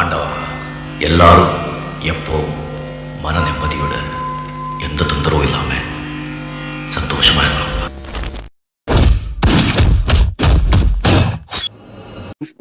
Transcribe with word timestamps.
ஆண்டவா 0.00 0.30
எல்லாரும் 1.08 1.54
எப்போ 2.12 2.38
மன 3.24 3.44
நிம்மதியோட 3.48 3.94
எந்த 4.88 5.00
தொந்தரவும் 5.12 5.46
இல்லாம 5.48 5.80
சந்தோஷமா 6.96 7.44
இருக்கலாம் 7.46 7.74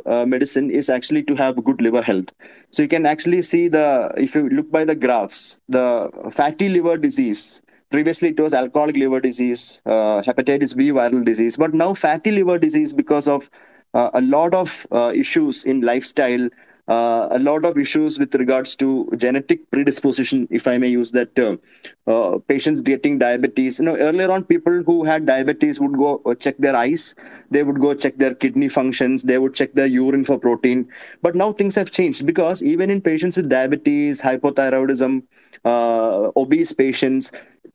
uh, 0.05 0.25
medicine 0.25 0.69
is 0.69 0.89
actually 0.89 1.23
to 1.23 1.35
have 1.35 1.63
good 1.63 1.81
liver 1.81 2.01
health. 2.01 2.31
So 2.71 2.83
you 2.83 2.89
can 2.89 3.05
actually 3.05 3.41
see 3.41 3.67
the, 3.67 4.11
if 4.17 4.35
you 4.35 4.49
look 4.49 4.71
by 4.71 4.85
the 4.85 4.95
graphs, 4.95 5.61
the 5.67 5.85
fatty 6.31 6.69
liver 6.69 6.97
disease. 6.97 7.61
Previously, 7.91 8.29
it 8.29 8.39
was 8.39 8.53
alcoholic 8.53 8.97
liver 8.97 9.19
disease, 9.19 9.81
uh, 9.85 10.21
hepatitis 10.23 10.75
B 10.75 10.89
viral 10.91 11.23
disease, 11.23 11.57
but 11.57 11.73
now 11.73 11.93
fatty 11.93 12.31
liver 12.31 12.57
disease 12.57 12.91
because 12.91 13.27
of 13.27 13.49
uh, 13.98 14.10
a 14.14 14.22
lot 14.22 14.54
of 14.54 14.86
uh, 14.92 15.12
issues 15.14 15.64
in 15.64 15.80
lifestyle, 15.80 16.48
uh, 16.88 17.28
a 17.30 17.38
lot 17.38 17.64
of 17.64 17.76
issues 17.76 18.18
with 18.18 18.34
regards 18.34 18.74
to 18.76 19.10
genetic 19.16 19.70
predisposition, 19.70 20.46
if 20.50 20.66
I 20.66 20.78
may 20.78 20.88
use 20.88 21.10
that 21.12 21.34
term. 21.34 21.60
Uh, 22.06 22.38
patients 22.52 22.80
getting 22.80 23.18
diabetes. 23.18 23.78
You 23.78 23.84
know, 23.86 23.96
earlier 23.96 24.30
on, 24.30 24.44
people 24.44 24.82
who 24.86 25.04
had 25.04 25.26
diabetes 25.26 25.80
would 25.80 25.96
go 25.98 26.22
uh, 26.24 26.34
check 26.34 26.56
their 26.58 26.76
eyes, 26.76 27.14
they 27.50 27.62
would 27.62 27.80
go 27.80 27.92
check 27.94 28.16
their 28.18 28.34
kidney 28.34 28.68
functions, 28.68 29.24
they 29.24 29.38
would 29.38 29.54
check 29.54 29.74
their 29.74 29.86
urine 29.86 30.24
for 30.24 30.38
protein. 30.38 30.88
But 31.22 31.34
now 31.34 31.52
things 31.52 31.74
have 31.74 31.90
changed 31.90 32.24
because 32.24 32.62
even 32.62 32.90
in 32.90 33.00
patients 33.02 33.36
with 33.36 33.48
diabetes, 33.50 34.22
hypothyroidism, 34.22 35.24
uh, 35.64 36.30
obese 36.36 36.72
patients, 36.72 37.32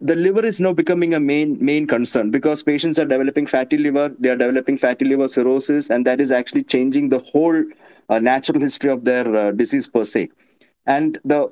the 0.09 0.15
liver 0.17 0.45
is 0.45 0.59
now 0.59 0.73
becoming 0.73 1.13
a 1.13 1.19
main 1.19 1.57
main 1.65 1.87
concern 1.87 2.29
because 2.29 2.61
patients 2.61 2.99
are 2.99 3.05
developing 3.05 3.45
fatty 3.47 3.77
liver 3.77 4.07
they 4.19 4.29
are 4.29 4.35
developing 4.35 4.77
fatty 4.77 5.05
liver 5.05 5.29
cirrhosis 5.29 5.89
and 5.89 6.05
that 6.05 6.19
is 6.19 6.29
actually 6.29 6.63
changing 6.63 7.07
the 7.09 7.19
whole 7.19 7.63
uh, 8.09 8.19
natural 8.19 8.59
history 8.59 8.91
of 8.91 9.05
their 9.05 9.33
uh, 9.35 9.51
disease 9.51 9.87
per 9.87 10.03
se. 10.03 10.29
And 10.85 11.19
the 11.23 11.51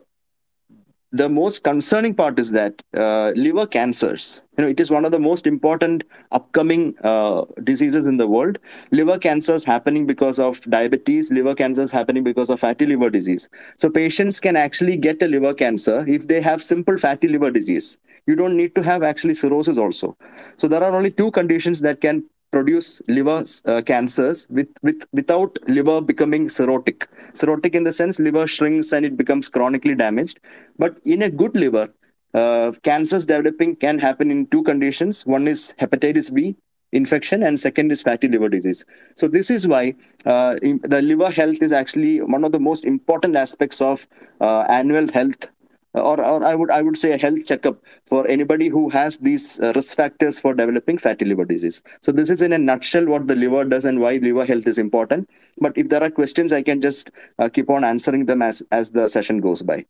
the 1.13 1.29
most 1.29 1.63
concerning 1.63 2.13
part 2.13 2.39
is 2.39 2.51
that 2.51 2.83
uh, 2.95 3.31
liver 3.35 3.65
cancers 3.67 4.41
you 4.61 4.67
know 4.67 4.71
it 4.71 4.79
is 4.79 4.91
one 4.91 5.05
of 5.05 5.11
the 5.11 5.19
most 5.19 5.47
important 5.47 6.03
upcoming 6.31 6.95
uh, 7.03 7.45
diseases 7.63 8.05
in 8.05 8.17
the 8.17 8.27
world. 8.27 8.59
Liver 8.91 9.17
cancers 9.17 9.63
happening 9.63 10.05
because 10.05 10.39
of 10.39 10.61
diabetes 10.69 11.31
liver 11.31 11.55
cancers 11.55 11.91
happening 11.91 12.23
because 12.23 12.51
of 12.51 12.59
fatty 12.59 12.85
liver 12.85 13.09
disease. 13.09 13.49
So 13.79 13.89
patients 13.89 14.39
can 14.39 14.55
actually 14.55 14.97
get 14.97 15.21
a 15.23 15.27
liver 15.27 15.53
cancer 15.53 16.05
if 16.07 16.27
they 16.27 16.41
have 16.41 16.61
simple 16.61 16.97
fatty 16.97 17.27
liver 17.27 17.49
disease. 17.49 17.97
You 18.27 18.35
don't 18.35 18.55
need 18.55 18.75
to 18.75 18.83
have 18.83 19.01
actually 19.01 19.33
cirrhosis 19.33 19.79
also. 19.79 20.15
So 20.57 20.67
there 20.67 20.83
are 20.83 20.95
only 20.95 21.09
two 21.09 21.31
conditions 21.31 21.81
that 21.81 22.01
can 22.01 22.23
produce 22.51 23.01
liver 23.07 23.43
uh, 23.65 23.81
cancers 23.81 24.45
with, 24.49 24.67
with 24.83 25.07
without 25.13 25.57
liver 25.67 26.01
becoming 26.01 26.47
cirrhotic. 26.47 27.07
Cirrhotic 27.33 27.73
in 27.73 27.83
the 27.85 27.93
sense 27.93 28.19
liver 28.19 28.45
shrinks 28.45 28.91
and 28.91 29.05
it 29.05 29.17
becomes 29.17 29.49
chronically 29.49 29.95
damaged. 29.95 30.39
But 30.77 30.99
in 31.03 31.23
a 31.23 31.29
good 31.29 31.55
liver 31.55 31.89
uh, 32.33 32.71
cancers 32.83 33.25
developing 33.25 33.75
can 33.75 33.99
happen 33.99 34.31
in 34.31 34.45
two 34.47 34.63
conditions 34.63 35.25
one 35.25 35.47
is 35.47 35.73
hepatitis 35.79 36.33
b 36.33 36.55
infection 36.91 37.43
and 37.43 37.59
second 37.59 37.91
is 37.91 38.01
fatty 38.01 38.27
liver 38.27 38.49
disease 38.49 38.85
so 39.15 39.27
this 39.27 39.49
is 39.49 39.67
why 39.67 39.95
uh, 40.25 40.55
the 40.83 41.01
liver 41.01 41.29
health 41.29 41.61
is 41.61 41.71
actually 41.71 42.21
one 42.21 42.43
of 42.43 42.51
the 42.51 42.59
most 42.59 42.85
important 42.85 43.35
aspects 43.35 43.81
of 43.81 44.07
uh, 44.41 44.61
annual 44.67 45.09
health 45.11 45.49
or, 45.93 46.23
or 46.23 46.43
I 46.43 46.55
would 46.55 46.71
I 46.71 46.81
would 46.81 46.97
say 46.97 47.11
a 47.11 47.17
health 47.17 47.45
checkup 47.45 47.83
for 48.05 48.27
anybody 48.27 48.69
who 48.69 48.89
has 48.89 49.17
these 49.17 49.59
uh, 49.59 49.73
risk 49.75 49.97
factors 49.97 50.39
for 50.39 50.53
developing 50.53 50.97
fatty 50.97 51.25
liver 51.25 51.45
disease. 51.45 51.83
So 52.01 52.11
this 52.11 52.29
is 52.29 52.41
in 52.41 52.53
a 52.53 52.57
nutshell 52.57 53.05
what 53.05 53.27
the 53.27 53.35
liver 53.35 53.65
does 53.65 53.85
and 53.85 53.99
why 53.99 54.17
liver 54.17 54.45
health 54.45 54.67
is 54.67 54.77
important. 54.77 55.29
But 55.59 55.73
if 55.75 55.89
there 55.89 56.01
are 56.01 56.09
questions, 56.09 56.53
I 56.53 56.61
can 56.61 56.81
just 56.81 57.11
uh, 57.39 57.49
keep 57.49 57.69
on 57.69 57.83
answering 57.83 58.25
them 58.25 58.41
as 58.41 58.63
as 58.71 58.91
the 58.91 59.07
session 59.07 59.41
goes 59.41 59.61
by. 59.61 59.85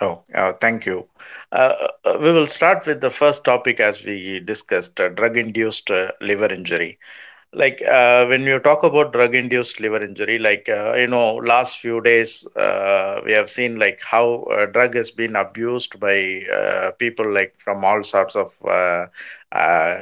Oh, 0.00 0.22
uh, 0.32 0.52
thank 0.60 0.86
you. 0.86 1.08
Uh, 1.50 1.74
uh, 2.04 2.18
we 2.20 2.32
will 2.32 2.46
start 2.46 2.86
with 2.86 3.00
the 3.00 3.10
first 3.10 3.44
topic 3.44 3.80
as 3.80 4.04
we 4.04 4.38
discussed 4.38 5.00
uh, 5.00 5.08
drug 5.08 5.36
induced 5.36 5.90
uh, 5.90 6.12
liver 6.20 6.46
injury. 6.52 6.98
Like 7.54 7.80
uh, 7.82 8.26
when 8.26 8.42
you 8.42 8.58
talk 8.60 8.82
about 8.84 9.12
drug 9.14 9.34
induced 9.34 9.80
liver 9.80 10.02
injury, 10.04 10.38
like, 10.38 10.68
uh, 10.68 10.94
you 10.96 11.06
know, 11.06 11.36
last 11.36 11.78
few 11.78 12.00
days, 12.02 12.46
uh, 12.56 13.22
we 13.24 13.32
have 13.32 13.48
seen 13.48 13.78
like 13.78 14.00
how 14.02 14.42
uh, 14.44 14.66
drug 14.66 14.94
has 14.94 15.10
been 15.10 15.34
abused 15.34 15.98
by 15.98 16.42
uh, 16.52 16.90
people 16.98 17.32
like 17.32 17.54
from 17.56 17.84
all 17.86 18.04
sorts 18.04 18.36
of, 18.36 18.54
uh, 18.66 19.06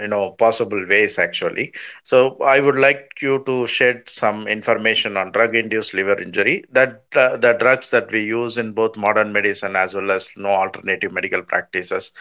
you 0.02 0.08
know, 0.08 0.32
possible 0.32 0.84
ways 0.88 1.20
actually. 1.20 1.72
So 2.02 2.36
I 2.44 2.58
would 2.60 2.76
like 2.78 3.10
you 3.20 3.42
to 3.46 3.66
shed 3.68 4.08
some 4.08 4.48
information 4.48 5.16
on 5.16 5.30
drug 5.30 5.54
induced 5.54 5.94
liver 5.94 6.20
injury 6.20 6.64
that 6.72 7.08
the 7.12 7.56
drugs 7.60 7.90
that 7.90 8.10
we 8.10 8.24
use 8.24 8.58
in 8.58 8.72
both 8.72 8.96
modern 8.96 9.32
medicine 9.32 9.76
as 9.76 9.94
well 9.94 10.10
as 10.10 10.32
no 10.36 10.48
alternative 10.50 11.12
medical 11.12 11.42
practices 11.42 12.12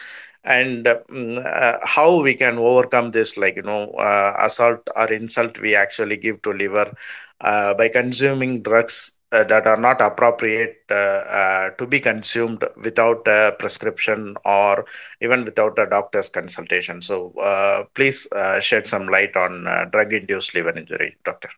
and 0.46 0.84
mm, 0.86 1.44
uh, 1.44 1.78
how 1.82 2.20
we 2.20 2.34
can 2.34 2.58
overcome 2.58 3.10
this 3.10 3.36
like 3.36 3.56
you 3.56 3.62
know 3.62 3.90
uh, 3.92 4.34
assault 4.40 4.88
or 4.96 5.12
insult 5.12 5.58
we 5.60 5.74
actually 5.74 6.16
give 6.16 6.40
to 6.42 6.50
liver 6.50 6.90
uh, 7.40 7.74
by 7.74 7.88
consuming 7.88 8.62
drugs 8.62 9.12
uh, 9.32 9.42
that 9.44 9.66
are 9.66 9.76
not 9.76 10.00
appropriate 10.00 10.78
uh, 10.90 10.94
uh, 10.94 11.70
to 11.70 11.86
be 11.86 11.98
consumed 11.98 12.64
without 12.84 13.26
a 13.26 13.54
prescription 13.58 14.36
or 14.44 14.86
even 15.20 15.44
without 15.44 15.76
a 15.78 15.86
doctor's 15.86 16.30
consultation 16.30 17.02
so 17.02 17.32
please 17.94 18.28
shed 18.60 18.86
some 18.86 19.08
light 19.08 19.36
on 19.36 19.64
drug 19.90 20.12
induced 20.12 20.54
liver 20.54 20.76
injury 20.78 21.16
doctor 21.24 21.50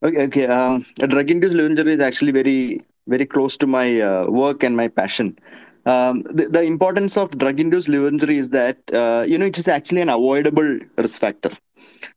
Okay, 0.00 0.22
okay. 0.26 0.46
Um, 0.46 0.86
drug-induced 0.96 1.54
liver 1.56 1.70
injury 1.70 1.92
is 1.94 2.00
actually 2.00 2.30
very, 2.30 2.80
very 3.08 3.26
close 3.26 3.56
to 3.58 3.66
my 3.66 4.00
uh, 4.00 4.26
work 4.42 4.62
and 4.62 4.76
my 4.76 4.88
passion. 4.88 5.38
Um, 5.86 6.22
the, 6.38 6.46
the 6.56 6.62
importance 6.62 7.16
of 7.16 7.38
drug-induced 7.38 7.88
liver 7.88 8.08
injury 8.08 8.36
is 8.36 8.50
that 8.50 8.78
uh, 8.92 9.24
you 9.26 9.38
know 9.38 9.46
it 9.46 9.58
is 9.58 9.68
actually 9.68 10.02
an 10.02 10.10
avoidable 10.10 10.78
risk 10.98 11.20
factor. 11.20 11.50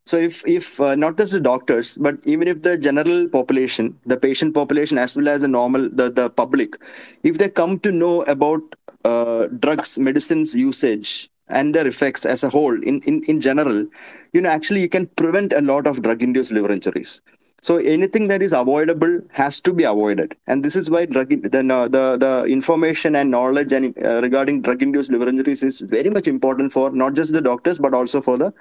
So 0.06 0.18
if 0.18 0.46
if 0.48 0.80
uh, 0.82 0.96
not 0.96 1.18
just 1.18 1.32
the 1.32 1.40
doctors, 1.40 1.98
but 1.98 2.16
even 2.26 2.48
if 2.48 2.62
the 2.64 2.78
general 2.78 3.30
population, 3.30 3.98
the 4.06 4.18
patient 4.18 4.54
population, 4.54 4.98
as 4.98 5.16
well 5.16 5.30
as 5.30 5.42
the 5.42 5.48
normal 5.48 5.90
the 5.90 6.10
the 6.10 6.30
public, 6.30 6.76
if 7.24 7.38
they 7.38 7.50
come 7.50 7.80
to 7.80 7.92
know 7.92 8.24
about 8.24 8.62
uh, 9.06 9.48
drugs, 9.60 9.98
medicines 9.98 10.54
usage 10.56 11.30
and 11.48 11.76
their 11.76 11.88
effects 11.88 12.26
as 12.26 12.44
a 12.44 12.50
whole 12.50 12.82
in, 12.84 13.00
in 13.02 13.22
in 13.28 13.40
general, 13.40 13.86
you 14.34 14.42
know 14.42 14.50
actually 14.50 14.82
you 14.82 14.90
can 14.90 15.08
prevent 15.24 15.54
a 15.54 15.62
lot 15.62 15.88
of 15.88 16.02
drug-induced 16.02 16.52
liver 16.52 16.72
injuries. 16.72 17.22
So 17.62 17.78
anything 17.78 18.28
that 18.30 18.42
is 18.42 18.54
avoidable 18.54 19.20
has 19.32 19.62
to 19.62 19.72
be 19.72 19.84
avoided, 19.84 20.36
and 20.48 20.66
this 20.66 20.76
is 20.76 20.90
why 20.90 21.06
drug 21.06 21.30
the 21.30 21.62
the, 21.96 22.18
the 22.18 22.46
information 22.46 23.16
and 23.16 23.30
knowledge 23.30 23.72
and 23.72 23.96
uh, 24.04 24.20
regarding 24.22 24.64
drug-induced 24.64 25.12
liver 25.12 25.30
injuries 25.30 25.62
is 25.62 25.82
very 25.82 26.10
much 26.10 26.28
important 26.28 26.74
for 26.74 26.90
not 26.92 27.14
just 27.14 27.34
the 27.34 27.42
doctors 27.42 27.78
but 27.78 27.94
also 27.94 28.20
for 28.20 28.38
the 28.38 28.52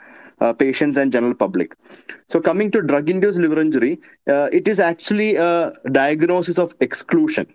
uh, 0.41 0.53
patients 0.53 0.99
and 0.99 1.11
general 1.13 1.35
public. 1.35 1.77
So 2.29 2.41
coming 2.41 2.71
to 2.73 2.83
drug-induced 2.83 3.41
liver 3.41 3.61
injury, 3.61 4.01
uh, 4.29 4.49
it 4.53 4.69
is 4.69 4.79
actually 4.79 5.37
a 5.37 5.73
diagnosis 5.91 6.59
of 6.59 6.75
exclusion. 6.81 7.47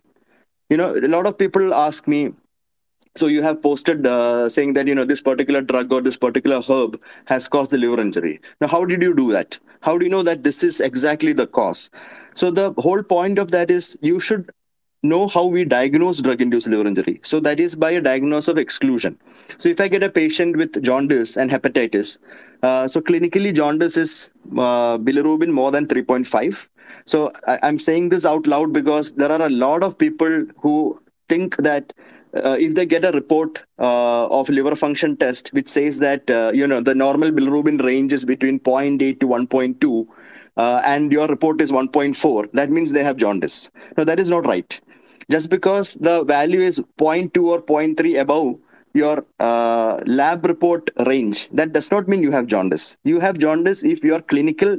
You 0.72 0.78
know, 0.78 0.96
a 0.96 1.08
lot 1.08 1.28
of 1.28 1.38
people 1.38 1.76
ask 1.76 2.08
me, 2.08 2.34
so 3.16 3.28
you 3.28 3.42
have 3.44 3.62
posted 3.62 4.06
uh, 4.06 4.50
saying 4.50 4.74
that 4.74 4.88
you 4.88 4.96
know 4.96 5.06
this 5.06 5.22
particular 5.22 5.62
drug 5.62 5.92
or 5.94 6.02
this 6.02 6.18
particular 6.18 6.62
herb 6.62 7.02
has 7.26 7.48
caused 7.48 7.72
the 7.72 7.78
liver 7.78 8.02
injury. 8.02 8.40
Now 8.60 8.68
how 8.68 8.86
did 8.86 9.02
you 9.02 9.16
do 9.16 9.32
that? 9.32 9.60
How 9.82 9.98
do 9.98 10.06
you 10.06 10.12
know 10.12 10.24
that 10.24 10.44
this 10.44 10.64
is 10.64 10.82
exactly 10.82 11.34
the 11.34 11.48
cause? 11.48 11.90
So 12.34 12.52
the 12.52 12.74
whole 12.78 13.04
point 13.04 13.40
of 13.40 13.52
that 13.52 13.72
is 13.72 13.98
you 14.02 14.20
should 14.20 14.50
know 15.04 15.28
how 15.28 15.46
we 15.46 15.64
diagnose 15.64 16.20
drug 16.20 16.42
induced 16.42 16.68
liver 16.68 16.88
injury. 16.88 17.20
So 17.24 17.40
that 17.42 17.60
is 17.60 17.76
by 17.76 17.92
a 17.92 18.02
diagnosis 18.02 18.48
of 18.48 18.58
exclusion. 18.58 19.18
So 19.58 19.70
if 19.70 19.80
i 19.80 19.88
get 19.88 20.04
a 20.04 20.10
patient 20.10 20.58
with 20.58 20.82
jaundice 20.84 21.38
and 21.38 21.52
hepatitis 21.52 22.18
uh, 22.64 22.88
so 22.88 23.02
clinically 23.02 23.54
jaundice 23.54 23.98
is 23.98 24.32
uh, 24.54 24.98
bilirubin 24.98 25.50
more 25.50 25.72
than 25.72 25.88
3.5 25.88 26.68
so 27.06 27.32
I, 27.48 27.60
i'm 27.64 27.80
saying 27.80 28.10
this 28.10 28.26
out 28.26 28.48
loud 28.48 28.74
because 28.74 29.14
there 29.14 29.32
are 29.32 29.42
a 29.42 29.50
lot 29.50 29.84
of 29.84 29.98
people 29.98 30.46
who 30.60 31.00
think 31.30 31.58
that 31.58 31.94
uh, 32.44 32.58
if 32.60 32.76
they 32.76 32.86
get 32.86 33.06
a 33.06 33.12
report 33.12 33.66
uh, 33.80 34.28
of 34.28 34.50
liver 34.50 34.76
function 34.76 35.16
test 35.16 35.50
which 35.54 35.68
says 35.68 36.00
that 36.00 36.30
uh, 36.30 36.52
you 36.54 36.68
know 36.68 36.82
the 36.82 36.96
normal 36.96 37.32
bilirubin 37.32 37.82
range 37.84 38.12
is 38.14 38.26
between 38.26 38.60
0.8 38.60 39.20
to 39.20 39.28
1.2 39.28 40.08
uh, 40.58 40.82
and 40.86 41.12
your 41.12 41.28
report 41.28 41.62
is 41.62 41.72
1.4 41.72 42.52
that 42.54 42.70
means 42.70 42.92
they 42.92 43.04
have 43.04 43.18
jaundice. 43.18 43.72
No 43.98 44.04
that 44.04 44.20
is 44.20 44.30
not 44.30 44.46
right. 44.46 44.80
Just 45.30 45.50
because 45.50 45.96
the 45.96 46.24
value 46.24 46.60
is 46.60 46.80
0.2 47.00 47.44
or 47.44 47.62
0.3 47.62 48.20
above 48.20 48.60
your 48.94 49.26
uh, 49.40 50.00
lab 50.06 50.46
report 50.46 50.90
range 51.06 51.50
that 51.50 51.74
does 51.74 51.92
not 51.92 52.08
mean 52.08 52.22
you 52.22 52.32
have 52.32 52.48
jaundice. 52.48 52.98
You 53.04 53.20
have 53.20 53.38
jaundice 53.38 53.84
if 53.84 54.04
your 54.04 54.22
clinical 54.22 54.78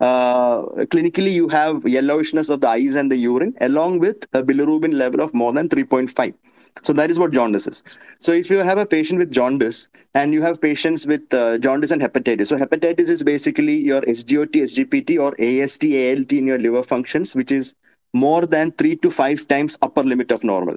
uh, 0.00 0.62
clinically 0.92 1.32
you 1.32 1.48
have 1.48 1.76
yellowishness 1.84 2.50
of 2.50 2.60
the 2.60 2.68
eyes 2.68 2.94
and 2.94 3.10
the 3.10 3.16
urine 3.16 3.54
along 3.60 4.00
with 4.00 4.26
a 4.32 4.42
bilirubin 4.42 4.94
level 4.94 5.20
of 5.20 5.32
more 5.32 5.52
than 5.52 5.68
3.5 5.68 6.34
So 6.82 6.92
that 6.92 7.10
is 7.10 7.18
what 7.18 7.32
jaundice 7.32 7.66
is. 7.66 7.82
So 8.18 8.32
if 8.32 8.50
you 8.50 8.58
have 8.58 8.78
a 8.78 8.86
patient 8.86 9.18
with 9.18 9.32
jaundice 9.32 9.88
and 10.14 10.34
you 10.34 10.42
have 10.42 10.60
patients 10.60 11.06
with 11.06 11.32
uh, 11.32 11.58
jaundice 11.58 11.90
and 11.90 12.02
hepatitis, 12.02 12.48
so 12.48 12.58
hepatitis 12.58 13.08
is 13.08 13.22
basically 13.22 13.76
your 13.76 14.00
SGOT, 14.02 14.54
SGPT, 14.54 15.18
or 15.18 15.34
AST, 15.40 15.84
ALT 15.84 16.32
in 16.32 16.46
your 16.46 16.58
liver 16.58 16.82
functions, 16.82 17.34
which 17.34 17.52
is 17.52 17.74
more 18.12 18.44
than 18.44 18.72
three 18.72 18.96
to 18.96 19.10
five 19.10 19.46
times 19.48 19.78
upper 19.82 20.02
limit 20.02 20.30
of 20.30 20.44
normal. 20.44 20.76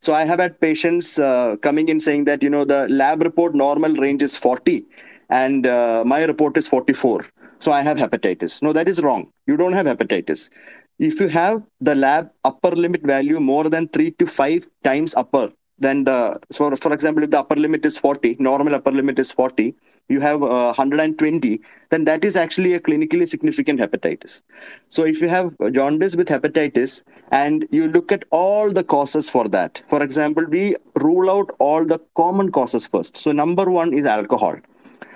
So 0.00 0.12
I 0.14 0.24
have 0.24 0.38
had 0.38 0.60
patients 0.60 1.18
uh, 1.18 1.56
coming 1.60 1.88
in 1.88 1.98
saying 2.00 2.24
that 2.26 2.42
you 2.42 2.50
know 2.50 2.64
the 2.64 2.88
lab 2.88 3.22
report 3.22 3.54
normal 3.54 3.94
range 3.94 4.22
is 4.22 4.36
40, 4.36 4.84
and 5.28 5.66
uh, 5.66 6.04
my 6.06 6.24
report 6.24 6.56
is 6.56 6.68
44. 6.68 7.24
So 7.58 7.72
I 7.72 7.82
have 7.82 7.96
hepatitis. 7.96 8.62
No, 8.62 8.72
that 8.72 8.88
is 8.88 9.02
wrong. 9.02 9.32
You 9.46 9.56
don't 9.56 9.72
have 9.72 9.86
hepatitis 9.86 10.50
if 10.98 11.20
you 11.20 11.28
have 11.28 11.62
the 11.80 11.94
lab 11.94 12.30
upper 12.44 12.70
limit 12.70 13.02
value 13.02 13.40
more 13.40 13.68
than 13.68 13.88
three 13.88 14.10
to 14.12 14.26
five 14.26 14.68
times 14.84 15.14
upper 15.14 15.50
than 15.78 16.04
the 16.04 16.38
so 16.50 16.74
for 16.76 16.92
example 16.92 17.22
if 17.22 17.30
the 17.30 17.38
upper 17.38 17.56
limit 17.56 17.84
is 17.84 17.98
40 17.98 18.36
normal 18.38 18.74
upper 18.74 18.92
limit 18.92 19.18
is 19.18 19.32
40 19.32 19.74
you 20.08 20.20
have 20.20 20.42
uh, 20.42 20.74
120 20.74 21.60
then 21.90 22.04
that 22.04 22.24
is 22.24 22.36
actually 22.36 22.74
a 22.74 22.80
clinically 22.80 23.26
significant 23.26 23.80
hepatitis. 23.80 24.42
So 24.88 25.04
if 25.04 25.20
you 25.20 25.28
have 25.28 25.54
jaundice 25.72 26.16
with 26.16 26.28
hepatitis 26.28 27.02
and 27.30 27.66
you 27.70 27.88
look 27.88 28.12
at 28.12 28.24
all 28.30 28.72
the 28.72 28.84
causes 28.84 29.30
for 29.30 29.48
that 29.48 29.82
for 29.88 30.02
example 30.02 30.44
we 30.46 30.76
rule 30.96 31.30
out 31.30 31.50
all 31.58 31.84
the 31.84 32.00
common 32.16 32.50
causes 32.52 32.86
first. 32.86 33.16
So 33.16 33.32
number 33.32 33.70
one 33.70 33.92
is 33.92 34.04
alcohol. 34.04 34.56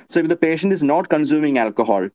So 0.08 0.20
if 0.20 0.28
the 0.28 0.36
patient 0.36 0.72
is 0.72 0.84
not 0.84 1.08
consuming 1.08 1.58
alcohol 1.58 2.08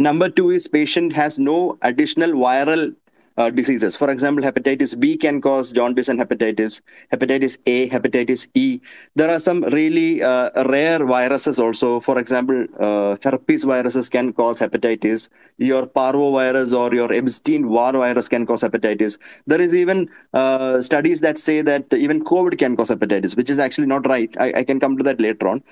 Number 0.00 0.30
two 0.30 0.48
is 0.48 0.66
patient 0.66 1.12
has 1.12 1.38
no 1.38 1.78
additional 1.82 2.30
viral 2.30 2.96
uh, 3.40 3.50
diseases. 3.58 3.96
For 3.96 4.10
example, 4.14 4.42
hepatitis 4.48 4.92
B 5.02 5.16
can 5.16 5.40
cause 5.40 5.72
jaundice 5.78 6.08
and 6.12 6.20
hepatitis, 6.22 6.82
hepatitis 7.12 7.58
A, 7.66 7.88
hepatitis 7.94 8.46
E. 8.54 8.80
There 9.16 9.30
are 9.34 9.40
some 9.48 9.62
really 9.78 10.22
uh, 10.22 10.64
rare 10.74 11.04
viruses 11.14 11.58
also. 11.58 12.00
For 12.00 12.18
example, 12.18 12.66
uh, 12.78 13.16
herpes 13.24 13.64
viruses 13.64 14.08
can 14.08 14.32
cause 14.32 14.60
hepatitis. 14.60 15.28
Your 15.58 15.86
parvovirus 15.86 16.76
or 16.80 16.94
your 16.94 17.12
Epstein-Barr 17.12 17.92
virus 18.04 18.28
can 18.28 18.46
cause 18.46 18.62
hepatitis. 18.62 19.18
There 19.46 19.60
is 19.60 19.74
even 19.74 20.08
uh, 20.34 20.80
studies 20.80 21.20
that 21.20 21.38
say 21.38 21.62
that 21.62 21.86
even 22.06 22.24
COVID 22.24 22.58
can 22.58 22.76
cause 22.76 22.90
hepatitis, 22.90 23.36
which 23.36 23.50
is 23.50 23.58
actually 23.58 23.86
not 23.86 24.06
right. 24.06 24.34
I, 24.38 24.52
I 24.60 24.64
can 24.64 24.80
come 24.80 24.96
to 24.98 25.04
that 25.04 25.20
later 25.20 25.48
on. 25.48 25.62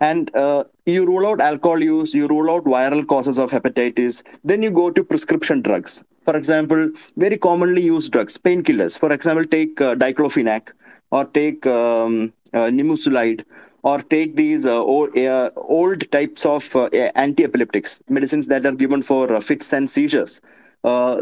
And 0.00 0.34
uh, 0.34 0.64
you 0.86 1.04
rule 1.04 1.26
out 1.26 1.40
alcohol 1.40 1.82
use, 1.82 2.14
you 2.14 2.26
rule 2.28 2.50
out 2.50 2.64
viral 2.64 3.06
causes 3.06 3.38
of 3.38 3.50
hepatitis, 3.50 4.22
then 4.44 4.62
you 4.62 4.70
go 4.70 4.90
to 4.90 5.04
prescription 5.04 5.60
drugs. 5.60 6.04
For 6.28 6.36
example, 6.36 6.90
very 7.16 7.38
commonly 7.38 7.80
used 7.80 8.12
drugs, 8.12 8.36
painkillers. 8.36 8.98
For 8.98 9.10
example, 9.10 9.46
take 9.46 9.80
uh, 9.80 9.94
diclofenac 9.94 10.72
or 11.10 11.24
take 11.24 11.66
um, 11.66 12.34
uh, 12.52 12.68
nimesulide 12.68 13.46
or 13.82 14.02
take 14.02 14.36
these 14.36 14.66
uh, 14.66 14.78
old, 14.78 15.16
uh, 15.16 15.48
old, 15.56 16.12
types 16.12 16.44
of 16.44 16.76
uh, 16.76 16.90
anti-epileptics, 17.14 18.02
medicines 18.10 18.46
that 18.48 18.66
are 18.66 18.72
given 18.72 19.00
for 19.00 19.32
uh, 19.32 19.40
fits 19.40 19.72
and 19.72 19.88
seizures. 19.88 20.42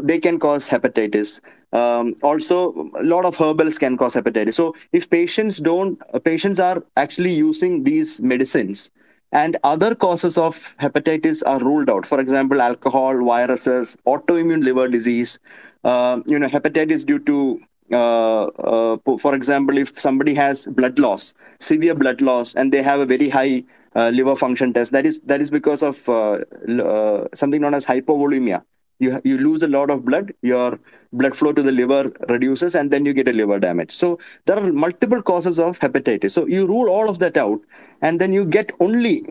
they 0.02 0.18
can 0.18 0.40
cause 0.40 0.68
hepatitis. 0.68 1.40
Um, 1.72 2.16
also, 2.24 2.90
a 2.98 3.04
lot 3.04 3.24
of 3.24 3.36
herbals 3.36 3.78
can 3.78 3.96
cause 3.96 4.16
hepatitis. 4.16 4.54
So, 4.54 4.74
if 4.90 5.08
patients 5.08 5.58
don't, 5.58 6.02
patients 6.24 6.58
are 6.58 6.82
actually 6.96 7.32
using 7.32 7.84
these 7.84 8.20
medicines 8.20 8.90
and 9.32 9.56
other 9.64 9.94
causes 9.94 10.38
of 10.38 10.76
hepatitis 10.78 11.42
are 11.46 11.58
ruled 11.60 11.90
out. 11.90 12.06
For 12.06 12.20
example 12.20 12.62
alcohol 12.62 13.24
viruses 13.24 13.96
autoimmune 14.06 14.62
liver 14.62 14.88
disease. 14.88 15.38
Uh, 15.84 16.20
you 16.26 16.38
know 16.38 16.48
hepatitis 16.48 17.04
due 17.06 17.18
to 17.20 17.60
uh, 17.92 18.44
uh, 18.44 18.96
for 19.18 19.34
example 19.34 19.78
if 19.78 19.98
somebody 19.98 20.34
has 20.34 20.66
blood 20.66 20.98
loss 20.98 21.34
severe 21.60 21.94
blood 21.94 22.20
loss 22.20 22.54
and 22.54 22.72
they 22.72 22.82
have 22.82 22.98
a 22.98 23.06
very 23.06 23.28
high 23.28 23.62
uh, 23.94 24.10
liver 24.12 24.36
function 24.36 24.72
test 24.72 24.92
that 24.92 25.06
is 25.06 25.20
that 25.20 25.40
is 25.40 25.50
because 25.50 25.82
of 25.82 26.08
uh, 26.08 26.38
uh, 26.82 27.28
something 27.34 27.60
known 27.60 27.74
as 27.74 27.86
hypovolemia. 27.86 28.62
You 28.98 29.20
you 29.24 29.38
lose 29.38 29.62
a 29.62 29.68
lot 29.68 29.90
of 29.90 30.04
blood 30.04 30.32
your 30.42 30.78
blood 31.16 31.34
flow 31.34 31.52
to 31.52 31.62
the 31.62 31.72
liver 31.72 32.12
reduces 32.28 32.74
and 32.74 32.90
then 32.90 33.06
you 33.06 33.12
get 33.12 33.28
a 33.28 33.32
liver 33.32 33.58
damage. 33.58 33.90
So 33.90 34.18
there 34.46 34.58
are 34.58 34.72
multiple 34.72 35.22
causes 35.22 35.58
of 35.58 35.78
hepatitis. 35.78 36.32
So 36.32 36.46
you 36.46 36.66
rule 36.66 36.88
all 36.88 37.08
of 37.08 37.18
that 37.20 37.36
out 37.36 37.60
and 38.02 38.20
then 38.20 38.32
you 38.32 38.44
get 38.44 38.72
only 38.80 39.24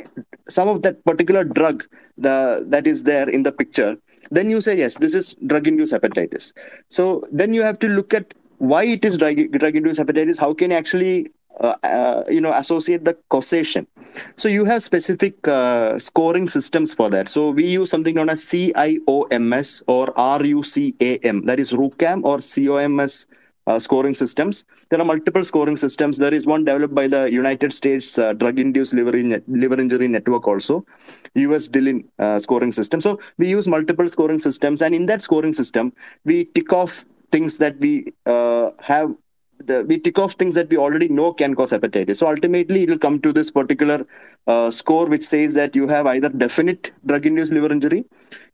some 0.50 0.68
of 0.68 0.82
that 0.84 1.04
particular 1.06 1.44
drug 1.44 1.84
the, 2.18 2.64
that 2.68 2.88
is 2.88 3.04
there 3.04 3.30
in 3.30 3.44
the 3.44 3.52
picture. 3.52 3.98
Then 4.32 4.50
you 4.50 4.62
say 4.62 4.78
yes 4.78 4.98
this 4.98 5.14
is 5.14 5.36
drug 5.48 5.68
induced 5.68 5.94
hepatitis. 5.94 6.54
So 6.90 7.24
then 7.32 7.54
you 7.54 7.64
have 7.64 7.80
to 7.80 7.88
look 7.88 8.14
at 8.14 8.34
why 8.58 8.84
it 8.86 9.04
is 9.04 9.18
drug, 9.18 9.38
induced 9.38 10.00
hepatitis. 10.00 10.40
How 10.40 10.54
can 10.54 10.72
you 10.72 10.78
actually 10.78 11.32
uh, 11.60 11.76
uh, 11.84 12.24
you 12.30 12.42
know 12.42 12.54
associate 12.54 13.06
the 13.06 13.18
causation 13.30 13.88
so 14.36 14.48
you 14.48 14.66
have 14.66 14.84
specific 14.84 15.48
uh, 15.48 15.98
scoring 16.00 16.50
systems 16.50 16.94
for 16.94 17.10
that 17.10 17.30
so 17.30 17.50
we 17.50 17.66
use 17.66 17.90
something 17.90 18.16
known 18.16 18.30
as 18.30 18.42
CIOMS 18.42 19.84
or 19.88 20.08
RUCAM 20.14 21.46
that 21.46 21.60
is 21.60 21.72
RUCAM 21.72 22.24
or 22.24 22.38
CIOMS 22.38 23.26
uh, 23.68 23.80
scoring 23.80 24.14
systems. 24.14 24.64
There 24.90 25.02
are 25.02 25.06
multiple 25.06 25.44
scoring 25.44 25.76
systems. 25.76 26.20
There 26.20 26.34
is 26.34 26.46
one 26.46 26.66
developed 26.66 26.94
by 26.94 27.08
the 27.08 27.32
United 27.32 27.74
States 27.74 28.16
uh, 28.18 28.34
Drug 28.34 28.60
Induced 28.60 28.94
Liver, 28.94 29.18
in, 29.18 29.42
Liver 29.48 29.80
Injury 29.80 30.08
Network, 30.08 30.48
also, 30.48 30.86
US 31.34 31.68
DILIN 31.68 32.08
uh, 32.20 32.38
scoring 32.38 32.72
system. 32.72 33.02
So 33.02 33.20
we 33.40 33.50
use 33.50 33.68
multiple 33.68 34.08
scoring 34.08 34.40
systems, 34.40 34.84
and 34.84 34.94
in 34.94 35.08
that 35.08 35.24
scoring 35.24 35.54
system, 35.54 35.94
we 36.26 36.46
tick 36.46 36.72
off 36.74 37.06
things 37.32 37.58
that 37.58 37.80
we 37.80 38.14
have 38.26 39.16
the, 39.60 39.86
we 39.88 39.98
tick 39.98 40.20
off 40.20 40.34
things 40.34 40.56
that 40.56 40.70
we 40.70 40.78
already 40.78 41.08
know 41.08 41.34
can 41.34 41.56
cause 41.56 41.72
hepatitis. 41.72 42.18
So 42.18 42.28
ultimately, 42.28 42.84
it 42.84 42.90
will 42.90 43.00
come 43.00 43.20
to 43.22 43.34
this 43.34 43.52
particular 43.52 44.06
uh, 44.48 44.70
score, 44.72 45.08
which 45.08 45.24
says 45.24 45.54
that 45.54 45.76
you 45.76 45.88
have 45.88 46.08
either 46.08 46.30
definite 46.30 46.92
drug-induced 47.06 47.54
liver 47.54 47.72
injury, 47.72 48.06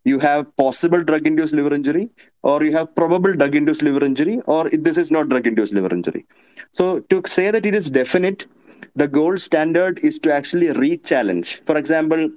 you 0.04 0.20
have 0.20 0.56
possible 0.58 1.04
drug-induced 1.04 1.54
liver 1.54 1.74
injury, 1.74 2.10
or 2.44 2.64
you 2.64 2.72
have 2.72 2.96
probable 2.96 3.34
drug-induced 3.34 3.82
liver 3.82 4.06
injury, 4.06 4.42
or 4.46 4.70
this 4.70 4.98
is 4.98 5.12
not 5.12 5.30
drug-induced 5.30 5.74
liver 5.74 5.94
injury. 5.94 6.26
So 6.72 7.00
to 7.00 7.22
say 7.26 7.52
that 7.52 7.66
it 7.66 7.76
is 7.76 7.90
definite, 7.90 8.48
the 8.96 9.08
gold 9.08 9.40
standard 9.40 10.00
is 10.00 10.20
to 10.20 10.34
actually 10.34 10.72
re-challenge. 10.72 11.62
For 11.62 11.78
example, 11.78 12.32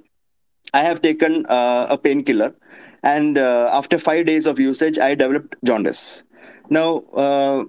I 0.73 0.81
have 0.81 1.01
taken 1.01 1.45
uh, 1.45 1.87
a 1.89 1.97
painkiller, 1.97 2.53
and 3.03 3.37
uh, 3.37 3.69
after 3.71 3.97
five 3.99 4.25
days 4.25 4.45
of 4.45 4.59
usage, 4.59 4.97
I 4.97 5.15
developed 5.15 5.55
jaundice. 5.63 6.23
Now 6.69 7.03
uh, 7.13 7.65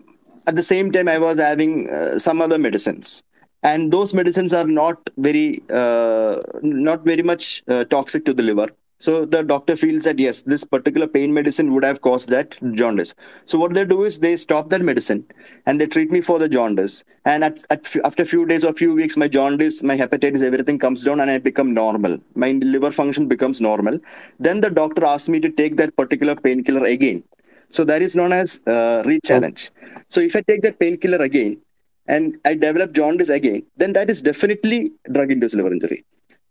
at 0.46 0.56
the 0.56 0.62
same 0.62 0.90
time 0.90 1.08
i 1.08 1.18
was 1.18 1.38
having 1.38 1.90
uh, 1.90 2.18
some 2.18 2.40
other 2.40 2.58
medicines. 2.58 3.22
And 3.62 3.92
those 3.92 4.14
medicines 4.14 4.52
are 4.52 4.66
not 4.66 5.10
very 5.16 5.62
uh, 5.70 6.40
not 6.62 7.04
very 7.04 7.22
much 7.22 7.64
uh, 7.68 7.84
toxic 7.84 8.24
to 8.26 8.34
the 8.34 8.42
liver. 8.42 8.68
So 8.98 9.26
the 9.26 9.42
doctor 9.42 9.76
feels 9.76 10.04
that 10.04 10.18
yes 10.18 10.42
this 10.42 10.64
particular 10.64 11.06
pain 11.06 11.32
medicine 11.34 11.72
would 11.74 11.84
have 11.84 12.00
caused 12.00 12.28
that 12.30 12.56
jaundice. 12.72 13.14
So 13.44 13.58
what 13.58 13.74
they 13.74 13.84
do 13.84 14.04
is 14.04 14.20
they 14.20 14.36
stop 14.36 14.70
that 14.70 14.82
medicine 14.82 15.26
and 15.66 15.80
they 15.80 15.86
treat 15.86 16.10
me 16.10 16.20
for 16.20 16.38
the 16.38 16.48
jaundice. 16.48 17.02
And 17.24 17.44
at, 17.44 17.64
at 17.70 17.96
after 18.04 18.22
a 18.22 18.26
few 18.26 18.46
days 18.46 18.64
or 18.64 18.72
few 18.72 18.94
weeks 18.94 19.16
my 19.16 19.28
jaundice 19.28 19.82
my 19.82 19.96
hepatitis 19.96 20.42
everything 20.42 20.78
comes 20.78 21.02
down 21.04 21.20
and 21.20 21.30
i 21.30 21.38
become 21.38 21.74
normal. 21.74 22.18
My 22.34 22.52
liver 22.52 22.90
function 22.90 23.26
becomes 23.26 23.60
normal. 23.60 23.98
Then 24.38 24.60
the 24.60 24.70
doctor 24.70 25.04
asks 25.04 25.28
me 25.28 25.40
to 25.40 25.50
take 25.50 25.76
that 25.76 25.96
particular 25.96 26.36
painkiller 26.36 26.84
again 26.84 27.24
so 27.70 27.84
that 27.84 28.02
is 28.02 28.14
known 28.14 28.32
as 28.32 28.60
uh, 28.66 29.02
re-challenge. 29.04 29.70
So 30.08 30.20
if 30.20 30.36
I 30.36 30.42
take 30.42 30.62
that 30.62 30.78
painkiller 30.78 31.18
again 31.18 31.60
and 32.08 32.36
I 32.44 32.54
develop 32.54 32.92
jaundice 32.92 33.28
again, 33.28 33.62
then 33.76 33.92
that 33.94 34.10
is 34.10 34.22
definitely 34.22 34.90
drug-induced 35.12 35.54
liver 35.54 35.72
injury. 35.72 36.04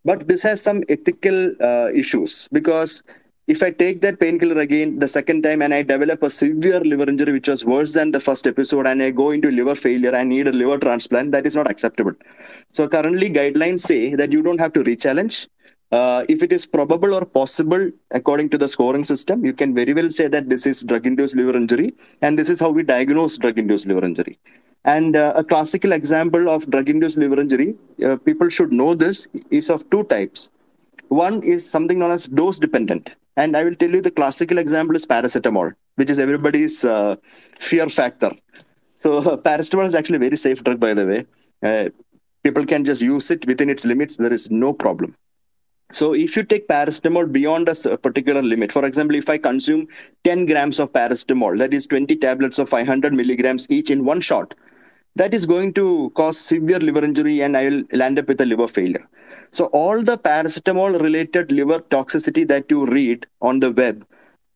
But 0.03 0.27
this 0.27 0.43
has 0.43 0.61
some 0.61 0.83
ethical 0.89 1.55
uh, 1.61 1.89
issues 1.93 2.47
because 2.51 3.01
if 3.47 3.61
I 3.61 3.69
take 3.69 4.01
that 4.01 4.19
painkiller 4.19 4.59
again 4.59 4.99
the 4.99 5.07
second 5.07 5.43
time 5.43 5.61
and 5.61 5.73
I 5.73 5.83
develop 5.83 6.23
a 6.23 6.29
severe 6.29 6.79
liver 6.79 7.07
injury 7.07 7.31
which 7.31 7.47
was 7.47 7.63
worse 7.63 7.93
than 7.93 8.11
the 8.11 8.19
first 8.19 8.47
episode 8.47 8.87
and 8.87 9.01
I 9.01 9.11
go 9.11 9.31
into 9.31 9.51
liver 9.51 9.75
failure, 9.75 10.15
I 10.15 10.23
need 10.23 10.47
a 10.47 10.51
liver 10.51 10.77
transplant, 10.79 11.31
that 11.31 11.45
is 11.45 11.55
not 11.55 11.69
acceptable. 11.69 12.13
So 12.73 12.87
currently 12.87 13.29
guidelines 13.29 13.81
say 13.81 14.15
that 14.15 14.31
you 14.31 14.41
don't 14.41 14.59
have 14.59 14.73
to 14.73 14.83
re-challenge 14.83 15.47
uh, 15.91 16.25
if 16.27 16.41
it 16.41 16.51
is 16.51 16.65
probable 16.65 17.13
or 17.13 17.25
possible 17.25 17.91
according 18.11 18.49
to 18.49 18.57
the 18.57 18.67
scoring 18.67 19.05
system, 19.05 19.45
you 19.45 19.53
can 19.53 19.73
very 19.75 19.93
well 19.93 20.09
say 20.09 20.27
that 20.27 20.49
this 20.49 20.65
is 20.65 20.81
drug-induced 20.83 21.35
liver 21.35 21.55
injury, 21.55 21.93
and 22.21 22.37
this 22.39 22.49
is 22.49 22.59
how 22.59 22.69
we 22.69 22.83
diagnose 22.83 23.37
drug-induced 23.37 23.87
liver 23.87 24.03
injury. 24.03 24.39
And 24.83 25.15
uh, 25.15 25.33
a 25.35 25.43
classical 25.43 25.91
example 25.91 26.49
of 26.49 26.69
drug-induced 26.69 27.17
liver 27.17 27.39
injury, 27.39 27.75
uh, 28.03 28.17
people 28.17 28.49
should 28.49 28.71
know 28.71 28.95
this, 28.95 29.27
is 29.51 29.69
of 29.69 29.87
two 29.89 30.03
types. 30.05 30.51
One 31.09 31.43
is 31.43 31.69
something 31.69 31.99
known 31.99 32.11
as 32.11 32.27
dose-dependent, 32.27 33.15
and 33.37 33.55
I 33.55 33.63
will 33.63 33.75
tell 33.75 33.89
you 33.89 34.01
the 34.01 34.11
classical 34.11 34.57
example 34.57 34.95
is 34.95 35.05
paracetamol, 35.05 35.73
which 35.95 36.09
is 36.09 36.17
everybody's 36.17 36.83
uh, 36.83 37.15
fear 37.59 37.89
factor. 37.89 38.31
So 38.95 39.21
paracetamol 39.37 39.85
is 39.85 39.93
actually 39.93 40.17
a 40.17 40.19
very 40.19 40.37
safe 40.37 40.63
drug, 40.63 40.79
by 40.79 40.95
the 40.95 41.05
way. 41.05 41.25
Uh, 41.61 41.89
people 42.43 42.65
can 42.65 42.85
just 42.85 43.01
use 43.01 43.29
it 43.29 43.45
within 43.45 43.69
its 43.69 43.85
limits. 43.85 44.17
There 44.17 44.33
is 44.33 44.49
no 44.49 44.73
problem 44.73 45.15
so 45.91 46.13
if 46.13 46.35
you 46.35 46.43
take 46.43 46.67
paracetamol 46.67 47.31
beyond 47.31 47.69
a 47.69 47.97
particular 47.97 48.41
limit, 48.41 48.71
for 48.71 48.85
example, 48.85 49.15
if 49.15 49.29
I 49.29 49.37
consume 49.37 49.87
10 50.23 50.47
grams 50.47 50.79
of 50.79 50.91
paracetamol, 50.91 51.57
that 51.59 51.73
is 51.73 51.85
20 51.87 52.15
tablets 52.15 52.59
of 52.59 52.69
500 52.69 53.13
milligrams 53.13 53.67
each 53.69 53.91
in 53.91 54.03
one 54.03 54.19
shot, 54.19 54.55
that 55.15 55.33
is 55.33 55.45
going 55.45 55.73
to 55.73 56.11
cause 56.15 56.37
severe 56.37 56.79
liver 56.79 57.03
injury 57.03 57.41
and 57.41 57.55
I 57.55 57.65
will 57.69 57.83
land 57.93 58.19
up 58.19 58.27
with 58.27 58.41
a 58.41 58.45
liver 58.45 58.67
failure. 58.67 59.07
So 59.51 59.65
all 59.67 60.01
the 60.01 60.17
paracetamol 60.17 60.99
related 61.01 61.51
liver 61.51 61.79
toxicity 61.79 62.47
that 62.47 62.69
you 62.69 62.85
read 62.85 63.27
on 63.41 63.59
the 63.59 63.71
web 63.71 64.05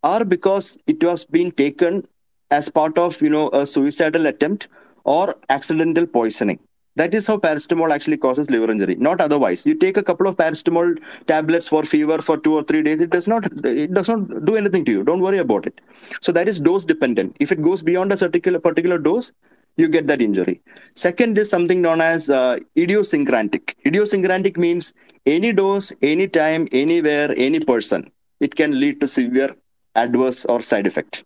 are 0.04 0.26
because 0.26 0.78
it 0.88 1.04
was 1.04 1.26
being 1.26 1.52
taken 1.52 2.06
as 2.52 2.70
part 2.70 2.98
of 2.98 3.22
you 3.22 3.30
know 3.30 3.50
a 3.50 3.66
suicidal 3.66 4.26
attempt 4.26 4.68
or 5.04 5.36
accidental 5.50 6.08
poisoning. 6.08 6.60
That 7.00 7.14
is 7.14 7.28
how 7.30 7.38
paracetamol 7.38 7.92
actually 7.96 8.18
causes 8.18 8.50
liver 8.54 8.70
injury, 8.72 8.96
not 8.96 9.22
otherwise. 9.26 9.66
You 9.66 9.76
take 9.84 9.98
a 9.98 10.04
couple 10.04 10.28
of 10.28 10.36
paracetamol 10.42 10.98
tablets 11.28 11.68
for 11.74 11.84
fever 11.84 12.18
for 12.20 12.38
two 12.38 12.56
or 12.60 12.64
three 12.64 12.82
days, 12.88 13.00
it 13.06 13.12
does 13.18 13.28
not 13.34 13.46
it 13.66 13.94
does 13.94 14.10
not 14.10 14.46
do 14.50 14.56
anything 14.62 14.84
to 14.86 14.92
you. 14.92 15.04
Don't 15.04 15.22
worry 15.28 15.38
about 15.38 15.66
it. 15.66 15.80
So 16.22 16.32
that 16.34 16.48
is 16.54 16.60
dose 16.60 16.86
dependent. 16.86 17.38
If 17.40 17.52
it 17.52 17.62
goes 17.62 17.84
beyond 17.92 18.12
a 18.12 18.18
particular 18.18 18.60
particular 18.60 18.98
dose, 18.98 19.32
you 19.78 19.88
get 19.88 20.08
that 20.08 20.22
injury. 20.22 20.62
Second 21.06 21.38
is 21.38 21.50
something 21.50 21.82
known 21.82 22.02
as 22.02 22.30
uh, 22.30 22.58
idiosyncratic. 22.78 23.76
Idiosyncratic 23.86 24.58
means 24.58 24.94
any 25.26 25.54
dose, 25.54 25.94
any 26.02 26.28
time, 26.28 26.68
anywhere, 26.72 27.34
any 27.38 27.60
person. 27.60 28.12
It 28.42 28.56
can 28.56 28.80
lead 28.80 29.00
to 29.02 29.08
severe 29.08 29.56
adverse 29.96 30.46
or 30.46 30.62
side 30.62 30.88
effect. 30.88 31.24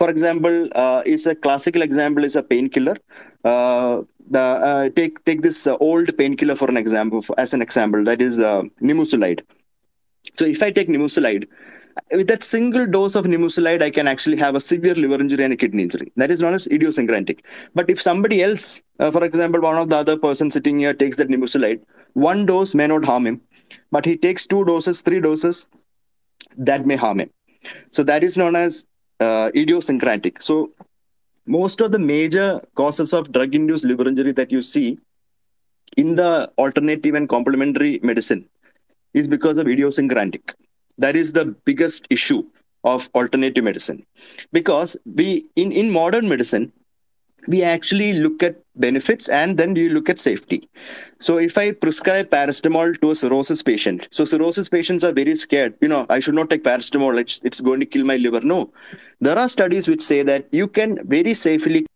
For 0.00 0.10
example, 0.10 0.68
uh, 0.74 1.02
is 1.06 1.26
a 1.26 1.34
classical 1.34 1.82
example 1.82 2.24
is 2.24 2.36
a 2.36 2.42
painkiller. 2.42 2.96
Uh, 3.44 4.02
the 4.30 4.40
uh, 4.40 4.88
take 4.90 5.24
take 5.24 5.42
this 5.42 5.66
uh, 5.66 5.76
old 5.76 6.16
painkiller 6.16 6.56
for 6.56 6.68
an 6.68 6.76
example 6.76 7.24
as 7.38 7.54
an 7.54 7.62
example 7.62 8.02
that 8.04 8.20
is 8.20 8.38
uh, 8.38 8.62
nimesulide. 8.82 9.42
So 10.34 10.44
if 10.44 10.62
I 10.62 10.70
take 10.70 10.88
nimesulide, 10.88 11.48
with 12.12 12.28
that 12.28 12.44
single 12.44 12.86
dose 12.86 13.14
of 13.14 13.24
nimesulide, 13.24 13.82
I 13.82 13.90
can 13.90 14.06
actually 14.06 14.36
have 14.36 14.54
a 14.54 14.60
severe 14.60 14.94
liver 14.94 15.20
injury 15.20 15.44
and 15.44 15.52
a 15.52 15.56
kidney 15.56 15.84
injury. 15.84 16.12
That 16.16 16.30
is 16.30 16.42
known 16.42 16.54
as 16.54 16.66
idiosyncratic. 16.66 17.44
But 17.74 17.88
if 17.88 18.00
somebody 18.00 18.42
else, 18.42 18.82
uh, 19.00 19.10
for 19.10 19.24
example, 19.24 19.60
one 19.60 19.76
of 19.76 19.88
the 19.88 19.96
other 19.96 20.18
person 20.18 20.50
sitting 20.50 20.78
here 20.78 20.92
takes 20.92 21.16
that 21.16 21.28
nimesulide, 21.28 21.82
one 22.12 22.44
dose 22.44 22.74
may 22.74 22.86
not 22.86 23.04
harm 23.04 23.26
him, 23.26 23.40
but 23.90 24.04
he 24.04 24.16
takes 24.16 24.46
two 24.46 24.64
doses, 24.64 25.00
three 25.00 25.20
doses, 25.20 25.68
that 26.56 26.84
may 26.84 26.96
harm 26.96 27.20
him. 27.20 27.30
So 27.90 28.02
that 28.04 28.22
is 28.22 28.36
known 28.36 28.56
as 28.56 28.86
uh, 29.20 29.50
idiosyncratic. 29.54 30.42
So 30.42 30.72
most 31.46 31.80
of 31.80 31.92
the 31.92 31.98
major 31.98 32.60
causes 32.74 33.12
of 33.12 33.32
drug-induced 33.32 33.84
liver 33.84 34.08
injury 34.08 34.32
that 34.32 34.50
you 34.50 34.62
see 34.62 34.98
in 35.96 36.14
the 36.14 36.50
alternative 36.58 37.14
and 37.14 37.28
complementary 37.28 38.00
medicine 38.02 38.48
is 39.14 39.28
because 39.28 39.56
of 39.56 39.68
idiosyncratic. 39.68 40.54
That 40.98 41.16
is 41.16 41.32
the 41.32 41.46
biggest 41.64 42.06
issue 42.10 42.44
of 42.84 43.08
alternative 43.14 43.64
medicine. 43.64 44.04
Because 44.52 44.96
we 45.04 45.46
in, 45.56 45.72
in 45.72 45.90
modern 45.90 46.28
medicine, 46.28 46.72
we 47.48 47.62
actually 47.62 48.12
look 48.14 48.42
at 48.42 48.56
benefits 48.74 49.28
and 49.28 49.56
then 49.56 49.74
you 49.76 49.90
look 49.90 50.08
at 50.08 50.20
safety. 50.20 50.68
So 51.20 51.38
if 51.38 51.56
I 51.56 51.72
prescribe 51.72 52.28
paracetamol 52.28 53.00
to 53.00 53.10
a 53.10 53.14
cirrhosis 53.14 53.62
patient, 53.62 54.08
so 54.10 54.24
cirrhosis 54.24 54.68
patients 54.68 55.04
are 55.04 55.12
very 55.12 55.34
scared, 55.34 55.74
you 55.80 55.88
know, 55.88 56.06
I 56.10 56.18
should 56.18 56.34
not 56.34 56.50
take 56.50 56.64
paracetamol, 56.64 57.18
it's, 57.18 57.40
it's 57.44 57.60
going 57.60 57.80
to 57.80 57.86
kill 57.86 58.04
my 58.04 58.16
liver. 58.16 58.40
No, 58.40 58.72
there 59.20 59.38
are 59.38 59.48
studies 59.48 59.88
which 59.88 60.02
say 60.02 60.22
that 60.22 60.46
you 60.52 60.68
can 60.68 60.98
very 61.08 61.34
safely 61.34 61.86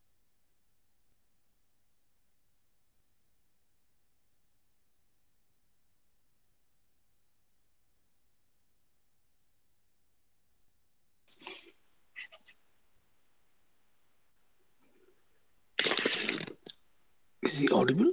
Is 17.42 17.58
he 17.58 17.68
audible? 17.70 18.12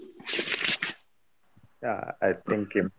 Yeah, 2.75 2.81
I 2.81 2.85
him. 2.85 2.91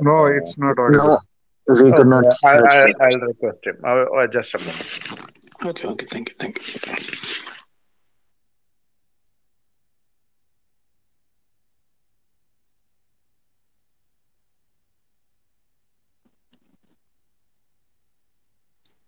No, 0.00 0.26
it's 0.26 0.58
not 0.58 0.78
audible. 0.78 1.20
No, 1.68 1.74
we 1.82 1.92
could 1.92 2.06
not. 2.06 2.24
I, 2.44 2.56
I, 2.58 2.92
I'll 3.00 3.20
request 3.20 3.58
him. 3.64 3.78
Uh, 3.84 4.04
uh, 4.04 4.26
just 4.26 4.54
a 4.54 4.58
moment. 4.58 5.00
Okay, 5.64 5.88
okay, 5.88 6.06
thank 6.10 6.28
you, 6.30 6.34
thank 6.38 6.56
you. 6.58 7.20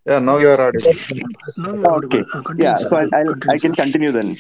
Yeah, 0.05 0.19
now 0.19 0.39
you 0.39 0.49
are 0.49 0.61
audible. 0.61 0.93
No, 1.57 1.75
you're 1.75 1.91
audible. 1.91 2.19
Okay. 2.19 2.29
Uh, 2.35 2.55
yeah 2.59 2.75
so 2.75 2.97
I, 2.97 3.03
I'll, 3.17 3.35
I 3.49 3.59
can 3.59 3.73
continue 3.73 4.11
then 4.11 4.37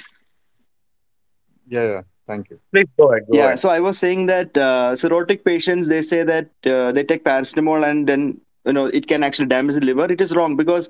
Yeah, 1.67 1.85
yeah. 1.85 2.03
Thank 2.27 2.51
you. 2.51 2.61
Please 2.73 2.87
go 2.97 3.11
ahead. 3.11 3.27
Go 3.27 3.37
yeah 3.39 3.47
ahead. 3.47 3.61
so 3.61 3.69
i 3.69 3.81
was 3.81 3.99
saying 3.99 4.27
that 4.27 4.57
uh, 4.57 4.93
cirrhotic 5.03 5.45
patients 5.45 5.89
they 5.89 6.03
say 6.03 6.23
that 6.23 6.51
uh, 6.67 6.93
they 6.93 7.05
take 7.05 7.25
paracetamol 7.25 7.89
and 7.89 8.09
then 8.09 8.41
you 8.65 8.73
know 8.73 8.87
it 8.87 9.07
can 9.07 9.23
actually 9.25 9.47
damage 9.47 9.75
the 9.75 9.85
liver 9.85 10.07
it 10.17 10.21
is 10.21 10.35
wrong 10.37 10.57
because 10.57 10.89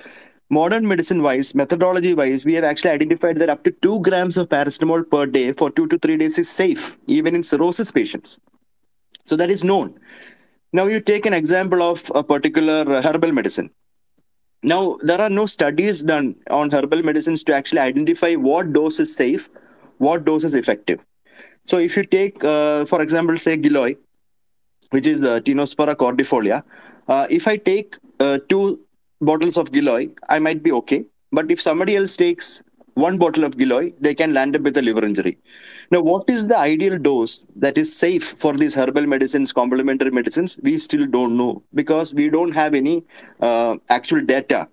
modern 0.51 0.87
medicine 0.87 1.23
wise 1.23 1.55
methodology 1.55 2.13
wise 2.15 2.45
we 2.45 2.55
have 2.55 2.65
actually 2.71 2.91
identified 2.91 3.39
that 3.39 3.49
up 3.49 3.63
to 3.65 3.71
2 3.71 4.01
grams 4.09 4.37
of 4.37 4.49
paracetamol 4.55 5.05
per 5.15 5.25
day 5.27 5.53
for 5.53 5.71
2 5.71 5.87
to 5.93 5.99
3 5.99 6.19
days 6.23 6.39
is 6.43 6.51
safe 6.51 6.99
even 7.19 7.35
in 7.39 7.43
cirrhosis 7.43 7.91
patients 7.99 8.39
so 9.25 9.37
that 9.43 9.51
is 9.57 9.65
known 9.71 9.95
now 10.79 10.85
you 10.95 11.01
take 11.13 11.25
an 11.31 11.37
example 11.43 11.83
of 11.91 12.11
a 12.15 12.23
particular 12.33 13.01
herbal 13.07 13.33
medicine 13.33 13.71
now 14.73 14.99
there 15.11 15.21
are 15.21 15.31
no 15.31 15.47
studies 15.47 16.03
done 16.13 16.29
on 16.51 16.71
herbal 16.71 17.03
medicines 17.11 17.43
to 17.45 17.55
actually 17.61 17.81
identify 17.81 18.35
what 18.35 18.73
dose 18.77 19.01
is 19.07 19.15
safe 19.23 19.49
what 19.99 20.25
dose 20.29 20.45
is 20.45 20.55
effective 20.55 21.01
so 21.67 21.79
if 21.79 21.97
you 21.97 22.05
take, 22.05 22.43
uh, 22.45 22.85
for 22.85 23.03
example, 23.03 23.39
say 23.39 23.57
Giloy, 23.57 23.97
which 24.91 25.07
is 25.07 25.23
uh, 25.23 25.41
Tinospora 25.41 25.95
cordifolia, 25.95 26.63
uh, 27.09 27.27
if 27.31 27.47
I 27.49 27.57
take 27.57 27.97
uh, 28.21 28.39
two 28.49 28.81
bottles 29.21 29.57
of 29.57 29.73
Giloy, 29.73 30.13
I 30.29 30.39
might 30.39 30.63
be 30.63 30.73
okay. 30.73 31.05
But 31.31 31.51
if 31.51 31.61
somebody 31.61 31.97
else 31.97 32.17
takes 32.17 32.63
one 32.95 33.17
bottle 33.17 33.45
of 33.45 33.57
Giloy, 33.57 33.95
they 34.01 34.15
can 34.15 34.35
land 34.35 34.55
up 34.55 34.63
with 34.63 34.77
a 34.77 34.83
liver 34.83 35.05
injury. 35.05 35.39
Now, 35.91 36.01
what 36.01 36.29
is 36.29 36.47
the 36.47 36.59
ideal 36.59 36.99
dose 36.99 37.47
that 37.57 37.79
is 37.79 37.95
safe 37.95 38.35
for 38.39 38.53
these 38.55 38.75
herbal 38.75 39.07
medicines, 39.07 39.53
complementary 39.53 40.11
medicines? 40.11 40.59
We 40.63 40.77
still 40.79 41.07
don't 41.07 41.37
know 41.37 41.63
because 41.75 42.13
we 42.13 42.29
don't 42.29 42.53
have 42.53 42.75
any 42.75 43.05
uh, 43.41 43.77
actual 43.89 44.21
data 44.21 44.69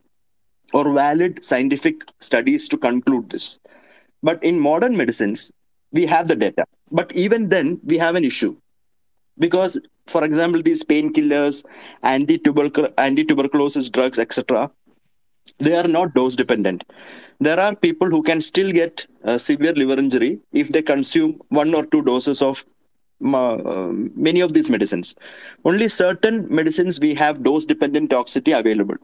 or 0.74 0.93
valid 0.93 1.43
scientific 1.43 2.03
studies 2.19 2.67
to 2.69 2.77
conclude 2.77 3.29
this. 3.29 3.60
But 4.22 4.43
in 4.43 4.60
modern 4.60 4.98
medicines, 4.98 5.51
we 5.91 6.05
have 6.05 6.27
the 6.27 6.36
data. 6.36 6.65
But 6.91 7.15
even 7.15 7.50
then, 7.50 7.79
we 7.84 7.98
have 7.98 8.15
an 8.15 8.24
issue 8.24 8.55
because, 9.38 9.79
for 10.08 10.24
example, 10.24 10.62
these 10.62 10.84
painkillers, 10.84 11.63
anti-tubercul- 12.03 12.93
anti-tuberculosis 12.98 13.89
drugs, 13.89 14.19
etc., 14.19 14.72
they 15.58 15.75
are 15.75 15.88
not 15.88 16.13
dose 16.13 16.36
dependent. 16.36 16.84
There 17.39 17.60
are 17.60 17.75
people 17.75 18.10
who 18.10 18.22
can 18.22 18.41
still 18.41 18.72
get 18.72 19.08
severe 19.38 19.74
liver 19.74 19.98
injury 19.98 20.39
if 20.51 20.69
they 20.69 20.81
consume 20.81 21.39
one 21.50 21.74
or 21.74 21.86
two 21.86 22.03
doses 22.03 22.41
of 22.41 22.65
uh, 23.34 23.89
many 24.15 24.41
of 24.41 24.53
these 24.53 24.69
medicines. 24.69 25.15
Only 25.65 25.89
certain 25.89 26.53
medicines 26.53 27.00
we 27.00 27.13
have 27.15 27.43
dose 27.43 27.65
dependent 27.65 28.12
toxicity 28.12 28.58
available. 28.58 28.96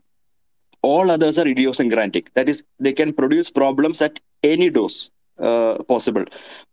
All 0.81 1.09
others 1.09 1.39
are 1.39 1.47
idiosyncratic. 1.47 2.33
That 2.35 2.47
is, 2.47 2.63
they 2.79 2.93
can 2.93 3.11
produce 3.11 3.49
problems 3.49 4.01
at 4.01 4.19
any 4.43 4.69
dose 4.69 5.11
uh, 5.39 5.77
possible. 5.83 6.25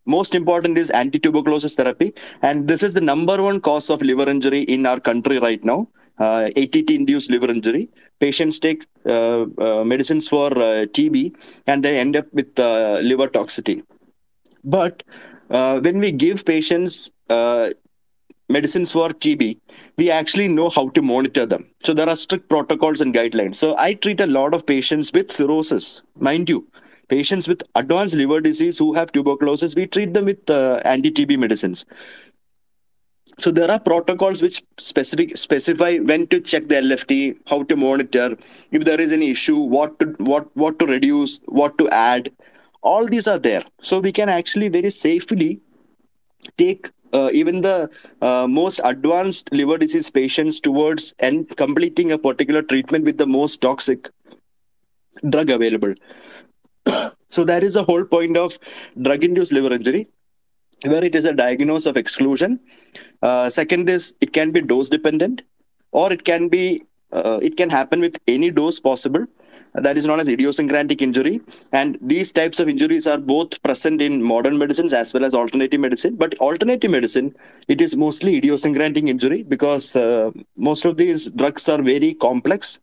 Most 0.06 0.34
important 0.34 0.78
is 0.78 0.90
anti-tuberculosis 0.90 1.74
therapy, 1.74 2.12
and 2.42 2.68
this 2.68 2.82
is 2.82 2.94
the 2.94 3.00
number 3.00 3.42
one 3.42 3.60
cause 3.60 3.90
of 3.90 4.02
liver 4.02 4.28
injury 4.28 4.62
in 4.62 4.86
our 4.86 5.00
country 5.00 5.38
right 5.38 5.62
now. 5.64 5.88
Uh, 6.18 6.50
ATT-induced 6.56 7.30
liver 7.30 7.50
injury. 7.50 7.88
Patients 8.20 8.60
take 8.60 8.86
uh, 9.06 9.46
uh, 9.58 9.82
medicines 9.84 10.28
for 10.28 10.46
uh, 10.46 10.86
TB, 10.94 11.34
and 11.66 11.82
they 11.82 11.98
end 11.98 12.14
up 12.14 12.26
with 12.32 12.58
uh, 12.58 13.00
liver 13.02 13.26
toxicity. 13.26 13.82
But 14.62 15.02
when 15.48 15.98
we 15.98 16.12
give 16.12 16.44
patients 16.44 17.10
medicines 18.48 18.90
for 18.90 19.08
TB, 19.08 19.58
we 19.96 20.10
actually 20.10 20.46
know 20.46 20.68
how 20.68 20.90
to 20.90 21.02
monitor 21.02 21.46
them. 21.46 21.66
So 21.82 21.94
there 21.94 22.08
are 22.08 22.14
strict 22.14 22.48
protocols 22.48 23.00
and 23.00 23.14
guidelines. 23.14 23.56
So 23.56 23.76
I 23.76 23.94
treat 23.94 24.20
a 24.20 24.26
lot 24.26 24.54
of 24.54 24.66
patients 24.66 25.10
with 25.12 25.32
cirrhosis, 25.32 26.02
mind 26.16 26.48
you 26.48 26.68
patients 27.08 27.48
with 27.48 27.62
advanced 27.74 28.14
liver 28.14 28.40
disease 28.40 28.78
who 28.78 28.92
have 28.94 29.12
tuberculosis, 29.12 29.74
we 29.74 29.86
treat 29.86 30.14
them 30.14 30.26
with 30.26 30.48
uh, 30.48 30.80
anti-TB 30.84 31.38
medicines. 31.38 31.84
So 33.38 33.50
there 33.50 33.70
are 33.70 33.80
protocols 33.80 34.42
which 34.42 34.62
specific 34.78 35.36
specify 35.36 35.98
when 35.98 36.26
to 36.28 36.40
check 36.40 36.68
the 36.68 36.76
LFT, 36.76 37.38
how 37.46 37.62
to 37.64 37.76
monitor, 37.76 38.36
if 38.70 38.84
there 38.84 39.00
is 39.00 39.12
any 39.12 39.30
issue, 39.30 39.58
what 39.58 39.98
to 40.00 40.14
what 40.18 40.54
what 40.54 40.78
to 40.80 40.86
reduce, 40.86 41.40
what 41.46 41.78
to 41.78 41.88
add. 41.88 42.30
All 42.82 43.06
these 43.06 43.26
are 43.26 43.38
there, 43.38 43.62
so 43.80 44.00
we 44.00 44.12
can 44.12 44.28
actually 44.28 44.68
very 44.68 44.90
safely 44.90 45.60
take 46.58 46.90
uh, 47.12 47.30
even 47.32 47.60
the 47.60 47.90
uh, 48.20 48.46
most 48.48 48.80
advanced 48.84 49.48
liver 49.52 49.78
disease 49.78 50.10
patients 50.10 50.60
towards 50.60 51.14
and 51.18 51.48
completing 51.56 52.12
a 52.12 52.18
particular 52.18 52.62
treatment 52.62 53.04
with 53.04 53.18
the 53.18 53.26
most 53.26 53.60
toxic 53.60 54.10
drug 55.28 55.50
available. 55.50 55.94
So 57.28 57.44
that 57.44 57.64
is 57.64 57.74
the 57.74 57.84
whole 57.84 58.04
point 58.04 58.36
of 58.36 58.58
drug-induced 59.00 59.52
liver 59.52 59.72
injury, 59.72 60.08
where 60.84 61.02
it 61.02 61.14
is 61.14 61.24
a 61.24 61.32
diagnosis 61.32 61.86
of 61.86 61.96
exclusion. 61.96 62.60
Uh, 63.22 63.48
second 63.48 63.88
is 63.88 64.14
it 64.20 64.34
can 64.34 64.50
be 64.50 64.60
dose 64.60 64.90
dependent, 64.90 65.42
or 65.92 66.12
it 66.12 66.24
can 66.24 66.48
be 66.48 66.82
uh, 67.12 67.38
it 67.42 67.56
can 67.56 67.70
happen 67.70 68.00
with 68.00 68.18
any 68.26 68.50
dose 68.50 68.80
possible. 68.80 69.26
That 69.74 69.96
is 69.96 70.06
known 70.06 70.20
as 70.20 70.28
idiosyncratic 70.28 71.00
injury, 71.00 71.40
and 71.72 71.98
these 72.02 72.32
types 72.32 72.60
of 72.60 72.68
injuries 72.68 73.06
are 73.06 73.18
both 73.18 73.62
present 73.62 74.02
in 74.02 74.22
modern 74.22 74.58
medicines 74.58 74.92
as 74.92 75.14
well 75.14 75.24
as 75.24 75.34
alternative 75.34 75.80
medicine. 75.80 76.16
But 76.16 76.38
alternative 76.38 76.90
medicine, 76.90 77.34
it 77.68 77.80
is 77.80 77.96
mostly 77.96 78.36
idiosyncratic 78.36 79.04
injury 79.04 79.42
because 79.42 79.96
uh, 79.96 80.30
most 80.56 80.84
of 80.84 80.96
these 80.98 81.30
drugs 81.30 81.68
are 81.68 81.82
very 81.82 82.12
complex 82.14 82.78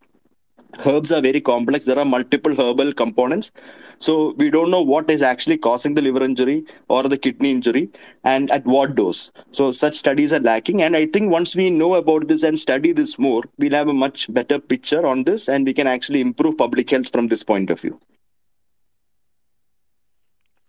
herbs 0.86 1.12
are 1.12 1.20
very 1.20 1.40
complex. 1.40 1.84
There 1.86 1.98
are 1.98 2.04
multiple 2.04 2.54
herbal 2.54 2.92
components. 2.92 3.50
So 3.98 4.34
we 4.38 4.50
don't 4.50 4.70
know 4.70 4.82
what 4.82 5.10
is 5.10 5.22
actually 5.22 5.58
causing 5.58 5.94
the 5.94 6.02
liver 6.02 6.22
injury 6.22 6.64
or 6.88 7.02
the 7.04 7.18
kidney 7.18 7.50
injury 7.50 7.90
and 8.24 8.50
at 8.50 8.64
what 8.64 8.94
dose. 8.94 9.32
So 9.52 9.70
such 9.70 9.94
studies 9.94 10.32
are 10.32 10.40
lacking. 10.40 10.82
And 10.82 10.96
i 10.96 11.06
think 11.06 11.30
once 11.30 11.56
we 11.56 11.70
know 11.70 11.94
about 11.94 12.28
this 12.28 12.42
and 12.42 12.58
study 12.58 12.92
this 12.92 13.18
more 13.18 13.42
we'll 13.58 13.78
have 13.80 13.88
a 13.88 13.98
much 14.04 14.32
better 14.32 14.58
picture 14.58 15.06
on 15.06 15.24
this 15.24 15.48
and 15.48 15.66
we 15.66 15.72
can 15.72 15.86
actually 15.86 16.20
improve 16.20 16.56
public 16.58 16.90
health 16.90 17.10
from 17.10 17.28
this 17.28 17.42
point 17.42 17.70
of 17.70 17.80
view 17.80 18.00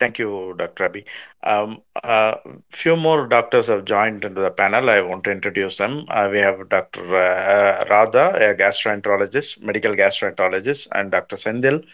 Thank 0.02 0.18
you, 0.18 0.56
Dr. 0.58 0.86
Abby. 0.86 1.04
Um, 1.44 1.84
uh, 2.04 2.36
few 2.72 2.96
more 2.98 3.28
doctors 3.28 3.68
have 3.68 3.86
joined 3.86 4.26
into 4.26 4.42
the 4.42 4.50
panel. 4.50 4.90
I 4.90 5.02
want 5.02 5.24
to 5.26 5.32
introduce 5.32 5.78
them. 5.78 6.06
Uh, 6.10 6.28
we 6.32 6.40
have 6.40 6.68
Dr. 6.70 7.04
Uh, 7.16 7.86
Radha, 7.88 8.26
a 8.50 8.56
gastroenterologist, 8.56 9.62
medical 9.62 9.94
gastroenterologist, 9.94 10.88
and 10.96 11.12
Dr. 11.12 11.36
Senthil, 11.36 11.86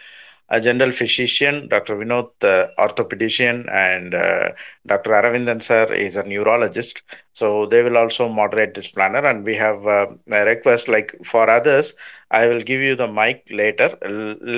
a 0.48 0.58
general 0.58 0.90
physician, 0.90 1.68
Dr. 1.68 1.96
Vinod, 1.96 2.30
uh, 2.42 2.68
orthopedician, 2.78 3.70
and 3.70 4.14
uh, 4.14 4.52
Dr. 4.86 5.10
Aravindan 5.10 5.62
sir 5.62 5.92
is 5.92 6.16
a 6.16 6.22
neurologist. 6.22 7.02
So 7.38 7.66
they 7.72 7.82
will 7.84 7.96
also 8.02 8.24
moderate 8.40 8.72
this 8.74 8.90
planner. 8.96 9.24
And 9.30 9.46
we 9.46 9.54
have 9.66 9.80
uh, 9.86 10.06
a 10.38 10.44
request 10.52 10.88
like 10.94 11.10
for 11.24 11.48
others, 11.48 11.94
I 12.30 12.42
will 12.48 12.60
give 12.70 12.80
you 12.80 12.94
the 13.02 13.06
mic 13.18 13.46
later. 13.62 13.88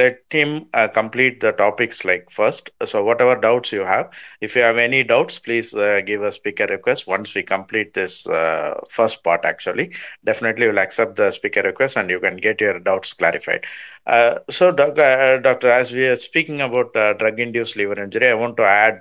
Let 0.01 0.21
him 0.31 0.51
uh, 0.73 0.89
complete 0.89 1.41
the 1.45 1.53
topics 1.53 2.05
like 2.11 2.31
first. 2.31 2.71
So 2.85 3.05
whatever 3.09 3.35
doubts 3.47 3.71
you 3.73 3.85
have, 3.95 4.07
if 4.41 4.57
you 4.57 4.63
have 4.63 4.79
any 4.79 5.05
doubts, 5.05 5.39
please 5.39 5.75
uh, 5.75 6.01
give 6.11 6.23
a 6.23 6.33
speaker 6.33 6.67
request 6.77 7.07
once 7.07 7.35
we 7.35 7.43
complete 7.43 7.93
this 8.01 8.27
uh, 8.27 8.81
first 8.89 9.23
part. 9.23 9.45
Actually, 9.45 9.87
definitely 10.25 10.67
will 10.69 10.79
accept 10.87 11.17
the 11.17 11.31
speaker 11.31 11.63
request 11.63 11.97
and 11.99 12.09
you 12.11 12.19
can 12.19 12.37
get 12.37 12.61
your 12.61 12.79
doubts 12.81 13.13
clarified. 13.13 13.65
Uh, 14.07 14.39
so, 14.49 14.73
doc, 14.73 14.99
uh, 14.99 15.37
doctor, 15.39 15.69
as 15.69 15.93
we 15.93 16.07
are 16.07 16.17
speaking 16.17 16.61
about 16.63 16.93
drug-induced 17.21 17.77
liver 17.77 18.03
injury, 18.03 18.29
I 18.29 18.35
want 18.35 18.57
to 18.57 18.65
add 18.65 18.99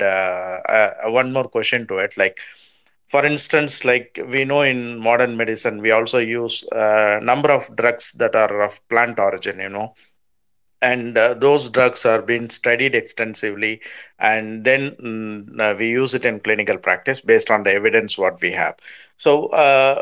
one 1.20 1.32
more 1.32 1.48
question 1.58 1.88
to 1.88 1.98
it. 1.98 2.18
Like, 2.18 2.38
for 3.10 3.26
instance, 3.26 3.86
like 3.86 4.20
we 4.30 4.46
know 4.46 4.62
in 4.62 5.00
modern 5.00 5.38
medicine, 5.38 5.82
we 5.82 5.92
also 5.92 6.20
use 6.20 6.64
a 6.72 7.20
number 7.22 7.52
of 7.52 7.76
drugs 7.76 8.14
that 8.14 8.36
are 8.36 8.62
of 8.62 8.88
plant 8.90 9.20
origin. 9.20 9.60
You 9.60 9.70
know, 9.70 9.96
and 10.82 11.18
uh, 11.18 11.34
those 11.34 11.70
drugs 11.70 12.06
are 12.06 12.22
being 12.22 12.50
studied 12.50 12.96
extensively 12.96 13.82
and 14.20 14.64
then 14.64 14.92
mm, 14.92 15.60
uh, 15.60 15.76
we 15.78 15.90
use 15.90 16.14
it 16.14 16.26
in 16.26 16.40
clinical 16.40 16.78
practice 16.78 17.22
based 17.22 17.52
on 17.52 17.64
the 17.64 17.74
evidence 17.74 18.18
what 18.18 18.42
we 18.42 18.52
have 18.52 18.76
so 19.18 19.48
uh, 19.48 20.02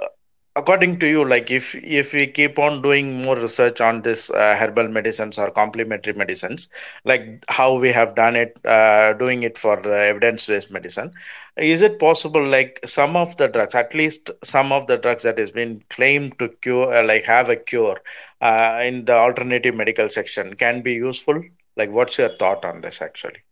according 0.58 0.98
to 1.00 1.08
you 1.08 1.24
like 1.24 1.50
if 1.52 1.76
if 1.76 2.14
we 2.14 2.26
keep 2.28 2.60
on 2.60 2.82
doing 2.82 3.22
more 3.22 3.36
research 3.36 3.80
on 3.80 4.02
this 4.02 4.30
uh, 4.32 4.56
herbal 4.60 4.88
medicines 4.88 5.38
or 5.38 5.50
complementary 5.52 6.14
medicines 6.14 6.70
like 7.06 7.24
how 7.50 7.78
we 7.78 7.90
have 7.90 8.16
done 8.16 8.36
it 8.36 8.60
uh, 8.66 9.14
doing 9.14 9.44
it 9.44 9.58
for 9.58 9.76
the 9.88 9.98
evidence 10.12 10.46
based 10.46 10.72
medicine 10.72 11.12
is 11.58 11.82
it 11.82 12.00
possible 12.00 12.44
like 12.44 12.80
some 12.86 13.16
of 13.16 13.36
the 13.38 13.48
drugs 13.48 13.76
at 13.76 13.94
least 13.94 14.32
some 14.44 14.72
of 14.72 14.88
the 14.88 14.98
drugs 14.98 15.24
that 15.24 15.38
has 15.38 15.52
been 15.52 15.82
claimed 15.90 16.38
to 16.40 16.50
cure 16.62 16.94
uh, 16.94 17.04
like 17.04 17.24
have 17.24 17.50
a 17.50 17.56
cure 17.56 18.00
uh, 18.42 18.82
in 18.84 19.06
the 19.06 19.14
alternative 19.14 19.76
medical 19.76 20.10
section 20.10 20.56
can 20.56 20.82
be 20.82 20.94
useful? 20.94 21.42
Like 21.76 21.92
what's 21.92 22.18
your 22.18 22.36
thought 22.38 22.66
on 22.66 22.82
this 22.82 23.02
actually? 23.02 23.44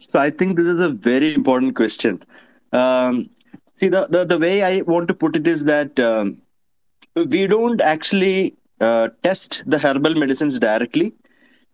So 0.00 0.18
i 0.18 0.30
think 0.30 0.56
this 0.56 0.66
is 0.66 0.80
a 0.80 0.88
very 0.88 1.34
important 1.34 1.76
question. 1.76 2.22
Um, 2.72 3.30
see 3.76 3.88
the, 3.88 4.06
the 4.14 4.24
the 4.24 4.38
way 4.38 4.62
i 4.62 4.80
want 4.92 5.08
to 5.08 5.14
put 5.14 5.36
it 5.36 5.46
is 5.46 5.64
that 5.64 5.98
um, 6.10 6.40
we 7.34 7.46
don't 7.46 7.80
actually 7.80 8.54
uh, 8.80 9.08
test 9.22 9.62
the 9.66 9.78
herbal 9.78 10.14
medicines 10.22 10.58
directly 10.58 11.12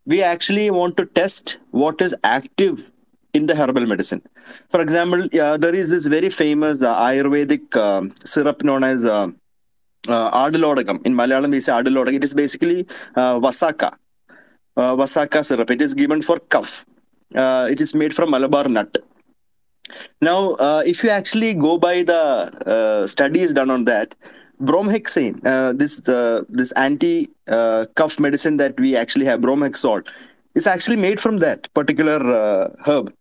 we 0.07 0.23
actually 0.23 0.71
want 0.71 0.97
to 0.97 1.05
test 1.21 1.59
what 1.71 2.01
is 2.07 2.15
active 2.25 2.91
in 3.39 3.47
the 3.47 3.55
herbal 3.55 3.87
medicine 3.87 4.23
for 4.69 4.81
example 4.81 5.23
uh, 5.45 5.57
there 5.57 5.75
is 5.75 5.91
this 5.91 6.07
very 6.07 6.31
famous 6.31 6.83
uh, 6.83 6.95
ayurvedic 7.09 7.77
um, 7.77 8.13
syrup 8.25 8.63
known 8.63 8.85
as 8.85 9.05
uh, 9.05 9.29
uh. 10.09 10.51
In 10.51 11.15
Malayalam, 11.15 11.51
we 11.51 11.61
say 11.61 11.73
Adalodagam. 11.73 12.15
It 12.15 12.25
is 12.25 12.33
basically 12.33 12.87
uh, 13.15 13.39
Vasaka. 13.39 13.95
Uh, 14.75 14.97
Vasaka 14.97 15.45
syrup. 15.45 15.71
It 15.71 15.83
is 15.83 15.93
given 15.93 16.23
for 16.23 16.39
cough. 16.39 16.87
It 17.33 17.83
is 17.83 17.95
made 17.95 18.15
from 18.15 18.31
Malabar 18.31 18.67
nut. 18.69 18.97
Now, 20.21 20.53
uh, 20.55 20.83
if 20.85 21.03
you 21.03 21.11
actually 21.11 21.55
go 21.55 21.79
by 21.79 22.03
the 22.03 22.23
uh, 22.67 23.07
studies 23.07 23.53
done 23.53 23.71
on 23.71 23.85
that, 23.85 24.15
bromhexine, 24.61 25.45
uh, 25.45 25.73
this 25.73 26.07
uh, 26.09 26.43
this 26.49 26.73
anti 26.73 27.29
cough 27.95 28.21
medicine 28.21 28.57
that 28.59 28.79
we 28.79 28.97
actually 28.97 29.27
have, 29.27 29.41
bromhexol, 29.41 30.07
is 30.55 30.67
actually 30.67 30.97
made 30.97 31.21
from 31.21 31.39
that 31.39 31.73
particular 31.75 32.19
uh, 32.19 32.69
herb. 32.87 33.13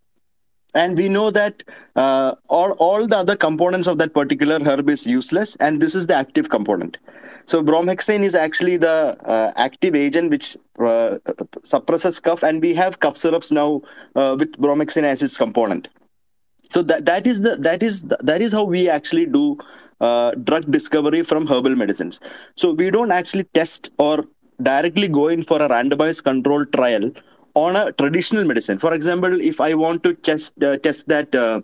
And 0.76 0.96
we 0.96 1.10
know 1.10 1.32
that 1.32 1.64
uh, 1.96 2.36
all, 2.48 2.74
all 2.74 3.08
the 3.08 3.18
other 3.18 3.36
components 3.36 3.88
of 3.88 3.98
that 3.98 4.14
particular 4.14 4.60
herb 4.64 4.88
is 4.88 5.08
useless 5.08 5.56
and 5.56 5.82
this 5.82 5.96
is 5.96 6.06
the 6.06 6.14
active 6.14 6.50
component. 6.50 7.00
So 7.46 7.64
bromhexine 7.64 8.22
is 8.22 8.36
actually 8.36 8.78
the 8.78 9.18
active 9.58 9.96
agent 9.96 10.30
which 10.30 10.56
suppresses 11.64 12.20
cough 12.20 12.44
and 12.44 12.62
we 12.62 12.76
have 12.76 13.00
cough 13.00 13.18
syrups 13.18 13.52
now 13.52 13.82
with 14.14 14.52
bromhexine 14.62 15.04
as 15.04 15.24
its 15.24 15.38
component 15.38 15.90
so 16.70 16.82
that 16.82 17.06
that 17.06 17.28
is 17.28 17.42
the 17.42 17.56
that 17.68 17.82
is 17.84 18.02
that 18.32 18.42
is 18.42 18.52
how 18.52 18.64
we 18.64 18.90
actually 18.90 19.26
do 19.26 19.58
uh, 20.02 20.32
drug 20.50 20.66
discovery 20.78 21.24
from 21.24 21.48
herbal 21.48 21.76
medicines 21.76 22.20
so 22.56 22.74
we 22.74 22.90
don't 22.90 23.12
actually 23.12 23.46
test 23.60 23.90
or 23.98 24.26
directly 24.62 25.08
go 25.08 25.28
in 25.28 25.44
for 25.44 25.62
a 25.62 25.70
randomized 25.70 26.24
controlled 26.24 26.72
trial 26.74 27.12
on 27.56 27.76
a 27.76 27.92
traditional 27.94 28.46
medicine. 28.46 28.78
For 28.78 28.94
example, 28.94 29.40
if 29.42 29.60
I 29.62 29.74
want 29.74 30.04
to 30.04 30.14
test 30.14 30.62
uh, 30.64 30.78
test 30.78 31.08
that 31.08 31.34
uh, 31.34 31.62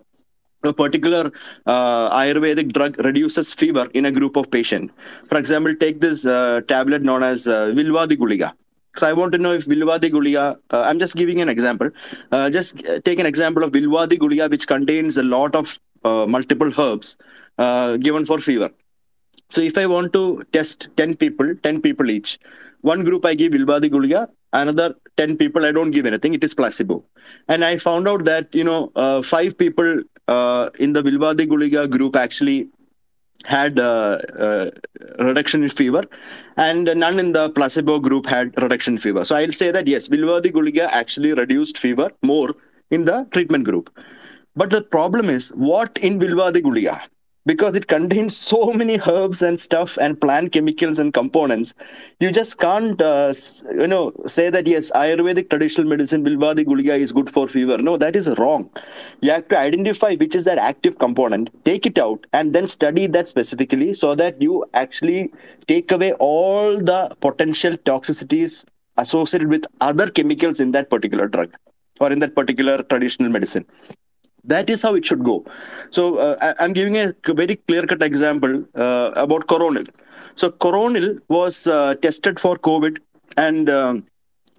a 0.64 0.72
particular 0.72 1.30
uh, 1.66 2.18
Ayurvedic 2.18 2.72
drug 2.72 2.98
reduces 3.04 3.54
fever 3.54 3.88
in 3.94 4.06
a 4.06 4.10
group 4.10 4.36
of 4.36 4.50
patient. 4.50 4.90
For 5.28 5.38
example, 5.38 5.74
take 5.74 6.00
this 6.00 6.26
uh, 6.26 6.60
tablet 6.66 7.02
known 7.02 7.22
as 7.22 7.46
uh, 7.46 7.72
Vilvadi 7.74 8.16
Guliga. 8.16 8.52
So 8.98 9.06
I 9.06 9.12
want 9.12 9.32
to 9.32 9.38
know 9.38 9.52
if 9.52 9.66
Vilvadi 9.66 10.10
Guliga, 10.10 10.56
uh, 10.70 10.80
I'm 10.80 10.98
just 10.98 11.16
giving 11.16 11.40
an 11.40 11.48
example. 11.50 11.90
Uh, 12.32 12.48
just 12.48 12.86
uh, 12.88 12.98
take 13.00 13.18
an 13.18 13.26
example 13.26 13.62
of 13.62 13.72
Vilvadi 13.72 14.18
Guliga, 14.18 14.50
which 14.50 14.66
contains 14.66 15.18
a 15.18 15.22
lot 15.22 15.54
of 15.54 15.78
uh, 16.04 16.26
multiple 16.26 16.72
herbs 16.80 17.18
uh, 17.58 17.98
given 17.98 18.24
for 18.24 18.38
fever. 18.38 18.70
So 19.50 19.60
if 19.60 19.76
I 19.76 19.86
want 19.86 20.12
to 20.14 20.42
test 20.52 20.88
10 20.96 21.16
people, 21.16 21.54
10 21.56 21.82
people 21.82 22.10
each, 22.10 22.38
one 22.80 23.04
group 23.04 23.26
I 23.26 23.34
give 23.34 23.52
Vilvadi 23.52 23.90
Guliga, 23.90 24.28
another 24.54 24.94
10 25.18 25.36
people 25.36 25.66
I 25.66 25.72
don't 25.72 25.90
give 25.90 26.06
anything, 26.06 26.32
it 26.32 26.42
is 26.42 26.54
placebo. 26.54 27.04
And 27.48 27.64
I 27.64 27.76
found 27.76 28.08
out 28.08 28.24
that, 28.24 28.54
you 28.54 28.64
know, 28.64 28.92
uh, 28.96 29.20
five 29.20 29.58
people 29.58 30.02
in 30.78 30.92
the 30.92 31.02
Vilvadi 31.02 31.46
Guliga 31.46 31.88
group 31.88 32.16
actually 32.16 32.68
had 33.44 33.78
uh, 33.78 34.18
uh, 34.38 34.70
reduction 35.18 35.62
in 35.62 35.68
fever 35.68 36.02
and 36.56 36.84
none 36.96 37.18
in 37.18 37.32
the 37.32 37.50
placebo 37.50 37.98
group 37.98 38.26
had 38.26 38.60
reduction 38.60 38.94
in 38.94 38.98
fever. 38.98 39.24
So 39.24 39.36
I'll 39.36 39.52
say 39.52 39.70
that 39.70 39.86
yes, 39.86 40.08
Vilvadi 40.08 40.50
Guliga 40.52 40.88
actually 40.90 41.32
reduced 41.32 41.78
fever 41.78 42.10
more 42.22 42.54
in 42.90 43.04
the 43.04 43.26
treatment 43.30 43.64
group. 43.64 43.96
But 44.54 44.70
the 44.70 44.82
problem 44.82 45.28
is 45.28 45.50
what 45.50 45.98
in 45.98 46.18
Vilvadi 46.18 46.62
Guliga? 46.62 47.00
Because 47.46 47.76
it 47.76 47.86
contains 47.86 48.36
so 48.36 48.72
many 48.72 48.98
herbs 49.06 49.40
and 49.40 49.58
stuff 49.58 49.96
and 49.98 50.20
plant 50.20 50.52
chemicals 50.52 50.98
and 50.98 51.14
components. 51.14 51.74
You 52.20 52.30
just 52.32 52.58
can't 52.58 53.00
uh, 53.00 53.32
you 53.72 53.86
know 53.86 54.12
say 54.26 54.50
that 54.50 54.66
yes 54.66 54.90
ayurvedic 54.92 55.48
traditional 55.48 55.86
medicine 55.86 56.24
vilvadi 56.24 56.64
guliga 56.64 56.98
is 56.98 57.12
good 57.12 57.30
for 57.30 57.46
fever. 57.48 57.78
No 57.78 57.96
that 57.96 58.16
is 58.16 58.28
wrong. 58.38 58.68
You 59.20 59.30
have 59.30 59.48
to 59.48 59.58
identify 59.58 60.14
which 60.16 60.34
is 60.34 60.44
that 60.44 60.58
active 60.58 60.98
component 60.98 61.50
take 61.64 61.86
it 61.86 61.98
out 61.98 62.26
and 62.32 62.54
then 62.54 62.66
study 62.66 63.06
that 63.06 63.28
specifically 63.28 63.92
so 63.92 64.14
that 64.14 64.40
you 64.42 64.64
actually 64.74 65.32
take 65.66 65.92
away 65.92 66.12
all 66.14 66.78
the 66.78 67.16
potential 67.20 67.76
toxicities 67.90 68.64
associated 68.96 69.48
with 69.48 69.64
other 69.80 70.10
chemicals 70.10 70.60
in 70.60 70.72
that 70.72 70.90
particular 70.90 71.28
drug 71.28 71.54
or 72.00 72.12
in 72.12 72.18
that 72.18 72.34
particular 72.34 72.82
traditional 72.82 73.30
medicine 73.30 73.64
that 74.46 74.70
is 74.70 74.82
how 74.82 74.94
it 74.94 75.04
should 75.04 75.22
go. 75.24 75.44
So 75.90 76.16
uh, 76.16 76.54
I, 76.58 76.64
am 76.64 76.72
giving 76.72 76.96
a 76.96 77.14
very 77.28 77.56
clear 77.56 77.86
cut 77.86 78.02
example 78.02 78.64
uh, 78.74 79.10
about 79.16 79.46
coronil 79.46 79.84
so 80.34 80.50
coronil 80.50 81.16
was 81.28 81.66
uh, 81.66 81.94
tested 81.96 82.38
for 82.38 82.56
covid 82.56 82.98
and 83.36 83.70
um, 83.70 84.04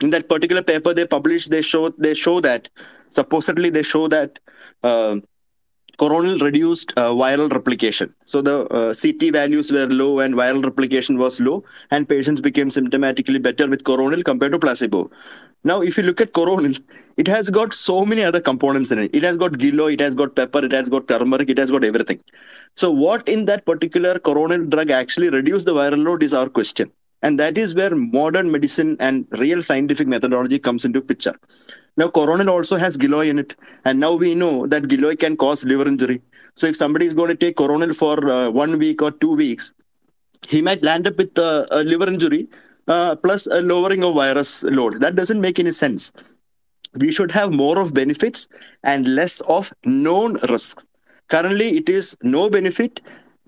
in 0.01 0.09
that 0.09 0.27
particular 0.29 0.61
paper 0.61 0.93
they 0.93 1.05
published 1.05 1.49
they 1.51 1.61
show 1.61 1.89
they 1.89 2.13
show 2.13 2.39
that 2.39 2.69
supposedly 3.09 3.69
they 3.69 3.83
show 3.83 4.07
that 4.07 4.39
uh, 4.83 5.17
coronil 5.97 6.37
reduced 6.39 6.93
uh, 6.95 7.09
viral 7.09 7.51
replication. 7.51 8.13
So 8.25 8.41
the 8.41 8.67
uh, 8.67 8.93
ct 8.93 9.31
values 9.33 9.71
were 9.71 9.87
low 9.87 10.19
and 10.19 10.35
viral 10.35 10.63
replication 10.63 11.17
was 11.17 11.39
low 11.39 11.63
and 11.89 12.07
patients 12.07 12.39
became 12.39 12.69
symptomatically 12.69 13.41
better 13.41 13.67
with 13.67 13.83
coronil 13.83 14.21
compared 14.21 14.51
to 14.51 14.59
placebo 14.59 15.09
now 15.63 15.81
if 15.81 15.97
you 15.97 16.03
look 16.03 16.21
at 16.21 16.33
coronil 16.33 16.73
it 17.17 17.27
has 17.27 17.49
got 17.49 17.73
so 17.73 18.05
many 18.05 18.23
other 18.23 18.39
components 18.39 18.91
in 18.91 18.99
it. 18.99 19.11
It 19.13 19.23
has 19.23 19.37
got 19.37 19.53
giloy 19.53 19.93
it 19.93 19.99
has 19.99 20.15
got 20.15 20.35
pepper 20.35 20.63
it 20.65 20.71
has 20.71 20.89
got 20.89 21.07
turmeric 21.07 21.49
it 21.49 21.57
has 21.57 21.71
got 21.71 21.83
everything. 21.83 22.21
So 22.75 22.91
what 22.91 23.27
in 23.27 23.45
that 23.45 23.65
particular 23.65 24.19
coronil 24.19 24.65
drug 24.65 24.91
actually 24.91 25.29
reduced 25.29 25.65
the 25.65 25.73
viral 25.73 26.03
load 26.03 26.23
is 26.23 26.33
our 26.33 26.49
question. 26.49 26.91
And 27.23 27.39
that 27.39 27.57
is 27.57 27.73
where 27.73 27.95
modern 27.95 28.51
medicine 28.51 28.95
and 28.99 29.25
real 29.31 29.63
scientific 29.63 30.07
methodology 30.07 30.59
comes 30.59 30.85
into 30.85 31.01
picture. 31.01 31.33
Now 31.97 32.09
coronil 32.09 32.49
also 32.49 32.77
has 32.77 32.95
giloy 32.95 33.27
in 33.29 33.39
it. 33.39 33.55
And 33.85 33.99
now 33.99 34.13
we 34.13 34.35
know 34.35 34.67
that 34.67 34.83
giloy 34.83 35.17
can 35.17 35.35
cause 35.35 35.65
liver 35.65 35.87
injury. 35.87 36.21
So 36.55 36.67
if 36.67 36.75
somebody 36.75 37.07
is 37.07 37.13
going 37.13 37.29
to 37.29 37.35
take 37.35 37.55
coronil 37.55 37.93
for 37.93 38.29
uh, 38.29 38.49
one 38.51 38.77
week 38.77 39.01
or 39.01 39.11
two 39.11 39.35
weeks 39.35 39.73
he 40.47 40.61
might 40.61 40.83
land 40.83 41.07
up 41.07 41.17
with 41.17 41.37
uh, 41.37 41.65
a 41.71 41.83
liver 41.83 42.07
injury 42.07 42.47
uh, 42.87 43.15
plus 43.15 43.47
a 43.47 43.61
lowering 43.61 44.03
of 44.03 44.15
virus 44.15 44.63
load 44.63 44.99
that 45.01 45.15
doesn't 45.15 45.41
make 45.41 45.59
any 45.59 45.71
sense 45.71 46.11
we 46.95 47.11
should 47.11 47.31
have 47.31 47.51
more 47.51 47.79
of 47.79 47.93
benefits 47.93 48.47
and 48.83 49.13
less 49.15 49.41
of 49.41 49.71
known 49.85 50.37
risks 50.49 50.87
currently 51.27 51.69
it 51.77 51.89
is 51.89 52.15
no 52.21 52.49
benefit 52.49 53.01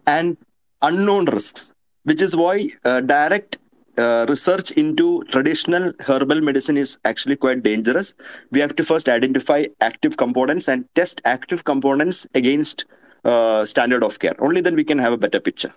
and 0.08 0.38
unknown 0.82 1.26
risks 1.26 1.74
which 2.04 2.22
is 2.22 2.36
why 2.36 2.68
uh, 2.86 3.02
direct 3.02 3.60
uh, 4.00 4.26
research 4.30 4.72
into 4.72 5.24
traditional 5.26 5.92
herbal 6.00 6.42
medicine 6.42 6.78
is 6.78 6.98
actually 7.04 7.36
quite 7.36 7.64
dangerous. 7.64 8.14
We 8.52 8.62
have 8.62 8.76
to 8.78 8.84
first 8.84 9.10
identify 9.10 9.66
active 9.82 10.16
components 10.16 10.70
and 10.70 10.86
test 10.96 11.22
active 11.26 11.66
components 11.66 12.26
against 12.34 12.86
uh, 13.26 13.66
standard 13.66 14.04
of 14.04 14.20
care. 14.20 14.36
Only 14.40 14.62
then 14.62 14.76
we 14.76 14.86
can 14.86 15.00
have 15.00 15.12
a 15.12 15.18
better 15.18 15.40
picture. 15.40 15.74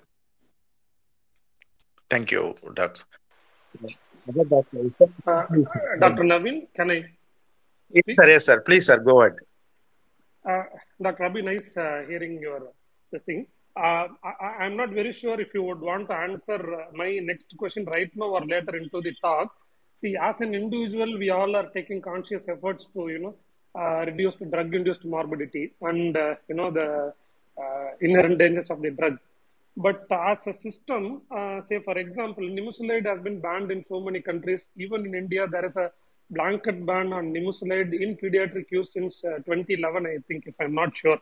Thank 2.10 2.30
you, 2.30 2.54
Doctor. 2.74 3.02
Uh, 5.26 5.42
Dr. 5.98 6.24
Naveen, 6.24 6.68
can 6.76 6.90
I? 6.90 7.04
Yes, 7.90 8.04
sir. 8.18 8.28
Yes, 8.28 8.46
sir. 8.46 8.62
Please, 8.62 8.86
sir. 8.86 8.98
Go 8.98 9.22
ahead. 9.22 9.36
Uh, 10.48 10.64
Dr. 11.00 11.24
Abby, 11.24 11.42
nice 11.42 11.76
uh, 11.76 12.02
hearing 12.08 12.40
your 12.40 12.72
this 13.10 13.22
thing. 13.22 13.46
Uh, 13.76 14.06
I, 14.24 14.46
I'm 14.60 14.76
not 14.76 14.90
very 14.90 15.12
sure 15.12 15.40
if 15.40 15.54
you 15.54 15.62
would 15.62 15.80
want 15.80 16.08
to 16.08 16.14
answer 16.14 16.58
uh, 16.74 16.86
my 16.94 17.18
next 17.22 17.54
question 17.56 17.84
right 17.86 18.10
now 18.14 18.26
or 18.26 18.44
later 18.44 18.76
into 18.76 19.00
the 19.00 19.14
talk. 19.20 19.54
See, 19.96 20.16
as 20.16 20.40
an 20.40 20.54
individual, 20.54 21.18
we 21.18 21.30
all 21.30 21.54
are 21.56 21.68
taking 21.70 22.02
conscious 22.02 22.48
efforts 22.48 22.86
to, 22.94 23.08
you 23.08 23.18
know, 23.20 23.34
uh, 23.78 24.04
reduce 24.04 24.34
the 24.34 24.46
drug-induced 24.46 25.04
morbidity 25.04 25.72
and, 25.80 26.16
uh, 26.16 26.34
you 26.48 26.54
know, 26.54 26.70
the 26.70 27.14
uh, 27.56 27.88
inherent 28.00 28.38
dangers 28.38 28.68
of 28.70 28.82
the 28.82 28.90
drug. 28.90 29.18
But 29.76 30.06
as 30.10 30.46
a 30.46 30.52
system, 30.52 31.22
uh, 31.30 31.60
say 31.62 31.80
for 31.80 31.96
example, 31.96 32.44
nimesulide 32.44 33.06
has 33.06 33.20
been 33.22 33.40
banned 33.40 33.70
in 33.70 33.84
so 33.88 34.00
many 34.00 34.20
countries. 34.20 34.68
Even 34.76 35.06
in 35.06 35.14
India, 35.14 35.46
there 35.48 35.64
is 35.64 35.76
a 35.76 35.90
blanket 36.30 36.84
ban 36.84 37.12
on 37.12 37.32
nimesulide 37.32 37.92
in 37.98 38.16
pediatric 38.16 38.70
use 38.70 38.92
since 38.92 39.24
uh, 39.24 39.36
2011, 39.46 40.06
I 40.06 40.18
think, 40.28 40.44
if 40.46 40.54
I'm 40.60 40.74
not 40.74 40.94
sure. 40.94 41.18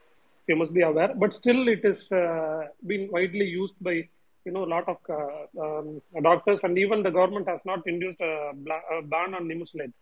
You 0.49 0.57
must 0.57 0.75
be 0.75 0.83
aware. 0.83 1.13
But 1.15 1.33
still 1.33 1.69
it 1.69 1.85
is 1.85 2.11
uh, 2.11 2.67
been 2.85 3.09
widely 3.13 3.47
used 3.47 3.75
by 3.81 4.09
you 4.45 4.53
know 4.53 4.65
a 4.65 4.71
lot 4.75 4.89
of 4.89 4.99
uh, 5.09 5.79
um, 5.79 6.03
doctors. 6.23 6.61
And 6.65 6.77
even 6.77 7.05
the 7.05 7.11
government 7.11 7.49
has 7.49 7.61
not 7.65 7.87
induced 7.87 8.21
a, 8.21 8.53
a 8.93 9.03
ban 9.03 9.35
on 9.35 9.47
nimesulide 9.49 9.93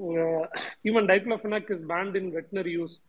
uh, 0.00 0.46
even 0.84 1.06
diclofenac 1.06 1.70
is 1.70 1.82
banned 1.84 2.16
in 2.16 2.32
veterinary 2.32 2.72
use. 2.72 3.00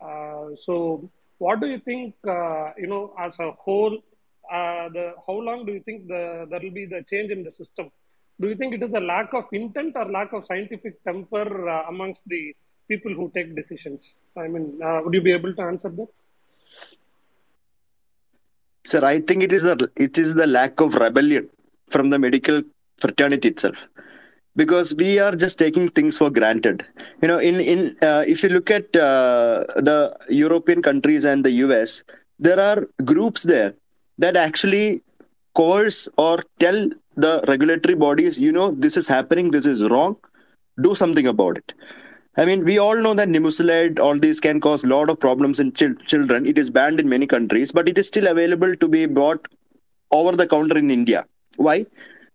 Uh, 0.00 0.46
so 0.60 1.10
what 1.38 1.60
do 1.60 1.66
you 1.66 1.78
think 1.78 2.14
you 2.24 2.86
know 2.86 3.14
as 3.18 3.38
a 3.40 3.50
whole 3.52 3.98
uh, 4.50 4.88
the 4.88 5.14
how 5.26 5.34
long 5.48 5.66
do 5.66 5.72
you 5.72 5.80
think 5.80 6.08
the 6.08 6.46
there 6.50 6.60
will 6.62 6.76
be 6.82 6.86
the 6.86 7.02
change 7.10 7.30
in 7.30 7.42
the 7.42 7.52
system? 7.52 7.90
Do 8.40 8.48
you 8.48 8.54
think 8.54 8.74
it 8.74 8.82
is 8.82 8.92
a 8.94 9.00
lack 9.00 9.34
of 9.34 9.44
intent 9.52 9.96
or 9.96 10.04
lack 10.04 10.32
of 10.32 10.46
scientific 10.46 11.02
temper 11.04 11.68
amongst 11.92 12.22
the 12.28 12.54
people 12.88 13.12
who 13.12 13.30
take 13.34 13.54
decisions? 13.54 14.16
I 14.36 14.48
mean 14.48 14.78
would 15.04 15.14
you 15.14 15.20
be 15.20 15.32
able 15.32 15.54
to 15.54 15.62
answer 15.62 15.90
that? 15.90 16.12
Sir, 18.84 19.04
I 19.04 19.20
think 19.20 19.42
it 19.42 19.52
is 19.52 19.62
the 19.62 19.90
it 19.96 20.16
is 20.16 20.34
the 20.34 20.46
lack 20.46 20.80
of 20.80 20.94
rebellion 20.94 21.48
from 21.90 22.10
the 22.10 22.18
medical 22.18 22.62
fraternity 22.96 23.48
itself, 23.48 23.88
because 24.56 24.94
we 24.94 25.18
are 25.18 25.34
just 25.36 25.58
taking 25.58 25.88
things 25.90 26.16
for 26.16 26.30
granted. 26.30 26.86
You 27.20 27.28
know, 27.28 27.38
in 27.38 27.60
in 27.60 27.80
uh, 28.00 28.24
if 28.26 28.42
you 28.42 28.48
look 28.48 28.70
at 28.70 28.96
uh, 28.96 29.64
the 29.88 30.16
European 30.30 30.80
countries 30.80 31.26
and 31.26 31.44
the 31.44 31.50
US, 31.66 32.02
there 32.38 32.58
are 32.58 32.88
groups 33.04 33.42
there 33.42 33.74
that 34.18 34.36
actually 34.36 35.02
coerce 35.54 36.08
or 36.16 36.42
tell 36.58 36.88
the 37.16 37.44
regulatory 37.48 37.94
bodies, 37.94 38.38
you 38.38 38.52
know, 38.52 38.70
this 38.70 38.96
is 38.96 39.08
happening, 39.08 39.50
this 39.50 39.66
is 39.66 39.82
wrong, 39.84 40.16
do 40.80 40.94
something 40.94 41.26
about 41.26 41.56
it. 41.58 41.74
I 42.36 42.44
mean, 42.44 42.64
we 42.64 42.78
all 42.78 42.96
know 42.96 43.14
that 43.14 43.28
nimesulide, 43.28 43.98
all 43.98 44.16
these 44.16 44.38
can 44.38 44.60
cause 44.60 44.84
a 44.84 44.88
lot 44.88 45.10
of 45.10 45.18
problems 45.18 45.58
in 45.58 45.72
chil- 45.72 45.96
children. 46.06 46.46
It 46.46 46.56
is 46.56 46.70
banned 46.70 47.00
in 47.00 47.08
many 47.08 47.26
countries, 47.26 47.72
but 47.72 47.88
it 47.88 47.98
is 47.98 48.06
still 48.06 48.28
available 48.28 48.76
to 48.76 48.88
be 48.88 49.06
bought 49.06 49.48
over 50.12 50.36
the 50.36 50.46
counter 50.46 50.78
in 50.78 50.90
India. 50.90 51.26
Why? 51.56 51.86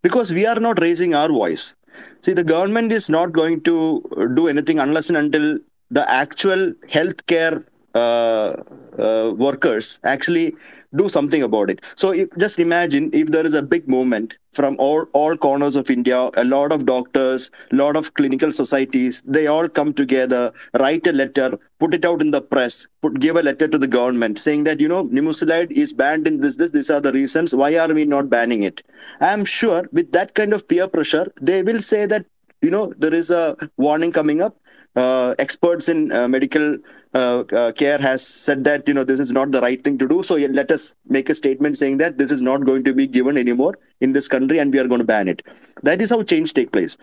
Because 0.01 0.33
we 0.33 0.45
are 0.45 0.59
not 0.59 0.81
raising 0.81 1.15
our 1.15 1.29
voice. 1.29 1.75
See, 2.21 2.33
the 2.33 2.43
government 2.43 2.91
is 2.91 3.09
not 3.09 3.31
going 3.31 3.61
to 3.61 4.31
do 4.33 4.47
anything 4.49 4.79
unless 4.79 5.07
and 5.09 5.17
until 5.17 5.59
the 5.89 6.09
actual 6.11 6.73
healthcare 6.87 7.63
uh, 7.95 8.55
uh, 8.97 9.33
workers 9.35 9.99
actually 10.03 10.55
do 10.95 11.09
something 11.09 11.43
about 11.43 11.69
it. 11.69 11.83
So 11.95 12.11
if, 12.11 12.29
just 12.37 12.59
imagine 12.59 13.09
if 13.13 13.27
there 13.27 13.45
is 13.45 13.53
a 13.53 13.61
big 13.61 13.87
movement 13.87 14.37
from 14.51 14.75
all, 14.79 15.05
all 15.13 15.35
corners 15.35 15.75
of 15.75 15.89
India, 15.89 16.29
a 16.35 16.43
lot 16.43 16.71
of 16.71 16.85
doctors, 16.85 17.49
a 17.71 17.75
lot 17.75 17.95
of 17.95 18.13
clinical 18.13 18.51
societies, 18.51 19.23
they 19.25 19.47
all 19.47 19.67
come 19.67 19.93
together, 19.93 20.53
write 20.79 21.07
a 21.07 21.11
letter, 21.11 21.57
put 21.79 21.93
it 21.93 22.05
out 22.05 22.21
in 22.21 22.31
the 22.31 22.41
press, 22.41 22.87
put 23.01 23.19
give 23.19 23.35
a 23.35 23.43
letter 23.43 23.67
to 23.67 23.77
the 23.77 23.87
government 23.87 24.39
saying 24.39 24.63
that, 24.65 24.79
you 24.79 24.87
know, 24.87 25.05
nimesulide 25.05 25.71
is 25.71 25.93
banned 25.93 26.27
in 26.27 26.39
this, 26.39 26.55
this, 26.57 26.71
these 26.71 26.89
are 26.89 27.01
the 27.01 27.11
reasons. 27.11 27.55
Why 27.55 27.75
are 27.77 27.93
we 27.93 28.05
not 28.05 28.29
banning 28.29 28.63
it? 28.63 28.83
I'm 29.19 29.45
sure 29.45 29.89
with 29.91 30.11
that 30.11 30.35
kind 30.35 30.53
of 30.53 30.67
peer 30.67 30.87
pressure, 30.87 31.31
they 31.41 31.63
will 31.63 31.81
say 31.81 32.05
that, 32.05 32.25
you 32.61 32.69
know, 32.69 32.93
there 32.97 33.13
is 33.13 33.29
a 33.29 33.57
warning 33.77 34.11
coming 34.11 34.41
up 34.41 34.57
uh, 34.95 35.35
experts 35.39 35.89
in 35.89 36.11
uh, 36.11 36.27
medical 36.27 36.77
uh, 37.13 37.43
uh, 37.51 37.71
care 37.71 37.97
has 37.97 38.25
said 38.25 38.63
that 38.63 38.87
you 38.87 38.93
know 38.93 39.03
this 39.03 39.19
is 39.19 39.31
not 39.31 39.51
the 39.51 39.61
right 39.61 39.83
thing 39.83 39.97
to 39.97 40.07
do. 40.07 40.23
So 40.23 40.35
let 40.35 40.71
us 40.71 40.95
make 41.07 41.29
a 41.29 41.35
statement 41.35 41.77
saying 41.77 41.97
that 41.97 42.17
this 42.17 42.31
is 42.31 42.41
not 42.41 42.65
going 42.65 42.83
to 42.83 42.93
be 42.93 43.07
given 43.07 43.37
anymore 43.37 43.77
in 44.01 44.13
this 44.13 44.27
country 44.27 44.59
and 44.59 44.71
we 44.71 44.79
are 44.79 44.87
going 44.87 44.99
to 44.99 45.05
ban 45.05 45.27
it. 45.27 45.41
That 45.83 46.01
is 46.01 46.09
how 46.09 46.23
change 46.23 46.53
take 46.53 46.71
place. 46.71 46.97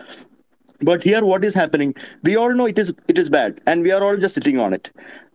But 0.81 1.03
here 1.03 1.23
what 1.23 1.43
is 1.43 1.53
happening? 1.53 1.93
We 2.23 2.35
all 2.35 2.53
know 2.53 2.65
it 2.65 2.79
is 2.79 2.93
it 3.07 3.17
is 3.17 3.29
bad 3.29 3.61
and 3.67 3.83
we 3.83 3.91
are 3.91 4.03
all 4.03 4.17
just 4.17 4.35
sitting 4.35 4.57
on 4.57 4.73
it 4.73 4.91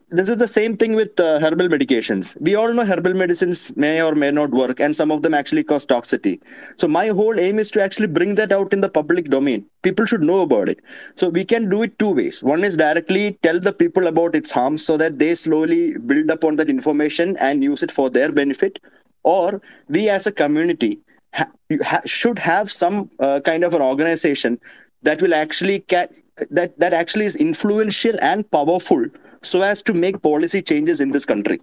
this 0.09 0.29
is 0.29 0.37
the 0.37 0.47
same 0.47 0.77
thing 0.77 0.95
with 0.95 1.19
uh, 1.19 1.41
herbal 1.41 1.67
medications. 1.67 2.41
We 2.41 2.55
all 2.55 2.73
know 2.73 2.85
herbal 2.85 3.15
medicines 3.15 3.73
may 3.77 4.01
or 4.01 4.15
may 4.15 4.31
not 4.31 4.51
work, 4.51 4.79
and 4.79 4.95
some 4.95 5.11
of 5.11 5.23
them 5.23 5.35
actually 5.35 5.65
cause 5.65 5.85
toxicity. 5.85 6.41
So, 6.77 6.87
my 6.87 7.09
whole 7.09 7.41
aim 7.41 7.59
is 7.59 7.73
to 7.73 7.83
actually 7.83 8.07
bring 8.07 8.37
that 8.37 8.53
out 8.53 8.73
in 8.73 8.81
the 8.81 8.89
public 8.89 9.25
domain. 9.27 9.67
People 9.83 10.07
should 10.07 10.23
know 10.23 10.43
about 10.43 10.69
it. 10.69 10.79
So, 11.17 11.29
we 11.29 11.45
can 11.45 11.69
do 11.69 11.83
it 11.83 11.99
two 11.99 12.11
ways. 12.11 12.43
One 12.45 12.63
is 12.63 12.77
directly 12.77 13.33
tell 13.43 13.59
the 13.59 13.73
people 13.73 14.07
about 14.07 14.37
its 14.37 14.53
harms 14.53 14.85
so 14.85 14.97
that 14.97 15.19
they 15.19 15.35
slowly 15.35 15.99
build 15.99 16.31
upon 16.31 16.55
that 16.57 16.71
information 16.71 17.37
and 17.39 17.65
use 17.65 17.83
it 17.83 17.91
for 17.91 18.09
their 18.09 18.31
benefit. 18.31 18.79
Or 19.25 19.61
we 19.89 20.09
as 20.09 20.29
a 20.29 20.33
community 20.33 21.01
ha- 21.35 21.51
ha- 21.83 22.03
should 22.07 22.39
have 22.39 22.71
some 22.71 23.11
uh, 23.19 23.41
kind 23.41 23.65
of 23.65 23.75
an 23.75 23.83
organization 23.83 24.61
that 25.03 25.21
will 25.21 25.35
actually 25.35 25.81
ca- 25.81 26.07
that 26.51 26.79
that 26.79 26.93
actually 26.93 27.25
is 27.25 27.35
influential 27.35 28.17
and 28.21 28.49
powerful 28.53 29.07
so 29.47 29.63
as 29.63 29.83
to 29.83 29.95
make 29.95 30.21
policy 30.23 30.63
changes 30.63 31.01
in 31.01 31.11
this 31.11 31.27
country 31.33 31.61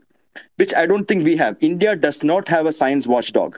which 0.57 0.73
i 0.73 0.85
don't 0.85 1.07
think 1.07 1.23
we 1.23 1.35
have. 1.35 1.57
India 1.61 1.95
does 1.95 2.23
not 2.23 2.47
have 2.47 2.65
a 2.65 2.71
science 2.71 3.07
watchdog 3.07 3.57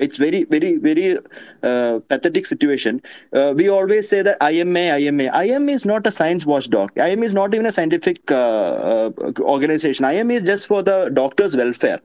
it's 0.00 0.18
very 0.18 0.44
very 0.44 0.76
very 0.76 1.18
uh, 1.62 2.00
pathetic 2.08 2.46
situation. 2.46 3.02
Uh, 3.32 3.52
we 3.56 3.68
always 3.68 4.08
say 4.08 4.22
that 4.22 4.36
ima 4.42 4.98
ima 4.98 5.24
ima 5.44 5.72
is 5.72 5.86
not 5.86 6.06
a 6.06 6.10
science 6.10 6.46
watchdog. 6.46 6.90
Ima 6.96 7.24
is 7.24 7.34
not 7.34 7.54
even 7.54 7.66
a 7.66 7.72
scientific 7.72 8.30
uh, 8.30 8.34
uh, 8.34 9.10
organization. 9.40 10.04
Ima 10.04 10.34
is 10.34 10.42
just 10.42 10.66
for 10.66 10.82
the 10.82 11.10
doctors 11.12 11.56
welfare. 11.56 12.00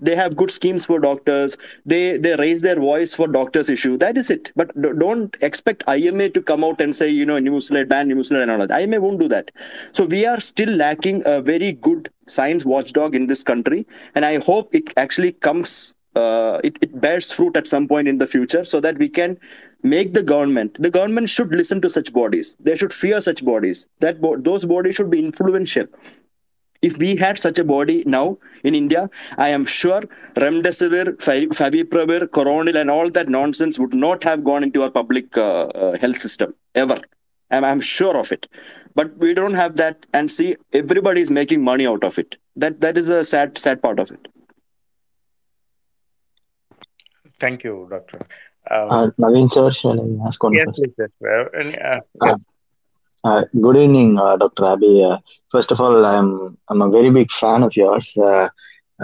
They 0.00 0.16
have 0.16 0.36
good 0.36 0.50
schemes 0.50 0.84
for 0.84 0.98
doctors. 0.98 1.56
They 1.84 2.16
they 2.18 2.36
raise 2.36 2.62
their 2.62 2.76
voice 2.76 3.14
for 3.14 3.28
doctors 3.28 3.68
issue. 3.68 3.96
That 3.96 4.16
is 4.16 4.30
it. 4.30 4.52
But 4.56 4.74
don't 4.98 5.36
expect 5.40 5.84
ima 5.88 6.28
to 6.30 6.42
come 6.42 6.64
out 6.64 6.80
and 6.80 6.94
say 6.94 7.08
you 7.08 7.26
know 7.26 7.40
nimesulide 7.40 7.88
ban 7.88 8.08
nimesulide 8.08 8.42
and 8.42 8.50
all 8.50 8.66
that. 8.66 8.80
Ima 8.80 9.00
won't 9.00 9.20
do 9.20 9.28
that. 9.28 9.50
So 9.92 10.04
we 10.04 10.26
are 10.26 10.40
still 10.40 10.70
lacking 10.70 11.22
a 11.26 11.40
very 11.40 11.72
good 11.72 12.10
science 12.26 12.64
watchdog 12.64 13.14
in 13.14 13.26
this 13.26 13.42
country. 13.42 13.86
And 14.14 14.24
i 14.24 14.38
hope 14.38 14.74
it 14.74 14.92
actually 14.96 15.32
comes 15.32 15.95
uh, 16.16 16.60
it, 16.64 16.78
it 16.80 17.00
bears 17.00 17.32
fruit 17.32 17.56
at 17.56 17.68
some 17.68 17.86
point 17.86 18.08
in 18.08 18.18
the 18.18 18.26
future 18.26 18.64
so 18.64 18.80
that 18.80 18.98
we 18.98 19.08
can 19.08 19.38
make 19.82 20.14
the 20.14 20.22
government 20.22 20.76
the 20.86 20.90
government 20.98 21.28
should 21.28 21.50
listen 21.60 21.80
to 21.80 21.90
such 21.96 22.12
bodies 22.12 22.56
they 22.60 22.76
should 22.76 22.92
fear 22.92 23.20
such 23.20 23.44
bodies 23.44 23.88
that 24.00 24.20
bo- 24.20 24.36
those 24.36 24.64
bodies 24.64 24.94
should 24.94 25.10
be 25.10 25.24
influential 25.24 25.86
if 26.82 26.98
we 26.98 27.16
had 27.16 27.38
such 27.38 27.58
a 27.58 27.64
body 27.64 28.02
now 28.06 28.38
in 28.62 28.74
India, 28.74 29.08
I 29.38 29.48
am 29.48 29.64
sure 29.64 30.02
remdesivir, 30.34 31.16
Favi- 31.16 31.48
favipiravir, 31.48 32.30
coronil, 32.30 32.76
and 32.76 32.90
all 32.90 33.10
that 33.10 33.28
nonsense 33.28 33.78
would 33.78 33.94
not 33.94 34.24
have 34.24 34.44
gone 34.44 34.62
into 34.62 34.82
our 34.82 34.90
public 34.90 35.36
uh, 35.36 35.66
uh, 35.68 35.98
health 35.98 36.16
system 36.16 36.54
ever. 36.74 36.98
I'm, 37.50 37.64
I'm 37.64 37.80
sure 37.80 38.16
of 38.16 38.32
it. 38.32 38.48
But 38.94 39.16
we 39.18 39.34
don't 39.34 39.54
have 39.54 39.76
that, 39.76 40.06
and 40.12 40.30
see, 40.30 40.56
everybody 40.72 41.20
is 41.20 41.30
making 41.30 41.62
money 41.62 41.86
out 41.86 42.04
of 42.04 42.18
it. 42.18 42.36
That 42.56 42.80
that 42.80 42.96
is 42.96 43.08
a 43.08 43.24
sad, 43.24 43.58
sad 43.58 43.82
part 43.82 43.98
of 43.98 44.10
it. 44.10 44.28
Thank 47.40 47.64
you, 47.64 47.86
Doctor. 47.90 48.26
Um, 48.70 48.90
Uh, 48.90 49.10
Naveen 49.18 49.50
sir, 49.50 49.70
shall 49.70 50.00
I 50.00 50.26
ask 50.26 50.42
one 50.42 50.58
yes, 50.58 50.66
question? 50.66 50.92
yes. 50.98 51.10
Uh, 51.24 51.58
uh, 51.86 52.00
Uh, 52.20 52.34
yes. 52.34 52.38
Uh, 53.24 53.42
good 53.60 53.76
evening, 53.76 54.18
uh, 54.18 54.36
Dr. 54.36 54.64
Abby. 54.66 55.04
Uh, 55.04 55.18
first 55.52 55.70
of 55.72 55.80
all, 55.80 56.04
I'm 56.04 56.56
I'm 56.68 56.82
a 56.82 56.90
very 56.90 57.10
big 57.10 57.30
fan 57.40 57.62
of 57.62 57.74
yours. 57.76 58.06
Uh, 58.16 58.48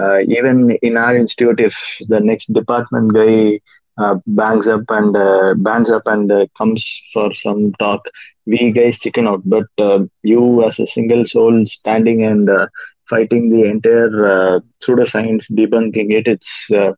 uh, 0.00 0.18
even 0.38 0.70
in 0.88 0.96
our 0.96 1.16
institute, 1.16 1.60
if 1.60 1.74
the 2.08 2.20
next 2.20 2.52
department 2.52 3.12
guy 3.14 3.60
uh, 4.02 4.16
bangs 4.26 4.66
up 4.68 4.82
and 4.88 5.16
uh, 5.16 5.54
bands 5.56 5.90
up 5.90 6.02
and 6.06 6.30
uh, 6.30 6.46
comes 6.58 6.82
for 7.12 7.32
some 7.34 7.72
talk, 7.78 8.00
we 8.46 8.70
guys 8.72 8.98
chicken 8.98 9.26
out. 9.26 9.42
But 9.44 9.68
uh, 9.78 10.00
you, 10.22 10.42
as 10.66 10.78
a 10.78 10.86
single 10.86 11.24
soul, 11.26 11.64
standing 11.66 12.22
and 12.24 12.48
uh, 12.48 12.66
fighting 13.10 13.48
the 13.50 13.64
entire 13.74 14.14
uh, 14.36 14.60
pseudoscience, 14.82 15.44
debunking 15.60 16.12
it, 16.20 16.26
it's 16.28 16.52
uh, 16.74 16.92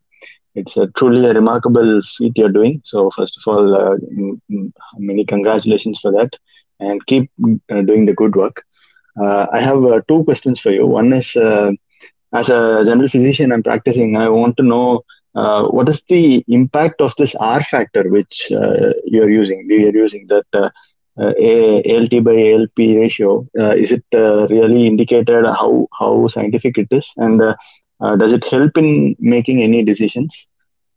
it's 0.55 0.77
a 0.77 0.87
truly 0.97 1.25
a 1.29 1.33
remarkable 1.33 2.01
feat 2.17 2.33
you're 2.35 2.49
doing. 2.49 2.81
So, 2.83 3.11
first 3.11 3.37
of 3.37 3.43
all, 3.47 3.75
uh, 3.75 3.97
many 4.97 5.25
congratulations 5.25 5.99
for 5.99 6.11
that 6.13 6.31
and 6.79 7.05
keep 7.05 7.29
uh, 7.69 7.81
doing 7.81 8.05
the 8.05 8.13
good 8.13 8.35
work. 8.35 8.63
Uh, 9.21 9.47
I 9.51 9.61
have 9.61 9.83
uh, 9.83 10.01
two 10.07 10.23
questions 10.23 10.59
for 10.59 10.71
you. 10.71 10.85
One 10.85 11.13
is, 11.13 11.35
uh, 11.35 11.71
as 12.33 12.49
a 12.49 12.83
general 12.85 13.09
physician, 13.09 13.51
I'm 13.51 13.63
practicing. 13.63 14.17
I 14.17 14.29
want 14.29 14.57
to 14.57 14.63
know 14.63 15.03
uh, 15.35 15.67
what 15.67 15.89
is 15.89 16.01
the 16.09 16.43
impact 16.47 17.01
of 17.01 17.13
this 17.17 17.35
R 17.35 17.63
factor 17.63 18.09
which 18.09 18.47
you're 18.49 19.29
using. 19.29 19.67
Are 19.69 19.97
using 20.05 20.27
that 20.27 20.71
ALT 21.17 22.23
by 22.23 22.51
ALP 22.51 22.77
ratio. 22.77 23.47
Is 23.55 23.91
it 23.91 24.03
really 24.11 24.87
indicated 24.87 25.45
how 25.45 25.87
how 25.97 26.27
scientific 26.27 26.77
it 26.77 26.87
is, 26.91 27.09
and 27.17 27.41
uh, 28.01 28.15
does 28.15 28.33
it 28.33 28.43
help 28.45 28.77
in 28.77 29.15
making 29.19 29.61
any 29.63 29.83
decisions? 29.83 30.47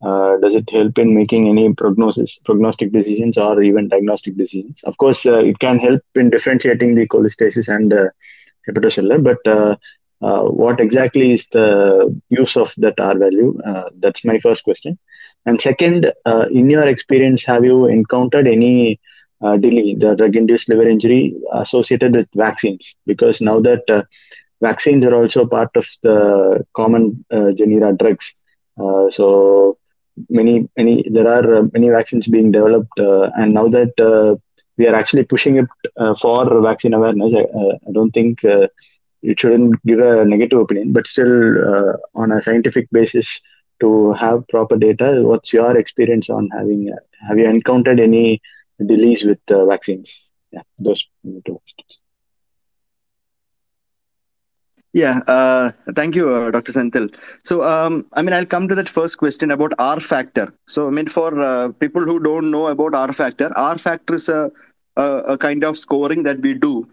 Uh, 0.01 0.37
does 0.37 0.55
it 0.55 0.69
help 0.71 0.97
in 0.99 1.15
making 1.15 1.49
any 1.49 1.73
prognosis, 1.75 2.39
prognostic 2.45 2.93
decisions, 2.93 3.37
or 3.37 3.61
even 3.63 3.89
diagnostic 3.89 4.37
decisions? 4.37 4.81
Of 4.85 4.97
course, 4.99 5.27
uh, 5.27 5.41
it 5.41 5.59
can 5.59 5.79
help 5.79 6.03
in 6.15 6.31
differentiating 6.31 6.95
the 6.95 7.09
cholestasis 7.09 7.69
and 7.75 7.93
uh, 7.93 8.07
hepatocellular. 8.69 9.23
But 9.23 9.45
uh, 9.47 9.77
uh, 10.21 10.43
what 10.45 10.81
exactly 10.81 11.33
is 11.33 11.47
the 11.51 12.17
use 12.29 12.57
of 12.57 12.73
that 12.77 13.01
R 13.01 13.19
value? 13.19 13.59
Uh, 13.65 13.91
that's 13.99 14.25
my 14.25 14.39
first 14.39 14.63
question. 14.63 14.99
And 15.47 15.61
second, 15.61 16.13
in 16.51 16.69
your 16.69 16.87
experience, 16.87 17.45
have 17.45 17.65
you 17.65 17.87
encountered 17.87 18.47
any 18.47 19.01
DILI, 19.43 19.99
the 19.99 20.15
drug-induced 20.15 20.69
liver 20.69 20.89
injury, 20.89 21.35
associated 21.53 22.13
with 22.15 22.29
vaccines? 22.35 22.97
Because 23.07 23.41
now 23.41 23.59
that 23.61 24.07
vaccines 24.61 25.05
are 25.05 25.15
also 25.15 25.47
part 25.47 25.71
of 25.77 25.87
the 26.03 26.67
common 26.75 27.25
uh, 27.31 27.53
genera 27.53 27.93
drugs, 27.93 28.35
uh, 28.79 29.11
so 29.11 29.79
many 30.29 30.69
many 30.77 31.09
there 31.09 31.29
are 31.29 31.59
uh, 31.59 31.63
many 31.73 31.89
vaccines 31.91 32.27
being 32.27 32.51
developed 32.51 32.99
uh, 32.99 33.31
and 33.37 33.55
now 33.55 33.69
that 33.69 33.93
uh, 34.01 34.35
we 34.77 34.87
are 34.87 34.95
actually 34.95 35.25
pushing 35.25 35.57
it 35.57 35.69
for 36.21 36.43
vaccine 36.63 36.95
awareness 36.95 37.35
i, 37.35 37.45
I 37.89 37.93
don't 37.93 38.11
think 38.11 38.45
it 38.45 39.41
shouldn't 39.41 39.75
give 39.85 40.01
a 40.01 40.25
negative 40.25 40.61
opinion 40.61 40.93
but 40.93 41.07
still 41.07 41.35
on 42.15 42.33
a 42.33 42.43
scientific 42.43 42.89
basis 42.91 43.41
to 43.81 44.13
have 44.13 44.47
proper 44.49 44.77
data 44.77 45.23
what's 45.23 45.53
your 45.53 45.77
experience 45.77 46.29
on 46.31 46.49
having 46.57 46.93
have 47.29 47.39
you 47.39 47.47
encountered 47.47 48.01
any 48.01 48.41
DILIs 48.81 49.25
with 49.25 49.41
vaccines? 49.49 50.31
Yeah 50.53 50.63
those 50.79 51.05
two 51.25 51.43
questions 51.45 52.01
Yeah, 54.99 55.21
uh, 55.29 55.71
thank 55.95 56.17
you, 56.17 56.29
uh, 56.35 56.51
Dr. 56.51 56.73
Senthil. 56.73 57.07
So, 57.45 57.63
um, 57.63 58.07
I 58.15 58.23
mean, 58.23 58.33
I'll 58.33 58.51
come 58.55 58.67
to 58.67 58.75
that 58.75 58.89
first 58.89 59.17
question 59.19 59.53
about 59.53 59.73
R 59.79 60.01
factor. 60.01 60.47
So, 60.67 60.89
I 60.89 60.91
mean, 60.91 61.07
for 61.07 61.29
uh, 61.41 61.69
people 61.83 62.03
who 62.03 62.19
don't 62.19 62.51
know 62.51 62.67
about 62.67 62.97
R 62.97 63.13
factor, 63.13 63.53
R 63.57 63.79
factor 63.79 64.15
is 64.17 64.29
a, 64.29 64.51
a, 64.97 65.07
a 65.35 65.39
kind 65.39 65.63
of 65.63 65.79
scoring 65.79 66.25
that 66.25 66.41
we 66.41 66.55
do 66.55 66.89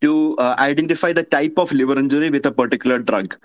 to 0.00 0.34
uh, 0.38 0.54
identify 0.58 1.12
the 1.12 1.24
type 1.24 1.58
of 1.58 1.72
liver 1.72 1.98
injury 1.98 2.30
with 2.30 2.46
a 2.46 2.52
particular 2.52 2.98
drug. 2.98 3.36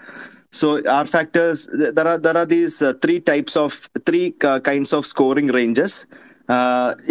So, 0.51 0.67
R 0.87 1.05
factors, 1.05 1.67
there 1.73 2.07
are 2.07 2.17
there 2.17 2.37
are 2.37 2.45
these 2.45 2.81
uh, 2.81 2.93
three 3.01 3.19
types 3.19 3.57
of 3.57 3.89
three 4.05 4.35
uh, 4.41 4.61
kinds 4.61 4.93
of 4.93 5.05
scoring 5.05 5.47
ranges. 5.47 6.07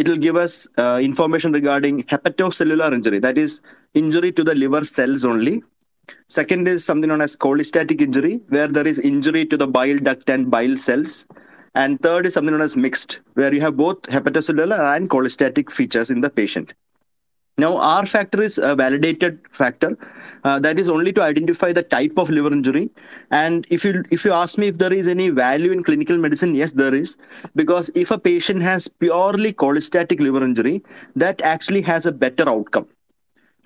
It'll 0.00 0.22
give 0.26 0.36
us 0.36 0.66
information 1.10 1.52
regarding 1.52 2.04
hepatocellular 2.04 2.90
injury, 2.94 3.18
that 3.18 3.36
is 3.36 3.60
injury 3.92 4.32
to 4.32 4.44
the 4.44 4.54
liver 4.54 4.84
cells 4.96 5.24
only 5.26 5.62
Second 6.28 6.68
is 6.68 6.84
something 6.84 7.08
known 7.08 7.20
as 7.20 7.36
cholestatic 7.36 8.00
injury, 8.00 8.40
where 8.48 8.68
there 8.68 8.86
is 8.86 8.98
injury 8.98 9.44
to 9.46 9.56
the 9.56 9.66
bile 9.66 9.98
duct 9.98 10.28
and 10.30 10.50
bile 10.50 10.76
cells. 10.76 11.26
And 11.74 12.00
third 12.00 12.26
is 12.26 12.34
something 12.34 12.52
known 12.52 12.62
as 12.62 12.76
mixed, 12.76 13.20
where 13.34 13.52
you 13.52 13.60
have 13.60 13.76
both 13.76 14.02
hepatocellular 14.02 14.96
and 14.96 15.10
cholestatic 15.10 15.70
features 15.70 16.10
in 16.10 16.20
the 16.20 16.30
patient. 16.30 16.74
Now, 17.56 17.76
R 17.76 18.04
factor 18.04 18.42
is 18.42 18.58
a 18.58 18.74
validated 18.74 19.38
factor 19.52 19.96
uh, 20.42 20.58
that 20.58 20.80
is 20.80 20.88
only 20.88 21.12
to 21.12 21.22
identify 21.22 21.72
the 21.72 21.84
type 21.84 22.18
of 22.18 22.28
liver 22.28 22.52
injury. 22.52 22.90
And 23.30 23.64
if 23.70 23.84
you 23.84 24.02
if 24.10 24.24
you 24.24 24.32
ask 24.32 24.58
me 24.58 24.66
if 24.66 24.78
there 24.78 24.92
is 24.92 25.06
any 25.06 25.30
value 25.30 25.70
in 25.70 25.84
clinical 25.84 26.18
medicine, 26.18 26.56
yes, 26.56 26.72
there 26.72 26.92
is, 26.92 27.16
because 27.54 27.92
if 27.94 28.10
a 28.10 28.18
patient 28.18 28.62
has 28.62 28.88
purely 28.88 29.52
cholestatic 29.52 30.18
liver 30.18 30.44
injury, 30.44 30.82
that 31.14 31.42
actually 31.42 31.82
has 31.82 32.06
a 32.06 32.12
better 32.12 32.48
outcome 32.48 32.88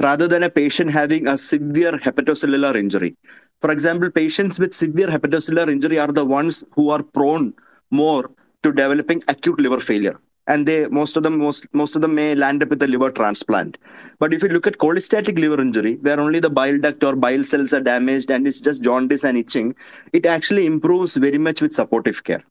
rather 0.00 0.28
than 0.28 0.42
a 0.42 0.50
patient 0.50 0.90
having 0.90 1.26
a 1.26 1.36
severe 1.36 1.98
hepatocellular 1.98 2.76
injury. 2.76 3.14
For 3.60 3.70
example, 3.70 4.10
patients 4.10 4.58
with 4.58 4.72
severe 4.72 5.08
hepatocellular 5.08 5.68
injury 5.68 5.98
are 5.98 6.12
the 6.12 6.24
ones 6.24 6.64
who 6.74 6.90
are 6.90 7.02
prone 7.02 7.54
more 7.90 8.30
to 8.62 8.72
developing 8.72 9.22
acute 9.28 9.60
liver 9.60 9.80
failure. 9.80 10.18
And 10.46 10.66
they 10.66 10.88
most 10.88 11.16
of 11.16 11.22
them 11.24 11.38
most 11.38 11.66
most 11.74 11.94
of 11.94 12.00
them 12.00 12.14
may 12.14 12.34
land 12.34 12.62
up 12.62 12.70
with 12.70 12.82
a 12.82 12.86
liver 12.86 13.10
transplant. 13.10 13.76
But 14.18 14.32
if 14.32 14.42
you 14.42 14.48
look 14.48 14.66
at 14.66 14.78
cholestatic 14.78 15.38
liver 15.38 15.60
injury, 15.60 15.96
where 15.96 16.18
only 16.18 16.40
the 16.40 16.48
bile 16.48 16.78
duct 16.78 17.04
or 17.04 17.16
bile 17.16 17.44
cells 17.44 17.74
are 17.74 17.82
damaged 17.82 18.30
and 18.30 18.46
it's 18.46 18.60
just 18.60 18.82
jaundice 18.82 19.24
and 19.24 19.36
itching, 19.36 19.74
it 20.14 20.24
actually 20.24 20.64
improves 20.64 21.16
very 21.16 21.36
much 21.36 21.60
with 21.60 21.74
supportive 21.74 22.24
care. 22.24 22.42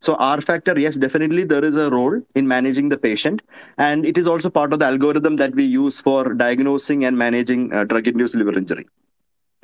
So 0.00 0.14
R 0.14 0.40
factor, 0.40 0.78
yes, 0.78 0.96
definitely 0.96 1.44
there 1.44 1.64
is 1.64 1.76
a 1.76 1.90
role 1.90 2.20
in 2.34 2.46
managing 2.46 2.88
the 2.88 2.98
patient, 2.98 3.42
and 3.78 4.04
it 4.06 4.16
is 4.16 4.26
also 4.26 4.50
part 4.50 4.72
of 4.72 4.78
the 4.78 4.86
algorithm 4.86 5.36
that 5.36 5.54
we 5.54 5.64
use 5.64 6.00
for 6.00 6.34
diagnosing 6.34 7.04
and 7.04 7.18
managing 7.18 7.72
uh, 7.72 7.84
drug-induced 7.84 8.34
liver 8.34 8.56
injury. 8.56 8.86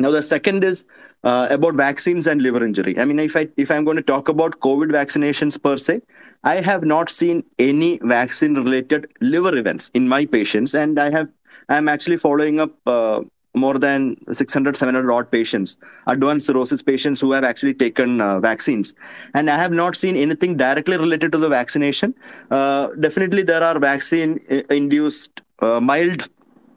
Now 0.00 0.10
the 0.12 0.22
second 0.22 0.62
is 0.62 0.86
uh, 1.24 1.48
about 1.50 1.74
vaccines 1.74 2.28
and 2.28 2.40
liver 2.40 2.64
injury. 2.64 2.98
I 2.98 3.04
mean, 3.04 3.18
if 3.18 3.36
I 3.36 3.48
if 3.56 3.70
I'm 3.70 3.84
going 3.84 3.96
to 3.96 4.02
talk 4.02 4.28
about 4.28 4.60
COVID 4.60 4.90
vaccinations 4.90 5.60
per 5.60 5.76
se, 5.76 6.02
I 6.44 6.60
have 6.60 6.84
not 6.84 7.10
seen 7.10 7.44
any 7.58 7.98
vaccine-related 8.02 9.12
liver 9.20 9.56
events 9.56 9.90
in 9.94 10.08
my 10.08 10.24
patients, 10.26 10.74
and 10.74 11.00
I 11.00 11.10
have 11.10 11.28
I'm 11.68 11.88
actually 11.88 12.16
following 12.16 12.60
up. 12.60 12.76
Uh, 12.86 13.22
more 13.58 13.78
than 13.78 14.16
600 14.32 14.76
700 14.76 15.12
odd 15.12 15.30
patients 15.30 15.76
advanced 16.06 16.46
cirrhosis 16.46 16.82
patients 16.82 17.20
who 17.20 17.32
have 17.32 17.44
actually 17.44 17.74
taken 17.74 18.20
uh, 18.20 18.40
vaccines. 18.40 18.94
And 19.34 19.50
i 19.50 19.56
have 19.56 19.72
not 19.72 19.96
seen 19.96 20.16
anything 20.16 20.56
directly 20.56 20.96
related 20.96 21.32
to 21.32 21.38
the 21.38 21.48
vaccination. 21.48 22.14
Uh, 22.50 22.88
definitely 23.06 23.42
there 23.42 23.62
are 23.62 23.78
vaccine 23.78 24.40
uh, 24.50 24.62
induced 24.70 25.42
uh, 25.60 25.80
mild 25.80 26.28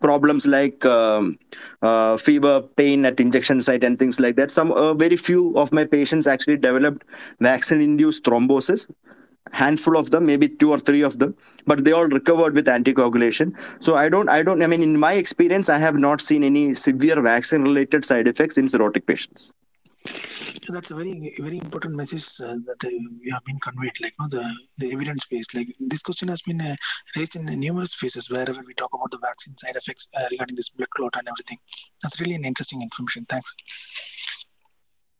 problems 0.01 0.47
like 0.47 0.83
um, 0.85 1.37
uh, 1.81 2.17
fever 2.17 2.61
pain 2.75 3.05
at 3.05 3.19
injection 3.19 3.61
site 3.61 3.83
and 3.83 3.99
things 3.99 4.19
like 4.19 4.35
that. 4.35 4.51
Some 4.51 4.71
uh, 4.71 4.93
very 4.93 5.15
few 5.15 5.55
of 5.55 5.71
my 5.71 5.85
patients 5.85 6.27
actually 6.27 6.57
developed 6.57 7.03
vaccine 7.39 7.81
induced 7.81 8.23
thrombosis 8.23 8.89
handful 9.51 9.97
of 9.97 10.11
them 10.11 10.25
maybe 10.25 10.47
two 10.47 10.71
or 10.71 10.79
three 10.79 11.01
of 11.01 11.19
them 11.19 11.35
but 11.65 11.83
they 11.85 11.91
all 11.91 12.07
recovered 12.07 12.53
with 12.53 12.67
anticoagulation. 12.67 13.55
So 13.79 13.95
i 13.95 14.09
don't 14.09 14.29
i 14.29 14.43
don't 14.43 14.61
i 14.61 14.67
mean 14.67 14.83
in 14.83 14.97
my 14.97 15.13
experience 15.13 15.69
i 15.69 15.77
have 15.77 15.95
not 15.95 16.21
seen 16.21 16.43
any 16.43 16.73
severe 16.73 17.21
vaccine 17.21 17.61
related 17.61 18.05
side 18.05 18.27
effects 18.27 18.57
in 18.57 18.67
cirrhotic 18.67 19.05
patients. 19.05 19.53
That's 20.69 20.91
a 20.91 20.95
very 20.95 21.35
very 21.39 21.57
important 21.57 21.95
message 21.95 22.25
uh, 22.39 22.55
that 22.67 22.83
uh, 22.85 22.89
we 23.23 23.29
have 23.31 23.43
been 23.45 23.59
conveyed 23.59 23.99
like 24.01 24.13
no 24.19 24.27
the 24.27 24.43
the 24.77 24.91
evidence 24.93 25.25
based 25.25 25.55
like 25.55 25.75
this 25.79 26.01
question 26.01 26.27
has 26.27 26.41
been 26.41 26.61
uh, 26.61 26.75
raised 27.15 27.35
in 27.35 27.45
numerous 27.45 27.93
phases 27.95 28.29
wherever 28.29 28.61
we 28.65 28.73
talk 28.75 28.93
about 28.93 29.11
the 29.11 29.19
vaccine 29.19 29.55
side 29.57 29.75
effects 29.75 30.07
uh, 30.17 30.25
regarding 30.31 30.55
this 30.55 30.69
blood 30.69 30.89
clot 30.95 31.15
and 31.17 31.27
everything. 31.27 31.57
That's 32.01 32.19
really 32.21 32.35
an 32.35 32.45
interesting 32.45 32.81
information. 32.81 33.25
Thanks. 33.25 33.55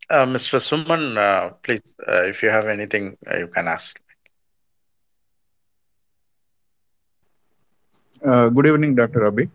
Uh, 0.10 0.26
Mr. 0.26 0.60
Suman, 0.60 1.16
uh, 1.16 1.52
please, 1.64 1.96
uh, 2.06 2.24
if 2.24 2.44
you 2.44 2.50
have 2.50 2.68
anything, 2.68 3.18
uh, 3.32 3.38
you 3.38 3.48
can 3.48 3.68
ask. 3.70 3.98
Uh, 8.20 8.50
good 8.50 8.68
evening, 8.68 8.94
Dr. 8.94 9.26
Abby. 9.26 9.50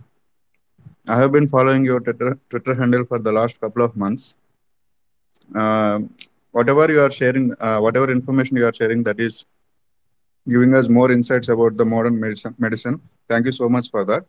I 1.08 1.18
have 1.18 1.30
been 1.30 1.46
following 1.46 1.84
your 1.84 2.00
Twitter, 2.00 2.38
Twitter 2.48 2.74
handle 2.74 3.04
for 3.04 3.18
the 3.18 3.30
last 3.30 3.60
couple 3.60 3.82
of 3.84 3.94
months. 3.96 4.34
Uh, 5.54 6.00
whatever 6.52 6.90
you 6.90 7.00
are 7.00 7.10
sharing, 7.10 7.52
uh, 7.60 7.78
whatever 7.78 8.10
information 8.10 8.56
you 8.56 8.64
are 8.66 8.72
sharing, 8.72 9.04
that 9.04 9.20
is 9.20 9.44
giving 10.48 10.74
us 10.74 10.88
more 10.88 11.12
insights 11.12 11.48
about 11.48 11.76
the 11.76 11.84
modern 11.84 12.18
medicine. 12.18 12.54
medicine. 12.58 13.00
Thank 13.28 13.46
you 13.46 13.52
so 13.52 13.68
much 13.68 13.90
for 13.90 14.04
that. 14.06 14.24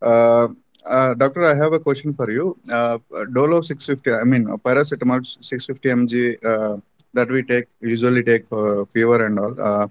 Uh, 0.00 0.48
uh, 0.86 1.14
doctor, 1.14 1.44
I 1.44 1.54
have 1.54 1.74
a 1.74 1.78
question 1.78 2.14
for 2.14 2.30
you. 2.30 2.58
Uh, 2.72 2.98
Dolo 3.34 3.60
650, 3.60 4.12
I 4.12 4.24
mean, 4.24 4.46
paracetamol 4.64 5.24
650 5.24 5.88
mg 5.90 6.82
that 7.12 7.30
we 7.30 7.42
take 7.42 7.66
usually 7.80 8.22
take 8.22 8.48
for 8.48 8.86
fever 8.86 9.26
and 9.26 9.38
all. 9.38 9.90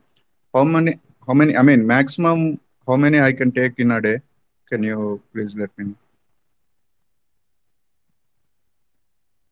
How 0.53 0.63
many? 0.63 0.99
How 1.27 1.33
many? 1.33 1.55
I 1.55 1.61
mean, 1.61 1.85
maximum. 1.85 2.59
How 2.87 2.95
many 2.95 3.19
I 3.19 3.33
can 3.33 3.51
take 3.51 3.79
in 3.79 3.91
a 3.91 4.01
day? 4.01 4.21
Can 4.69 4.83
you 4.83 5.21
please 5.33 5.55
let 5.55 5.69
me 5.77 5.85
know? 5.85 5.95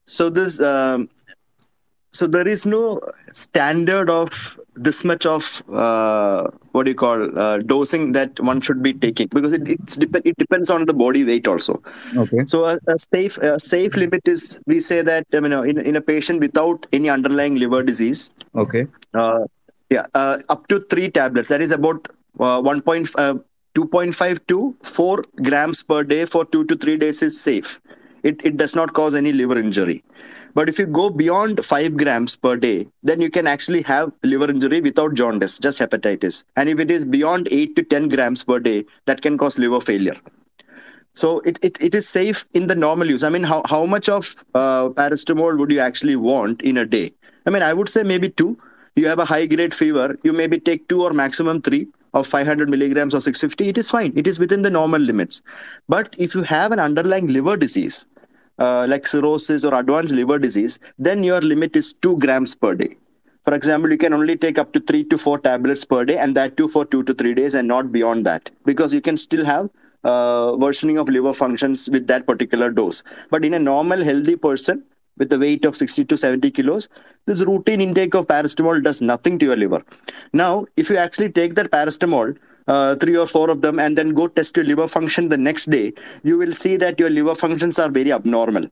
So 0.05 0.29
this, 0.29 0.59
um, 0.59 1.09
so 2.11 2.27
there 2.27 2.47
is 2.47 2.65
no 2.65 2.99
standard 3.31 4.09
of 4.09 4.59
this 4.75 5.03
much 5.03 5.25
of 5.25 5.63
uh, 5.71 6.49
what 6.73 6.83
do 6.83 6.91
you 6.91 6.95
call 6.95 7.39
uh, 7.39 7.57
dosing 7.57 8.11
that 8.11 8.39
one 8.39 8.59
should 8.61 8.83
be 8.83 8.93
taking 8.93 9.27
because 9.27 9.53
it 9.53 9.67
it's 9.67 9.95
dep- 9.95 10.25
it 10.25 10.35
depends 10.37 10.69
on 10.69 10.85
the 10.85 10.93
body 10.93 11.23
weight 11.23 11.47
also. 11.47 11.81
Okay. 12.15 12.45
So 12.45 12.65
a, 12.65 12.77
a 12.87 12.97
safe 12.97 13.37
a 13.37 13.59
safe 13.59 13.95
limit 13.95 14.27
is 14.27 14.59
we 14.67 14.79
say 14.79 15.01
that 15.01 15.25
I 15.33 15.39
mean 15.39 15.53
uh, 15.53 15.61
in 15.61 15.79
in 15.79 15.95
a 15.95 16.01
patient 16.01 16.39
without 16.39 16.85
any 16.91 17.09
underlying 17.09 17.55
liver 17.55 17.81
disease, 17.81 18.29
Okay. 18.55 18.85
uh, 19.13 19.45
yeah, 19.89 20.05
uh, 20.13 20.37
up 20.49 20.67
to 20.67 20.79
three 20.81 21.09
tablets. 21.09 21.49
That 21.49 21.61
is 21.61 21.71
about 21.71 22.07
uh, 22.39 22.61
uh, 22.61 23.35
two 23.75 23.85
point 23.87 24.15
five 24.15 24.45
to 24.47 24.75
four 24.83 25.23
grams 25.41 25.83
per 25.83 26.03
day 26.03 26.25
for 26.25 26.45
two 26.45 26.65
to 26.65 26.75
three 26.75 26.97
days 26.97 27.21
is 27.21 27.39
safe. 27.39 27.81
It 28.23 28.41
it 28.43 28.57
does 28.57 28.75
not 28.75 28.93
cause 28.93 29.15
any 29.15 29.33
liver 29.33 29.57
injury. 29.57 30.03
But 30.55 30.69
if 30.69 30.77
you 30.77 30.85
go 30.85 31.09
beyond 31.09 31.65
five 31.65 31.97
grams 31.97 32.35
per 32.35 32.55
day, 32.55 32.87
then 33.01 33.19
you 33.19 33.29
can 33.31 33.47
actually 33.47 33.81
have 33.81 34.11
liver 34.23 34.49
injury 34.49 34.81
without 34.81 35.15
jaundice, 35.15 35.57
just 35.57 35.79
hepatitis. 35.79 36.43
And 36.55 36.69
if 36.69 36.79
it 36.79 36.91
is 36.91 37.05
beyond 37.05 37.47
eight 37.49 37.75
to 37.75 37.83
ten 37.83 38.07
grams 38.07 38.43
per 38.43 38.59
day, 38.59 38.85
that 39.05 39.23
can 39.23 39.37
cause 39.37 39.57
liver 39.57 39.81
failure. 39.81 40.15
So 41.15 41.39
it, 41.39 41.57
it, 41.63 41.77
it 41.81 41.95
is 41.95 42.07
safe 42.07 42.45
in 42.53 42.67
the 42.67 42.75
normal 42.75 43.07
use. 43.07 43.23
I 43.23 43.29
mean, 43.29 43.43
how, 43.43 43.63
how 43.67 43.85
much 43.85 44.09
of 44.09 44.45
uh, 44.53 44.89
paracetamol 44.89 45.57
would 45.57 45.71
you 45.71 45.79
actually 45.79 46.15
want 46.15 46.61
in 46.61 46.77
a 46.77 46.85
day? 46.85 47.13
I 47.45 47.49
mean, 47.49 47.63
I 47.63 47.73
would 47.73 47.89
say 47.89 48.03
maybe 48.03 48.29
two. 48.29 48.57
You 48.95 49.07
have 49.07 49.17
a 49.17 49.25
high 49.25 49.47
grade 49.47 49.73
fever, 49.73 50.19
you 50.23 50.33
maybe 50.33 50.59
take 50.59 50.87
two 50.87 51.01
or 51.01 51.13
maximum 51.13 51.61
three 51.63 51.87
of 52.13 52.27
500 52.27 52.69
milligrams 52.69 53.15
or 53.15 53.21
650. 53.21 53.69
It 53.69 53.77
is 53.77 53.89
fine. 53.89 54.13
It 54.15 54.27
is 54.27 54.39
within 54.39 54.61
the 54.61 54.69
normal 54.69 55.01
limits. 55.01 55.41
But 55.87 56.15
if 56.17 56.35
you 56.35 56.43
have 56.43 56.71
an 56.71 56.79
underlying 56.79 57.27
liver 57.27 57.57
disease, 57.57 58.07
uh, 58.59 58.85
like 58.87 59.07
cirrhosis 59.07 59.65
or 59.65 59.73
advanced 59.73 60.13
liver 60.13 60.39
disease, 60.39 60.79
then 60.97 61.23
your 61.23 61.41
limit 61.41 61.75
is 61.75 61.93
two 61.93 62.17
grams 62.19 62.55
per 62.55 62.75
day. 62.75 62.95
For 63.45 63.53
example, 63.53 63.91
you 63.91 63.97
can 63.97 64.13
only 64.13 64.37
take 64.37 64.57
up 64.57 64.71
to 64.73 64.79
three 64.79 65.03
to 65.05 65.17
four 65.17 65.37
tablets 65.37 65.83
per 65.83 66.05
day, 66.05 66.17
and 66.17 66.35
that 66.37 66.55
too 66.55 66.67
for 66.67 66.85
two 66.85 67.03
to 67.03 67.13
three 67.13 67.33
days, 67.33 67.55
and 67.55 67.67
not 67.67 67.91
beyond 67.91 68.25
that, 68.25 68.49
because 68.63 68.93
you 68.93 69.01
can 69.01 69.17
still 69.17 69.43
have 69.43 69.69
uh, 70.05 70.55
worsening 70.57 70.97
of 70.97 71.09
liver 71.09 71.33
functions 71.33 71.89
with 71.89 72.07
that 72.07 72.25
particular 72.25 72.71
dose. 72.71 73.03
But 73.29 73.43
in 73.43 73.53
a 73.53 73.59
normal, 73.59 74.03
healthy 74.03 74.37
person 74.37 74.83
with 75.17 75.31
a 75.33 75.39
weight 75.39 75.65
of 75.65 75.75
60 75.75 76.05
to 76.05 76.17
70 76.17 76.51
kilos, 76.51 76.89
this 77.25 77.41
routine 77.43 77.81
intake 77.81 78.13
of 78.15 78.27
paracetamol 78.27 78.83
does 78.83 79.01
nothing 79.01 79.37
to 79.39 79.45
your 79.45 79.55
liver. 79.57 79.83
Now, 80.33 80.65
if 80.77 80.89
you 80.89 80.97
actually 80.97 81.31
take 81.31 81.55
that 81.55 81.71
paracetamol, 81.71 82.37
uh, 82.67 82.95
three 82.95 83.17
or 83.17 83.27
four 83.27 83.49
of 83.49 83.61
them, 83.61 83.79
and 83.79 83.97
then 83.97 84.09
go 84.11 84.27
test 84.27 84.55
your 84.57 84.65
liver 84.65 84.87
function 84.87 85.29
the 85.29 85.37
next 85.37 85.69
day, 85.69 85.93
you 86.23 86.37
will 86.37 86.53
see 86.53 86.77
that 86.77 86.99
your 86.99 87.09
liver 87.09 87.35
functions 87.35 87.77
are 87.77 87.89
very 87.89 88.11
abnormal. 88.11 88.67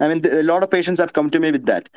I 0.00 0.08
mean, 0.08 0.24
a 0.26 0.42
lot 0.42 0.62
of 0.62 0.70
patients 0.70 1.00
have 1.00 1.12
come 1.12 1.30
to 1.30 1.40
me 1.40 1.52
with 1.52 1.66
that. 1.66 1.88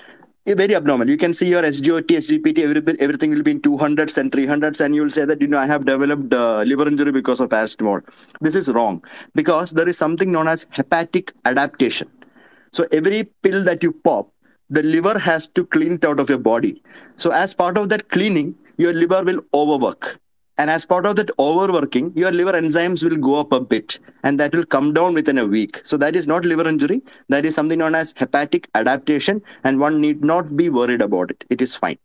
Very 0.45 0.73
abnormal. 0.73 1.09
You 1.09 1.17
can 1.17 1.33
see 1.33 1.47
your 1.47 1.61
SGOT, 1.61 2.07
SGPT, 2.07 2.59
every, 2.59 2.99
everything 2.99 3.29
will 3.31 3.43
be 3.43 3.51
in 3.51 3.61
200s 3.61 4.17
and 4.17 4.31
300s, 4.31 4.83
and 4.83 4.95
you 4.95 5.03
will 5.03 5.11
say 5.11 5.25
that, 5.25 5.41
you 5.41 5.47
know, 5.47 5.59
I 5.59 5.67
have 5.67 5.85
developed 5.85 6.33
uh, 6.33 6.63
liver 6.63 6.87
injury 6.87 7.11
because 7.11 7.39
of 7.39 7.49
paracetamol. 7.49 8.01
This 8.41 8.55
is 8.55 8.69
wrong 8.69 9.03
because 9.35 9.71
there 9.71 9.87
is 9.87 9.97
something 9.97 10.31
known 10.31 10.47
as 10.47 10.65
hepatic 10.71 11.33
adaptation. 11.45 12.09
So 12.71 12.85
every 12.91 13.23
pill 13.43 13.63
that 13.63 13.83
you 13.83 13.91
pop, 13.91 14.31
the 14.69 14.83
liver 14.83 15.17
has 15.17 15.47
to 15.49 15.65
clean 15.65 15.93
it 15.93 16.05
out 16.05 16.19
of 16.19 16.29
your 16.29 16.37
body. 16.37 16.81
So 17.17 17.31
as 17.31 17.53
part 17.53 17.77
of 17.77 17.89
that 17.89 18.09
cleaning, 18.09 18.55
your 18.77 18.93
liver 18.93 19.23
will 19.23 19.41
overwork. 19.53 20.19
And 20.59 20.69
as 20.69 20.85
part 20.85 21.05
of 21.05 21.15
that 21.15 21.31
overworking, 21.39 22.11
your 22.15 22.31
liver 22.33 22.51
enzymes 22.51 23.01
will 23.01 23.17
go 23.17 23.39
up 23.39 23.53
a 23.53 23.61
bit 23.61 23.97
and 24.23 24.37
that 24.41 24.53
will 24.53 24.65
come 24.65 24.93
down 24.93 25.13
within 25.13 25.37
a 25.37 25.45
week. 25.45 25.79
So 25.83 25.95
that 25.97 26.17
is 26.17 26.27
not 26.27 26.43
liver 26.43 26.67
injury. 26.67 27.01
That 27.29 27.45
is 27.45 27.55
something 27.55 27.79
known 27.79 27.95
as 27.95 28.13
hepatic 28.17 28.69
adaptation, 28.75 29.41
and 29.63 29.79
one 29.79 30.01
need 30.01 30.21
not 30.21 30.57
be 30.57 30.69
worried 30.69 31.01
about 31.01 31.31
it. 31.31 31.45
It 31.49 31.61
is 31.61 31.75
fine. 31.75 31.97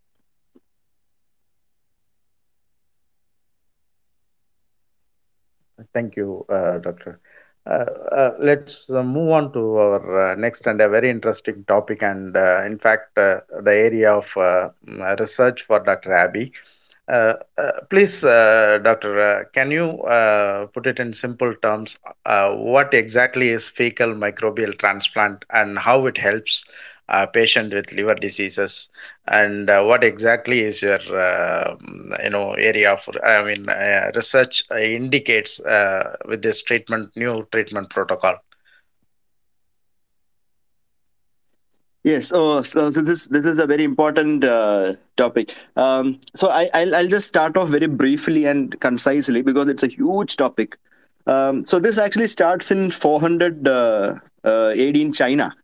Thank 5.93 6.17
you, 6.17 6.47
uh, 6.49 6.79
Doctor. 6.79 7.21
Uh, 7.67 7.87
uh, 8.13 8.35
let's 8.41 8.91
uh, 8.91 9.03
move 9.03 9.31
on 9.31 9.53
to 9.53 9.77
our 9.79 10.37
next 10.37 10.67
and 10.67 10.81
a 10.83 10.89
very 10.89 11.09
interesting 11.09 11.65
topic, 11.65 12.03
and 12.03 12.37
in 12.37 12.79
fact, 12.79 13.15
the 13.15 13.43
area 13.67 14.13
of 14.13 14.31
research 15.19 15.63
for 15.63 15.81
Dr. 15.81 16.13
Abby. 16.13 16.53
Uh, 17.07 17.35
uh, 17.59 17.73
please, 17.91 18.25
uh, 18.25 18.79
Doctor, 18.83 19.49
can 19.53 19.71
you 19.71 19.99
put 20.73 20.87
it 20.87 20.99
in 20.99 21.13
simple 21.13 21.55
terms? 21.63 21.99
What 22.25 22.95
exactly 22.95 23.51
is 23.51 23.69
fecal 23.69 24.15
microbial 24.15 24.79
transplant 24.79 25.45
and 25.51 25.79
how 25.79 26.07
it 26.07 26.19
helps 26.19 26.65
a 27.09 27.27
patient 27.27 27.75
with 27.75 27.93
liver 27.93 28.15
diseases? 28.15 28.89
And 29.27 29.71
uh, 29.71 29.85
what 29.85 30.05
exactly 30.05 30.61
is 30.61 30.83
your, 30.83 31.01
uh, 31.17 31.77
you 32.23 32.31
know, 32.31 32.53
area 32.55 32.93
of, 32.93 33.09
I 33.25 33.43
mean, 33.45 33.69
uh, 33.69 34.11
research 34.15 34.65
uh, 34.71 34.77
indicates 34.77 35.61
uh, 35.61 36.17
with 36.27 36.43
this 36.43 36.63
treatment, 36.63 37.11
new 37.17 37.47
treatment 37.53 37.91
protocol? 37.91 38.37
Yes. 42.05 42.33
Oh, 42.35 42.61
so, 42.61 42.91
so 42.91 43.01
this 43.01 43.29
this 43.29 43.47
is 43.47 43.59
a 43.59 43.67
very 43.67 43.83
important 43.83 44.45
uh, 44.45 44.93
topic. 45.17 45.55
Um, 45.75 46.21
so 46.35 46.51
I 46.51 46.69
I'll, 46.75 46.95
I'll 46.95 47.09
just 47.09 47.27
start 47.27 47.57
off 47.57 47.71
very 47.71 47.87
briefly 47.87 48.45
and 48.45 48.79
concisely 48.81 49.41
because 49.41 49.71
it's 49.71 49.83
a 49.83 49.87
huge 49.87 50.37
topic. 50.37 50.77
Um, 51.27 51.65
so 51.65 51.79
this 51.79 51.97
actually 51.97 52.29
starts 52.29 52.71
in 52.71 52.91
400 52.91 53.67
uh, 53.67 54.17
uh, 54.45 54.69
AD 54.77 54.97
in 54.99 55.13
China. 55.13 55.57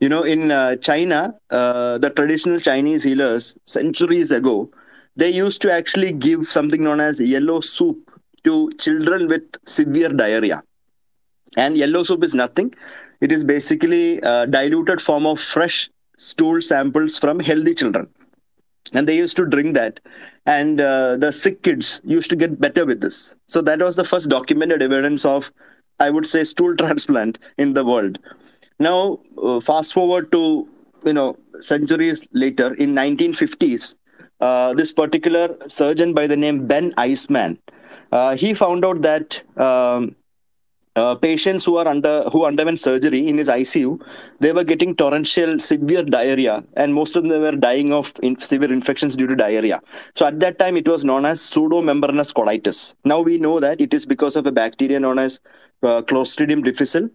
You 0.00 0.08
know, 0.08 0.22
in 0.22 0.50
uh, 0.50 0.76
China, 0.76 1.34
uh, 1.50 1.98
the 1.98 2.10
traditional 2.10 2.60
Chinese 2.60 3.04
healers 3.04 3.56
centuries 3.66 4.30
ago, 4.30 4.70
they 5.16 5.30
used 5.30 5.60
to 5.62 5.72
actually 5.72 6.12
give 6.12 6.46
something 6.46 6.82
known 6.82 7.00
as 7.00 7.20
yellow 7.20 7.60
soup 7.60 8.10
to 8.44 8.70
children 8.72 9.28
with 9.28 9.42
severe 9.66 10.08
diarrhea. 10.08 10.62
And 11.56 11.76
yellow 11.76 12.02
soup 12.02 12.24
is 12.24 12.34
nothing. 12.34 12.74
It 13.20 13.30
is 13.30 13.44
basically 13.44 14.18
a 14.20 14.46
diluted 14.46 15.00
form 15.00 15.26
of 15.26 15.38
fresh 15.38 15.90
stool 16.16 16.62
samples 16.62 17.18
from 17.18 17.40
healthy 17.40 17.74
children. 17.74 18.08
And 18.94 19.06
they 19.08 19.16
used 19.16 19.36
to 19.36 19.46
drink 19.46 19.74
that. 19.74 20.00
And 20.46 20.80
uh, 20.80 21.16
the 21.16 21.30
sick 21.32 21.62
kids 21.62 22.00
used 22.04 22.30
to 22.30 22.36
get 22.36 22.60
better 22.60 22.84
with 22.84 23.00
this. 23.00 23.36
So 23.48 23.60
that 23.62 23.80
was 23.80 23.96
the 23.96 24.04
first 24.04 24.28
documented 24.28 24.82
evidence 24.82 25.24
of, 25.24 25.52
I 26.00 26.10
would 26.10 26.26
say, 26.26 26.44
stool 26.44 26.74
transplant 26.82 27.38
in 27.58 27.74
the 27.74 27.84
world. 27.84 28.18
Now, 28.78 29.20
uh, 29.42 29.60
fast 29.60 29.92
forward 29.92 30.32
to, 30.32 30.68
you 31.04 31.12
know, 31.12 31.38
centuries 31.60 32.26
later, 32.32 32.74
in 32.74 32.94
1950s, 32.94 33.96
uh, 34.40 34.74
this 34.74 34.92
particular 34.92 35.56
surgeon 35.68 36.14
by 36.14 36.26
the 36.26 36.36
name 36.36 36.66
Ben 36.66 36.92
Eisman, 36.94 37.58
uh, 38.10 38.36
he 38.36 38.54
found 38.54 38.84
out 38.84 39.02
that 39.02 39.42
um, 39.56 40.16
uh, 40.96 41.14
patients 41.14 41.64
who 41.64 41.76
are 41.76 41.88
under 41.88 42.24
who 42.30 42.44
underwent 42.44 42.78
surgery 42.78 43.26
in 43.26 43.38
his 43.38 43.48
ICU, 43.48 44.00
they 44.40 44.52
were 44.52 44.64
getting 44.64 44.94
torrential 44.94 45.58
severe 45.58 46.02
diarrhea, 46.02 46.62
and 46.76 46.92
most 46.92 47.16
of 47.16 47.26
them 47.26 47.40
were 47.40 47.52
dying 47.52 47.92
of 47.92 48.12
in, 48.22 48.38
severe 48.38 48.72
infections 48.72 49.16
due 49.16 49.26
to 49.26 49.34
diarrhea. 49.34 49.80
So 50.14 50.26
at 50.26 50.40
that 50.40 50.58
time, 50.58 50.76
it 50.76 50.86
was 50.86 51.04
known 51.04 51.24
as 51.24 51.40
pseudomembranous 51.40 52.32
colitis. 52.34 52.94
Now 53.04 53.20
we 53.20 53.38
know 53.38 53.58
that 53.60 53.80
it 53.80 53.94
is 53.94 54.04
because 54.04 54.36
of 54.36 54.46
a 54.46 54.52
bacteria 54.52 55.00
known 55.00 55.18
as 55.18 55.40
uh, 55.82 56.02
Clostridium 56.02 56.62
difficile, 56.62 57.08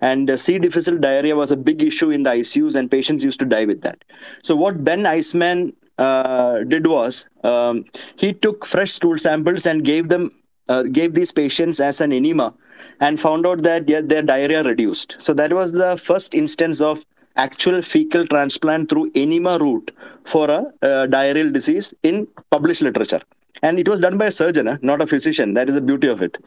and 0.00 0.30
uh, 0.30 0.36
C. 0.36 0.58
difficile 0.58 0.98
diarrhea 0.98 1.36
was 1.36 1.50
a 1.50 1.56
big 1.56 1.82
issue 1.82 2.10
in 2.10 2.22
the 2.22 2.30
ICUs, 2.30 2.74
and 2.74 2.90
patients 2.90 3.24
used 3.24 3.40
to 3.40 3.46
die 3.46 3.64
with 3.64 3.82
that. 3.82 4.02
So 4.42 4.56
what 4.56 4.84
Ben 4.84 5.02
Eisman 5.02 5.74
uh, 5.98 6.60
did 6.64 6.86
was 6.86 7.28
um, 7.44 7.84
he 8.16 8.32
took 8.32 8.64
fresh 8.64 8.92
stool 8.92 9.18
samples 9.18 9.66
and 9.66 9.84
gave 9.84 10.08
them 10.08 10.30
uh, 10.68 10.84
gave 10.84 11.14
these 11.14 11.32
patients 11.32 11.80
as 11.80 12.00
an 12.00 12.12
enema 12.12 12.54
and 13.00 13.20
found 13.20 13.46
out 13.46 13.62
that 13.62 13.88
yeah, 13.88 14.00
their 14.00 14.22
diarrhea 14.22 14.62
reduced. 14.62 15.16
So 15.18 15.34
that 15.34 15.52
was 15.52 15.72
the 15.72 15.96
first 15.96 16.34
instance 16.34 16.80
of 16.80 17.04
actual 17.36 17.82
fecal 17.82 18.26
transplant 18.26 18.88
through 18.88 19.10
enema 19.14 19.58
route 19.58 19.90
for 20.24 20.50
a 20.50 20.60
uh, 20.82 21.06
diarrheal 21.06 21.52
disease 21.52 21.92
in 22.02 22.26
published 22.50 22.82
literature. 22.82 23.20
And 23.62 23.78
it 23.78 23.88
was 23.88 24.00
done 24.00 24.16
by 24.16 24.26
a 24.26 24.32
surgeon, 24.32 24.78
not 24.82 25.02
a 25.02 25.06
physician. 25.06 25.54
That 25.54 25.68
is 25.68 25.74
the 25.74 25.80
beauty 25.80 26.06
of 26.06 26.22
it. 26.22 26.38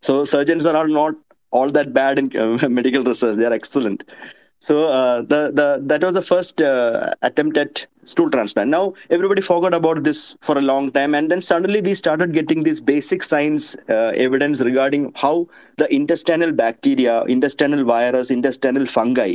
So 0.00 0.24
surgeons 0.24 0.64
are 0.66 0.88
not 0.88 1.14
all 1.52 1.70
that 1.70 1.92
bad 1.92 2.18
in 2.18 2.36
uh, 2.36 2.68
medical 2.80 3.04
research. 3.04 3.36
They 3.36 3.44
are 3.44 3.52
excellent. 3.52 4.04
So 4.66 4.86
uh, 4.86 5.22
the 5.22 5.50
the 5.58 5.80
that 5.90 6.04
was 6.04 6.14
the 6.14 6.22
first 6.22 6.62
uh, 6.62 7.14
attempt 7.22 7.56
at 7.56 7.84
stool 8.04 8.30
transplant. 8.30 8.70
Now 8.70 8.94
everybody 9.10 9.42
forgot 9.42 9.74
about 9.74 10.04
this 10.04 10.36
for 10.40 10.56
a 10.56 10.60
long 10.60 10.92
time, 10.92 11.16
and 11.16 11.28
then 11.32 11.42
suddenly 11.42 11.80
we 11.80 11.94
started 11.94 12.32
getting 12.32 12.62
this 12.62 12.78
basic 12.80 13.24
science 13.24 13.74
uh, 13.88 14.12
evidence 14.26 14.60
regarding 14.60 15.12
how 15.16 15.48
the 15.78 15.92
intestinal 15.92 16.52
bacteria, 16.52 17.22
intestinal 17.24 17.84
virus, 17.84 18.30
intestinal 18.30 18.86
fungi, 18.86 19.34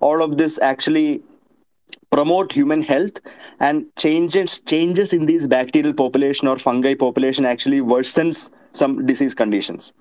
all 0.00 0.22
of 0.22 0.38
this 0.38 0.60
actually 0.62 1.22
promote 2.12 2.52
human 2.52 2.82
health 2.82 3.20
and 3.58 3.84
changes 3.96 4.60
changes 4.60 5.12
in 5.12 5.26
these 5.26 5.48
bacterial 5.48 5.92
population 5.92 6.46
or 6.46 6.56
fungi 6.56 6.94
population 6.94 7.44
actually 7.44 7.80
worsens 7.80 8.52
some 8.72 9.04
disease 9.06 9.34
conditions 9.34 9.92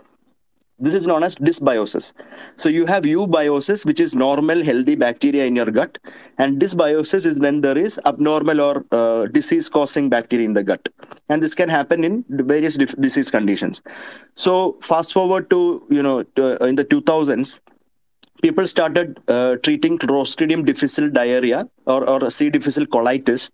this 0.79 0.93
is 0.93 1.07
known 1.07 1.23
as 1.23 1.35
dysbiosis. 1.37 2.13
So 2.55 2.69
you 2.69 2.85
have 2.85 3.03
eubiosis, 3.03 3.85
which 3.85 3.99
is 3.99 4.15
normal, 4.15 4.63
healthy 4.63 4.95
bacteria 4.95 5.45
in 5.45 5.55
your 5.55 5.71
gut, 5.71 5.97
and 6.37 6.59
dysbiosis 6.61 7.25
is 7.25 7.39
when 7.39 7.61
there 7.61 7.77
is 7.77 7.99
abnormal 8.05 8.61
or 8.61 8.85
uh, 8.91 9.25
disease-causing 9.27 10.09
bacteria 10.09 10.45
in 10.45 10.53
the 10.53 10.63
gut, 10.63 10.89
and 11.29 11.41
this 11.41 11.55
can 11.55 11.69
happen 11.69 12.03
in 12.03 12.23
various 12.29 12.77
disease 12.77 13.31
conditions. 13.31 13.81
So 14.35 14.77
fast 14.81 15.13
forward 15.13 15.49
to 15.49 15.85
you 15.89 16.03
know 16.03 16.23
to, 16.23 16.61
uh, 16.61 16.65
in 16.65 16.75
the 16.75 16.85
2000s, 16.85 17.59
people 18.41 18.67
started 18.67 19.19
uh, 19.27 19.55
treating 19.57 19.97
Clostridium 19.97 20.65
difficile 20.65 21.09
diarrhea 21.09 21.67
or, 21.85 22.07
or 22.07 22.29
C. 22.29 22.49
difficile 22.49 22.85
colitis 22.85 23.51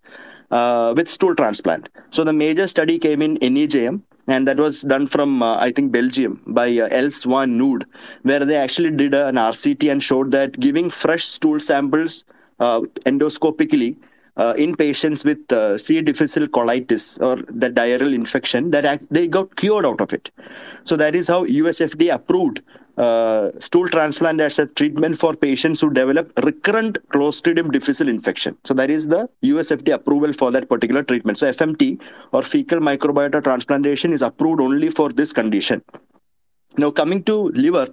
uh, 0.50 0.92
with 0.96 1.08
stool 1.08 1.34
transplant. 1.34 1.88
So 2.10 2.24
the 2.24 2.32
major 2.32 2.68
study 2.68 2.98
came 2.98 3.22
in 3.22 3.36
NEJM, 3.38 4.02
and 4.26 4.48
that 4.48 4.58
was 4.58 4.82
done 4.82 5.06
from 5.06 5.42
uh, 5.42 5.56
I 5.58 5.70
think 5.70 5.92
Belgium 5.92 6.40
by 6.46 6.68
uh, 6.78 6.88
Els 6.90 7.24
van 7.24 7.56
Nood, 7.58 7.86
where 8.22 8.44
they 8.44 8.56
actually 8.56 8.90
did 8.90 9.14
an 9.14 9.36
RCT 9.36 9.90
and 9.90 10.02
showed 10.02 10.30
that 10.30 10.58
giving 10.60 10.90
fresh 10.90 11.24
stool 11.24 11.60
samples 11.60 12.24
uh, 12.60 12.80
endoscopically 13.04 13.96
uh, 14.36 14.54
in 14.56 14.74
patients 14.74 15.24
with 15.24 15.52
uh, 15.52 15.78
C. 15.78 16.00
difficile 16.00 16.46
colitis 16.46 17.20
or 17.20 17.36
the 17.52 17.70
diarrheal 17.70 18.14
infection, 18.14 18.70
that 18.70 18.84
act- 18.84 19.06
they 19.10 19.28
got 19.28 19.54
cured 19.56 19.86
out 19.86 20.00
of 20.00 20.12
it. 20.12 20.30
So 20.84 20.96
that 20.96 21.14
is 21.14 21.28
how 21.28 21.44
USFD 21.44 22.12
approved 22.12 22.62
uh, 22.96 23.50
stool 23.58 23.88
transplant 23.88 24.40
as 24.40 24.58
a 24.58 24.66
treatment 24.66 25.18
for 25.18 25.34
patients 25.34 25.80
who 25.80 25.90
develop 25.90 26.32
recurrent 26.44 26.98
Clostridium 27.08 27.72
difficile 27.72 28.08
infection. 28.08 28.56
So 28.64 28.74
that 28.74 28.90
is 28.90 29.08
the 29.08 29.28
USFD 29.42 29.92
approval 29.92 30.32
for 30.32 30.50
that 30.52 30.68
particular 30.68 31.02
treatment. 31.02 31.38
So 31.38 31.46
FMT 31.46 32.00
or 32.32 32.42
fecal 32.42 32.78
microbiota 32.78 33.42
transplantation 33.42 34.12
is 34.12 34.22
approved 34.22 34.60
only 34.60 34.90
for 34.90 35.08
this 35.08 35.32
condition. 35.32 35.82
Now 36.76 36.90
coming 36.90 37.22
to 37.24 37.48
liver, 37.50 37.92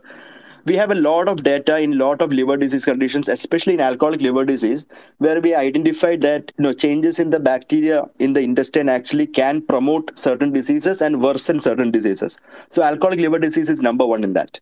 we 0.65 0.75
have 0.75 0.91
a 0.91 0.95
lot 0.95 1.27
of 1.27 1.43
data 1.43 1.79
in 1.79 1.97
lot 1.97 2.21
of 2.21 2.31
liver 2.31 2.55
disease 2.57 2.85
conditions, 2.85 3.27
especially 3.27 3.73
in 3.73 3.79
alcoholic 3.79 4.21
liver 4.21 4.45
disease, 4.45 4.85
where 5.17 5.41
we 5.41 5.55
identified 5.55 6.21
that 6.21 6.51
you 6.57 6.63
know 6.63 6.73
changes 6.73 7.19
in 7.19 7.31
the 7.31 7.39
bacteria 7.39 8.05
in 8.19 8.33
the 8.33 8.41
intestine 8.41 8.89
actually 8.89 9.25
can 9.25 9.61
promote 9.61 10.17
certain 10.17 10.51
diseases 10.51 11.01
and 11.01 11.21
worsen 11.21 11.59
certain 11.59 11.89
diseases. 11.89 12.37
So 12.69 12.83
alcoholic 12.83 13.19
liver 13.19 13.39
disease 13.39 13.69
is 13.69 13.81
number 13.81 14.05
one 14.05 14.23
in 14.23 14.33
that. 14.33 14.59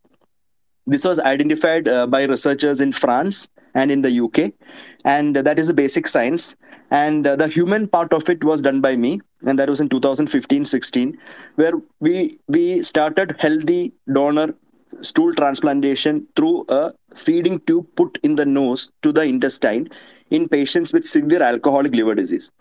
This 0.89 1.05
was 1.05 1.19
identified 1.19 1.87
uh, 1.87 2.07
by 2.07 2.23
researchers 2.23 2.81
in 2.81 2.91
France 2.91 3.47
and 3.75 3.91
in 3.91 4.01
the 4.01 4.19
UK, 4.19 4.53
and 5.05 5.35
that 5.35 5.59
is 5.59 5.67
the 5.67 5.73
basic 5.73 6.07
science. 6.07 6.55
And 6.89 7.27
uh, 7.27 7.35
the 7.35 7.47
human 7.47 7.87
part 7.87 8.11
of 8.11 8.27
it 8.27 8.43
was 8.43 8.63
done 8.63 8.81
by 8.81 8.95
me, 8.95 9.21
and 9.43 9.59
that 9.59 9.69
was 9.69 9.79
in 9.79 9.89
2015-16, 9.89 11.15
where 11.55 11.73
we 11.99 12.39
we 12.47 12.81
started 12.81 13.35
healthy 13.37 13.93
donor 14.11 14.55
stool 15.01 15.35
transplantation 15.35 16.27
through 16.35 16.65
a 16.69 16.91
feeding 17.15 17.59
tube 17.59 17.85
put 17.95 18.17
in 18.23 18.33
the 18.35 18.45
nose 18.45 18.89
to 19.03 19.11
the 19.11 19.21
intestine 19.21 19.87
in 20.31 20.49
patients 20.49 20.91
with 20.91 21.05
severe 21.05 21.43
alcoholic 21.43 21.93
liver 21.93 22.15
disease. 22.15 22.51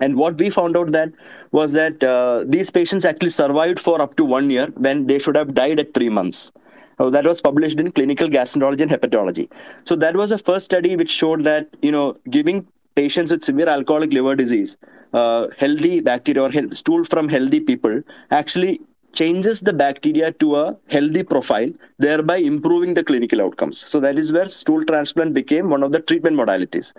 And 0.00 0.16
what 0.16 0.38
we 0.38 0.50
found 0.50 0.76
out 0.76 0.92
that 0.92 1.12
was 1.52 1.72
that 1.72 2.02
uh, 2.02 2.44
these 2.46 2.70
patients 2.70 3.04
actually 3.04 3.30
survived 3.30 3.78
for 3.78 4.00
up 4.00 4.16
to 4.16 4.24
one 4.24 4.50
year 4.50 4.66
when 4.76 5.06
they 5.06 5.18
should 5.18 5.36
have 5.36 5.54
died 5.54 5.78
at 5.80 5.94
three 5.94 6.08
months. 6.08 6.52
Uh, 6.98 7.08
that 7.10 7.24
was 7.24 7.40
published 7.40 7.78
in 7.80 7.90
Clinical 7.92 8.28
Gastroenterology 8.28 8.82
and 8.82 8.90
Hepatology. 8.90 9.50
So 9.84 9.96
that 9.96 10.16
was 10.16 10.32
a 10.32 10.38
first 10.38 10.66
study 10.66 10.96
which 10.96 11.10
showed 11.10 11.42
that 11.42 11.68
you 11.82 11.92
know 11.92 12.14
giving 12.28 12.66
patients 12.94 13.30
with 13.30 13.42
severe 13.42 13.68
alcoholic 13.68 14.12
liver 14.12 14.34
disease 14.36 14.76
uh, 15.12 15.48
healthy 15.56 16.00
bacteria 16.00 16.42
or 16.42 16.50
he- 16.50 16.74
stool 16.74 17.04
from 17.04 17.28
healthy 17.28 17.60
people 17.60 18.02
actually 18.30 18.80
changes 19.12 19.60
the 19.60 19.72
bacteria 19.72 20.32
to 20.32 20.56
a 20.56 20.76
healthy 20.88 21.22
profile, 21.22 21.70
thereby 21.98 22.36
improving 22.36 22.94
the 22.94 23.04
clinical 23.04 23.40
outcomes. 23.40 23.78
So 23.78 24.00
that 24.00 24.18
is 24.18 24.32
where 24.32 24.46
stool 24.46 24.84
transplant 24.84 25.34
became 25.34 25.70
one 25.70 25.82
of 25.82 25.92
the 25.92 26.00
treatment 26.00 26.36
modalities. 26.36 26.92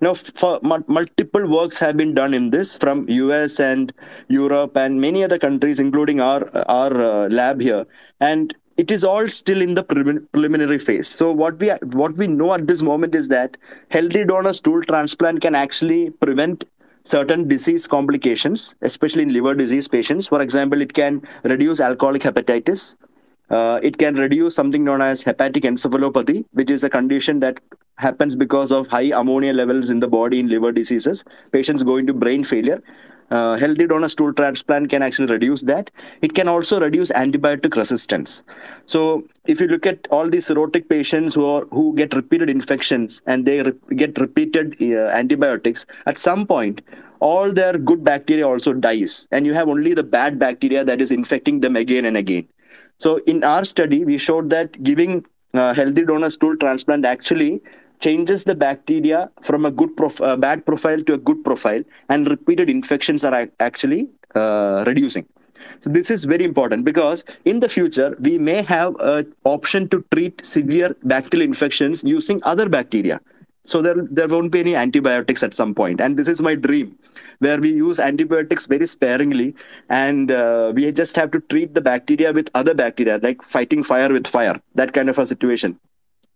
Now, 0.00 0.14
multiple 0.86 1.46
works 1.46 1.78
have 1.78 1.96
been 1.96 2.14
done 2.14 2.34
in 2.34 2.50
this 2.50 2.76
from 2.76 3.08
US 3.08 3.58
and 3.58 3.92
Europe 4.28 4.76
and 4.76 5.00
many 5.00 5.24
other 5.24 5.38
countries, 5.38 5.80
including 5.80 6.20
our 6.20 6.48
our 6.68 6.92
uh, 7.02 7.28
lab 7.28 7.60
here, 7.60 7.86
and 8.20 8.54
it 8.76 8.90
is 8.90 9.04
all 9.04 9.28
still 9.28 9.60
in 9.60 9.74
the 9.74 9.84
prelim- 9.84 10.26
preliminary 10.32 10.78
phase. 10.78 11.08
So 11.08 11.30
what 11.30 11.58
we 11.58 11.70
what 12.00 12.16
we 12.16 12.26
know 12.26 12.52
at 12.54 12.66
this 12.66 12.82
moment 12.82 13.14
is 13.14 13.28
that 13.28 13.56
healthy 13.90 14.24
donor 14.24 14.52
stool 14.52 14.82
transplant 14.82 15.40
can 15.40 15.54
actually 15.54 16.10
prevent 16.10 16.64
certain 17.04 17.48
disease 17.48 17.86
complications, 17.86 18.74
especially 18.82 19.22
in 19.22 19.32
liver 19.32 19.54
disease 19.54 19.88
patients. 19.88 20.26
For 20.26 20.40
example, 20.40 20.80
it 20.80 20.92
can 20.92 21.22
reduce 21.44 21.80
alcoholic 21.80 22.22
hepatitis. 22.22 22.96
Uh, 23.50 23.80
it 23.82 23.98
can 23.98 24.14
reduce 24.14 24.54
something 24.54 24.82
known 24.82 25.02
as 25.02 25.22
hepatic 25.22 25.64
encephalopathy, 25.64 26.44
which 26.52 26.70
is 26.70 26.84
a 26.84 26.90
condition 26.90 27.40
that 27.40 27.60
happens 27.98 28.34
because 28.34 28.72
of 28.72 28.86
high 28.86 29.10
ammonia 29.14 29.52
levels 29.52 29.90
in 29.90 30.00
the 30.00 30.08
body 30.08 30.40
in 30.40 30.48
liver 30.48 30.72
diseases. 30.72 31.24
Patients 31.52 31.82
go 31.82 31.96
into 31.96 32.14
brain 32.14 32.44
failure. 32.44 32.82
Uh, 33.32 33.56
healthy 33.56 33.86
donor 33.86 34.10
stool 34.10 34.32
transplant 34.34 34.90
can 34.90 35.02
actually 35.02 35.32
reduce 35.32 35.62
that. 35.62 35.90
It 36.20 36.34
can 36.34 36.48
also 36.48 36.78
reduce 36.78 37.10
antibiotic 37.12 37.76
resistance. 37.76 38.42
So, 38.84 39.24
if 39.46 39.58
you 39.58 39.68
look 39.68 39.86
at 39.86 40.06
all 40.10 40.28
these 40.28 40.48
cirrhotic 40.48 40.90
patients 40.90 41.34
who 41.34 41.46
are 41.46 41.64
who 41.76 41.94
get 41.96 42.12
repeated 42.12 42.50
infections 42.50 43.22
and 43.26 43.46
they 43.46 43.62
re- 43.62 43.96
get 44.02 44.18
repeated 44.18 44.76
uh, 44.82 45.08
antibiotics, 45.20 45.86
at 46.04 46.18
some 46.18 46.46
point, 46.46 46.82
all 47.20 47.50
their 47.60 47.78
good 47.78 48.04
bacteria 48.04 48.46
also 48.46 48.74
dies, 48.74 49.26
and 49.32 49.46
you 49.46 49.54
have 49.54 49.68
only 49.76 49.94
the 49.94 50.02
bad 50.02 50.38
bacteria 50.38 50.84
that 50.84 51.00
is 51.00 51.10
infecting 51.10 51.60
them 51.60 51.74
again 51.74 52.04
and 52.04 52.18
again. 52.18 52.46
So, 52.98 53.16
in 53.26 53.42
our 53.44 53.64
study, 53.64 54.04
we 54.04 54.18
showed 54.18 54.50
that 54.50 54.82
giving 54.82 55.24
uh, 55.54 55.72
healthy 55.72 56.04
donor 56.04 56.30
stool 56.30 56.56
transplant 56.56 57.06
actually 57.06 57.62
changes 58.06 58.44
the 58.44 58.54
bacteria 58.54 59.30
from 59.48 59.64
a 59.64 59.70
good 59.70 59.96
prof- 59.96 60.20
uh, 60.20 60.36
bad 60.36 60.64
profile 60.66 61.02
to 61.08 61.14
a 61.14 61.18
good 61.18 61.44
profile 61.44 61.82
and 62.08 62.28
repeated 62.28 62.68
infections 62.68 63.24
are 63.24 63.34
ac- 63.34 63.52
actually 63.60 64.08
uh, 64.34 64.84
reducing. 64.86 65.26
So 65.80 65.90
this 65.90 66.10
is 66.10 66.24
very 66.24 66.44
important 66.44 66.84
because 66.84 67.24
in 67.44 67.60
the 67.60 67.68
future 67.68 68.16
we 68.20 68.38
may 68.38 68.62
have 68.62 68.96
an 69.00 69.32
option 69.44 69.88
to 69.90 70.04
treat 70.12 70.44
severe 70.44 70.96
bacterial 71.04 71.46
infections 71.48 72.02
using 72.04 72.40
other 72.42 72.68
bacteria. 72.68 73.20
So 73.64 73.80
there 73.80 73.94
there 74.10 74.26
won't 74.26 74.50
be 74.50 74.58
any 74.58 74.74
antibiotics 74.74 75.44
at 75.44 75.54
some 75.54 75.72
point. 75.72 76.00
And 76.00 76.16
this 76.16 76.26
is 76.26 76.42
my 76.42 76.56
dream 76.56 76.98
where 77.38 77.60
we 77.60 77.70
use 77.72 78.00
antibiotics 78.00 78.66
very 78.66 78.86
sparingly 78.86 79.54
and 79.88 80.32
uh, 80.32 80.72
we 80.74 80.90
just 80.90 81.14
have 81.14 81.30
to 81.30 81.40
treat 81.52 81.74
the 81.74 81.80
bacteria 81.80 82.32
with 82.32 82.50
other 82.54 82.74
bacteria 82.74 83.20
like 83.22 83.42
fighting 83.42 83.84
fire 83.84 84.12
with 84.12 84.26
fire 84.26 84.60
that 84.74 84.92
kind 84.92 85.08
of 85.08 85.18
a 85.18 85.26
situation 85.26 85.78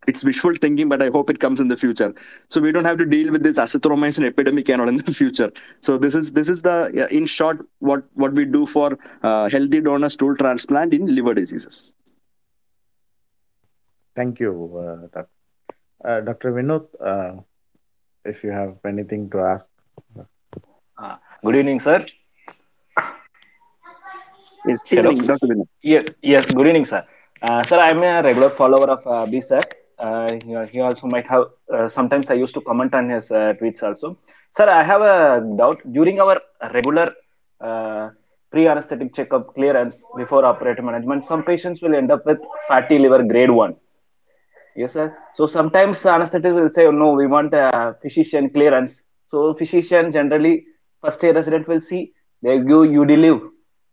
it's 0.06 0.24
wishful 0.24 0.54
thinking, 0.54 0.88
but 0.88 1.02
I 1.02 1.08
hope 1.08 1.30
it 1.30 1.40
comes 1.40 1.60
in 1.60 1.68
the 1.68 1.76
future. 1.76 2.14
So 2.48 2.60
we 2.60 2.72
don't 2.72 2.84
have 2.84 2.98
to 2.98 3.06
deal 3.06 3.32
with 3.32 3.42
this 3.42 3.58
azithromycin 3.58 4.26
epidemic 4.26 4.68
and 4.68 4.80
all 4.80 4.88
in 4.88 4.96
the 4.98 5.12
future. 5.12 5.52
So 5.80 5.98
this 5.98 6.14
is 6.14 6.32
this 6.32 6.48
is 6.48 6.62
the 6.62 7.08
in 7.10 7.26
short 7.26 7.66
what 7.80 8.04
what 8.14 8.34
we 8.34 8.44
do 8.44 8.66
for 8.66 8.98
uh, 9.22 9.48
healthy 9.48 9.80
donor 9.80 10.08
stool 10.08 10.36
transplant 10.36 10.94
in 10.94 11.14
liver 11.14 11.34
diseases. 11.34 11.94
Thank 14.14 14.40
you, 14.40 14.52
uh, 14.78 15.08
doc- 15.14 15.30
uh, 16.04 16.20
Dr. 16.20 16.52
Vinod. 16.52 16.86
Uh, 16.98 17.42
if 18.24 18.42
you 18.42 18.50
have 18.50 18.76
anything 18.84 19.28
to 19.30 19.40
ask. 19.40 19.66
Uh, 20.98 21.16
good 21.44 21.56
evening, 21.56 21.80
sir. 21.80 22.04
Yes, 24.66 24.82
evening, 24.90 25.18
Dr. 25.26 25.46
Vinod. 25.46 25.68
Yes, 25.82 26.08
yes. 26.22 26.46
Good 26.46 26.66
evening, 26.66 26.86
sir. 26.86 27.04
Uh, 27.42 27.62
sir, 27.64 27.78
I'm 27.78 28.02
a 28.02 28.22
regular 28.22 28.50
follower 28.50 28.88
of 28.90 29.06
uh, 29.06 29.26
B 29.30 29.40
sir. 29.40 29.60
Uh, 29.98 30.38
he, 30.70 30.80
also 30.80 31.06
might 31.06 31.26
have. 31.26 31.44
Uh, 31.72 31.88
sometimes 31.88 32.30
I 32.30 32.34
used 32.34 32.54
to 32.54 32.60
comment 32.60 32.94
on 32.94 33.08
his 33.08 33.30
uh, 33.30 33.54
tweets 33.60 33.82
also. 33.82 34.18
Sir, 34.54 34.68
I 34.68 34.82
have 34.82 35.00
a 35.00 35.56
doubt. 35.56 35.80
During 35.92 36.20
our 36.20 36.40
regular 36.74 37.14
uh, 37.60 38.10
pre-anesthetic 38.50 39.14
checkup 39.14 39.54
clearance 39.54 40.02
before 40.16 40.44
operative 40.44 40.84
management, 40.84 41.24
some 41.24 41.42
patients 41.42 41.80
will 41.80 41.94
end 41.94 42.10
up 42.10 42.26
with 42.26 42.38
fatty 42.68 42.98
liver 42.98 43.22
grade 43.22 43.50
one. 43.50 43.76
Yes, 44.76 44.92
sir. 44.92 45.16
So 45.34 45.46
sometimes 45.46 46.02
anesthetists 46.02 46.54
will 46.54 46.70
say, 46.74 46.90
no, 46.90 47.12
we 47.12 47.26
want 47.26 47.54
a 47.54 47.96
physician 48.02 48.50
clearance. 48.50 49.00
So 49.30 49.54
physician 49.54 50.12
generally, 50.12 50.66
first 51.02 51.22
year 51.22 51.32
resident 51.32 51.66
will 51.66 51.80
see, 51.80 52.12
they 52.42 52.58
give 52.58 52.84
Udiliv, 53.00 53.48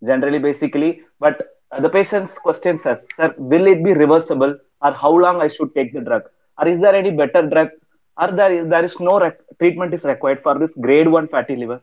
generally 0.05 0.39
basically. 0.39 1.01
But 1.19 1.41
the 1.81 1.89
patient's 1.89 2.37
question 2.37 2.77
says, 2.77 3.07
sir, 3.15 3.33
will 3.37 3.67
it 3.67 3.83
be 3.83 3.93
reversible 3.93 4.57
or 4.83 4.91
how 4.91 5.13
long 5.25 5.41
I 5.41 5.47
should 5.47 5.73
take 5.73 5.93
the 5.93 6.01
drug? 6.01 6.23
Or 6.57 6.67
is 6.67 6.79
there 6.79 6.95
any 6.95 7.11
better 7.11 7.47
drug? 7.49 7.69
Or 8.17 8.31
there, 8.31 8.65
there 8.65 8.85
is 8.85 8.99
no 8.99 9.19
rec- 9.19 9.39
treatment 9.59 9.93
is 9.93 10.03
required 10.03 10.43
for 10.43 10.57
this 10.59 10.73
grade 10.79 11.07
1 11.07 11.27
fatty 11.29 11.55
liver? 11.55 11.81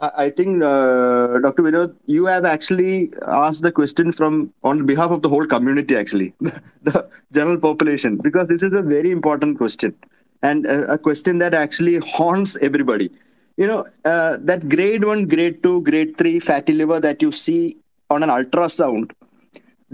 I 0.00 0.30
think, 0.30 0.62
uh, 0.62 1.38
Dr. 1.40 1.62
Vinod, 1.64 1.96
you 2.06 2.24
have 2.26 2.44
actually 2.44 3.12
asked 3.26 3.62
the 3.62 3.72
question 3.72 4.12
from 4.12 4.52
on 4.62 4.86
behalf 4.86 5.10
of 5.10 5.22
the 5.22 5.28
whole 5.28 5.44
community, 5.44 5.96
actually, 5.96 6.34
the 6.82 7.08
general 7.32 7.58
population, 7.58 8.16
because 8.16 8.48
this 8.48 8.62
is 8.62 8.72
a 8.72 8.82
very 8.82 9.10
important 9.10 9.58
question 9.58 9.94
and 10.42 10.66
a, 10.66 10.92
a 10.92 10.98
question 10.98 11.38
that 11.38 11.52
actually 11.52 11.98
haunts 11.98 12.56
everybody. 12.62 13.10
You 13.56 13.66
know, 13.66 13.84
uh, 14.04 14.38
that 14.40 14.68
grade 14.68 15.04
one, 15.04 15.26
grade 15.26 15.62
two, 15.62 15.82
grade 15.82 16.16
three 16.16 16.40
fatty 16.40 16.72
liver 16.72 17.00
that 17.00 17.20
you 17.20 17.30
see 17.30 17.78
on 18.08 18.22
an 18.22 18.30
ultrasound 18.30 19.12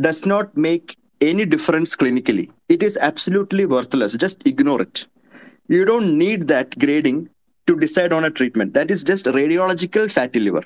does 0.01 0.24
not 0.26 0.57
make 0.57 0.96
any 1.20 1.44
difference 1.44 1.96
clinically. 1.96 2.51
It 2.68 2.82
is 2.82 2.96
absolutely 2.96 3.66
worthless. 3.66 4.16
Just 4.16 4.46
ignore 4.46 4.82
it. 4.82 5.07
You 5.68 5.84
don't 5.84 6.16
need 6.16 6.49
that 6.49 6.78
grading 6.78 7.28
to 7.66 7.76
decide 7.76 8.12
on 8.12 8.24
a 8.24 8.30
treatment. 8.30 8.74
That 8.74 8.90
is 8.90 9.05
just 9.05 9.26
radiological 9.26 10.11
fatty 10.11 10.40
liver. 10.40 10.62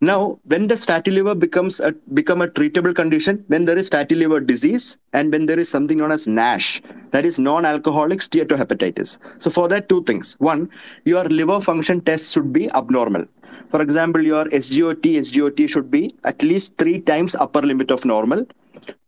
Now, 0.00 0.40
when 0.44 0.66
does 0.66 0.84
fatty 0.84 1.10
liver 1.10 1.34
becomes 1.34 1.78
a 1.78 1.92
become 2.12 2.42
a 2.42 2.48
treatable 2.48 2.94
condition? 2.94 3.44
When 3.46 3.64
there 3.64 3.78
is 3.78 3.88
fatty 3.88 4.16
liver 4.16 4.40
disease 4.40 4.98
and 5.12 5.30
when 5.32 5.46
there 5.46 5.58
is 5.58 5.68
something 5.68 5.98
known 5.98 6.10
as 6.10 6.26
NASH, 6.26 6.82
that 7.12 7.24
is 7.24 7.38
non-alcoholic 7.38 8.18
steatohepatitis. 8.18 9.18
So 9.38 9.48
for 9.48 9.68
that, 9.68 9.88
two 9.88 10.02
things. 10.02 10.34
One, 10.40 10.70
your 11.04 11.24
liver 11.24 11.60
function 11.60 12.00
test 12.00 12.32
should 12.32 12.52
be 12.52 12.68
abnormal. 12.72 13.26
For 13.68 13.80
example, 13.80 14.22
your 14.22 14.46
SGOT, 14.46 15.04
SGOT 15.04 15.68
should 15.68 15.90
be 15.90 16.12
at 16.24 16.42
least 16.42 16.76
three 16.78 17.00
times 17.00 17.34
upper 17.34 17.62
limit 17.62 17.90
of 17.90 18.04
normal. 18.04 18.46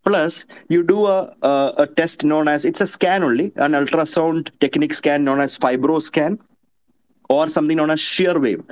Plus, 0.05 0.47
you 0.69 0.83
do 0.85 1.07
a, 1.07 1.35
a, 1.43 1.75
a 1.79 1.87
test 1.87 2.25
known 2.25 2.47
as 2.47 2.65
it's 2.65 2.81
a 2.81 2.87
scan 2.87 3.25
only, 3.25 3.47
an 3.57 3.73
ultrasound 3.73 4.51
technique 4.61 4.95
scan 4.95 5.25
known 5.25 5.41
as 5.41 5.59
fibroscan 5.59 6.39
or 7.29 7.49
something 7.49 7.77
known 7.77 7.91
as 7.91 8.01
shear 8.01 8.39
wave, 8.39 8.63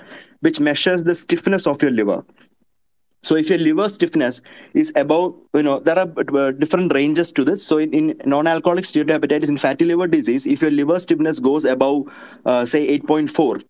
which 0.40 0.60
measures 0.60 1.04
the 1.04 1.14
stiffness 1.14 1.66
of 1.66 1.82
your 1.82 1.90
liver. 1.90 2.24
So 3.24 3.36
if 3.36 3.48
your 3.50 3.58
liver 3.58 3.88
stiffness 3.88 4.42
is 4.74 4.92
above, 4.96 5.36
you 5.54 5.62
know, 5.62 5.78
there 5.78 5.96
are 5.96 6.08
uh, 6.36 6.50
different 6.50 6.92
ranges 6.92 7.32
to 7.32 7.44
this. 7.44 7.64
So 7.64 7.78
in, 7.78 7.92
in 7.94 8.20
non-alcoholic 8.26 8.84
steatohepatitis, 8.84 9.48
in 9.48 9.58
fatty 9.58 9.84
liver 9.84 10.08
disease, 10.08 10.44
if 10.44 10.60
your 10.60 10.72
liver 10.72 10.98
stiffness 10.98 11.38
goes 11.38 11.64
above, 11.64 12.12
uh, 12.44 12.64
say, 12.64 12.98
8.4, 12.98 13.62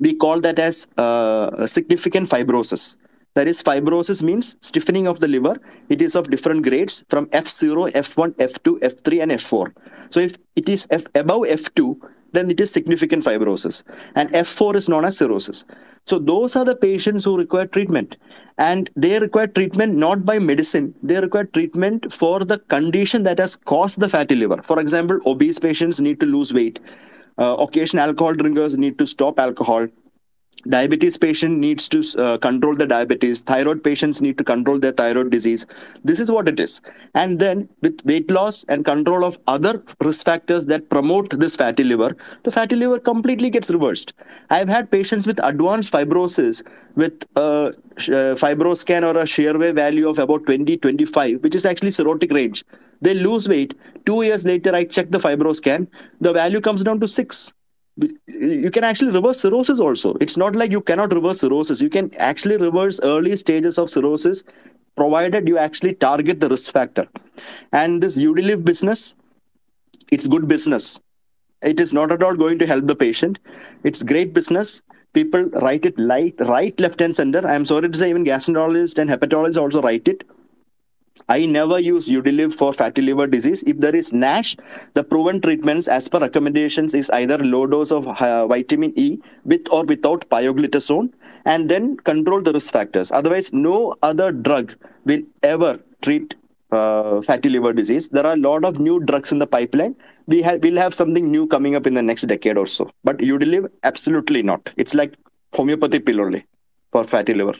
we 0.00 0.14
call 0.14 0.40
that 0.40 0.58
as 0.58 0.88
uh, 0.96 1.66
significant 1.68 2.28
fibrosis. 2.28 2.96
That 3.34 3.46
is, 3.46 3.62
fibrosis 3.62 4.22
means 4.22 4.56
stiffening 4.60 5.06
of 5.06 5.20
the 5.20 5.28
liver. 5.28 5.56
It 5.88 6.02
is 6.02 6.16
of 6.16 6.30
different 6.30 6.64
grades 6.64 7.04
from 7.08 7.26
F0, 7.26 7.92
F1, 7.92 8.36
F2, 8.36 8.80
F3, 8.80 9.22
and 9.22 9.32
F4. 9.32 9.72
So 10.10 10.20
if 10.20 10.36
it 10.56 10.68
is 10.68 10.88
F 10.90 11.04
above 11.14 11.42
F2, 11.42 12.00
then 12.34 12.50
it 12.50 12.60
is 12.60 12.70
significant 12.70 13.24
fibrosis. 13.24 13.82
And 14.14 14.28
F4 14.30 14.74
is 14.76 14.88
known 14.88 15.04
as 15.04 15.18
cirrhosis. 15.18 15.64
So 16.06 16.18
those 16.18 16.56
are 16.56 16.64
the 16.64 16.76
patients 16.76 17.24
who 17.24 17.38
require 17.38 17.66
treatment. 17.66 18.16
And 18.58 18.90
they 18.94 19.18
require 19.18 19.46
treatment 19.46 19.94
not 19.94 20.24
by 20.24 20.38
medicine, 20.38 20.94
they 21.02 21.20
require 21.20 21.44
treatment 21.44 22.12
for 22.12 22.40
the 22.40 22.58
condition 22.58 23.22
that 23.24 23.38
has 23.38 23.56
caused 23.56 24.00
the 24.00 24.08
fatty 24.08 24.34
liver. 24.34 24.62
For 24.62 24.78
example, 24.80 25.18
obese 25.26 25.58
patients 25.58 26.00
need 26.00 26.20
to 26.20 26.26
lose 26.26 26.52
weight. 26.52 26.80
Uh, 27.36 27.56
occasional 27.58 28.04
alcohol 28.04 28.34
drinkers 28.34 28.76
need 28.78 28.98
to 28.98 29.06
stop 29.06 29.40
alcohol 29.40 29.88
diabetes 30.68 31.16
patient 31.16 31.58
needs 31.58 31.88
to 31.88 32.02
uh, 32.18 32.38
control 32.38 32.74
the 32.74 32.86
diabetes. 32.86 33.42
Thyroid 33.42 33.82
patients 33.82 34.20
need 34.20 34.38
to 34.38 34.44
control 34.44 34.78
their 34.78 34.92
thyroid 34.92 35.30
disease. 35.30 35.66
This 36.04 36.20
is 36.20 36.30
what 36.30 36.48
it 36.48 36.60
is. 36.60 36.80
And 37.14 37.38
then 37.38 37.68
with 37.82 38.04
weight 38.04 38.30
loss 38.30 38.64
and 38.64 38.84
control 38.84 39.24
of 39.24 39.38
other 39.46 39.82
risk 40.00 40.24
factors 40.24 40.66
that 40.66 40.88
promote 40.90 41.38
this 41.38 41.56
fatty 41.56 41.84
liver 41.84 42.16
the 42.42 42.50
fatty 42.50 42.76
liver 42.76 42.98
completely 42.98 43.50
gets 43.50 43.70
reversed. 43.70 44.12
I've 44.50 44.68
had 44.68 44.90
patients 44.90 45.26
with 45.26 45.38
advanced 45.42 45.92
fibrosis 45.92 46.62
with 46.94 47.24
a 47.36 47.40
uh, 47.40 47.72
fibroscan 48.42 49.02
or 49.02 49.18
a 49.18 49.26
shear 49.26 49.58
wave 49.58 49.74
value 49.76 50.08
of 50.08 50.18
about 50.18 50.46
20 50.46 50.76
25 50.78 51.42
which 51.42 51.54
is 51.54 51.64
actually 51.64 51.90
cirrhotic 51.90 52.32
range. 52.32 52.64
They 53.00 53.14
lose 53.14 53.48
weight. 53.48 53.74
2 54.06 54.22
years 54.22 54.44
later 54.44 54.74
i 54.74 54.84
check 54.84 55.10
the 55.10 55.18
fibroscan. 55.18 55.88
The 56.20 56.32
value 56.32 56.60
comes 56.60 56.82
down 56.82 57.00
to 57.00 57.08
6 57.08 57.52
you 57.96 58.70
can 58.70 58.84
actually 58.84 59.12
reverse 59.12 59.40
cirrhosis 59.40 59.80
also. 59.80 60.14
It's 60.20 60.36
not 60.36 60.56
like 60.56 60.70
you 60.70 60.80
cannot 60.80 61.12
reverse 61.12 61.40
cirrhosis. 61.40 61.80
You 61.80 61.90
can 61.90 62.10
actually 62.18 62.56
reverse 62.56 63.00
early 63.02 63.36
stages 63.36 63.78
of 63.78 63.88
cirrhosis 63.88 64.42
provided 64.96 65.48
you 65.48 65.58
actually 65.58 65.94
target 65.94 66.40
the 66.40 66.48
risk 66.48 66.72
factor. 66.72 67.06
And 67.72 68.02
this 68.02 68.16
Udiliv 68.16 68.64
business, 68.64 69.14
it's 70.10 70.26
good 70.26 70.48
business. 70.48 71.00
It 71.62 71.80
is 71.80 71.92
not 71.92 72.12
at 72.12 72.22
all 72.22 72.34
going 72.34 72.58
to 72.58 72.66
help 72.66 72.86
the 72.86 72.96
patient. 72.96 73.38
It's 73.84 74.02
great 74.02 74.34
business. 74.34 74.82
People 75.12 75.44
write 75.62 75.86
it 75.86 75.98
light, 75.98 76.34
right, 76.40 76.78
left, 76.80 77.00
and 77.00 77.14
center. 77.14 77.46
I'm 77.46 77.64
sorry 77.64 77.88
to 77.88 77.96
say, 77.96 78.10
even 78.10 78.24
gastroenterologists 78.24 78.98
and 78.98 79.08
hepatologists 79.08 79.60
also 79.60 79.80
write 79.80 80.08
it. 80.08 80.24
I 81.28 81.46
never 81.46 81.78
use 81.78 82.06
Udiliv 82.06 82.54
for 82.54 82.72
fatty 82.74 83.00
liver 83.00 83.26
disease. 83.26 83.62
If 83.66 83.78
there 83.80 83.96
is 83.96 84.12
NASH, 84.12 84.56
the 84.92 85.02
proven 85.02 85.40
treatments 85.40 85.88
as 85.88 86.06
per 86.08 86.18
recommendations 86.18 86.94
is 86.94 87.08
either 87.10 87.38
low 87.38 87.66
dose 87.66 87.92
of 87.92 88.06
uh, 88.20 88.46
vitamin 88.46 88.92
E 88.96 89.20
with 89.44 89.66
or 89.70 89.84
without 89.84 90.28
pioglitazone 90.28 91.12
and 91.46 91.68
then 91.68 91.96
control 91.96 92.42
the 92.42 92.52
risk 92.52 92.72
factors. 92.72 93.10
Otherwise, 93.10 93.52
no 93.52 93.94
other 94.02 94.32
drug 94.32 94.74
will 95.04 95.22
ever 95.42 95.80
treat 96.02 96.34
uh, 96.72 97.22
fatty 97.22 97.48
liver 97.48 97.72
disease. 97.72 98.08
There 98.08 98.26
are 98.26 98.34
a 98.34 98.36
lot 98.36 98.64
of 98.64 98.78
new 98.78 99.00
drugs 99.00 99.32
in 99.32 99.38
the 99.38 99.46
pipeline. 99.46 99.96
We 100.26 100.42
have 100.42 100.62
will 100.62 100.76
have 100.76 100.92
something 100.92 101.30
new 101.30 101.46
coming 101.46 101.74
up 101.74 101.86
in 101.86 101.94
the 101.94 102.02
next 102.02 102.22
decade 102.22 102.58
or 102.58 102.66
so. 102.66 102.90
But 103.02 103.18
Udiliv, 103.18 103.70
absolutely 103.82 104.42
not. 104.42 104.72
It's 104.76 104.94
like 104.94 105.14
homeopathy 105.54 106.00
pill 106.00 106.20
only 106.20 106.44
for 106.92 107.04
fatty 107.04 107.32
liver. 107.32 107.54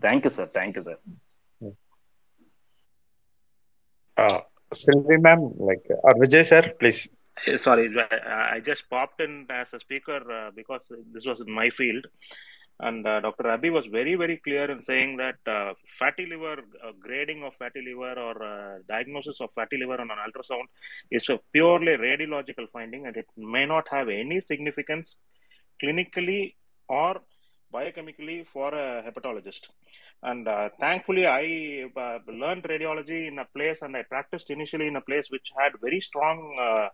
Thank 0.00 0.24
you, 0.24 0.30
sir. 0.30 0.46
Thank 0.52 0.76
you, 0.76 0.84
sir. 0.84 0.98
Uh, 4.16 4.40
Sylvie 4.72 5.16
ma'am, 5.16 5.52
like, 5.56 5.86
or 5.88 6.14
Vijay 6.14 6.44
sir, 6.44 6.74
please. 6.78 7.08
Sorry, 7.56 7.90
I 7.98 8.60
just 8.60 8.88
popped 8.90 9.20
in 9.20 9.46
as 9.48 9.72
a 9.72 9.80
speaker 9.80 10.20
uh, 10.30 10.50
because 10.54 10.92
this 11.12 11.24
was 11.24 11.40
in 11.40 11.50
my 11.50 11.70
field. 11.70 12.06
And 12.82 13.06
uh, 13.06 13.20
Dr. 13.20 13.46
Abby 13.48 13.68
was 13.70 13.86
very, 13.86 14.14
very 14.14 14.38
clear 14.38 14.70
in 14.70 14.82
saying 14.82 15.18
that 15.18 15.36
uh, 15.46 15.74
fatty 15.98 16.24
liver, 16.26 16.62
uh, 16.82 16.92
grading 16.98 17.42
of 17.44 17.54
fatty 17.54 17.82
liver 17.82 18.18
or 18.18 18.42
uh, 18.42 18.78
diagnosis 18.88 19.40
of 19.40 19.52
fatty 19.52 19.76
liver 19.76 20.00
on 20.00 20.10
an 20.10 20.16
ultrasound 20.16 20.64
is 21.10 21.28
a 21.28 21.38
purely 21.52 21.98
radiological 21.98 22.68
finding 22.70 23.06
and 23.06 23.16
it 23.16 23.26
may 23.36 23.66
not 23.66 23.86
have 23.90 24.08
any 24.08 24.40
significance 24.40 25.18
clinically 25.82 26.54
or 26.88 27.20
biochemically 27.72 28.46
for 28.46 28.74
a 28.74 29.02
hepatologist. 29.02 29.62
And 30.22 30.46
uh, 30.46 30.70
thankfully, 30.78 31.26
I 31.26 31.90
uh, 31.96 32.18
learned 32.26 32.64
radiology 32.64 33.28
in 33.28 33.38
a 33.38 33.46
place 33.56 33.78
and 33.82 33.96
I 33.96 34.02
practiced 34.02 34.50
initially 34.50 34.86
in 34.86 34.96
a 34.96 35.00
place 35.00 35.26
which 35.30 35.52
had 35.58 35.72
very 35.80 36.00
strong 36.00 36.56
uh, 36.60 36.88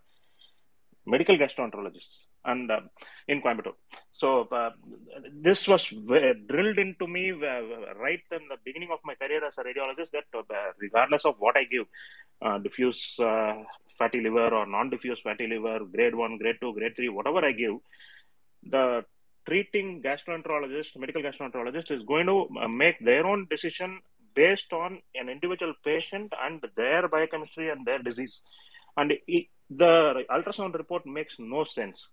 medical 1.06 1.36
gastroenterologists 1.36 2.26
and 2.44 2.70
uh, 2.70 2.80
in 3.28 3.40
Coimbatore. 3.42 3.74
So 4.12 4.42
uh, 4.50 4.70
this 5.32 5.68
was 5.68 5.86
drilled 5.86 6.78
into 6.78 7.06
me 7.06 7.32
uh, 7.32 7.94
right 8.00 8.22
in 8.32 8.48
the 8.48 8.58
beginning 8.64 8.90
of 8.92 9.00
my 9.04 9.14
career 9.14 9.44
as 9.44 9.54
a 9.58 9.64
radiologist 9.64 10.10
that 10.12 10.24
regardless 10.78 11.24
of 11.24 11.36
what 11.38 11.56
I 11.56 11.64
give, 11.64 11.86
diffuse 12.62 13.18
fatty 13.98 14.20
liver 14.20 14.54
or 14.54 14.66
non-diffuse 14.66 15.20
fatty 15.20 15.46
liver, 15.46 15.80
grade 15.84 16.14
one, 16.14 16.38
grade 16.38 16.58
two, 16.60 16.72
grade 16.74 16.94
three, 16.94 17.08
whatever 17.08 17.44
I 17.44 17.52
give, 17.52 17.76
the 18.62 19.04
treating 19.46 20.02
gastroenterologist, 20.02 20.96
medical 20.96 21.22
gastroenterologist 21.22 21.90
is 21.90 22.02
going 22.02 22.26
to 22.26 22.48
make 22.68 22.98
their 23.04 23.26
own 23.26 23.46
decision 23.48 24.00
based 24.34 24.72
on 24.72 25.00
an 25.14 25.28
individual 25.28 25.74
patient 25.84 26.32
and 26.42 26.62
their 26.76 27.08
biochemistry 27.08 27.70
and 27.70 27.86
their 27.86 27.98
disease. 27.98 28.42
And 28.96 29.12
it, 29.26 29.46
the 29.70 30.24
ultrasound 30.30 30.74
report 30.74 31.06
makes 31.06 31.36
no 31.38 31.64
sense. 31.64 32.08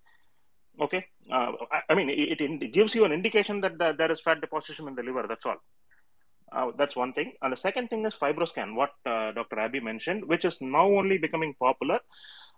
Okay, 0.80 1.06
uh, 1.30 1.52
I, 1.70 1.82
I, 1.90 1.94
mean, 1.94 2.10
it, 2.10 2.40
it, 2.40 2.72
gives 2.72 2.94
you 2.94 3.04
an 3.04 3.12
indication 3.12 3.60
that 3.60 3.78
the, 3.78 3.94
there 3.96 4.10
is 4.10 4.20
fat 4.20 4.40
deposition 4.40 4.88
in 4.88 4.96
the 4.96 5.04
liver. 5.04 5.26
That's 5.28 5.46
all. 5.46 5.56
Uh, 6.50 6.72
that's 6.76 6.96
one 6.96 7.12
thing. 7.12 7.32
And 7.42 7.52
the 7.52 7.56
second 7.56 7.88
thing 7.90 8.04
is 8.06 8.14
fibroscan, 8.14 8.74
what 8.74 8.90
uh, 9.06 9.32
Dr. 9.32 9.58
Abby 9.60 9.80
mentioned, 9.80 10.24
which 10.24 10.44
is 10.44 10.58
now 10.60 10.86
only 10.86 11.18
becoming 11.18 11.54
popular. 11.54 12.00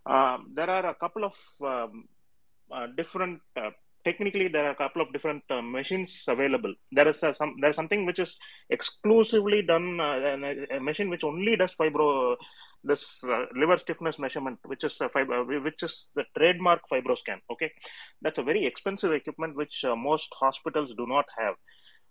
Um, 0.06 0.52
there 0.54 0.70
are 0.70 0.86
a 0.86 0.94
couple 0.94 1.24
of 1.24 1.34
um, 1.60 2.08
uh, 2.70 2.86
different 2.96 3.40
uh, 3.56 3.70
technically 4.06 4.48
there 4.48 4.66
are 4.66 4.74
a 4.76 4.80
couple 4.82 5.02
of 5.02 5.12
different 5.12 5.42
uh, 5.50 5.60
machines 5.60 6.10
available. 6.34 6.72
There 6.92 7.08
is 7.12 7.22
uh, 7.22 7.34
some 7.40 7.52
there's 7.60 7.78
something 7.80 8.06
which 8.08 8.20
is 8.26 8.32
exclusively 8.76 9.60
done 9.72 9.88
uh, 10.00 10.36
a 10.76 10.80
machine 10.88 11.10
which 11.14 11.24
only 11.30 11.56
does 11.62 11.74
fibro 11.80 12.06
this 12.90 13.04
uh, 13.24 13.44
liver 13.60 13.78
stiffness 13.78 14.18
measurement, 14.24 14.58
which 14.72 14.84
is 14.88 14.94
fibro, 15.14 15.38
which 15.66 15.82
is 15.82 15.94
the 16.14 16.24
trademark 16.36 16.82
FibroScan. 16.92 17.40
Okay, 17.52 17.70
that's 18.22 18.38
a 18.38 18.48
very 18.50 18.64
expensive 18.64 19.12
equipment 19.12 19.56
which 19.56 19.84
uh, 19.84 19.96
most 19.96 20.28
hospitals 20.44 20.92
do 21.00 21.06
not 21.14 21.26
have, 21.38 21.54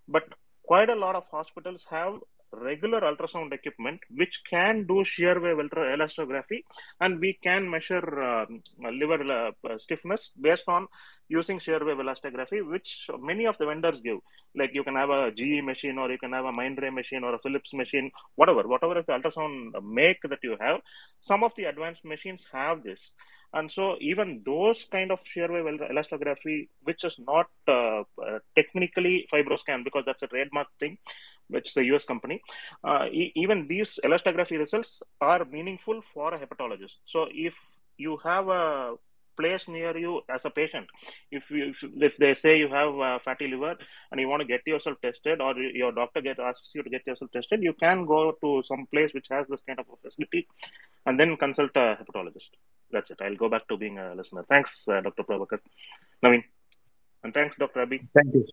but 0.07 0.25
quite 0.71 0.89
a 0.89 1.01
lot 1.05 1.15
of 1.15 1.23
hospitals 1.31 1.85
have 1.89 2.13
regular 2.51 3.01
ultrasound 3.01 3.53
equipment 3.53 3.99
which 4.15 4.41
can 4.49 4.85
do 4.87 5.03
shear 5.03 5.39
wave 5.41 5.57
elastography 5.57 6.63
and 7.01 7.19
we 7.19 7.33
can 7.43 7.69
measure 7.69 8.21
uh, 8.21 8.45
liver 8.91 9.21
uh, 9.31 9.77
stiffness 9.77 10.31
based 10.39 10.63
on 10.67 10.87
using 11.27 11.59
shear 11.59 11.83
wave 11.85 11.97
elastography 11.97 12.59
which 12.69 13.07
many 13.19 13.45
of 13.45 13.57
the 13.57 13.65
vendors 13.65 13.99
give. 14.01 14.19
Like 14.55 14.71
you 14.73 14.83
can 14.83 14.95
have 14.95 15.09
a 15.09 15.31
ge 15.31 15.61
machine 15.63 15.97
or 15.97 16.09
you 16.11 16.17
can 16.17 16.33
have 16.33 16.45
a 16.45 16.51
mindray 16.51 16.93
machine 16.93 17.23
or 17.23 17.35
a 17.35 17.39
philips 17.39 17.73
machine 17.73 18.11
whatever 18.35 18.67
whatever 18.67 18.99
is 18.99 19.05
the 19.05 19.13
ultrasound 19.13 19.71
make 19.83 20.21
that 20.29 20.39
you 20.43 20.55
have 20.59 20.79
some 21.21 21.43
of 21.43 21.51
the 21.57 21.65
advanced 21.65 22.05
machines 22.05 22.43
have 22.51 22.83
this. 22.83 23.11
And 23.53 23.71
so 23.71 23.95
even 24.01 24.41
those 24.45 24.85
kind 24.91 25.11
of 25.11 25.19
shear 25.25 25.51
wave 25.51 25.79
elastography 25.79 26.67
which 26.83 27.03
is 27.03 27.15
not 27.19 27.47
uh, 27.67 28.01
uh, 28.21 28.39
technically 28.55 29.27
fibroscan 29.31 29.83
because 29.83 30.03
that's 30.05 30.23
a 30.23 30.27
trademark 30.27 30.67
thing 30.79 30.97
which 31.49 31.69
is 31.69 31.77
a 31.77 31.85
US 31.93 32.05
company, 32.05 32.41
uh, 32.83 33.05
e- 33.11 33.31
even 33.35 33.67
these 33.67 33.99
elastography 34.03 34.57
results 34.57 35.01
are 35.21 35.45
meaningful 35.45 36.01
for 36.13 36.33
a 36.33 36.39
hepatologist. 36.39 36.95
So 37.05 37.27
if 37.31 37.55
you 37.97 38.17
have 38.23 38.47
a 38.49 38.95
place 39.37 39.67
near 39.67 39.97
you 39.97 40.21
as 40.29 40.45
a 40.45 40.49
patient, 40.49 40.87
if 41.31 41.49
you 41.51 41.73
if, 41.97 42.17
they 42.17 42.33
say 42.35 42.57
you 42.57 42.69
have 42.69 42.93
a 42.95 43.19
fatty 43.19 43.47
liver 43.47 43.75
and 44.11 44.19
you 44.21 44.27
want 44.27 44.41
to 44.41 44.47
get 44.47 44.61
yourself 44.65 44.97
tested, 45.01 45.41
or 45.41 45.57
your 45.57 45.91
doctor 45.91 46.21
get 46.21 46.39
asks 46.39 46.71
you 46.73 46.83
to 46.83 46.89
get 46.89 47.05
yourself 47.05 47.31
tested, 47.31 47.61
you 47.61 47.73
can 47.73 48.05
go 48.05 48.33
to 48.43 48.63
some 48.65 48.87
place 48.91 49.13
which 49.13 49.27
has 49.29 49.45
this 49.49 49.61
kind 49.67 49.79
of 49.79 49.85
a 49.91 49.97
facility, 50.07 50.47
and 51.05 51.19
then 51.19 51.35
consult 51.37 51.71
a 51.75 51.97
hepatologist. 52.01 52.51
That's 52.91 53.11
it. 53.11 53.17
I'll 53.21 53.35
go 53.35 53.49
back 53.49 53.67
to 53.67 53.77
being 53.77 53.97
a 53.97 54.15
listener. 54.15 54.45
Thanks, 54.47 54.87
uh, 54.87 55.01
Dr. 55.01 55.23
Prabhakar. 55.23 55.59
Naveen. 56.23 56.43
And 57.23 57.33
thanks, 57.33 57.57
Dr. 57.57 57.81
Abby. 57.81 58.07
Thank 58.13 58.33
you. 58.33 58.45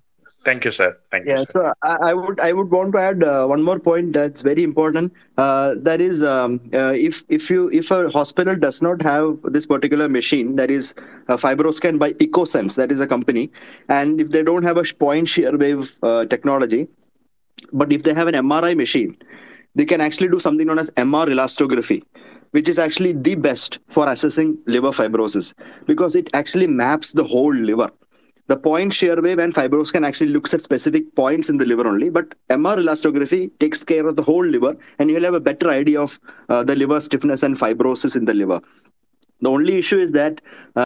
Thank 0.45 0.65
you, 0.65 0.73
sir. 0.73 0.99
Thank 1.11 1.27
yeah, 1.27 1.39
you. 1.39 1.45
so 1.49 1.73
I, 1.85 1.97
I 2.11 2.15
would 2.15 2.41
I 2.41 2.53
would 2.53 2.71
want 2.71 2.93
to 2.95 2.99
add 2.99 3.23
uh, 3.23 3.47
one 3.47 3.63
more 3.63 3.79
point 3.79 4.13
that's 4.13 4.43
very 4.43 4.65
important. 4.65 5.13
Uh, 5.39 5.75
that 5.79 6.01
is, 6.01 6.23
um, 6.23 6.61
uh, 6.75 6.93
if 6.97 7.23
if 7.29 7.49
you 7.49 7.71
if 7.71 7.93
a 7.93 8.11
hospital 8.11 8.57
does 8.57 8.83
not 8.83 9.03
have 9.03 9.39
this 9.45 9.67
particular 9.67 10.09
machine, 10.09 10.57
that 10.57 10.71
is 10.71 10.95
a 11.29 11.37
FibroScan 11.37 11.99
by 11.99 12.15
Echosens, 12.21 12.75
that 12.75 12.91
is 12.91 12.99
a 12.99 13.07
company, 13.07 13.53
and 13.89 14.21
if 14.21 14.31
they 14.31 14.43
don't 14.43 14.65
have 14.65 14.79
a 14.79 14.85
point 14.95 15.29
shear 15.29 15.57
wave 15.57 15.97
uh, 16.03 16.27
technology, 16.27 16.89
but 17.73 17.93
if 17.93 18.03
they 18.03 18.13
have 18.13 18.27
an 18.27 18.35
MRI 18.35 18.77
machine, 18.77 19.17
they 19.77 19.85
can 19.85 20.01
actually 20.01 20.29
do 20.29 20.41
something 20.41 20.67
known 20.67 20.81
as 20.81 20.91
MR 20.93 21.27
elastography 21.29 22.03
which 22.53 22.69
is 22.69 22.79
actually 22.79 23.13
the 23.13 23.35
best 23.35 23.79
for 23.89 24.07
assessing 24.11 24.59
liver 24.67 24.91
fibrosis 24.91 25.55
because 25.87 26.15
it 26.15 26.29
actually 26.35 26.67
maps 26.67 27.13
the 27.13 27.25
whole 27.25 27.55
liver 27.55 27.91
the 28.49 28.57
point 28.57 28.93
shear 28.93 29.21
wave 29.23 29.39
and 29.39 29.55
fibroscan 29.55 30.07
actually 30.07 30.29
looks 30.29 30.53
at 30.53 30.63
specific 30.63 31.15
points 31.15 31.49
in 31.49 31.59
the 31.59 31.65
liver 31.65 31.87
only 31.87 32.11
but 32.11 32.35
mr 32.51 32.79
elastography 32.83 33.51
takes 33.59 33.85
care 33.85 34.07
of 34.07 34.17
the 34.17 34.23
whole 34.23 34.45
liver 34.45 34.77
and 34.99 35.11
you'll 35.11 35.23
have 35.23 35.35
a 35.35 35.41
better 35.41 35.69
idea 35.69 36.01
of 36.01 36.19
uh, 36.49 36.63
the 36.63 36.77
liver 36.77 37.01
stiffness 37.01 37.43
and 37.43 37.57
fibrosis 37.57 38.17
in 38.17 38.25
the 38.25 38.35
liver. 38.35 38.61
The 39.41 39.51
only 39.51 39.77
issue 39.77 39.99
is 39.99 40.13
that 40.13 40.41
uh, 40.77 40.85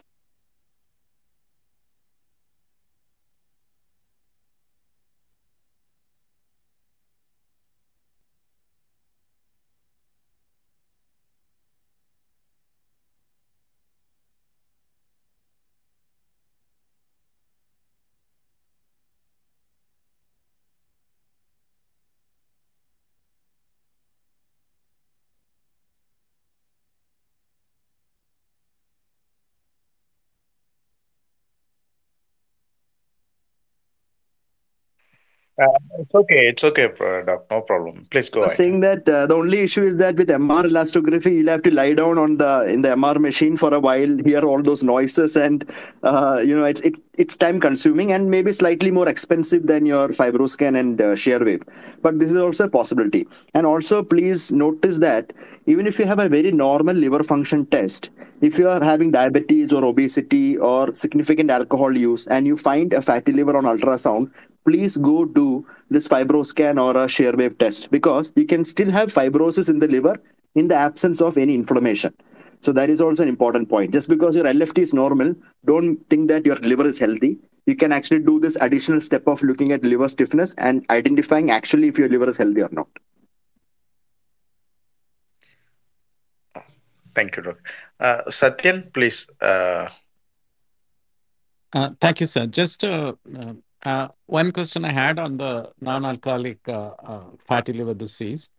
Uh, 35.59 35.65
it's 35.97 36.13
okay. 36.13 36.47
It's 36.49 36.63
okay, 36.63 36.87
Doc. 37.25 37.45
No 37.49 37.61
problem. 37.61 38.05
Please 38.11 38.29
go 38.29 38.41
I 38.41 38.43
was 38.43 38.51
ahead. 38.51 38.57
saying 38.57 38.79
that 38.81 39.09
uh, 39.09 39.25
the 39.25 39.33
only 39.33 39.61
issue 39.61 39.81
is 39.81 39.97
that 39.97 40.15
with 40.15 40.29
MR 40.29 40.63
elastography, 40.65 41.37
you'll 41.37 41.49
have 41.49 41.63
to 41.63 41.73
lie 41.73 41.93
down 41.95 42.19
on 42.19 42.37
the 42.37 42.65
in 42.65 42.83
the 42.83 42.89
MR 42.89 43.19
machine 43.19 43.57
for 43.57 43.73
a 43.73 43.79
while, 43.79 44.17
hear 44.23 44.41
all 44.41 44.61
those 44.61 44.83
noises, 44.83 45.35
and 45.35 45.67
uh, 46.03 46.43
you 46.45 46.55
know 46.55 46.63
it's 46.63 46.81
it's 46.81 47.01
it's 47.15 47.35
time 47.35 47.59
consuming 47.59 48.11
and 48.11 48.29
maybe 48.29 48.51
slightly 48.51 48.91
more 48.91 49.09
expensive 49.09 49.65
than 49.65 49.87
your 49.87 50.09
fibroscan 50.09 50.77
and 50.77 51.01
uh, 51.01 51.15
shear 51.15 51.43
wave. 51.43 51.63
But 52.03 52.19
this 52.19 52.31
is 52.31 52.39
also 52.39 52.65
a 52.65 52.69
possibility. 52.69 53.27
And 53.55 53.65
also, 53.65 54.03
please 54.03 54.51
notice 54.51 54.99
that 54.99 55.33
even 55.65 55.87
if 55.87 55.97
you 55.97 56.05
have 56.05 56.19
a 56.19 56.29
very 56.29 56.51
normal 56.51 56.95
liver 56.95 57.23
function 57.23 57.65
test, 57.65 58.11
if 58.41 58.59
you 58.59 58.69
are 58.69 58.83
having 58.83 59.09
diabetes 59.09 59.73
or 59.73 59.83
obesity 59.83 60.55
or 60.57 60.93
significant 60.93 61.49
alcohol 61.49 61.97
use, 61.97 62.27
and 62.27 62.45
you 62.45 62.55
find 62.55 62.93
a 62.93 63.01
fatty 63.01 63.31
liver 63.31 63.57
on 63.57 63.63
ultrasound, 63.63 64.31
please 64.67 64.97
go 64.97 65.25
do 65.25 65.65
this 65.89 66.07
fibroscan 66.07 66.81
or 66.85 66.95
a 67.03 67.07
shear 67.07 67.33
wave 67.35 67.57
test 67.57 67.89
because 67.89 68.31
you 68.35 68.45
can 68.45 68.65
still 68.65 68.91
have 68.91 69.09
fibrosis 69.09 69.69
in 69.69 69.79
the 69.79 69.87
liver 69.87 70.15
in 70.55 70.67
the 70.67 70.75
absence 70.75 71.21
of 71.21 71.37
any 71.37 71.53
inflammation. 71.53 72.13
So 72.61 72.71
that 72.73 72.89
is 72.89 72.99
also 72.99 73.23
an 73.23 73.29
important 73.29 73.69
point. 73.69 73.93
Just 73.93 74.09
because 74.09 74.35
your 74.35 74.45
LFT 74.45 74.79
is 74.79 74.93
normal, 74.93 75.35
don't 75.65 75.97
think 76.09 76.27
that 76.29 76.45
your 76.45 76.57
liver 76.57 76.87
is 76.87 76.99
healthy. 76.99 77.37
You 77.65 77.75
can 77.75 77.91
actually 77.91 78.19
do 78.19 78.39
this 78.39 78.57
additional 78.59 78.99
step 79.01 79.27
of 79.27 79.41
looking 79.43 79.71
at 79.71 79.83
liver 79.83 80.09
stiffness 80.09 80.53
and 80.55 80.85
identifying 80.89 81.51
actually 81.51 81.89
if 81.89 81.97
your 81.97 82.09
liver 82.09 82.27
is 82.29 82.37
healthy 82.37 82.61
or 82.61 82.69
not. 82.71 82.87
Thank 87.13 87.37
you, 87.37 87.43
Dr. 87.43 87.61
Uh, 87.99 88.21
Satyan, 88.27 88.93
please. 88.93 89.31
Uh... 89.41 89.87
Uh, 91.73 91.89
thank 91.99 92.19
you, 92.19 92.25
sir. 92.25 92.45
Just 92.45 92.83
uh, 92.83 93.13
uh, 93.37 93.53
one 94.25 94.51
question 94.51 94.85
I 94.85 94.91
had 94.91 95.19
on 95.19 95.37
the 95.37 95.71
non-alcoholic 95.81 96.67
uh, 96.67 96.91
uh, 97.03 97.23
fatty 97.45 97.73
liver 97.73 97.93
disease. 97.93 98.49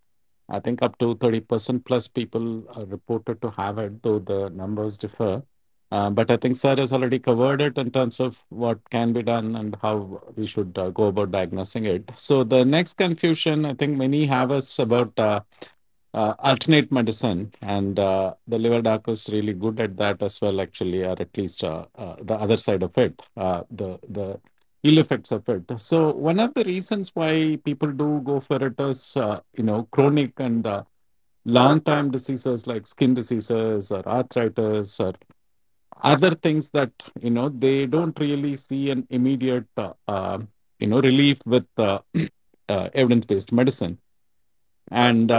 I 0.49 0.61
think 0.61 0.83
up 0.83 0.97
to 0.99 1.15
30% 1.15 1.85
plus 1.85 2.09
people 2.09 2.65
are 2.75 2.87
reported 2.87 3.43
to 3.43 3.51
have 3.51 3.79
it, 3.79 4.03
though 4.03 4.19
the 4.19 4.49
numbers 4.51 4.97
differ. 4.97 5.43
Uh, 5.91 6.11
but 6.11 6.31
I 6.31 6.37
think 6.37 6.57
sir 6.57 6.77
has 6.77 6.93
already 6.93 7.19
covered 7.19 7.63
it 7.63 7.79
in 7.79 7.91
terms 7.91 8.21
of 8.21 8.43
what 8.51 8.79
can 8.91 9.13
be 9.13 9.23
done 9.23 9.57
and 9.57 9.77
how 9.81 10.21
we 10.37 10.45
should 10.45 10.77
uh, 10.79 10.91
go 10.91 11.05
about 11.05 11.31
diagnosing 11.31 11.87
it. 11.87 12.11
So 12.15 12.45
the 12.45 12.65
next 12.65 12.99
confusion 12.99 13.65
I 13.65 13.75
think 13.75 13.97
many 13.97 14.27
have 14.27 14.53
is 14.53 14.79
about 14.79 15.19
uh, 15.19 15.41
uh, 16.15 16.35
alternate 16.41 16.91
medicine, 16.91 17.53
and 17.63 17.99
uh, 17.99 18.35
the 18.47 18.59
liver 18.59 18.83
doc 18.83 19.09
is 19.09 19.29
really 19.33 19.53
good 19.53 19.81
at 19.81 19.97
that 19.97 20.23
as 20.23 20.41
well, 20.41 20.61
actually, 20.61 21.05
or 21.05 21.17
at 21.19 21.37
least 21.37 21.65
uh, 21.65 21.87
uh 21.97 22.17
the 22.23 22.35
other 22.35 22.57
side 22.57 22.83
of 22.83 22.97
it, 22.97 23.21
uh, 23.37 23.63
the 23.71 23.99
ill 24.83 24.99
effects 24.99 25.33
of 25.33 25.49
it. 25.49 25.65
So 25.81 26.13
one 26.13 26.39
of 26.41 26.55
the 26.55 26.65
reasons 26.65 27.11
why 27.15 27.59
people 27.65 27.91
do 27.93 28.21
go 28.25 28.41
for 28.41 28.65
it 28.65 28.79
is, 28.81 29.17
uh, 29.17 29.41
you 29.57 29.65
know, 29.65 29.89
chronic 29.91 30.33
and 30.39 30.67
long-time 31.45 32.11
diseases 32.11 32.67
like 32.67 32.87
skin 32.87 33.15
diseases 33.15 33.91
or 33.91 34.07
arthritis 34.07 35.01
or 35.01 35.15
other 36.03 36.31
things 36.31 36.71
that 36.71 36.93
you 37.21 37.31
know 37.31 37.49
they 37.49 37.87
don't 37.87 38.19
really 38.21 38.55
see 38.55 38.91
an 38.91 39.07
immediate 39.11 39.67
you 39.77 40.87
know 40.87 41.01
relief 41.01 41.41
with 41.47 41.67
evidence-based 42.69 43.51
medicine 43.51 43.99
and 44.91 45.33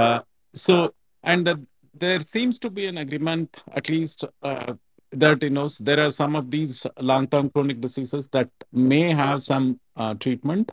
so 0.53 0.93
and 1.23 1.47
uh, 1.47 1.55
there 1.93 2.21
seems 2.21 2.59
to 2.59 2.69
be 2.69 2.85
an 2.85 2.97
agreement 2.97 3.57
at 3.73 3.89
least 3.89 4.25
uh, 4.41 4.73
that 5.11 5.41
you 5.41 5.49
know 5.49 5.67
there 5.79 5.99
are 5.99 6.11
some 6.11 6.35
of 6.35 6.51
these 6.51 6.85
long-term 6.99 7.49
chronic 7.49 7.81
diseases 7.81 8.27
that 8.29 8.49
may 8.71 9.11
have 9.11 9.41
some 9.41 9.79
uh, 9.95 10.13
treatment 10.15 10.71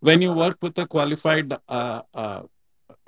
when 0.00 0.20
you 0.20 0.32
work 0.32 0.58
with 0.60 0.76
a 0.78 0.86
qualified 0.86 1.52
uh, 1.68 2.02
uh, 2.14 2.42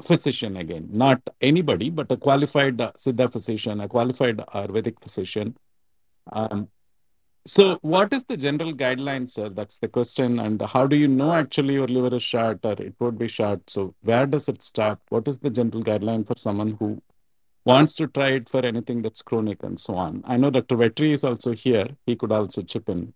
physician 0.02 0.56
again. 0.56 0.88
Not 0.90 1.20
anybody 1.40 1.90
but 1.90 2.10
a 2.10 2.16
qualified 2.16 2.80
uh, 2.80 2.92
siddha 2.92 3.30
physician 3.30 3.80
a 3.80 3.88
qualified 3.88 4.38
ayurvedic 4.38 5.00
physician. 5.02 5.56
Um, 6.32 6.68
so 7.46 7.78
what 7.82 8.12
is 8.14 8.24
the 8.24 8.38
general 8.38 8.72
guidelines 8.72 9.30
sir? 9.30 9.50
That's 9.50 9.78
the 9.78 9.88
question. 9.88 10.38
And 10.38 10.62
how 10.62 10.86
do 10.86 10.96
you 10.96 11.08
know 11.08 11.32
actually 11.32 11.74
your 11.74 11.86
liver 11.86 12.16
is 12.16 12.22
short 12.22 12.60
or 12.64 12.72
it 12.72 12.94
would 13.00 13.18
be 13.18 13.28
short? 13.28 13.68
So 13.68 13.94
where 14.00 14.26
does 14.26 14.48
it 14.48 14.62
start? 14.62 14.98
What 15.10 15.28
is 15.28 15.38
the 15.38 15.50
general 15.50 15.84
guideline 15.84 16.26
for 16.26 16.36
someone 16.36 16.76
who 16.80 17.02
wants 17.64 17.94
to 17.94 18.06
try 18.06 18.30
it 18.30 18.48
for 18.48 18.64
anything 18.64 19.02
that's 19.02 19.22
chronic 19.22 19.62
and 19.62 19.78
so 19.78 19.94
on. 19.94 20.22
I 20.26 20.36
know 20.36 20.50
Dr. 20.50 20.76
Vetri 20.76 21.10
is 21.10 21.24
also 21.24 21.52
here. 21.52 21.88
He 22.06 22.16
could 22.16 22.32
also 22.32 22.62
chip 22.62 22.88
in. 22.88 23.14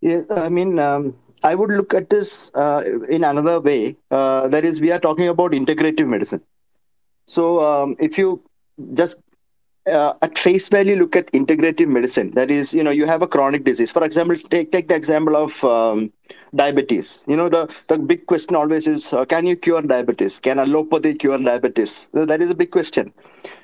Yes, 0.00 0.24
I 0.30 0.48
mean, 0.48 0.78
um, 0.78 1.16
I 1.42 1.54
would 1.54 1.70
look 1.70 1.92
at 1.94 2.08
this 2.08 2.52
uh, 2.54 2.82
in 3.08 3.24
another 3.24 3.60
way. 3.60 3.96
Uh, 4.10 4.48
that 4.48 4.64
is, 4.64 4.80
we 4.80 4.92
are 4.92 4.98
talking 4.98 5.28
about 5.28 5.52
integrative 5.52 6.08
medicine. 6.08 6.42
So 7.26 7.60
um, 7.60 7.96
if 7.98 8.16
you 8.16 8.42
just 8.94 9.16
uh, 9.86 10.14
at 10.22 10.38
face 10.38 10.68
value 10.68 10.96
look 10.96 11.16
at 11.16 11.30
integrative 11.32 11.88
medicine, 11.88 12.30
that 12.32 12.50
is, 12.50 12.74
you 12.74 12.82
know, 12.82 12.90
you 12.90 13.06
have 13.06 13.22
a 13.22 13.26
chronic 13.26 13.64
disease. 13.64 13.90
For 13.90 14.04
example, 14.04 14.36
take 14.36 14.72
take 14.72 14.88
the 14.88 14.94
example 14.94 15.36
of 15.36 15.62
um, 15.64 16.12
diabetes. 16.54 17.24
You 17.28 17.36
know, 17.36 17.48
the 17.48 17.74
the 17.88 17.98
big 17.98 18.26
question 18.26 18.56
always 18.56 18.86
is, 18.86 19.12
uh, 19.12 19.24
can 19.24 19.46
you 19.46 19.56
cure 19.56 19.82
diabetes? 19.82 20.40
Can 20.40 20.58
allopathy 20.58 21.18
cure 21.18 21.38
diabetes? 21.38 22.10
So 22.14 22.26
that 22.26 22.42
is 22.42 22.50
a 22.50 22.54
big 22.54 22.70
question. 22.70 23.12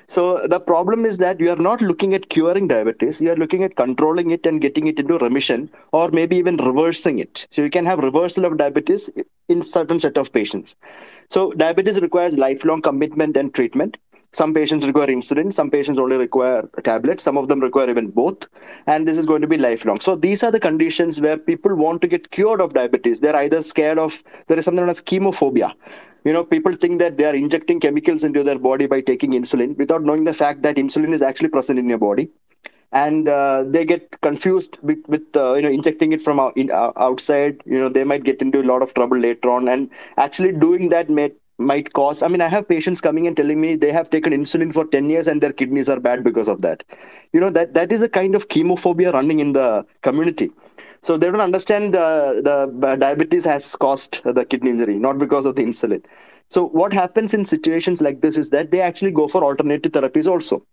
So 0.09 0.47
the 0.47 0.59
problem 0.59 1.05
is 1.05 1.17
that 1.17 1.39
you 1.41 1.49
are 1.51 1.57
not 1.57 1.81
looking 1.81 2.13
at 2.13 2.29
curing 2.29 2.69
diabetes. 2.69 3.19
You 3.19 3.31
are 3.33 3.35
looking 3.35 3.63
at 3.63 3.75
controlling 3.75 4.31
it 4.31 4.45
and 4.45 4.61
getting 4.61 4.87
it 4.87 4.99
into 4.99 5.17
remission, 5.17 5.69
or 5.91 6.09
maybe 6.11 6.37
even 6.37 6.55
reversing 6.57 7.19
it. 7.19 7.45
So 7.51 7.61
you 7.61 7.69
can 7.69 7.85
have 7.85 7.99
reversal 7.99 8.45
of 8.45 8.57
diabetes 8.57 9.09
in 9.49 9.63
certain 9.63 9.99
set 9.99 10.17
of 10.17 10.31
patients. 10.31 10.77
So 11.29 11.51
diabetes 11.51 11.99
requires 11.99 12.37
lifelong 12.37 12.81
commitment 12.81 13.35
and 13.35 13.53
treatment. 13.53 13.97
Some 14.33 14.53
patients 14.53 14.85
require 14.85 15.07
insulin, 15.07 15.53
some 15.53 15.71
patients 15.71 15.97
only 15.97 16.17
require 16.17 16.69
tablets, 16.83 17.23
some 17.23 17.37
of 17.37 17.47
them 17.47 17.59
require 17.59 17.89
even 17.89 18.09
both, 18.09 18.47
and 18.85 19.07
this 19.07 19.17
is 19.17 19.25
going 19.25 19.41
to 19.41 19.47
be 19.47 19.57
lifelong. 19.57 19.99
So 19.99 20.15
these 20.15 20.43
are 20.43 20.51
the 20.51 20.59
conditions 20.59 21.21
where 21.21 21.37
people 21.37 21.75
want 21.75 22.01
to 22.01 22.07
get 22.07 22.29
cured 22.29 22.61
of 22.61 22.73
diabetes. 22.73 23.19
They're 23.21 23.35
either 23.35 23.61
scared 23.61 23.97
of 23.97 24.23
there 24.47 24.59
is 24.59 24.65
something 24.65 24.81
known 24.81 24.89
as 24.89 25.01
chemophobia. 25.01 25.73
You 26.25 26.33
know, 26.33 26.43
people 26.43 26.75
think 26.75 26.99
that 26.99 27.17
they 27.17 27.25
are 27.25 27.35
injecting 27.35 27.79
chemicals 27.79 28.23
into 28.23 28.43
their 28.43 28.59
body 28.59 28.85
by 28.85 29.01
taking 29.01 29.31
insulin 29.31 29.77
without 29.77 30.03
knowing 30.03 30.25
the 30.25 30.33
fact 30.33 30.61
that 30.63 30.75
insulin 30.75 31.13
is 31.13 31.21
actually 31.21 31.49
present 31.49 31.79
in 31.79 31.87
your 31.87 31.97
body 31.97 32.29
and 32.91 33.27
uh, 33.27 33.63
they 33.65 33.85
get 33.85 34.19
confused 34.21 34.77
with, 34.81 34.99
with 35.07 35.23
uh, 35.35 35.53
you 35.55 35.61
know 35.61 35.69
injecting 35.69 36.13
it 36.13 36.21
from 36.21 36.39
out, 36.39 36.55
in, 36.55 36.71
uh, 36.71 36.91
outside 36.95 37.61
you 37.65 37.77
know 37.77 37.89
they 37.89 38.03
might 38.03 38.23
get 38.23 38.41
into 38.41 38.61
a 38.61 38.63
lot 38.63 38.81
of 38.81 38.93
trouble 38.93 39.17
later 39.17 39.49
on 39.49 39.67
and 39.67 39.89
actually 40.17 40.51
doing 40.51 40.89
that 40.89 41.09
may 41.09 41.31
might 41.57 41.91
cause 41.93 42.21
i 42.21 42.27
mean 42.27 42.41
i 42.41 42.47
have 42.47 42.67
patients 42.67 43.01
coming 43.01 43.25
and 43.25 43.35
telling 43.35 43.59
me 43.59 43.75
they 43.75 43.91
have 43.91 44.09
taken 44.09 44.31
insulin 44.31 44.71
for 44.71 44.85
10 44.85 45.09
years 45.09 45.27
and 45.27 45.41
their 45.41 45.51
kidneys 45.51 45.89
are 45.89 45.99
bad 45.99 46.23
because 46.23 46.47
of 46.47 46.61
that. 46.61 46.83
You 47.33 47.39
know 47.39 47.49
that 47.49 47.73
that 47.73 47.91
is 47.91 48.01
a 48.01 48.09
kind 48.09 48.35
of 48.35 48.47
chemophobia 48.47 49.13
running 49.13 49.39
in 49.39 49.53
the 49.53 49.85
community. 50.01 50.51
So 51.01 51.17
they 51.17 51.27
don't 51.31 51.41
understand 51.41 51.93
the, 51.93 52.41
the 52.43 52.87
uh, 52.87 52.95
diabetes 52.95 53.45
has 53.45 53.75
caused 53.75 54.21
the 54.23 54.45
kidney 54.45 54.71
injury 54.71 54.99
not 54.99 55.17
because 55.17 55.45
of 55.45 55.55
the 55.55 55.63
insulin. 55.63 56.03
So 56.49 56.67
what 56.67 56.93
happens 56.93 57.33
in 57.33 57.45
situations 57.45 58.01
like 58.01 58.21
this 58.21 58.37
is 58.37 58.51
that 58.51 58.71
they 58.71 58.81
actually 58.81 59.11
go 59.11 59.27
for 59.27 59.43
alternative 59.43 59.91
therapies 59.91 60.27
also 60.27 60.63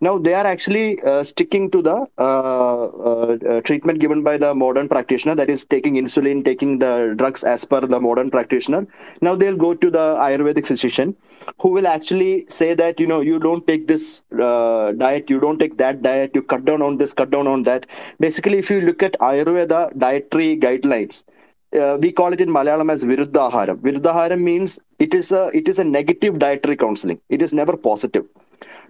now 0.00 0.18
they 0.18 0.34
are 0.34 0.46
actually 0.46 1.00
uh, 1.02 1.22
sticking 1.22 1.70
to 1.70 1.82
the 1.82 2.06
uh, 2.18 2.84
uh, 2.84 3.38
uh, 3.48 3.60
treatment 3.62 3.98
given 3.98 4.22
by 4.22 4.38
the 4.38 4.54
modern 4.54 4.88
practitioner, 4.88 5.34
that 5.34 5.50
is 5.50 5.64
taking 5.64 5.94
insulin, 5.94 6.44
taking 6.44 6.78
the 6.78 7.14
drugs 7.16 7.44
as 7.44 7.64
per 7.64 7.80
the 7.80 8.00
modern 8.00 8.30
practitioner. 8.30 8.86
Now 9.20 9.34
they'll 9.34 9.56
go 9.56 9.74
to 9.74 9.90
the 9.90 10.16
Ayurvedic 10.16 10.66
physician, 10.66 11.16
who 11.58 11.70
will 11.70 11.86
actually 11.86 12.46
say 12.48 12.74
that 12.74 12.98
you 12.98 13.06
know 13.06 13.20
you 13.20 13.38
don't 13.38 13.66
take 13.66 13.86
this 13.88 14.24
uh, 14.40 14.92
diet, 14.92 15.28
you 15.28 15.40
don't 15.40 15.58
take 15.58 15.76
that 15.76 16.02
diet, 16.02 16.30
you 16.34 16.42
cut 16.42 16.64
down 16.64 16.82
on 16.82 16.96
this, 16.96 17.12
cut 17.12 17.30
down 17.30 17.46
on 17.46 17.62
that. 17.64 17.86
Basically, 18.18 18.58
if 18.58 18.70
you 18.70 18.80
look 18.80 19.02
at 19.02 19.12
Ayurveda 19.20 19.96
dietary 19.98 20.56
guidelines, 20.56 21.24
uh, 21.78 21.98
we 22.00 22.10
call 22.10 22.32
it 22.32 22.40
in 22.40 22.48
Malayalam 22.48 22.90
as 22.90 23.04
Viruddhaharam. 23.04 23.80
Viruddhaharam 23.80 24.40
means 24.40 24.80
it 24.98 25.14
is 25.14 25.30
a 25.30 25.50
it 25.54 25.68
is 25.68 25.78
a 25.78 25.84
negative 25.84 26.38
dietary 26.38 26.76
counseling. 26.76 27.20
It 27.28 27.42
is 27.42 27.52
never 27.52 27.76
positive. 27.76 28.26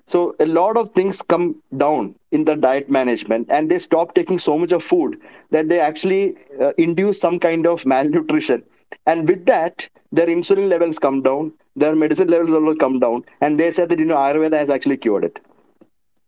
So 0.07 0.35
a 0.41 0.47
lot 0.47 0.77
of 0.77 0.91
things 0.91 1.23
come 1.23 1.63
down 1.77 2.15
in 2.33 2.45
the 2.45 2.57
diet 2.57 2.91
management, 2.91 3.49
and 3.51 3.71
they 3.71 3.79
stop 3.79 4.15
taking 4.15 4.39
so 4.39 4.59
much 4.59 4.73
of 4.73 4.83
food 4.83 5.21
that 5.51 5.69
they 5.69 5.81
actually 5.81 6.37
uh, 6.61 6.73
induce 6.79 7.21
some 7.21 7.39
kind 7.39 7.67
of 7.67 7.85
malnutrition. 7.95 8.63
And 9.07 9.29
with 9.29 9.47
that, 9.47 9.89
their 10.13 10.27
insulin 10.27 10.69
levels 10.69 10.99
come 10.99 11.23
down, 11.23 11.53
their 11.77 11.95
medicine 11.95 12.29
levels 12.29 12.51
will 12.51 12.75
come 12.77 12.99
down, 12.99 13.25
and 13.41 13.59
they 13.59 13.71
said 13.71 13.89
that 13.91 13.99
you 13.99 14.05
know 14.05 14.17
Ayurveda 14.17 14.59
has 14.59 14.71
actually 14.71 14.97
cured 14.97 15.25
it, 15.25 15.39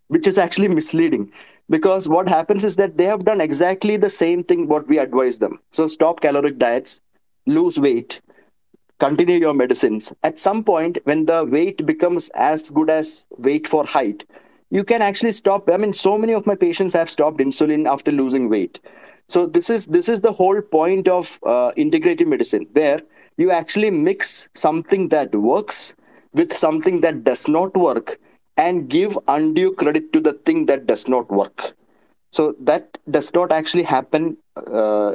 which 0.09 0.27
is 0.27 0.39
actually 0.39 0.69
misleading 0.69 1.33
because 1.69 2.09
what 2.09 2.29
happens 2.29 2.65
is 2.65 2.77
that 2.77 2.97
they 2.97 3.05
have 3.05 3.25
done 3.25 3.41
exactly 3.41 3.97
the 3.97 4.11
same 4.11 4.45
thing 4.45 4.69
what 4.69 4.87
we 4.89 4.99
advise 4.99 5.39
them. 5.39 5.59
So 5.73 5.87
stop 5.87 6.21
caloric 6.21 6.59
diets, 6.59 7.01
lose 7.47 7.79
weight, 7.79 8.21
continue 9.03 9.39
your 9.45 9.55
medicines. 9.55 10.13
At 10.23 10.39
some 10.39 10.63
point, 10.63 10.99
when 11.05 11.27
the 11.27 11.45
weight 11.45 11.85
becomes 11.93 12.31
as 12.35 12.71
good 12.71 12.91
as 12.91 13.27
weight 13.47 13.67
for 13.67 13.85
height, 13.85 14.25
you 14.71 14.85
can 14.85 15.03
actually 15.03 15.33
stop. 15.33 15.71
I 15.77 15.77
mean, 15.77 15.93
so 15.93 16.17
many 16.17 16.33
of 16.41 16.47
my 16.51 16.55
patients 16.67 16.95
have 16.99 17.11
stopped 17.11 17.39
insulin 17.47 17.89
after 17.95 18.13
losing 18.13 18.49
weight. 18.49 18.79
So 19.29 19.47
this 19.57 19.71
is 19.71 19.87
this 19.97 20.09
is 20.15 20.21
the 20.21 20.33
whole 20.33 20.61
point 20.77 21.09
of 21.09 21.39
uh, 21.55 21.73
integrative 21.85 22.31
medicine, 22.35 22.67
where 22.79 23.01
you 23.37 23.51
actually 23.51 23.91
mix 23.91 24.49
something 24.55 25.09
that 25.17 25.35
works 25.35 25.95
with 26.41 26.57
something 26.65 27.01
that 27.05 27.23
does 27.25 27.45
not 27.49 27.77
work, 27.77 28.19
and 28.57 28.89
give 28.89 29.19
undue 29.37 29.71
credit 29.83 30.13
to 30.15 30.21
the 30.21 30.35
thing 30.49 30.67
that 30.67 30.87
does 30.87 31.07
not 31.09 31.31
work. 31.43 31.75
So 32.31 32.55
that 32.61 32.99
does 33.11 33.33
not 33.35 33.53
actually 33.53 33.83
happen 33.83 34.37
uh, 34.57 35.13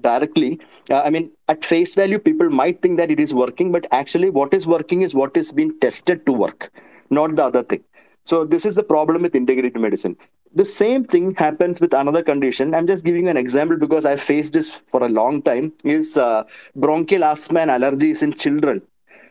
directly. 0.00 0.60
Uh, 0.88 1.02
I 1.06 1.10
mean, 1.10 1.32
at 1.52 1.64
face 1.64 1.94
value, 1.96 2.18
people 2.18 2.48
might 2.48 2.80
think 2.80 2.96
that 2.98 3.10
it 3.10 3.20
is 3.20 3.34
working, 3.34 3.72
but 3.72 3.86
actually, 3.90 4.30
what 4.30 4.54
is 4.54 4.66
working 4.66 5.02
is 5.02 5.14
what 5.14 5.36
is 5.36 5.52
being 5.52 5.78
tested 5.80 6.24
to 6.26 6.32
work, 6.32 6.70
not 7.10 7.34
the 7.36 7.44
other 7.44 7.62
thing. 7.62 7.82
So 8.24 8.44
this 8.44 8.64
is 8.64 8.76
the 8.76 8.84
problem 8.84 9.22
with 9.22 9.32
integrative 9.32 9.80
medicine. 9.80 10.16
The 10.54 10.64
same 10.64 11.04
thing 11.04 11.34
happens 11.34 11.80
with 11.80 11.92
another 11.94 12.22
condition. 12.22 12.74
I'm 12.74 12.86
just 12.86 13.04
giving 13.04 13.28
an 13.28 13.36
example 13.36 13.76
because 13.76 14.04
I 14.04 14.14
faced 14.16 14.52
this 14.52 14.72
for 14.72 15.02
a 15.02 15.08
long 15.08 15.42
time. 15.42 15.72
Is 15.84 16.16
uh, 16.16 16.44
bronchial 16.76 17.24
asthma 17.24 17.60
and 17.60 17.70
allergies 17.70 18.22
in 18.22 18.32
children. 18.32 18.82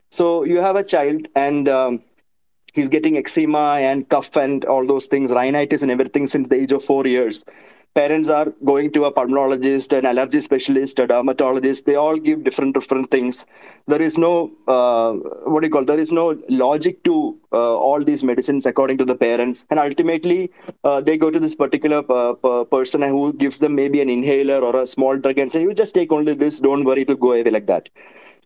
So 0.10 0.44
you 0.44 0.62
have 0.68 0.76
a 0.76 0.84
child 0.84 1.28
and 1.36 1.70
um, 1.70 2.02
he's 2.74 2.90
getting 2.90 3.18
eczema 3.18 3.78
and 3.90 4.08
cough 4.10 4.36
and 4.36 4.66
all 4.66 4.86
those 4.86 5.08
things, 5.08 5.32
rhinitis 5.32 5.84
and 5.84 5.92
everything 5.92 6.28
since 6.28 6.48
the 6.48 6.62
age 6.62 6.72
of 6.72 6.84
four 6.84 7.06
years. 7.06 7.46
Parents 7.96 8.30
are 8.30 8.54
going 8.64 8.92
to 8.92 9.06
a 9.06 9.12
pulmonologist, 9.12 9.98
an 9.98 10.06
allergy 10.06 10.40
specialist, 10.42 11.00
a 11.00 11.08
dermatologist. 11.08 11.86
They 11.86 11.96
all 11.96 12.18
give 12.18 12.44
different 12.44 12.74
different 12.76 13.12
things. 13.12 13.46
There 13.88 14.02
is 14.02 14.18
no 14.18 14.52
uh, 14.68 15.14
what 15.50 15.62
do 15.62 15.68
you 15.68 15.72
call? 15.72 15.86
There 15.86 15.98
is 15.98 16.12
no 16.12 16.40
logic 16.50 17.04
to 17.06 17.38
uh, 17.52 17.78
all 17.78 18.04
these 18.04 18.24
medicines 18.24 18.66
according 18.66 19.00
to 19.00 19.06
the 19.06 19.16
parents, 19.16 19.66
and 19.70 19.80
ultimately 19.80 20.52
uh, 20.84 21.02
they 21.02 21.18
go 21.18 21.32
to 21.32 21.40
this 21.40 21.56
particular 21.56 22.04
uh, 22.10 22.64
person 22.66 23.02
who 23.02 23.34
gives 23.34 23.60
them 23.60 23.76
maybe 23.76 24.02
an 24.02 24.10
inhaler 24.10 24.60
or 24.60 24.76
a 24.82 24.88
small 24.88 25.18
drug 25.18 25.40
and 25.40 25.52
say, 25.52 25.62
"You 25.64 25.74
just 25.74 25.96
take 25.96 26.12
only 26.12 26.36
this. 26.36 26.60
Don't 26.60 26.86
worry, 26.86 27.02
it'll 27.02 27.16
go 27.16 27.34
away 27.34 27.50
like 27.50 27.68
that." 27.68 27.90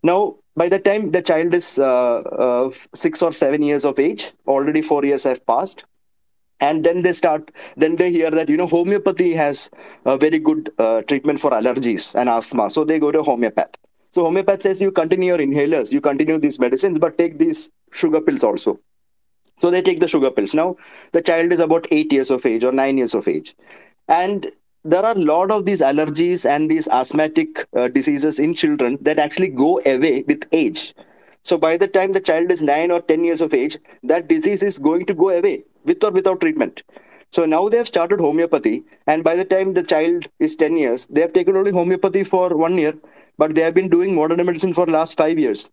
Now, 0.03 0.35
by 0.55 0.69
the 0.69 0.79
time 0.79 1.11
the 1.11 1.21
child 1.21 1.53
is 1.53 1.79
uh, 1.79 2.17
uh, 2.17 2.71
six 2.93 3.21
or 3.21 3.33
seven 3.33 3.61
years 3.61 3.85
of 3.85 3.99
age, 3.99 4.31
already 4.47 4.81
four 4.81 5.03
years 5.05 5.23
have 5.23 5.45
passed. 5.45 5.85
And 6.59 6.83
then 6.83 7.01
they 7.01 7.13
start, 7.13 7.51
then 7.75 7.95
they 7.97 8.11
hear 8.11 8.31
that, 8.31 8.47
you 8.47 8.57
know, 8.57 8.67
homeopathy 8.67 9.33
has 9.33 9.69
a 10.05 10.17
very 10.17 10.39
good 10.39 10.71
uh, 10.77 11.01
treatment 11.01 11.39
for 11.39 11.51
allergies 11.51 12.15
and 12.15 12.29
asthma. 12.29 12.69
So 12.69 12.85
they 12.85 12.99
go 12.99 13.11
to 13.11 13.21
homeopath. 13.21 13.75
So 14.11 14.23
homeopath 14.23 14.61
says 14.61 14.79
you 14.79 14.91
continue 14.91 15.35
your 15.35 15.39
inhalers, 15.39 15.91
you 15.91 15.99
continue 15.99 16.37
these 16.37 16.59
medicines, 16.59 16.99
but 16.99 17.17
take 17.17 17.39
these 17.39 17.71
sugar 17.91 18.21
pills 18.21 18.43
also. 18.43 18.79
So 19.57 19.71
they 19.71 19.81
take 19.81 19.99
the 19.99 20.07
sugar 20.07 20.31
pills. 20.31 20.53
Now 20.53 20.77
the 21.11 21.21
child 21.21 21.51
is 21.51 21.59
about 21.59 21.87
eight 21.91 22.13
years 22.13 22.31
of 22.31 22.45
age 22.45 22.63
or 22.63 22.71
nine 22.71 22.97
years 22.97 23.13
of 23.13 23.27
age. 23.27 23.55
And 24.07 24.47
there 24.83 25.03
are 25.03 25.15
a 25.15 25.19
lot 25.19 25.49
of 25.49 25.65
these 25.65 25.81
allergies 25.81 26.47
and 26.47 26.69
these 26.69 26.87
asthmatic 26.89 27.65
uh, 27.75 27.87
diseases 27.87 28.39
in 28.39 28.53
children 28.53 28.97
that 29.01 29.17
actually 29.17 29.47
go 29.47 29.79
away 29.85 30.23
with 30.27 30.43
age. 30.51 30.93
So 31.43 31.57
by 31.57 31.77
the 31.77 31.87
time 31.87 32.11
the 32.11 32.19
child 32.19 32.51
is 32.51 32.61
9 32.61 32.91
or 32.91 33.01
10 33.01 33.23
years 33.23 33.41
of 33.41 33.53
age, 33.53 33.77
that 34.03 34.27
disease 34.27 34.63
is 34.63 34.77
going 34.77 35.05
to 35.05 35.13
go 35.13 35.29
away 35.29 35.63
with 35.85 36.03
or 36.03 36.11
without 36.11 36.41
treatment. 36.41 36.83
So 37.31 37.45
now 37.45 37.67
they 37.67 37.77
have 37.77 37.87
started 37.87 38.19
homeopathy, 38.19 38.83
and 39.07 39.23
by 39.23 39.35
the 39.35 39.45
time 39.45 39.73
the 39.73 39.81
child 39.81 40.27
is 40.39 40.55
10 40.55 40.77
years, 40.77 41.07
they 41.07 41.21
have 41.21 41.33
taken 41.33 41.57
only 41.57 41.71
homeopathy 41.71 42.23
for 42.23 42.55
one 42.55 42.77
year, 42.77 42.93
but 43.37 43.55
they 43.55 43.61
have 43.61 43.73
been 43.73 43.89
doing 43.89 44.13
modern 44.13 44.45
medicine 44.45 44.73
for 44.73 44.85
last 44.85 45.17
five 45.17 45.39
years. 45.39 45.71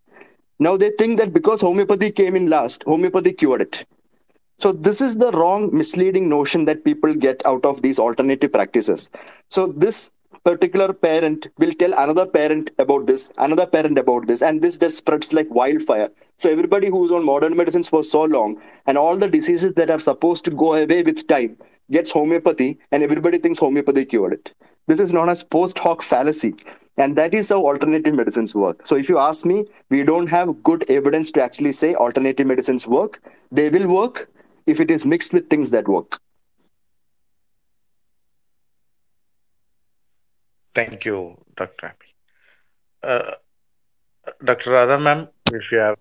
Now 0.59 0.77
they 0.77 0.89
think 0.91 1.19
that 1.19 1.33
because 1.33 1.61
homeopathy 1.61 2.11
came 2.11 2.35
in 2.35 2.49
last, 2.49 2.83
homeopathy 2.83 3.33
cured 3.33 3.61
it. 3.61 3.85
So 4.57 4.71
this 4.71 5.01
is 5.01 5.17
the 5.17 5.31
wrong, 5.31 5.69
misleading 5.71 6.29
notion 6.29 6.65
that 6.65 6.83
people 6.83 7.13
get 7.13 7.45
out 7.45 7.65
of 7.65 7.81
these 7.81 7.97
alternative 7.97 8.53
practices. 8.53 9.09
So 9.49 9.67
this 9.67 10.11
particular 10.43 10.93
parent 10.93 11.47
will 11.57 11.73
tell 11.73 11.93
another 11.93 12.25
parent 12.25 12.71
about 12.79 13.07
this, 13.07 13.31
another 13.37 13.65
parent 13.65 13.97
about 13.97 14.27
this, 14.27 14.41
and 14.41 14.61
this 14.61 14.77
just 14.77 14.97
spreads 14.97 15.33
like 15.33 15.49
wildfire. 15.49 16.09
So 16.37 16.49
everybody 16.49 16.89
who's 16.89 17.11
on 17.11 17.23
modern 17.23 17.55
medicines 17.55 17.87
for 17.87 18.03
so 18.03 18.23
long, 18.23 18.61
and 18.87 18.97
all 18.97 19.17
the 19.17 19.29
diseases 19.29 19.73
that 19.75 19.89
are 19.89 19.99
supposed 19.99 20.45
to 20.45 20.51
go 20.51 20.73
away 20.73 21.03
with 21.03 21.27
time, 21.27 21.57
gets 21.91 22.11
homeopathy, 22.11 22.79
and 22.91 23.03
everybody 23.03 23.37
thinks 23.37 23.59
homeopathy 23.59 24.05
cured 24.05 24.33
it. 24.33 24.53
This 24.87 24.99
is 24.99 25.13
known 25.13 25.29
as 25.29 25.43
post 25.43 25.77
hoc 25.79 26.01
fallacy. 26.01 26.55
And 26.97 27.15
that 27.17 27.33
is 27.33 27.49
how 27.49 27.65
alternative 27.65 28.13
medicines 28.13 28.53
work. 28.53 28.85
So 28.85 28.95
if 28.97 29.07
you 29.07 29.17
ask 29.17 29.45
me, 29.45 29.65
we 29.89 30.03
don't 30.03 30.27
have 30.27 30.61
good 30.61 30.89
evidence 30.89 31.31
to 31.31 31.41
actually 31.41 31.71
say 31.71 31.95
alternative 31.95 32.45
medicines 32.45 32.85
work. 32.85 33.21
They 33.51 33.69
will 33.69 33.87
work 33.87 34.29
if 34.67 34.79
it 34.79 34.91
is 34.91 35.05
mixed 35.05 35.33
with 35.33 35.49
things 35.49 35.71
that 35.71 35.87
work. 35.87 36.19
Thank 40.73 41.05
you, 41.05 41.37
Dr. 41.55 41.87
Abby. 41.87 42.09
Uh, 43.03 43.33
Dr. 44.43 44.71
Radha 44.71 44.97
ma'am, 44.97 45.27
if 45.51 45.71
you 45.71 45.79
have. 45.79 45.97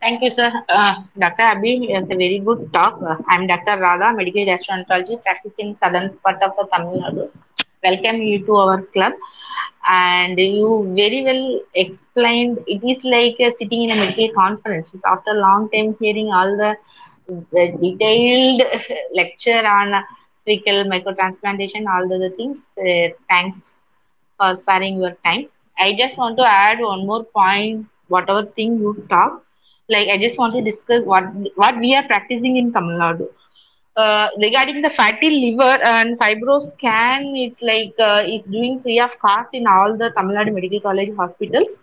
Thank 0.00 0.22
you, 0.22 0.30
sir. 0.30 0.52
Uh, 0.68 1.02
Dr. 1.18 1.42
Abby, 1.42 1.86
it's 1.90 2.10
a 2.10 2.16
very 2.16 2.40
good 2.40 2.72
talk. 2.72 3.00
Uh, 3.00 3.16
I'm 3.28 3.46
Dr. 3.46 3.78
Radha, 3.80 4.12
medical 4.12 4.44
gastroenterology, 4.44 5.22
practicing 5.22 5.74
southern 5.74 6.18
part 6.18 6.42
of 6.42 6.52
the 6.56 6.66
Tamil 6.72 7.00
Nadu. 7.00 7.30
Welcome 7.82 8.22
you 8.22 8.44
to 8.44 8.56
our 8.56 8.82
club. 8.82 9.12
And 9.86 10.38
you 10.38 10.92
very 10.96 11.22
well 11.22 11.60
explained. 11.74 12.58
It 12.66 12.82
is 12.82 13.04
like 13.04 13.36
uh, 13.40 13.52
sitting 13.56 13.84
in 13.84 13.92
a 13.92 13.96
medical 13.96 14.30
conference. 14.32 14.88
After 15.06 15.30
a 15.30 15.40
long 15.40 15.70
time 15.70 15.96
hearing 16.00 16.32
all 16.32 16.56
the, 16.56 16.76
the 17.52 17.72
detailed 17.80 18.62
lecture 19.14 19.64
on 19.64 20.02
fecal 20.44 20.84
microtransplantation, 20.94 21.86
all 21.92 22.08
the 22.08 22.16
other 22.16 22.30
things. 22.30 22.64
Uh, 22.78 23.08
thanks 23.28 23.74
for 24.38 24.54
sparing 24.54 24.96
your 25.00 25.12
time. 25.24 25.46
I 25.78 25.94
just 25.94 26.18
want 26.18 26.36
to 26.38 26.46
add 26.46 26.80
one 26.80 27.06
more 27.06 27.24
point, 27.24 27.86
whatever 28.08 28.44
thing 28.44 28.78
you 28.78 28.94
talk. 29.08 29.42
Like 29.88 30.08
I 30.08 30.18
just 30.18 30.38
want 30.38 30.54
to 30.54 30.62
discuss 30.62 31.04
what 31.04 31.24
what 31.56 31.78
we 31.78 31.94
are 31.96 32.04
practicing 32.12 32.56
in 32.56 32.72
Tamil 32.72 32.98
Nadu. 33.04 33.28
Uh, 33.96 34.28
regarding 34.42 34.80
the 34.82 34.90
fatty 34.90 35.30
liver 35.30 35.76
and 35.94 36.18
fibroscan, 36.18 37.20
it's 37.44 37.60
like 37.62 37.94
uh, 37.98 38.22
it's 38.24 38.46
doing 38.46 38.80
free 38.80 39.00
of 39.00 39.18
cost 39.18 39.54
in 39.54 39.66
all 39.66 39.96
the 39.96 40.10
Tamil 40.16 40.36
Nadu 40.36 40.52
Medical 40.58 40.80
College 40.88 41.12
hospitals, 41.16 41.80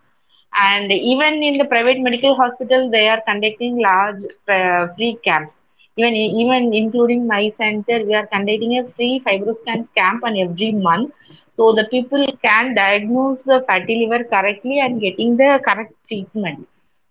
and 0.70 0.91
even 0.91 1.41
in 1.49 1.57
the 1.57 1.66
private 1.74 1.99
medical 2.07 2.36
hospital, 2.36 2.89
they 2.89 3.07
are 3.07 3.22
conducting 3.30 3.80
large 3.89 4.24
uh, 4.49 4.88
free 4.95 5.18
camps. 5.24 5.62
Even 5.98 6.16
even 6.16 6.74
including 6.74 7.28
my 7.28 7.48
center, 7.48 7.98
we 8.06 8.14
are 8.14 8.26
conducting 8.28 8.78
a 8.80 8.84
free 8.86 9.20
fibroscan 9.26 9.88
camp 9.96 10.24
on 10.24 10.38
every 10.38 10.72
month, 10.72 11.12
so 11.50 11.72
the 11.74 11.86
people 11.96 12.26
can 12.48 12.74
diagnose 12.76 13.44
the 13.44 13.62
fatty 13.68 13.96
liver 14.06 14.24
correctly 14.24 14.80
and 14.80 15.00
getting 15.02 15.36
the 15.38 15.60
correct 15.68 15.94
treatment. 16.08 16.68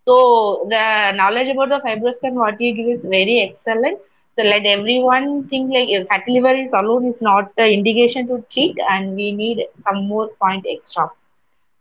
So 0.07 0.67
the 0.71 1.13
knowledge 1.13 1.49
about 1.49 1.69
the 1.71 1.81
fibroscan 1.87 2.33
what 2.45 2.61
you 2.61 2.73
give 2.75 2.89
is 2.89 3.05
very 3.05 3.41
excellent. 3.43 3.99
So 4.37 4.43
let 4.45 4.65
everyone 4.67 5.49
think 5.49 5.73
like 5.73 5.89
fatty 6.09 6.41
liver 6.41 6.55
is 6.65 6.73
alone 6.73 7.07
is 7.07 7.21
not 7.21 7.55
the 7.57 7.71
indication 7.73 8.27
to 8.29 8.45
treat, 8.51 8.77
and 8.91 9.15
we 9.15 9.33
need 9.33 9.67
some 9.77 10.07
more 10.09 10.29
point 10.41 10.67
extra. 10.69 11.11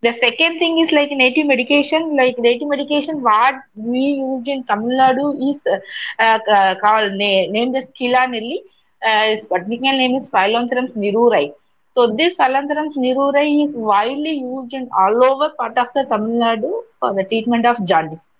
The 0.02 0.12
second 0.12 0.58
thing 0.58 0.78
is 0.78 0.92
like 0.92 1.10
native 1.10 1.46
medication. 1.46 2.16
Like 2.16 2.38
native 2.38 2.68
medication, 2.68 3.22
what 3.22 3.54
we 3.74 4.00
used 4.24 4.48
in 4.48 4.64
Tamil 4.64 4.96
Nadu 5.00 5.26
is 5.50 5.66
uh, 5.66 6.38
uh, 6.56 6.74
called 6.82 7.12
na- 7.12 7.46
named 7.56 7.76
as 7.76 7.88
Kilanelli. 7.90 8.58
Uh, 9.06 9.24
its 9.34 9.44
botanical 9.44 9.92
name 10.02 10.14
is 10.16 10.28
Phyllanthus 10.30 10.96
niruri. 11.04 11.52
So 11.90 12.12
this 12.20 12.36
Phyllanthus 12.36 12.96
niruri 13.04 13.64
is 13.64 13.74
widely 13.76 14.32
used 14.32 14.74
in 14.74 14.88
all 14.98 15.24
over 15.30 15.50
part 15.50 15.76
of 15.78 15.92
the 15.94 16.04
Tamil 16.04 16.40
Nadu 16.44 16.72
for 16.98 17.14
the 17.14 17.24
treatment 17.24 17.66
of 17.66 17.84
jaundice. 17.86 18.30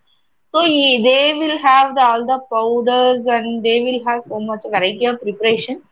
So 0.53 0.63
they 0.63 1.35
will 1.35 1.59
have 1.59 1.95
the, 1.95 2.03
all 2.03 2.25
the 2.27 2.39
powders 2.53 3.27
and 3.27 3.63
they 3.63 3.81
will 3.83 4.05
have 4.11 4.23
so 4.23 4.41
much 4.41 4.63
variety 4.71 5.07
of 5.07 5.21
preparation. 5.21 5.83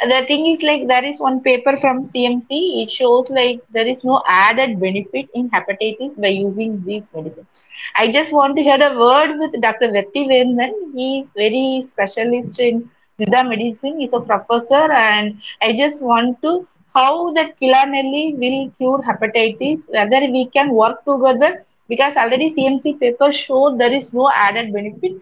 The 0.00 0.24
thing 0.26 0.46
is 0.46 0.62
like 0.62 0.86
there 0.86 1.04
is 1.04 1.20
one 1.20 1.40
paper 1.40 1.76
from 1.76 2.04
CMC. 2.04 2.82
It 2.82 2.90
shows 2.90 3.30
like 3.30 3.60
there 3.70 3.86
is 3.86 4.04
no 4.04 4.22
added 4.26 4.80
benefit 4.80 5.28
in 5.34 5.50
hepatitis 5.50 6.20
by 6.20 6.28
using 6.28 6.82
these 6.84 7.04
medicines. 7.14 7.64
I 7.96 8.10
just 8.10 8.32
want 8.32 8.56
to 8.56 8.62
hear 8.62 8.78
a 8.80 8.98
word 8.98 9.38
with 9.38 9.60
Dr. 9.60 9.88
Vetri 9.88 10.26
Vendan. 10.32 10.72
He 10.94 11.20
is 11.20 11.32
very 11.32 11.82
specialist 11.82 12.60
in 12.60 12.88
Siddha 13.18 13.48
medicine. 13.48 13.98
He's 13.98 14.12
a 14.12 14.20
professor, 14.20 14.90
and 14.92 15.40
I 15.60 15.72
just 15.72 16.02
want 16.02 16.40
to 16.42 16.66
how 16.94 17.32
that 17.34 17.58
Kilanelli 17.60 18.36
will 18.38 18.70
cure 18.78 19.00
hepatitis. 19.02 19.88
Whether 19.92 20.30
we 20.32 20.46
can 20.46 20.70
work 20.70 21.04
together 21.04 21.64
because 21.88 22.16
already 22.16 22.50
CMC 22.50 23.00
paper 23.00 23.30
showed 23.32 23.78
there 23.78 23.92
is 23.92 24.12
no 24.12 24.30
added 24.34 24.72
benefit. 24.72 25.12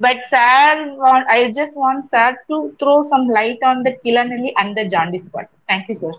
But 0.00 0.24
sir, 0.24 0.96
I 1.28 1.52
just 1.54 1.76
want 1.76 2.04
sir 2.04 2.36
to 2.48 2.74
throw 2.78 3.02
some 3.02 3.28
light 3.28 3.58
on 3.62 3.82
the 3.82 3.92
Kilanelli 4.04 4.52
and 4.56 4.76
the 4.76 4.88
jaundice 4.88 5.26
part. 5.26 5.48
Thank 5.68 5.88
you, 5.88 5.94
sir. 5.94 6.12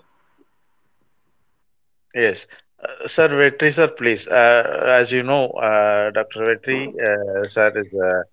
Yes. 2.16 2.48
Uh, 2.82 3.08
sir 3.08 3.28
Vetri, 3.28 3.72
sir, 3.72 3.90
please. 3.90 4.28
Uh, 4.28 4.86
as 4.88 5.12
you 5.12 5.24
know, 5.24 5.48
uh, 5.50 6.12
Dr. 6.12 6.40
Vetri, 6.40 6.88
uh, 6.88 7.48
sir 7.50 7.72
is 7.78 8.24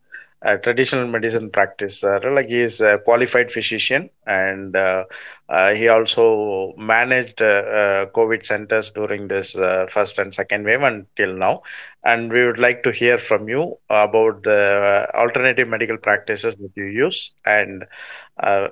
a, 0.43 0.59
traditional 0.59 1.07
medicine 1.07 1.51
practice. 1.51 2.03
Like 2.03 2.49
he 2.49 2.61
is 2.61 2.81
a 2.81 2.99
qualified 2.99 3.51
physician, 3.51 4.11
and 4.27 4.77
uh, 4.77 5.05
uh, 5.49 5.75
he 5.75 5.89
also 5.89 6.75
managed 6.77 7.43
uh, 7.43 7.45
uh, 7.45 8.07
COVID 8.07 8.43
centers 8.43 8.91
during 8.91 9.29
this 9.29 9.55
first 9.91 10.19
and 10.19 10.35
second 10.35 10.65
wave 10.65 10.83
until 10.83 11.35
now. 11.35 11.63
And 12.05 12.31
we 12.33 12.47
would 12.47 12.59
like 12.59 12.83
to 12.85 12.93
hear 12.93 13.19
from 13.19 13.49
you 13.49 13.79
about 13.91 14.43
the 14.43 15.11
alternative 15.15 15.69
medical 15.69 15.97
practices 15.99 16.57
that 16.57 16.71
you 16.75 16.85
use, 16.85 17.35
and 17.45 17.85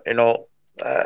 you 0.07 0.15
know 0.15 0.47
uh, 0.83 1.05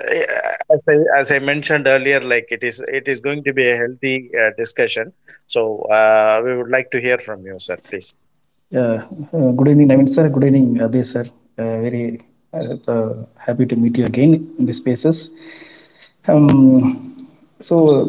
as, 0.71 0.81
I, 0.89 0.95
as 1.17 1.33
I 1.33 1.39
mentioned 1.41 1.87
earlier, 1.87 2.21
like 2.21 2.49
it 2.51 2.65
is, 2.65 2.81
it 2.89 3.07
is 3.09 3.21
going 3.21 3.45
to 3.45 3.53
be 3.53 3.69
a 3.69 3.77
healthy 3.77 4.31
uh, 4.35 4.51
discussion. 4.57 5.13
So 5.47 5.83
uh, 5.83 6.41
we 6.45 6.57
would 6.57 6.71
like 6.71 6.91
to 6.93 7.01
hear 7.01 7.19
from 7.19 7.45
you, 7.45 7.59
sir, 7.59 7.77
please. 7.77 8.15
Yeah, 8.71 9.07
uh, 9.33 9.51
good 9.59 9.69
evening, 9.69 9.89
Naveen 9.89 10.09
sir. 10.09 10.29
Good 10.29 10.45
evening, 10.45 10.81
Abby 10.83 11.03
sir. 11.03 11.25
Uh, 11.59 11.81
very 11.85 12.21
uh, 12.53 12.77
uh, 12.87 13.15
happy 13.39 13.65
to 13.67 13.77
meet 13.77 13.97
you 13.97 14.05
again 14.05 14.33
in 14.59 14.67
the 14.67 14.75
spaces. 14.75 15.31
Um, 16.27 17.27
so, 17.61 18.05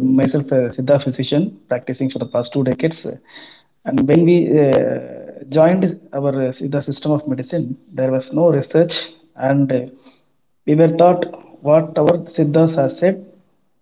myself, 0.00 0.46
a 0.52 0.60
Siddha 0.76 1.02
physician, 1.02 1.58
practicing 1.68 2.10
for 2.10 2.18
the 2.18 2.26
past 2.26 2.52
two 2.52 2.62
decades. 2.64 3.06
And 3.86 4.06
when 4.06 4.24
we 4.24 4.36
uh, 4.58 5.44
joined 5.48 5.84
our 6.12 6.32
Siddha 6.58 6.82
system 6.82 7.12
of 7.12 7.26
medicine, 7.26 7.76
there 7.92 8.10
was 8.12 8.32
no 8.32 8.50
research, 8.50 9.08
and 9.36 9.72
uh, 9.72 9.86
we 10.66 10.74
were 10.74 10.88
taught 10.88 11.24
what 11.62 11.96
our 11.98 12.18
Siddhas 12.36 12.76
have 12.76 12.92
said 12.92 13.24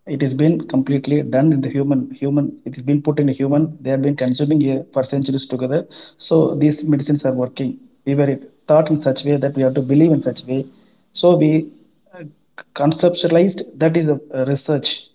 it 0.07 0.21
has 0.23 0.35
been 0.35 0.67
completely 0.69 1.23
done 1.23 1.53
in 1.53 1.61
the 1.61 1.69
human 1.69 2.11
human 2.11 2.47
it 2.65 2.75
has 2.75 2.83
been 2.83 3.01
put 3.03 3.19
in 3.21 3.29
a 3.29 3.33
human 3.33 3.65
they 3.81 3.91
have 3.91 4.03
been 4.03 4.17
consuming 4.17 4.61
here 4.61 4.85
for 4.93 5.03
centuries 5.05 5.47
together. 5.47 5.87
So 6.19 6.55
these 6.55 6.83
medicines 6.85 7.25
are 7.25 7.33
working. 7.33 7.79
We 8.05 8.15
were 8.15 8.39
taught 8.69 8.91
in 8.91 8.97
such 8.97 9.25
way 9.25 9.37
that 9.37 9.55
we 9.55 9.63
have 9.63 9.75
to 9.75 9.83
believe 9.83 10.13
in 10.13 10.23
such 10.23 10.45
way. 10.45 10.67
So 11.13 11.37
we 11.37 11.69
uh, 12.15 12.25
conceptualized 12.75 13.63
that 13.79 13.97
is 13.97 14.07
a, 14.09 14.21
a 14.33 14.45
research. 14.47 15.09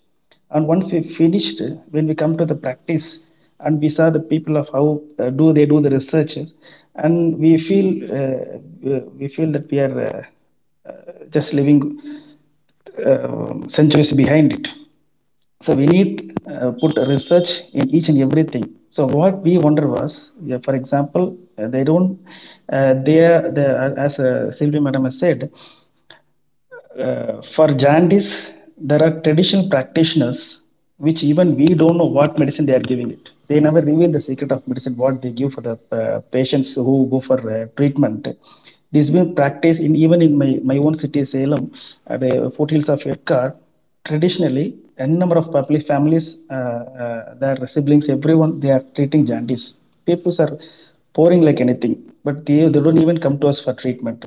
And 0.50 0.66
once 0.66 0.90
we 0.90 1.02
finished 1.02 1.60
when 1.90 2.06
we 2.06 2.14
come 2.14 2.36
to 2.38 2.44
the 2.44 2.54
practice 2.54 3.20
and 3.60 3.80
we 3.80 3.88
saw 3.90 4.10
the 4.10 4.20
people 4.20 4.56
of 4.56 4.68
how 4.70 5.02
uh, 5.18 5.30
do 5.30 5.52
they 5.52 5.66
do 5.66 5.80
the 5.80 5.90
researches 5.90 6.54
and 6.96 7.38
we 7.38 7.58
feel 7.58 7.88
uh, 8.18 8.58
we 9.18 9.28
feel 9.28 9.50
that 9.52 9.70
we 9.70 9.78
are 9.80 10.26
uh, 10.88 10.92
just 11.30 11.52
living 11.52 11.80
uh, 12.04 12.27
centuries 13.68 14.12
behind 14.12 14.52
it. 14.52 14.68
So 15.62 15.74
we 15.74 15.86
need 15.86 16.32
uh, 16.50 16.72
put 16.80 16.96
research 16.96 17.62
in 17.72 17.88
each 17.94 18.08
and 18.08 18.18
everything. 18.20 18.64
So 18.90 19.06
what 19.06 19.42
we 19.42 19.58
wonder 19.58 19.86
was, 19.88 20.32
yeah, 20.42 20.58
for 20.64 20.74
example, 20.74 21.36
uh, 21.58 21.68
they 21.68 21.84
don't, 21.84 22.18
uh, 22.72 22.94
they 23.04 23.20
are, 23.24 23.50
they 23.50 23.64
as 24.06 24.18
uh, 24.18 24.52
Sylvia 24.52 24.80
Madam 24.80 25.04
has 25.04 25.18
said, 25.18 25.50
uh, 27.04 27.40
for 27.54 27.68
jaundice, 27.82 28.30
there 28.76 29.02
are 29.06 29.20
traditional 29.26 29.68
practitioners 29.74 30.62
which 30.98 31.22
even 31.22 31.54
we 31.56 31.66
don't 31.80 31.96
know 31.96 32.10
what 32.18 32.38
medicine 32.38 32.66
they 32.66 32.74
are 32.74 32.86
giving 32.92 33.10
it. 33.10 33.30
They 33.48 33.60
never 33.60 33.80
reveal 33.80 34.10
the 34.10 34.20
secret 34.20 34.50
of 34.52 34.66
medicine, 34.66 34.96
what 34.96 35.22
they 35.22 35.30
give 35.30 35.52
for 35.54 35.60
the 35.60 35.78
uh, 35.92 36.20
patients 36.36 36.74
who 36.74 37.06
go 37.10 37.20
for 37.20 37.38
uh, 37.50 37.66
treatment. 37.76 38.26
This 38.92 39.10
been 39.10 39.34
practiced 39.34 39.80
in 39.80 39.94
even 39.96 40.22
in 40.22 40.36
my, 40.36 40.58
my 40.62 40.76
own 40.78 40.94
city, 40.94 41.24
Salem, 41.24 41.72
at 42.06 42.20
the 42.20 42.50
foothills 42.56 42.88
of 42.88 43.00
Yercaud. 43.00 43.54
Traditionally, 44.04 44.76
any 44.98 45.14
number 45.16 45.36
of 45.36 45.50
public 45.52 45.86
families, 45.86 46.36
uh, 46.50 46.54
uh, 46.54 47.34
their 47.34 47.66
siblings, 47.66 48.08
everyone, 48.08 48.60
they 48.60 48.70
are 48.70 48.84
treating 48.96 49.26
jaundice. 49.26 49.74
People 50.06 50.32
are 50.40 50.58
pouring 51.14 51.42
like 51.42 51.60
anything, 51.60 51.94
but 52.24 52.46
they, 52.46 52.60
they 52.68 52.80
don't 52.80 52.98
even 52.98 53.18
come 53.18 53.38
to 53.40 53.48
us 53.48 53.60
for 53.60 53.74
treatment. 53.74 54.24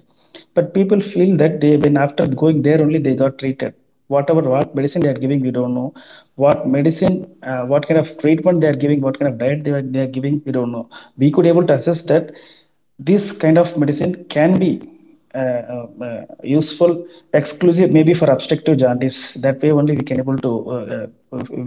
But 0.54 0.74
people 0.74 1.02
feel 1.02 1.36
that 1.38 1.60
they, 1.62 1.78
when 1.78 1.98
after 1.98 2.28
going 2.28 2.62
there 2.62 2.82
only, 2.82 3.00
they 3.00 3.16
got 3.16 3.40
treated. 3.40 3.74
Whatever 4.08 4.42
what 4.42 4.76
medicine 4.76 5.02
they 5.02 5.10
are 5.10 5.18
giving, 5.26 5.40
we 5.42 5.52
don't 5.52 5.74
know. 5.74 5.94
What 6.36 6.68
medicine, 6.68 7.34
uh, 7.44 7.64
what 7.64 7.88
kind 7.88 8.00
of 8.00 8.18
treatment 8.20 8.62
they 8.62 8.68
are 8.68 8.76
giving, 8.76 9.02
what 9.02 9.18
kind 9.18 9.32
of 9.32 9.40
diet 9.40 9.64
they 9.64 9.72
are, 9.72 9.82
they 9.82 10.02
are 10.02 10.08
giving, 10.08 10.42
we 10.46 10.52
don't 10.52 10.72
know. 10.72 10.90
We 11.18 11.32
could 11.32 11.48
able 11.48 11.66
to 11.68 11.74
assess 11.76 12.02
that 12.04 12.32
this 13.10 13.32
kind 13.32 13.58
of 13.58 13.78
medicine 13.78 14.14
can 14.30 14.58
be 14.60 14.72
uh, 15.36 15.86
uh, 16.08 16.26
useful 16.44 17.06
exclusive 17.34 17.92
maybe 17.92 18.14
for 18.14 18.30
obstructive 18.30 18.78
jaundice 18.78 19.34
that 19.46 19.62
way 19.62 19.72
only 19.72 19.96
we 19.96 20.04
can 20.04 20.20
able 20.20 20.38
to 20.48 20.52
uh, 20.76 21.08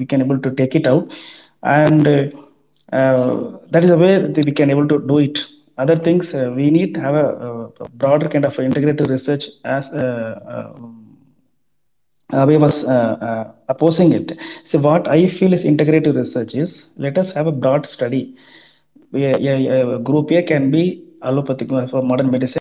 we 0.00 0.04
can 0.06 0.20
able 0.20 0.38
to 0.38 0.50
take 0.60 0.74
it 0.74 0.86
out 0.86 1.08
and 1.62 2.04
that 3.72 3.82
is 3.84 3.90
the 3.90 3.96
way 3.98 4.12
that 4.18 4.44
we 4.44 4.52
can 4.52 4.70
able 4.70 4.86
to 4.88 4.98
do 5.12 5.18
it 5.18 5.38
other 5.78 5.96
things 5.96 6.32
we 6.58 6.70
need 6.70 6.94
to 6.94 7.00
have 7.00 7.14
a, 7.14 7.26
a, 7.80 7.88
broader 8.02 8.28
kind 8.28 8.44
of 8.44 8.58
integrated 8.58 9.08
research 9.10 9.44
as 9.64 9.88
Abe 12.32 12.60
was 12.60 12.84
uh, 12.84 12.88
uh, 13.28 13.52
opposing 13.68 14.12
it. 14.12 14.32
So 14.64 14.78
what 14.78 15.08
I 15.08 15.26
feel 15.28 15.52
is 15.52 15.64
integrative 15.64 16.16
research 16.16 16.54
is 16.54 16.88
let 16.96 17.18
us 17.18 17.32
have 17.32 17.46
a 17.46 17.52
broad 17.52 17.86
study. 17.86 18.34
A- 19.14 19.34
a- 19.48 19.94
a 19.96 19.98
group 19.98 20.30
A 20.32 20.42
can 20.42 20.70
be 20.70 21.03
allopathic 21.24 21.72
uh, 21.72 21.86
for 21.88 22.02
modern 22.02 22.30
medicine. 22.30 22.60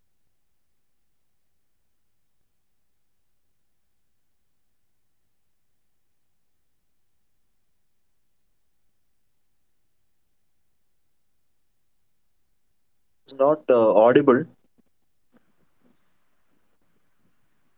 It's 13.26 13.34
not 13.36 13.64
uh, 13.70 13.93
audible. 13.95 14.45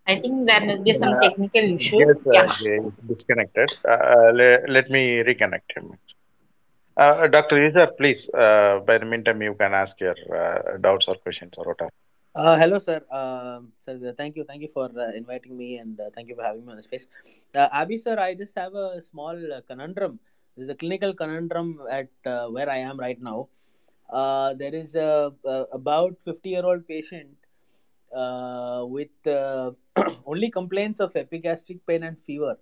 I 0.08 0.16
think 0.20 0.48
there 0.48 0.62
will 0.66 0.84
be 0.84 0.94
some 0.94 1.14
Uh, 1.14 1.20
technical 1.22 1.64
issue. 1.76 2.00
Yes, 2.00 2.18
uh, 2.28 2.48
Yeah. 2.62 2.80
disconnected. 3.08 3.70
Uh, 3.88 4.32
le- 4.40 4.64
let 4.68 4.90
me 4.90 5.04
reconnect 5.30 5.70
him. 5.76 5.98
Uh, 6.98 7.28
Dr. 7.28 7.58
Isar, 7.68 7.88
please, 7.98 8.30
uh, 8.30 8.80
by 8.80 8.98
the 8.98 9.06
meantime, 9.06 9.42
you 9.42 9.54
can 9.54 9.74
ask 9.74 10.00
your 10.00 10.16
uh, 10.34 10.78
doubts 10.78 11.10
or 11.10 11.16
questions 11.16 11.54
or 11.58 11.66
whatever. 11.66 11.92
Uh, 12.34 12.58
hello, 12.58 12.80
sir. 12.80 13.02
Um, 13.12 13.74
sir, 13.82 14.00
uh, 14.08 14.14
thank 14.14 14.38
you, 14.38 14.46
thank 14.46 14.62
you 14.62 14.70
for 14.74 14.90
uh, 14.98 15.12
inviting 15.12 15.58
me, 15.58 15.78
and 15.78 16.00
uh, 16.00 16.10
thank 16.16 16.30
you 16.30 16.36
for 16.36 16.44
having 16.44 16.66
me 16.66 16.72
on 16.72 16.78
the 16.78 16.84
space. 16.84 17.08
Uh, 17.54 17.68
Abby, 17.74 17.98
sir, 17.98 18.18
I 18.18 18.34
just 18.34 18.56
have 18.58 18.76
a 18.76 19.02
small 19.02 19.36
uh, 19.54 19.60
conundrum. 19.68 20.20
There's 20.56 20.70
a 20.70 20.76
clinical 20.76 21.14
conundrum 21.14 21.82
at 21.92 22.10
uh, 22.26 22.48
where 22.48 22.70
I 22.70 22.78
am 22.78 22.98
right 22.98 23.22
now. 23.22 23.50
Uh, 24.10 24.54
there 24.54 24.74
is 24.74 24.96
a, 24.96 25.34
a 25.44 25.66
about 25.74 26.16
50 26.24 26.50
year 26.50 26.66
old 26.66 26.88
patient 26.88 27.36
uh, 28.16 28.86
with 28.88 29.28
uh, 29.28 29.72
only 30.26 30.50
complaints 30.50 31.02
of 31.02 31.14
epigastric 31.18 31.86
pain 31.86 32.04
and 32.04 32.18
fever. 32.20 32.58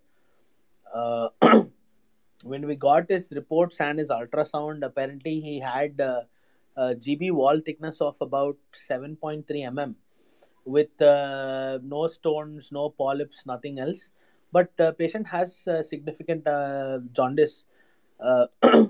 When 2.43 2.67
we 2.67 2.75
got 2.75 3.09
his 3.09 3.31
reports 3.31 3.79
and 3.79 3.97
his 3.97 4.09
ultrasound, 4.09 4.83
apparently 4.83 5.39
he 5.39 5.59
had 5.59 5.99
uh, 6.01 6.23
a 6.75 6.93
GB 6.93 7.31
wall 7.31 7.59
thickness 7.59 8.01
of 8.01 8.17
about 8.19 8.57
7.3 8.73 9.45
mm 9.47 9.95
with 10.65 11.01
uh, 11.01 11.79
no 11.81 12.07
stones, 12.07 12.69
no 12.71 12.89
polyps, 12.89 13.45
nothing 13.45 13.79
else. 13.79 14.09
But 14.51 14.71
uh, 14.77 14.91
patient 14.91 15.27
has 15.27 15.65
uh, 15.67 15.81
significant 15.81 16.45
uh, 16.45 16.99
jaundice. 17.13 17.65
Uh, 18.19 18.47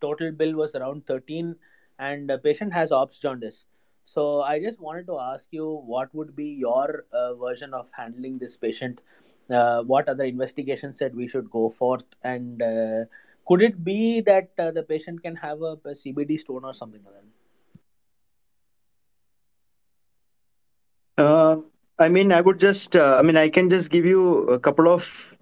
total 0.00 0.30
bill 0.32 0.54
was 0.54 0.74
around 0.74 1.06
13 1.06 1.56
and 1.98 2.30
patient 2.44 2.72
has 2.72 2.92
ops 2.92 3.18
jaundice. 3.18 3.66
So 4.04 4.42
I 4.42 4.60
just 4.60 4.80
wanted 4.80 5.06
to 5.06 5.18
ask 5.18 5.48
you 5.50 5.82
what 5.84 6.14
would 6.14 6.36
be 6.36 6.46
your 6.46 7.06
version 7.40 7.74
of 7.74 7.90
handling 7.92 8.38
this 8.38 8.56
patient? 8.56 9.00
Uh, 9.48 9.82
what 9.82 10.08
other 10.08 10.24
investigations 10.24 10.98
that 10.98 11.14
we 11.14 11.28
should 11.28 11.48
go 11.50 11.68
forth 11.68 12.04
and 12.24 12.60
uh, 12.62 13.04
could 13.46 13.62
it 13.62 13.84
be 13.84 14.20
that 14.20 14.50
uh, 14.58 14.72
the 14.72 14.82
patient 14.82 15.22
can 15.22 15.36
have 15.36 15.62
a, 15.62 15.78
a 15.84 15.94
CBD 15.94 16.36
stone 16.38 16.64
or 16.64 16.74
something 16.74 17.00
like 17.04 17.14
that? 21.16 21.22
Uh, 21.22 21.56
I 21.98 22.08
mean, 22.08 22.32
I 22.32 22.40
would 22.40 22.58
just, 22.58 22.96
uh, 22.96 23.16
I 23.18 23.22
mean, 23.22 23.36
I 23.36 23.48
can 23.48 23.70
just 23.70 23.90
give 23.90 24.04
you 24.04 24.48
a 24.48 24.58
couple 24.58 24.88
of 24.88 25.38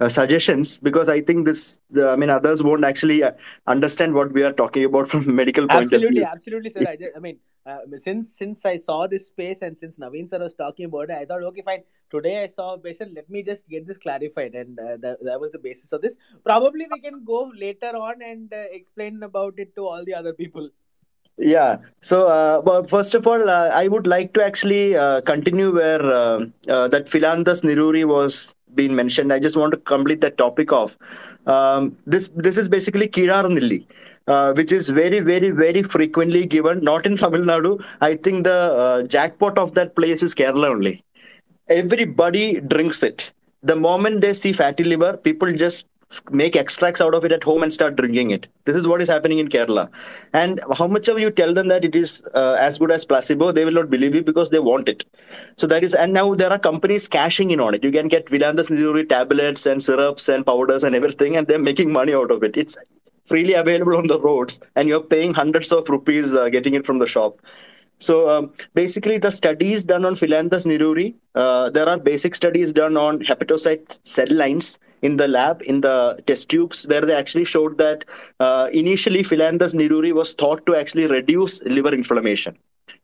uh, 0.00 0.08
suggestions 0.08 0.78
because 0.80 1.08
I 1.08 1.20
think 1.20 1.46
this, 1.46 1.80
the, 1.90 2.10
I 2.10 2.16
mean, 2.16 2.30
others 2.30 2.62
won't 2.62 2.84
actually 2.84 3.22
uh, 3.22 3.32
understand 3.66 4.14
what 4.14 4.32
we 4.32 4.42
are 4.42 4.52
talking 4.52 4.84
about 4.84 5.08
from 5.08 5.28
a 5.28 5.32
medical 5.32 5.66
point 5.68 5.92
of 5.92 6.00
view. 6.00 6.24
absolutely, 6.24 6.24
absolutely, 6.24 6.70
sir. 6.70 6.84
I, 6.88 6.96
just, 6.96 7.16
I 7.16 7.20
mean, 7.20 7.38
uh, 7.66 7.78
since 7.96 8.36
since 8.36 8.64
I 8.64 8.76
saw 8.76 9.06
this 9.06 9.26
space 9.26 9.60
and 9.60 9.78
since 9.78 9.98
Naveen 9.98 10.28
sir 10.28 10.38
was 10.38 10.54
talking 10.54 10.86
about 10.86 11.10
it, 11.10 11.12
I 11.12 11.24
thought, 11.26 11.42
okay, 11.42 11.62
fine. 11.62 11.82
Today 12.10 12.42
I 12.42 12.46
saw 12.46 12.74
a 12.74 12.78
patient. 12.78 13.14
Let 13.14 13.28
me 13.28 13.42
just 13.42 13.68
get 13.68 13.86
this 13.86 13.98
clarified, 13.98 14.54
and 14.54 14.78
uh, 14.80 14.96
that, 15.00 15.18
that 15.22 15.40
was 15.40 15.50
the 15.50 15.58
basis 15.58 15.92
of 15.92 16.00
this. 16.00 16.16
Probably 16.44 16.88
we 16.90 17.00
can 17.00 17.22
go 17.24 17.52
later 17.54 17.92
on 17.96 18.22
and 18.22 18.52
uh, 18.52 18.64
explain 18.72 19.22
about 19.22 19.54
it 19.58 19.76
to 19.76 19.86
all 19.86 20.04
the 20.04 20.14
other 20.14 20.32
people. 20.32 20.70
Yeah. 21.40 21.78
So, 22.02 22.26
uh, 22.26 22.60
well, 22.64 22.84
first 22.84 23.14
of 23.14 23.26
all, 23.26 23.48
uh, 23.48 23.70
I 23.72 23.88
would 23.88 24.06
like 24.06 24.34
to 24.34 24.44
actually 24.44 24.94
uh, 24.94 25.22
continue 25.22 25.74
where 25.74 26.02
uh, 26.02 26.44
uh, 26.68 26.88
that 26.88 27.06
Phyllanthus 27.06 27.62
niruri 27.62 28.04
was 28.04 28.54
being 28.74 28.94
mentioned. 28.94 29.32
I 29.32 29.38
just 29.38 29.56
want 29.56 29.72
to 29.72 29.78
complete 29.78 30.20
that 30.20 30.36
topic 30.36 30.70
off. 30.70 30.98
Um, 31.46 31.96
this 32.06 32.28
this 32.36 32.58
is 32.58 32.68
basically 32.68 33.08
Kirar 33.08 33.44
Nilli. 33.46 33.86
Uh, 34.26 34.52
which 34.52 34.70
is 34.70 34.88
very, 34.88 35.18
very, 35.18 35.50
very 35.50 35.82
frequently 35.82 36.46
given, 36.46 36.84
not 36.84 37.04
in 37.04 37.16
Tamil 37.16 37.40
Nadu. 37.40 37.82
I 38.00 38.14
think 38.14 38.44
the 38.44 39.04
jackpot 39.08 39.58
of 39.58 39.74
that 39.74 39.96
place 39.96 40.22
is 40.22 40.36
Kerala 40.36 40.66
only. 40.66 41.02
Everybody 41.68 42.60
drinks 42.60 43.02
it. 43.02 43.32
The 43.64 43.74
moment 43.74 44.20
they 44.20 44.34
see 44.34 44.52
fatty 44.52 44.84
liver, 44.84 45.16
people 45.16 45.52
just 45.52 45.86
make 46.30 46.56
extracts 46.56 47.00
out 47.00 47.14
of 47.14 47.24
it 47.24 47.32
at 47.32 47.44
home 47.44 47.62
and 47.62 47.72
start 47.72 47.96
drinking 47.96 48.30
it. 48.30 48.48
This 48.64 48.76
is 48.76 48.86
what 48.86 49.00
is 49.00 49.08
happening 49.08 49.38
in 49.38 49.48
Kerala. 49.48 49.88
And 50.32 50.60
how 50.76 50.86
much 50.86 51.08
of 51.08 51.20
you 51.20 51.30
tell 51.30 51.54
them 51.54 51.68
that 51.68 51.84
it 51.84 51.94
is 51.94 52.22
uh, 52.34 52.56
as 52.58 52.78
good 52.78 52.90
as 52.90 53.04
placebo, 53.04 53.52
they 53.52 53.64
will 53.64 53.72
not 53.72 53.90
believe 53.90 54.14
you 54.14 54.22
because 54.22 54.50
they 54.50 54.58
want 54.58 54.88
it. 54.88 55.04
So 55.56 55.66
that 55.68 55.84
is, 55.84 55.94
and 55.94 56.12
now 56.12 56.34
there 56.34 56.50
are 56.50 56.58
companies 56.58 57.06
cashing 57.06 57.52
in 57.52 57.60
on 57.60 57.74
it. 57.74 57.84
You 57.84 57.92
can 57.92 58.08
get 58.08 58.26
Phyllanthus 58.26 58.70
niruri 58.70 59.08
tablets 59.08 59.66
and 59.66 59.82
syrups 59.82 60.28
and 60.28 60.44
powders 60.44 60.84
and 60.84 60.94
everything, 60.94 61.36
and 61.36 61.46
they're 61.46 61.58
making 61.58 61.92
money 61.92 62.12
out 62.12 62.30
of 62.30 62.42
it. 62.42 62.56
It's 62.56 62.76
freely 63.26 63.54
available 63.54 63.96
on 63.96 64.08
the 64.08 64.20
roads, 64.20 64.60
and 64.74 64.88
you're 64.88 65.00
paying 65.00 65.32
hundreds 65.32 65.70
of 65.70 65.88
rupees 65.88 66.34
uh, 66.34 66.48
getting 66.48 66.74
it 66.74 66.84
from 66.84 66.98
the 66.98 67.06
shop. 67.06 67.40
So 68.00 68.30
um, 68.30 68.52
basically, 68.74 69.18
the 69.18 69.30
studies 69.30 69.84
done 69.84 70.04
on 70.06 70.14
Phyllanthus 70.14 70.66
niruri, 70.66 71.14
uh, 71.34 71.68
there 71.70 71.88
are 71.88 71.98
basic 71.98 72.34
studies 72.34 72.72
done 72.72 72.96
on 72.96 73.20
hepatocyte 73.20 74.00
cell 74.04 74.30
lines 74.30 74.78
in 75.02 75.18
the 75.18 75.28
lab, 75.28 75.62
in 75.62 75.82
the 75.82 76.18
test 76.26 76.48
tubes, 76.48 76.86
where 76.86 77.02
they 77.02 77.14
actually 77.14 77.44
showed 77.44 77.76
that 77.78 78.06
uh, 78.40 78.68
initially 78.72 79.22
Phyllanthus 79.22 79.74
niruri 79.74 80.12
was 80.12 80.32
thought 80.32 80.64
to 80.66 80.74
actually 80.74 81.06
reduce 81.06 81.62
liver 81.64 81.94
inflammation. 81.94 82.56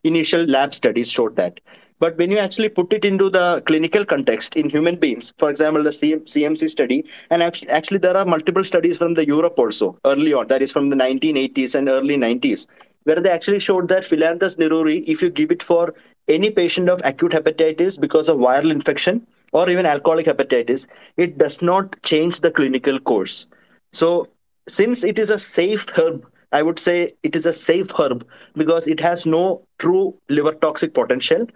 Initial 0.02 0.44
lab 0.44 0.72
studies 0.72 1.10
showed 1.10 1.36
that. 1.36 1.60
But 1.98 2.18
when 2.18 2.30
you 2.30 2.36
actually 2.36 2.68
put 2.68 2.92
it 2.92 3.06
into 3.06 3.30
the 3.30 3.62
clinical 3.64 4.04
context 4.04 4.54
in 4.54 4.68
human 4.68 4.96
beings, 4.96 5.32
for 5.38 5.48
example, 5.48 5.82
the 5.82 5.90
CM, 5.90 6.24
CMC 6.24 6.68
study, 6.68 7.06
and 7.30 7.42
actually, 7.42 7.70
actually 7.70 7.98
there 7.98 8.16
are 8.16 8.26
multiple 8.26 8.64
studies 8.64 8.98
from 8.98 9.14
the 9.14 9.26
Europe 9.26 9.58
also 9.58 9.98
early 10.04 10.34
on, 10.34 10.46
that 10.48 10.60
is 10.60 10.70
from 10.70 10.90
the 10.90 10.96
1980s 10.96 11.74
and 11.74 11.88
early 11.88 12.16
90s, 12.16 12.66
where 13.06 13.20
they 13.20 13.30
actually 13.30 13.60
showed 13.60 13.88
that 13.88 14.02
Phyllanthus 14.02 14.56
niruri, 14.56 15.04
if 15.06 15.22
you 15.22 15.30
give 15.30 15.52
it 15.52 15.62
for 15.62 15.94
any 16.26 16.50
patient 16.50 16.88
of 16.88 17.00
acute 17.04 17.32
hepatitis 17.32 17.98
because 18.00 18.28
of 18.28 18.38
viral 18.38 18.72
infection 18.72 19.24
or 19.52 19.70
even 19.70 19.86
alcoholic 19.86 20.26
hepatitis, 20.26 20.88
it 21.16 21.38
does 21.38 21.62
not 21.62 22.00
change 22.02 22.40
the 22.40 22.50
clinical 22.50 22.98
course. 22.98 23.46
So, 23.92 24.28
since 24.68 25.04
it 25.04 25.20
is 25.20 25.30
a 25.30 25.38
safe 25.38 25.88
herb, 25.96 26.26
I 26.50 26.62
would 26.62 26.80
say 26.80 27.12
it 27.22 27.36
is 27.36 27.46
a 27.46 27.52
safe 27.52 27.92
herb 27.96 28.26
because 28.54 28.88
it 28.88 28.98
has 28.98 29.24
no 29.24 29.62
true 29.78 30.16
liver 30.28 30.52
toxic 30.52 30.92
potential. 30.92 31.46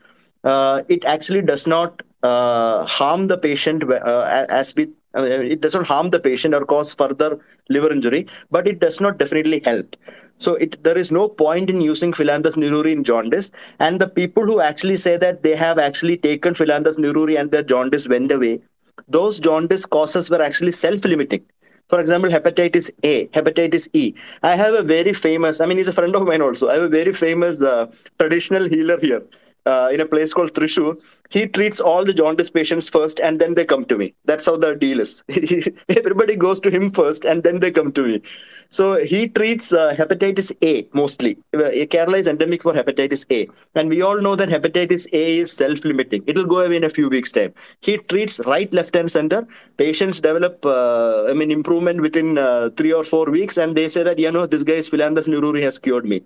Uh, 0.44 0.82
it 0.88 1.04
actually 1.04 1.42
does 1.42 1.66
not 1.66 2.02
uh, 2.22 2.84
harm 2.84 3.26
the 3.26 3.38
patient 3.38 3.82
uh, 3.90 4.46
as 4.48 4.74
with 4.76 4.90
it 5.14 5.60
doesn't 5.60 5.86
harm 5.86 6.10
the 6.10 6.20
patient 6.20 6.54
or 6.54 6.64
cause 6.64 6.94
further 6.94 7.38
liver 7.68 7.92
injury, 7.92 8.26
but 8.50 8.68
it 8.68 8.80
does 8.80 9.00
not 9.00 9.18
definitely 9.18 9.60
help. 9.64 9.96
So 10.38 10.54
it, 10.54 10.82
there 10.84 10.96
is 10.96 11.10
no 11.10 11.28
point 11.28 11.68
in 11.68 11.80
using 11.80 12.12
Phyllanthus 12.12 12.56
niruri 12.56 12.92
in 12.92 13.04
jaundice. 13.04 13.50
And 13.78 14.00
the 14.00 14.08
people 14.08 14.44
who 14.44 14.60
actually 14.60 14.96
say 14.96 15.16
that 15.16 15.42
they 15.42 15.54
have 15.54 15.78
actually 15.78 16.16
taken 16.16 16.54
Phyllanthus 16.54 16.96
niruri 16.96 17.38
and 17.38 17.50
their 17.50 17.62
jaundice 17.62 18.08
went 18.08 18.32
away, 18.32 18.60
those 19.08 19.40
jaundice 19.40 19.84
causes 19.84 20.30
were 20.30 20.42
actually 20.42 20.72
self-limiting. 20.72 21.44
For 21.88 22.00
example, 22.00 22.30
hepatitis 22.30 22.90
A, 23.02 23.26
hepatitis 23.28 23.88
E. 23.92 24.14
I 24.44 24.54
have 24.54 24.74
a 24.74 24.82
very 24.82 25.12
famous, 25.12 25.60
I 25.60 25.66
mean, 25.66 25.76
he's 25.76 25.88
a 25.88 25.92
friend 25.92 26.14
of 26.14 26.24
mine 26.24 26.40
also. 26.40 26.68
I 26.68 26.74
have 26.74 26.84
a 26.84 26.88
very 26.88 27.12
famous 27.12 27.60
uh, 27.60 27.90
traditional 28.18 28.68
healer 28.68 28.98
here 29.00 29.22
uh, 29.66 29.88
in 29.92 30.00
a 30.00 30.06
place 30.06 30.32
called 30.32 30.54
Thrissur. 30.54 30.98
He 31.30 31.46
treats 31.46 31.78
all 31.78 32.04
the 32.04 32.12
jaundice 32.12 32.50
patients 32.50 32.88
first 32.88 33.20
and 33.20 33.38
then 33.40 33.54
they 33.54 33.64
come 33.64 33.84
to 33.84 33.96
me. 33.96 34.14
That's 34.24 34.46
how 34.46 34.56
the 34.56 34.74
deal 34.74 34.98
is. 34.98 35.22
Everybody 35.88 36.34
goes 36.34 36.58
to 36.60 36.70
him 36.70 36.90
first 36.90 37.24
and 37.24 37.44
then 37.44 37.60
they 37.60 37.70
come 37.70 37.92
to 37.92 38.02
me. 38.02 38.22
So 38.70 39.04
he 39.04 39.28
treats 39.28 39.72
uh, 39.72 39.94
hepatitis 39.94 40.50
A 40.62 40.88
mostly. 40.92 41.38
Uh, 41.54 41.70
Kerala 41.92 42.18
is 42.18 42.26
endemic 42.26 42.62
for 42.62 42.72
hepatitis 42.72 43.24
A. 43.30 43.48
And 43.76 43.88
we 43.88 44.02
all 44.02 44.20
know 44.20 44.34
that 44.34 44.48
hepatitis 44.48 45.06
A 45.12 45.38
is 45.38 45.52
self 45.52 45.84
limiting. 45.84 46.24
It 46.26 46.36
will 46.36 46.46
go 46.46 46.60
away 46.60 46.76
in 46.76 46.84
a 46.84 46.90
few 46.90 47.08
weeks' 47.08 47.30
time. 47.30 47.54
He 47.80 47.98
treats 47.98 48.40
right, 48.46 48.72
left, 48.74 48.96
and 48.96 49.10
center. 49.10 49.46
Patients 49.76 50.20
develop, 50.20 50.66
uh, 50.66 51.26
I 51.26 51.32
mean, 51.32 51.52
improvement 51.52 52.00
within 52.00 52.38
uh, 52.38 52.70
three 52.76 52.92
or 52.92 53.04
four 53.04 53.30
weeks 53.30 53.56
and 53.56 53.76
they 53.76 53.88
say 53.88 54.02
that, 54.02 54.18
you 54.18 54.32
know, 54.32 54.46
this 54.46 54.64
guy's 54.64 54.90
Phyllanthus 54.90 55.28
niruri 55.28 55.62
has 55.62 55.78
cured 55.78 56.06
me. 56.06 56.22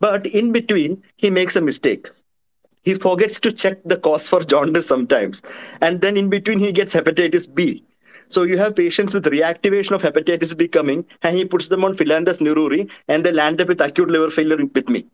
But 0.00 0.26
in 0.26 0.52
between, 0.52 1.02
he 1.16 1.28
makes 1.28 1.56
a 1.56 1.60
mistake 1.60 2.08
he 2.86 2.94
forgets 2.94 3.40
to 3.40 3.52
check 3.52 3.82
the 3.84 3.98
cause 4.06 4.28
for 4.28 4.40
jaundice 4.52 4.86
sometimes. 4.86 5.42
And 5.80 6.00
then 6.00 6.16
in 6.16 6.30
between, 6.30 6.60
he 6.60 6.72
gets 6.72 6.94
hepatitis 6.94 7.52
B. 7.52 7.84
So 8.28 8.44
you 8.44 8.58
have 8.58 8.76
patients 8.76 9.12
with 9.12 9.24
reactivation 9.24 9.92
of 9.96 10.02
hepatitis 10.02 10.56
B 10.56 10.68
coming, 10.68 11.04
and 11.22 11.36
he 11.36 11.44
puts 11.44 11.68
them 11.68 11.84
on 11.84 11.94
Phyllanthus 11.94 12.40
niruri, 12.46 12.90
and 13.08 13.26
they 13.26 13.32
land 13.32 13.60
up 13.60 13.68
with 13.68 13.80
acute 13.80 14.10
liver 14.10 14.30
failure 14.30 14.56
with 14.78 14.88
me. 14.88 15.06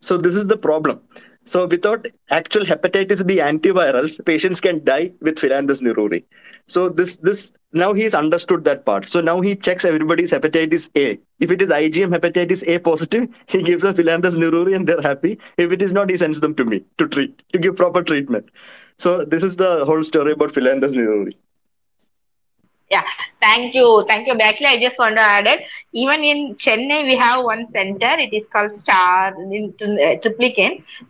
So 0.00 0.16
this 0.16 0.34
is 0.34 0.48
the 0.48 0.56
problem. 0.56 1.00
So 1.44 1.64
without 1.66 2.06
actual 2.30 2.64
hepatitis 2.64 3.24
B 3.24 3.36
antivirals, 3.36 4.24
patients 4.24 4.60
can 4.60 4.82
die 4.84 5.12
with 5.20 5.36
Phyllanthus 5.38 5.80
niruri. 5.80 6.24
So 6.66 6.88
this 6.88 7.16
this 7.16 7.52
now 7.76 7.92
he's 7.92 8.14
understood 8.14 8.64
that 8.64 8.84
part. 8.84 9.08
So 9.08 9.20
now 9.20 9.40
he 9.40 9.54
checks 9.54 9.84
everybody's 9.84 10.30
hepatitis 10.30 10.88
A. 10.96 11.18
If 11.40 11.50
it 11.50 11.62
is 11.62 11.70
IgM 11.70 12.16
hepatitis 12.16 12.66
A 12.68 12.78
positive, 12.78 13.28
he 13.46 13.62
gives 13.62 13.84
a 13.84 13.92
Phyllanthus 13.92 14.36
niruri 14.36 14.74
and 14.74 14.86
they're 14.86 15.02
happy. 15.02 15.38
If 15.56 15.72
it 15.72 15.82
is 15.82 15.92
not, 15.92 16.10
he 16.10 16.16
sends 16.16 16.40
them 16.40 16.54
to 16.56 16.64
me 16.64 16.84
to 16.98 17.08
treat 17.08 17.42
to 17.52 17.58
give 17.58 17.76
proper 17.76 18.02
treatment. 18.02 18.50
So 18.98 19.24
this 19.24 19.42
is 19.42 19.56
the 19.56 19.84
whole 19.84 20.04
story 20.04 20.32
about 20.32 20.50
Phyllanthus 20.50 20.94
niruri. 20.94 21.36
Yeah, 22.90 23.02
thank 23.40 23.74
you. 23.74 24.04
Thank 24.06 24.28
you. 24.28 24.34
Actually, 24.40 24.68
I 24.68 24.78
just 24.80 24.98
want 24.98 25.16
to 25.16 25.22
add 25.22 25.46
it. 25.48 25.60
Even 25.92 26.22
in 26.24 26.54
Chennai, 26.54 27.02
we 27.04 27.16
have 27.16 27.44
one 27.44 27.66
center. 27.66 28.12
It 28.24 28.32
is 28.32 28.46
called 28.46 28.72
Star 28.72 29.34
in 29.52 29.74
uh. 29.80 30.14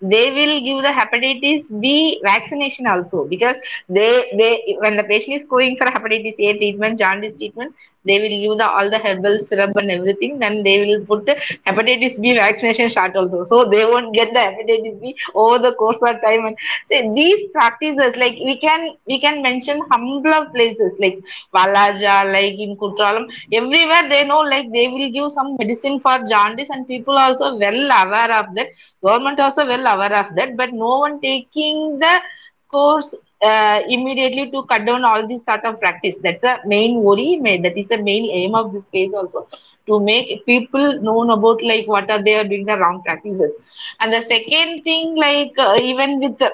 They 0.00 0.24
will 0.36 0.60
give 0.68 0.82
the 0.82 0.92
hepatitis 1.00 1.68
B 1.80 2.20
vaccination 2.24 2.86
also 2.86 3.24
because 3.26 3.56
they 3.88 4.10
they 4.38 4.76
when 4.80 4.96
the 4.96 5.04
patient 5.04 5.36
is 5.36 5.44
going 5.44 5.76
for 5.76 5.84
hepatitis 5.86 6.36
A 6.40 6.56
treatment, 6.56 6.98
jaundice 6.98 7.36
treatment, 7.36 7.74
they 8.04 8.18
will 8.20 8.36
give 8.44 8.58
the 8.58 8.68
all 8.68 8.90
the 8.90 8.98
herbal 8.98 9.38
syrup 9.38 9.76
and 9.76 9.90
everything. 9.90 10.38
Then 10.38 10.62
they 10.62 10.76
will 10.86 11.04
put 11.04 11.26
the 11.26 11.36
hepatitis 11.66 12.20
B 12.20 12.34
vaccination 12.34 12.88
shot 12.88 13.16
also, 13.16 13.42
so 13.44 13.64
they 13.64 13.84
won't 13.84 14.14
get 14.14 14.32
the 14.32 14.40
hepatitis 14.40 15.00
B 15.02 15.14
over 15.34 15.58
the 15.58 15.72
course 15.74 16.02
of 16.02 16.20
time. 16.22 16.46
And 16.46 16.56
so 16.86 17.12
these 17.14 17.42
practices, 17.52 18.16
like 18.16 18.34
we 18.44 18.56
can 18.58 18.94
we 19.06 19.20
can 19.20 19.42
mention 19.42 19.80
humbler 19.90 20.46
places 20.54 20.96
like 21.00 21.18
Valaja, 21.66 22.32
like 22.32 22.58
in 22.58 22.76
Kutralam, 22.76 23.30
everywhere 23.52 24.08
they 24.08 24.24
know 24.26 24.40
like 24.40 24.70
they 24.72 24.88
will 24.88 25.10
give 25.10 25.30
some 25.32 25.56
medicine 25.58 26.00
for 26.00 26.18
jaundice, 26.28 26.70
and 26.70 26.86
people 26.88 27.16
also 27.16 27.56
well 27.56 27.90
aware 28.02 28.32
of 28.40 28.54
that. 28.54 28.68
Government 29.02 29.40
also 29.40 29.66
well 29.66 29.86
aware 29.94 30.14
of 30.22 30.34
that, 30.36 30.56
but 30.56 30.72
no 30.72 30.98
one 31.00 31.20
taking 31.20 31.98
the 31.98 32.20
course 32.68 33.14
uh, 33.42 33.80
immediately 33.88 34.50
to 34.50 34.62
cut 34.64 34.84
down 34.86 35.04
all 35.04 35.26
this 35.26 35.44
sort 35.44 35.64
of 35.64 35.78
practice. 35.80 36.16
That's 36.22 36.40
the 36.40 36.58
main 36.66 37.02
worry. 37.02 37.40
That 37.62 37.76
is 37.76 37.88
the 37.88 37.98
main 37.98 38.30
aim 38.30 38.54
of 38.54 38.72
this 38.72 38.88
case 38.88 39.14
also 39.14 39.46
to 39.86 40.00
make 40.00 40.44
people 40.46 41.00
known 41.00 41.30
about 41.30 41.62
like 41.62 41.86
what 41.86 42.10
are 42.10 42.22
they 42.22 42.34
are 42.34 42.44
doing 42.44 42.64
the 42.66 42.76
wrong 42.78 43.02
practices. 43.04 43.54
And 44.00 44.12
the 44.12 44.22
second 44.22 44.82
thing, 44.82 45.16
like 45.16 45.54
uh, 45.58 45.76
even 45.80 46.20
with 46.20 46.38
the, 46.38 46.52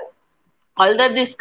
the 0.88 1.08
this 1.14 1.34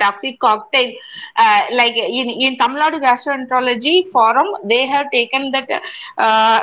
toxic 0.00 0.38
cocktail 0.38 0.92
uh, 1.36 1.60
like 1.72 1.96
in 1.96 2.28
in 2.46 2.56
Tamil 2.56 2.80
Nadu 2.82 2.98
gastroenterology 3.06 3.94
forum 4.14 4.48
they 4.64 4.86
have 4.86 5.10
taken 5.10 5.50
that 5.52 5.68
uh, 6.18 6.60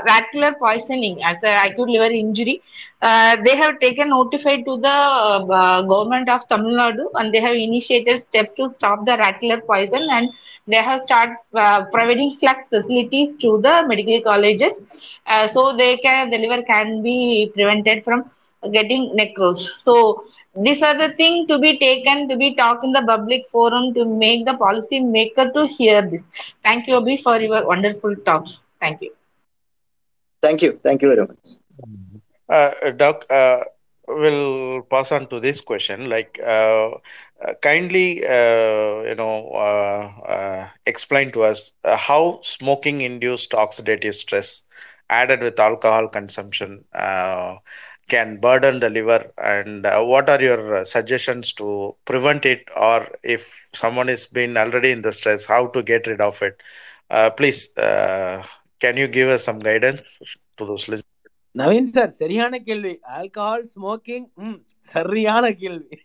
poisoning 0.60 1.24
as 1.24 1.44
a 1.44 1.54
acute 1.66 1.90
liver 1.90 2.12
injury. 2.14 2.62
Uh, 3.02 3.36
they 3.46 3.56
have 3.56 3.80
taken 3.80 4.10
notified 4.10 4.64
to 4.66 4.78
the 4.78 4.88
uh, 4.88 5.82
government 5.82 6.30
of 6.30 6.48
Tamil 6.48 6.74
Nadu 6.82 7.06
and 7.16 7.34
they 7.34 7.40
have 7.40 7.56
initiated 7.56 8.20
steps 8.20 8.52
to 8.54 8.70
stop 8.70 9.06
the 9.06 9.18
rat 9.18 9.40
killer 9.40 9.60
poison 9.62 10.08
and 10.10 10.30
they 10.68 10.78
have 10.90 11.02
started 11.02 11.36
providing 11.92 12.36
PLEX 12.42 12.70
facilities 12.70 13.36
to 13.38 13.58
the 13.62 13.84
medical 13.88 14.22
colleges. 14.22 14.82
So 15.52 15.76
they 15.76 15.98
can 15.98 16.30
the 16.30 16.38
liver 16.38 16.62
can 16.64 17.02
be 17.02 17.52
prevented 17.54 18.04
from 18.04 18.26
getting 18.72 19.16
necros. 19.18 19.68
So 19.80 20.24
these 20.56 20.82
are 20.82 20.98
the 20.98 21.14
thing 21.16 21.48
to 21.48 21.58
be 21.60 21.78
taken 21.78 22.28
to 22.30 22.36
be 22.38 22.54
talked 22.56 22.84
in 22.84 22.92
the 22.92 23.04
public 23.08 23.46
forum 23.48 23.94
to 23.94 24.06
make 24.06 24.46
the 24.46 24.56
policy 24.56 25.00
maker 25.00 25.50
to 25.52 25.68
hear 25.68 26.02
this. 26.08 26.28
Thank 26.64 26.88
you, 26.88 26.98
Abby, 26.98 27.18
for 27.18 27.40
your 27.40 27.66
wonderful 27.66 28.16
talk. 28.18 28.46
Thank 28.80 29.02
you. 29.02 29.12
Thank 30.42 30.62
you. 30.62 30.80
Thank 30.84 31.02
you 31.02 31.10
very 31.16 31.28
much. 31.28 31.38
Uh, 32.50 32.92
Doc, 32.92 33.26
uh, 33.30 33.60
we'll 34.08 34.82
pass 34.84 35.12
on 35.12 35.28
to 35.28 35.40
this 35.40 35.62
question. 35.62 36.10
Like, 36.10 36.40
uh, 36.46 36.92
kindly, 37.62 38.18
you 38.20 39.16
know, 39.16 40.70
explain 40.86 41.32
to 41.32 41.44
us 41.44 41.74
how 41.84 42.40
smoking-induced 42.44 43.52
oxidative 43.52 44.16
stress 44.16 44.66
added 45.10 45.42
with 45.42 45.60
alcohol 45.60 46.08
consumption 46.08 46.86
can 48.13 48.29
burden 48.47 48.75
the 48.85 48.91
liver 48.97 49.21
and 49.55 49.85
uh, 49.87 50.01
what 50.13 50.29
are 50.33 50.41
your 50.49 50.61
suggestions 50.85 51.53
to 51.61 51.69
prevent 52.11 52.45
it 52.55 52.63
or 52.89 52.99
if 53.37 53.43
someone 53.83 54.09
is 54.09 54.23
been 54.39 54.57
already 54.65 54.91
in 54.97 55.03
the 55.07 55.13
stress 55.19 55.45
how 55.55 55.63
to 55.77 55.83
get 55.93 56.07
rid 56.13 56.21
of 56.21 56.37
it 56.49 56.57
uh, 57.11 57.29
please 57.39 57.61
uh, 57.89 58.37
can 58.85 58.97
you 59.03 59.09
give 59.19 59.29
us 59.37 59.45
some 59.45 59.61
guidance 59.71 60.03
to 60.59 60.65
those 60.71 60.87
listeners 60.93 61.13
Naveen 61.61 61.87
sir 61.97 62.11
சரியான 62.21 62.59
கேள்வி 62.65 62.93
alcohol 63.19 63.63
smoking 63.75 64.27
ம் 64.47 64.59
சரியான 64.95 65.45
கேள்வி 65.61 65.97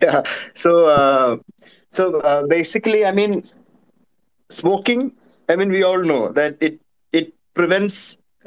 yeah 0.00 0.18
so 0.54 0.70
uh, 0.86 1.30
so 1.90 2.02
uh, 2.20 2.42
basically 2.46 3.04
i 3.04 3.12
mean 3.12 3.32
smoking 4.50 5.00
i 5.48 5.56
mean 5.56 5.70
we 5.76 5.82
all 5.82 6.02
know 6.10 6.22
that 6.38 6.54
it 6.60 6.74
it 7.12 7.28
prevents 7.58 7.96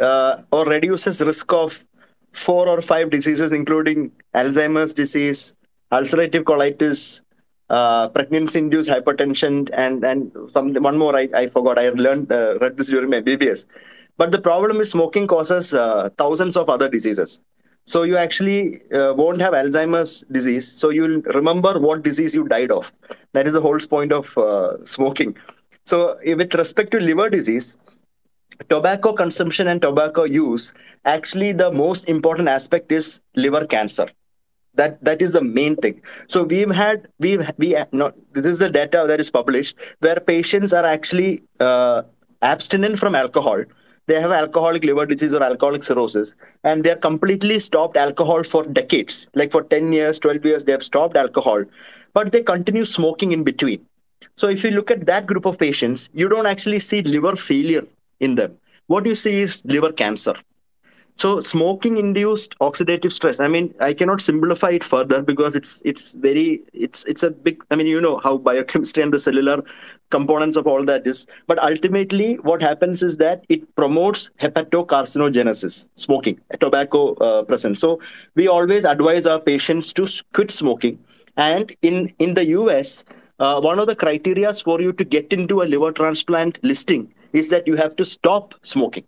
uh, 0.00 0.42
or 0.50 0.64
reduces 0.64 1.20
risk 1.20 1.52
of 1.52 1.84
four 2.32 2.68
or 2.68 2.80
five 2.80 3.10
diseases, 3.10 3.52
including 3.52 4.12
Alzheimer's 4.34 4.92
disease, 4.92 5.56
ulcerative 5.92 6.44
colitis, 6.44 7.22
uh, 7.68 8.08
pregnancy-induced 8.08 8.88
hypertension, 8.88 9.68
and 9.72 10.04
and 10.04 10.32
some 10.48 10.74
one 10.74 10.98
more 10.98 11.16
I, 11.16 11.28
I 11.34 11.46
forgot. 11.48 11.78
I 11.78 11.90
learned 11.90 12.32
uh, 12.32 12.58
read 12.60 12.76
this 12.76 12.88
during 12.88 13.10
my 13.10 13.20
BBS. 13.20 13.66
But 14.16 14.32
the 14.32 14.40
problem 14.40 14.80
is 14.80 14.90
smoking 14.90 15.26
causes 15.26 15.70
thousands 16.18 16.56
of 16.56 16.68
other 16.68 16.88
diseases. 16.88 17.42
So 17.86 18.02
you 18.02 18.18
actually 18.18 18.82
won't 18.90 19.40
have 19.40 19.54
Alzheimer's 19.54 20.24
disease. 20.30 20.70
So 20.70 20.90
you'll 20.90 21.22
remember 21.22 21.78
what 21.80 22.02
disease 22.02 22.34
you 22.34 22.46
died 22.46 22.70
of. 22.70 22.92
That 23.32 23.46
is 23.46 23.54
the 23.54 23.62
whole 23.62 23.78
point 23.78 24.12
of 24.12 24.26
smoking. 24.86 25.36
So 25.84 26.18
with 26.22 26.54
respect 26.54 26.90
to 26.90 27.00
liver 27.00 27.30
disease, 27.30 27.78
tobacco 28.68 29.12
consumption 29.12 29.68
and 29.68 29.80
tobacco 29.80 30.24
use 30.24 30.74
actually 31.04 31.52
the 31.52 31.70
most 31.70 32.08
important 32.08 32.48
aspect 32.48 32.92
is 32.92 33.20
liver 33.36 33.66
cancer. 33.66 34.08
That 34.74 35.02
that 35.04 35.20
is 35.20 35.32
the 35.32 35.42
main 35.42 35.76
thing. 35.76 36.00
So 36.28 36.44
we've 36.44 36.70
had 36.70 37.08
we've 37.18 37.50
we 37.58 37.76
not 37.92 38.14
this 38.32 38.46
is 38.46 38.58
the 38.58 38.70
data 38.70 39.04
that 39.08 39.20
is 39.20 39.30
published 39.30 39.76
where 40.00 40.20
patients 40.20 40.72
are 40.72 40.84
actually 40.84 41.42
uh, 41.58 42.02
abstinent 42.42 42.98
from 42.98 43.14
alcohol. 43.14 43.64
They 44.06 44.20
have 44.20 44.32
alcoholic 44.32 44.84
liver 44.84 45.06
disease 45.06 45.34
or 45.34 45.42
alcoholic 45.42 45.82
cirrhosis 45.82 46.34
and 46.64 46.82
they're 46.84 46.96
completely 46.96 47.60
stopped 47.60 47.96
alcohol 47.96 48.42
for 48.42 48.64
decades. 48.64 49.28
Like 49.34 49.52
for 49.52 49.62
10 49.62 49.92
years 49.92 50.18
12 50.18 50.44
years 50.44 50.64
they 50.64 50.72
have 50.72 50.82
stopped 50.84 51.16
alcohol 51.16 51.64
but 52.12 52.32
they 52.32 52.42
continue 52.42 52.84
smoking 52.84 53.32
in 53.32 53.44
between. 53.44 53.86
So 54.36 54.48
if 54.48 54.62
you 54.62 54.70
look 54.70 54.90
at 54.90 55.06
that 55.06 55.26
group 55.26 55.46
of 55.46 55.58
patients 55.58 56.08
you 56.12 56.28
don't 56.28 56.46
actually 56.46 56.78
see 56.78 57.02
liver 57.02 57.34
failure 57.34 57.86
in 58.20 58.34
them. 58.36 58.56
What 58.86 59.06
you 59.06 59.14
see 59.14 59.40
is 59.40 59.64
liver 59.64 59.92
cancer. 59.92 60.34
So 61.20 61.38
smoking 61.40 61.98
induced 61.98 62.58
oxidative 62.60 63.12
stress. 63.12 63.40
I 63.40 63.46
mean, 63.46 63.74
I 63.78 63.92
cannot 63.92 64.22
simplify 64.22 64.70
it 64.70 64.82
further 64.82 65.22
because 65.22 65.54
it's 65.54 65.82
it's 65.84 66.12
very 66.12 66.62
it's 66.72 67.04
it's 67.04 67.22
a 67.22 67.30
big. 67.30 67.62
I 67.70 67.76
mean, 67.76 67.86
you 67.86 68.00
know 68.00 68.16
how 68.24 68.38
biochemistry 68.38 69.02
and 69.02 69.12
the 69.12 69.20
cellular 69.20 69.62
components 70.08 70.56
of 70.56 70.66
all 70.66 70.82
that 70.86 71.06
is. 71.06 71.26
But 71.46 71.62
ultimately, 71.62 72.36
what 72.36 72.62
happens 72.62 73.02
is 73.02 73.18
that 73.18 73.44
it 73.50 73.74
promotes 73.74 74.30
hepatocarcinogenesis. 74.40 75.90
Smoking, 75.96 76.40
tobacco 76.58 77.14
uh, 77.16 77.42
present. 77.42 77.76
So 77.76 78.00
we 78.34 78.48
always 78.48 78.86
advise 78.86 79.26
our 79.26 79.40
patients 79.40 79.92
to 79.94 80.08
quit 80.32 80.50
smoking. 80.50 80.98
And 81.36 81.76
in 81.82 82.14
in 82.18 82.32
the 82.32 82.46
US, 82.60 83.04
uh, 83.40 83.60
one 83.60 83.78
of 83.78 83.86
the 83.88 83.94
criteria 83.94 84.54
for 84.54 84.80
you 84.80 84.94
to 84.94 85.04
get 85.04 85.34
into 85.34 85.60
a 85.60 85.68
liver 85.76 85.92
transplant 85.92 86.58
listing 86.62 87.12
is 87.32 87.48
that 87.50 87.66
you 87.66 87.76
have 87.76 87.96
to 87.96 88.04
stop 88.04 88.54
smoking. 88.62 89.04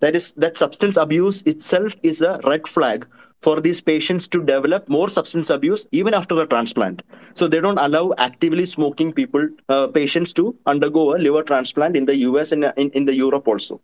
That 0.00 0.14
is, 0.14 0.32
that 0.34 0.58
substance 0.58 0.96
abuse 0.96 1.42
itself 1.42 1.96
is 2.02 2.20
a 2.20 2.40
red 2.44 2.66
flag 2.68 3.06
for 3.40 3.60
these 3.60 3.80
patients 3.80 4.26
to 4.28 4.42
develop 4.42 4.88
more 4.88 5.08
substance 5.08 5.50
abuse 5.50 5.86
even 5.92 6.14
after 6.14 6.34
the 6.34 6.46
transplant. 6.46 7.02
So 7.34 7.46
they 7.46 7.60
don't 7.60 7.78
allow 7.78 8.12
actively 8.18 8.66
smoking 8.66 9.12
people, 9.12 9.48
uh, 9.68 9.88
patients 9.88 10.32
to 10.34 10.56
undergo 10.66 11.14
a 11.14 11.18
liver 11.18 11.42
transplant 11.42 11.96
in 11.96 12.06
the 12.06 12.16
US 12.28 12.52
and 12.52 12.72
in, 12.76 12.90
in 12.90 13.04
the 13.04 13.14
Europe 13.14 13.46
also. 13.46 13.80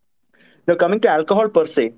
Now 0.67 0.77
coming 0.77 1.01
to 1.01 1.09
alcohol 1.09 1.49
per 1.49 1.67
se, 1.67 1.93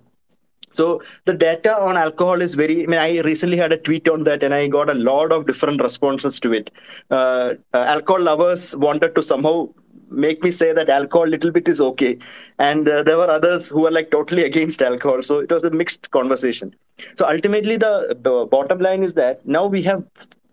so 0.73 1.02
the 1.27 1.35
data 1.35 1.78
on 1.78 1.97
alcohol 1.97 2.40
is 2.40 2.55
very. 2.55 2.85
I 2.85 2.86
mean, 2.86 2.98
I 2.98 3.20
recently 3.20 3.56
had 3.56 3.73
a 3.73 3.77
tweet 3.77 4.09
on 4.09 4.24
that, 4.24 4.43
and 4.43 4.55
I 4.55 4.69
got 4.69 4.89
a 4.89 4.94
lot 4.94 5.31
of 5.31 5.47
different 5.47 5.82
responses 5.82 6.40
to 6.40 6.52
it. 6.52 6.70
Uh, 7.10 7.55
uh, 7.74 7.85
alcohol 7.94 8.23
lovers 8.23 8.74
wanted 8.77 9.14
to 9.14 9.23
somehow 9.23 9.69
make 10.12 10.43
me 10.43 10.51
say 10.51 10.72
that 10.72 10.89
alcohol 10.89 11.26
little 11.26 11.51
bit 11.51 11.68
is 11.68 11.80
okay. 11.80 12.18
And 12.59 12.89
uh, 12.89 13.02
there 13.02 13.16
were 13.16 13.30
others 13.30 13.68
who 13.68 13.82
were 13.82 13.90
like 13.90 14.10
totally 14.10 14.44
against 14.51 14.82
alcohol. 14.82 15.22
So 15.22 15.39
it 15.40 15.51
was 15.51 15.64
a 15.64 15.70
mixed 15.70 16.10
conversation. 16.10 16.74
So 17.16 17.28
ultimately 17.28 17.76
the, 17.76 18.16
the 18.20 18.47
bottom 18.47 18.78
line 18.78 19.02
is 19.02 19.14
that 19.14 19.47
now 19.47 19.66
we 19.66 19.82
have 19.82 20.05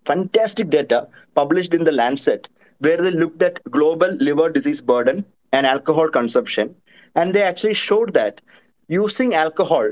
fantastic 0.06 0.70
data 0.70 1.08
published 1.36 1.74
in 1.74 1.84
the 1.84 1.92
lancet 1.92 2.50
where 2.80 2.98
they 2.98 3.12
looked 3.12 3.42
at 3.42 3.64
global 3.70 4.12
liver 4.14 4.50
disease 4.50 4.82
burden 4.82 5.26
and 5.52 5.66
alcohol 5.66 6.10
consumption. 6.10 6.76
And 7.16 7.34
they 7.34 7.44
actually 7.44 7.74
showed 7.74 8.14
that 8.14 8.42
using 8.88 9.34
alcohol 9.34 9.92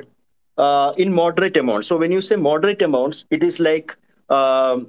uh, 0.58 0.94
in 0.98 1.14
moderate 1.14 1.58
amounts. 1.58 1.88
So 1.88 1.98
when 1.98 2.12
you 2.12 2.22
say 2.22 2.36
moderate 2.36 2.82
amounts, 2.82 3.26
it 3.30 3.44
is 3.44 3.60
like 3.60 3.96
um, 4.30 4.88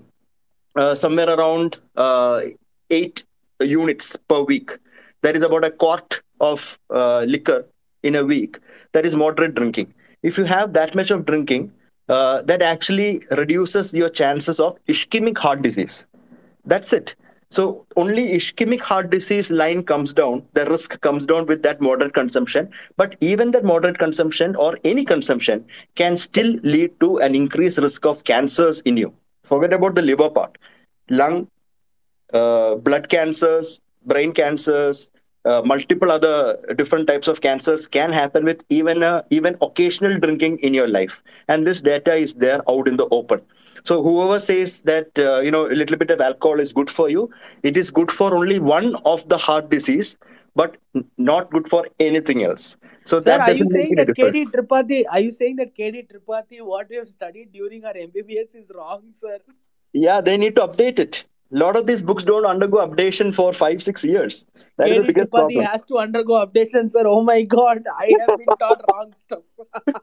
uh, 0.77 0.95
somewhere 0.95 1.29
around 1.29 1.79
uh, 1.97 2.43
eight 2.91 3.25
units 3.61 4.17
per 4.17 4.43
week. 4.43 4.79
That 5.23 5.37
is 5.37 5.43
about 5.43 5.65
a 5.65 5.71
quart 5.71 6.23
of 6.41 6.79
uh, 6.91 7.23
liquor 7.23 7.67
in 8.03 8.15
a 8.17 8.25
week. 8.25 8.59
That 8.93 9.05
is 9.05 9.17
moderate 9.17 9.55
drinking. 9.55 9.93
If 10.23 10.39
you 10.39 10.45
have 10.45 10.73
that 10.75 10.95
much 10.95 11.11
of 11.11 11.27
drinking, 11.27 11.73
uh, 12.09 12.43
that 12.43 12.63
actually 12.63 13.23
reduces 13.37 13.93
your 13.93 14.09
chances 14.09 14.61
of 14.61 14.79
ischemic 14.87 15.39
heart 15.39 15.63
disease. 15.63 16.07
That's 16.65 16.93
it. 16.93 17.15
So 17.51 17.87
only 17.97 18.33
ischemic 18.33 18.81
heart 18.81 19.11
disease 19.11 19.51
line 19.51 19.83
comes 19.83 20.13
down, 20.13 20.47
the 20.53 20.67
risk 20.67 21.01
comes 21.01 21.25
down 21.25 21.47
with 21.47 21.63
that 21.63 21.81
moderate 21.81 22.13
consumption. 22.13 22.69
But 22.97 23.17
even 23.21 23.53
that 23.53 23.65
moderate 23.65 23.99
consumption 23.99 24.55
or 24.55 24.79
any 24.85 25.05
consumption 25.05 25.65
can 25.95 26.19
still 26.19 26.57
lead 26.63 26.99
to 27.01 27.19
an 27.19 27.35
increased 27.35 27.79
risk 27.79 28.05
of 28.05 28.25
cancers 28.25 28.81
in 28.81 28.99
you. 28.99 29.15
Forget 29.45 29.73
about 29.73 29.95
the 29.95 30.03
liver 30.03 30.29
part, 30.29 30.59
lung, 31.09 31.49
blood 32.33 33.09
cancers, 33.09 33.81
brain 34.05 34.33
cancers, 34.33 35.11
uh, 35.45 35.63
multiple 35.65 36.11
other 36.11 36.59
different 36.77 37.07
types 37.07 37.29
of 37.29 37.41
cancers 37.41 37.87
can 37.87 38.13
happen 38.13 38.45
with 38.45 38.65
even 38.69 39.03
a, 39.03 39.25
even 39.31 39.57
occasional 39.63 40.19
drinking 40.19 40.59
in 40.59 40.75
your 40.75 40.89
life. 40.89 41.23
And 41.49 41.67
this 41.67 41.81
data 41.81 42.15
is 42.15 42.35
there 42.35 42.61
out 42.69 42.89
in 42.89 42.97
the 42.97 43.07
open. 43.11 43.41
So 43.85 44.03
whoever 44.03 44.41
says 44.41 44.83
that 44.83 45.19
uh, 45.19 45.41
you 45.41 45.51
know 45.51 45.67
a 45.67 45.77
little 45.81 45.97
bit 45.97 46.11
of 46.11 46.21
alcohol 46.21 46.61
is 46.61 46.73
good 46.73 46.91
for 46.91 47.09
you, 47.09 47.31
it 47.63 47.77
is 47.77 47.91
good 47.91 48.11
for 48.11 48.35
only 48.35 48.59
one 48.59 48.97
of 49.05 49.29
the 49.29 49.39
heart 49.39 49.71
disease, 49.71 50.19
but 50.57 50.77
not 51.17 51.51
good 51.51 51.69
for 51.69 51.87
anything 52.01 52.43
else. 52.43 52.77
So 53.05 53.21
Sir, 53.21 53.25
that 53.25 53.41
are 53.41 53.53
you 53.53 53.69
saying 53.69 53.95
that 53.95 54.09
KD. 54.09 54.51
Tripathi? 54.51 55.05
Are 55.11 55.21
you 55.21 55.33
saying 55.33 55.57
that 55.57 55.75
KD 55.75 56.09
Tripathi, 56.13 56.61
what 56.61 56.89
we 56.91 56.97
have 56.97 57.09
studied 57.09 57.53
during 57.53 57.85
our 57.85 57.95
MBBS, 57.95 58.57
is 58.57 58.71
wrong, 58.75 59.03
sir? 59.15 59.39
Yeah, 59.93 60.21
they 60.21 60.37
need 60.37 60.57
to 60.57 60.67
update 60.67 60.99
it. 60.99 61.25
A 61.51 61.57
lot 61.57 61.77
of 61.77 61.87
these 61.87 62.03
books 62.03 62.25
don't 62.25 62.45
undergo 62.45 62.87
updation 62.87 63.35
for 63.35 63.53
five, 63.55 63.83
six 63.83 64.05
years. 64.05 64.47
That 64.77 64.91
is 64.91 64.99
the 64.99 65.05
biggest 65.05 65.31
Tripathi 65.31 65.55
problem. 65.55 65.65
has 65.65 65.83
to 65.85 65.97
undergo 65.97 66.35
updation, 66.47 66.91
sir. 66.91 67.05
Oh 67.07 67.23
my 67.23 67.43
God, 67.43 67.85
I 67.99 68.15
have 68.21 68.39
been 68.39 68.57
taught 68.59 68.83
wrong 68.93 69.15
stuff. 69.17 69.45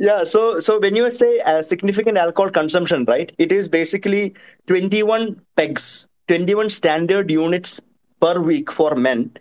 Yeah, 0.00 0.22
so 0.22 0.60
so 0.60 0.78
when 0.78 0.94
you 0.94 1.10
say 1.10 1.40
uh, 1.40 1.60
significant 1.60 2.18
alcohol 2.18 2.52
consumption, 2.52 3.04
right, 3.06 3.32
it 3.36 3.50
is 3.50 3.68
basically 3.68 4.34
21 4.68 5.40
pegs, 5.56 6.08
21 6.28 6.70
standard 6.70 7.28
units 7.32 7.80
per 8.20 8.38
week 8.38 8.70
for 8.70 8.94
men, 8.94 9.32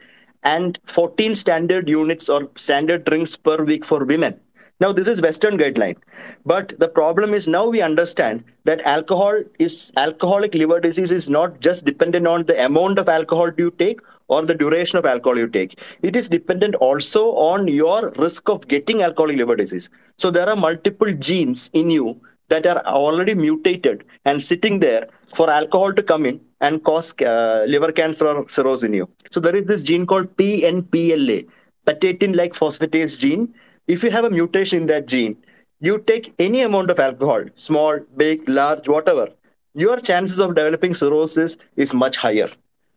and 0.42 0.80
14 0.86 1.36
standard 1.36 1.88
units 1.88 2.28
or 2.28 2.50
standard 2.56 3.04
drinks 3.06 3.38
per 3.38 3.64
week 3.64 3.86
for 3.86 4.04
women. 4.04 4.40
Now, 4.80 4.92
this 4.92 5.08
is 5.08 5.22
Western 5.22 5.58
guideline, 5.58 5.98
but 6.46 6.78
the 6.78 6.88
problem 6.88 7.34
is 7.34 7.48
now 7.48 7.68
we 7.68 7.82
understand 7.82 8.44
that 8.66 8.80
alcohol 8.82 9.42
is 9.58 9.92
alcoholic 9.98 10.54
liver 10.54 10.80
disease 10.80 11.12
is 11.12 11.28
not 11.28 11.60
just 11.62 11.84
dependent 11.84 12.28
on 12.28 12.44
the 12.46 12.64
amount 12.64 13.00
of 13.00 13.10
alcohol 13.10 13.50
you 13.58 13.72
take 13.72 14.02
or 14.28 14.44
the 14.44 14.54
duration 14.54 15.00
of 15.00 15.06
alcohol 15.08 15.36
you 15.36 15.48
take. 15.48 15.80
It 16.04 16.16
is 16.16 16.30
dependent 16.30 16.76
also 16.76 17.32
on 17.32 17.68
your 17.68 18.12
risk 18.18 18.50
of 18.50 18.68
getting 18.68 19.02
alcoholic 19.02 19.38
liver 19.38 19.56
disease. 19.56 19.90
So 20.18 20.30
there 20.30 20.48
are 20.48 20.56
multiple 20.56 21.12
genes 21.12 21.72
in 21.74 21.90
you 21.90 22.22
that 22.50 22.68
are 22.68 22.80
already 22.86 23.34
mutated 23.34 24.04
and 24.26 24.44
sitting 24.44 24.80
there 24.80 25.08
for 25.34 25.50
alcohol 25.50 25.92
to 25.94 26.04
come 26.04 26.28
in 26.28 26.40
and 26.62 26.84
cause 26.84 27.14
uh, 27.22 27.66
liver 27.68 27.92
cancer 27.92 28.28
or 28.28 28.48
cirrhosis 28.48 28.84
in 28.84 28.94
you. 28.94 29.10
So 29.32 29.40
there 29.40 29.56
is 29.56 29.66
this 29.66 29.82
gene 29.82 30.06
called 30.06 30.36
PNPLA, 30.38 31.48
patatin-like 31.88 32.54
phosphatase 32.54 33.18
gene. 33.18 33.56
If 33.88 34.04
you 34.04 34.12
have 34.12 34.26
a 34.26 34.30
mutation 34.30 34.82
in 34.82 34.88
that 34.88 35.06
gene, 35.08 35.38
you 35.80 36.00
take 36.00 36.34
any 36.40 36.62
amount 36.62 36.92
of 36.92 37.00
alcohol, 37.00 37.46
small, 37.56 38.00
big, 38.18 38.48
large, 38.50 38.90
whatever, 38.90 39.30
your 39.74 39.98
chances 39.98 40.40
of 40.40 40.56
developing 40.56 40.94
cirrhosis 40.94 41.58
is 41.78 41.94
much 41.94 42.18
higher. 42.18 42.50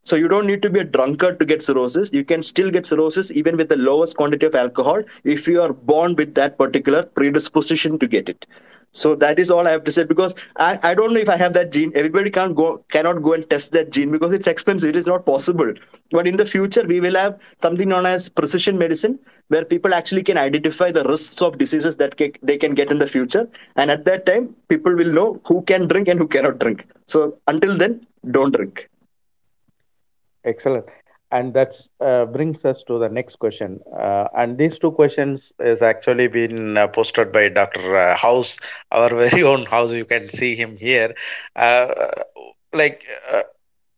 So 0.02 0.16
you 0.16 0.26
don't 0.26 0.46
need 0.48 0.62
to 0.62 0.70
be 0.70 0.80
a 0.80 0.84
drunkard 0.84 1.38
to 1.38 1.44
get 1.44 1.62
cirrhosis. 1.62 2.12
You 2.12 2.24
can 2.24 2.42
still 2.42 2.72
get 2.72 2.86
cirrhosis 2.86 3.30
even 3.30 3.56
with 3.56 3.68
the 3.68 3.76
lowest 3.76 4.16
quantity 4.16 4.46
of 4.46 4.56
alcohol 4.56 5.04
if 5.22 5.46
you 5.46 5.62
are 5.62 5.72
born 5.72 6.16
with 6.16 6.34
that 6.34 6.58
particular 6.58 7.04
predisposition 7.04 7.96
to 8.00 8.08
get 8.08 8.28
it. 8.28 8.46
So 8.92 9.14
that 9.16 9.38
is 9.38 9.50
all 9.50 9.68
I 9.68 9.70
have 9.70 9.84
to 9.84 9.92
say 9.92 10.04
because 10.04 10.34
I, 10.56 10.78
I 10.82 10.94
don't 10.94 11.14
know 11.14 11.20
if 11.20 11.28
I 11.28 11.36
have 11.36 11.52
that 11.52 11.70
gene. 11.70 11.92
Everybody 11.94 12.30
can't 12.30 12.56
go 12.56 12.84
cannot 12.90 13.22
go 13.22 13.34
and 13.34 13.48
test 13.48 13.72
that 13.72 13.90
gene 13.90 14.10
because 14.10 14.32
it's 14.32 14.46
expensive. 14.46 14.90
It 14.90 14.96
is 14.96 15.06
not 15.06 15.24
possible. 15.26 15.72
But 16.10 16.26
in 16.26 16.36
the 16.36 16.44
future, 16.44 16.84
we 16.84 17.00
will 17.00 17.14
have 17.14 17.38
something 17.62 17.88
known 17.88 18.04
as 18.04 18.28
precision 18.28 18.76
medicine, 18.78 19.20
where 19.46 19.64
people 19.64 19.94
actually 19.94 20.24
can 20.24 20.36
identify 20.36 20.90
the 20.90 21.04
risks 21.04 21.40
of 21.40 21.56
diseases 21.56 21.96
that 21.98 22.16
they 22.42 22.58
can 22.58 22.74
get 22.74 22.90
in 22.90 22.98
the 22.98 23.06
future. 23.06 23.48
And 23.76 23.92
at 23.92 24.04
that 24.06 24.26
time, 24.26 24.56
people 24.68 24.94
will 24.96 25.12
know 25.12 25.40
who 25.46 25.62
can 25.62 25.86
drink 25.86 26.08
and 26.08 26.18
who 26.18 26.26
cannot 26.26 26.58
drink. 26.58 26.84
So 27.06 27.38
until 27.46 27.76
then, 27.78 28.06
don't 28.28 28.52
drink. 28.52 28.88
Excellent. 30.44 30.86
And 31.30 31.54
that 31.54 31.74
uh, 32.00 32.26
brings 32.26 32.64
us 32.64 32.82
to 32.84 32.98
the 32.98 33.08
next 33.08 33.36
question. 33.36 33.80
Uh, 33.96 34.28
and 34.36 34.58
these 34.58 34.78
two 34.78 34.90
questions 34.92 35.52
is 35.60 35.82
actually 35.82 36.28
been 36.28 36.76
uh, 36.76 36.88
posted 36.88 37.32
by 37.32 37.48
Dr. 37.48 37.96
Uh, 37.96 38.16
House, 38.16 38.58
our 38.90 39.08
very 39.24 39.42
own 39.42 39.64
House. 39.66 39.92
You 39.92 40.04
can 40.04 40.28
see 40.28 40.54
him 40.54 40.76
here. 40.76 41.14
Uh, 41.56 41.88
like 42.72 43.04
uh, 43.32 43.42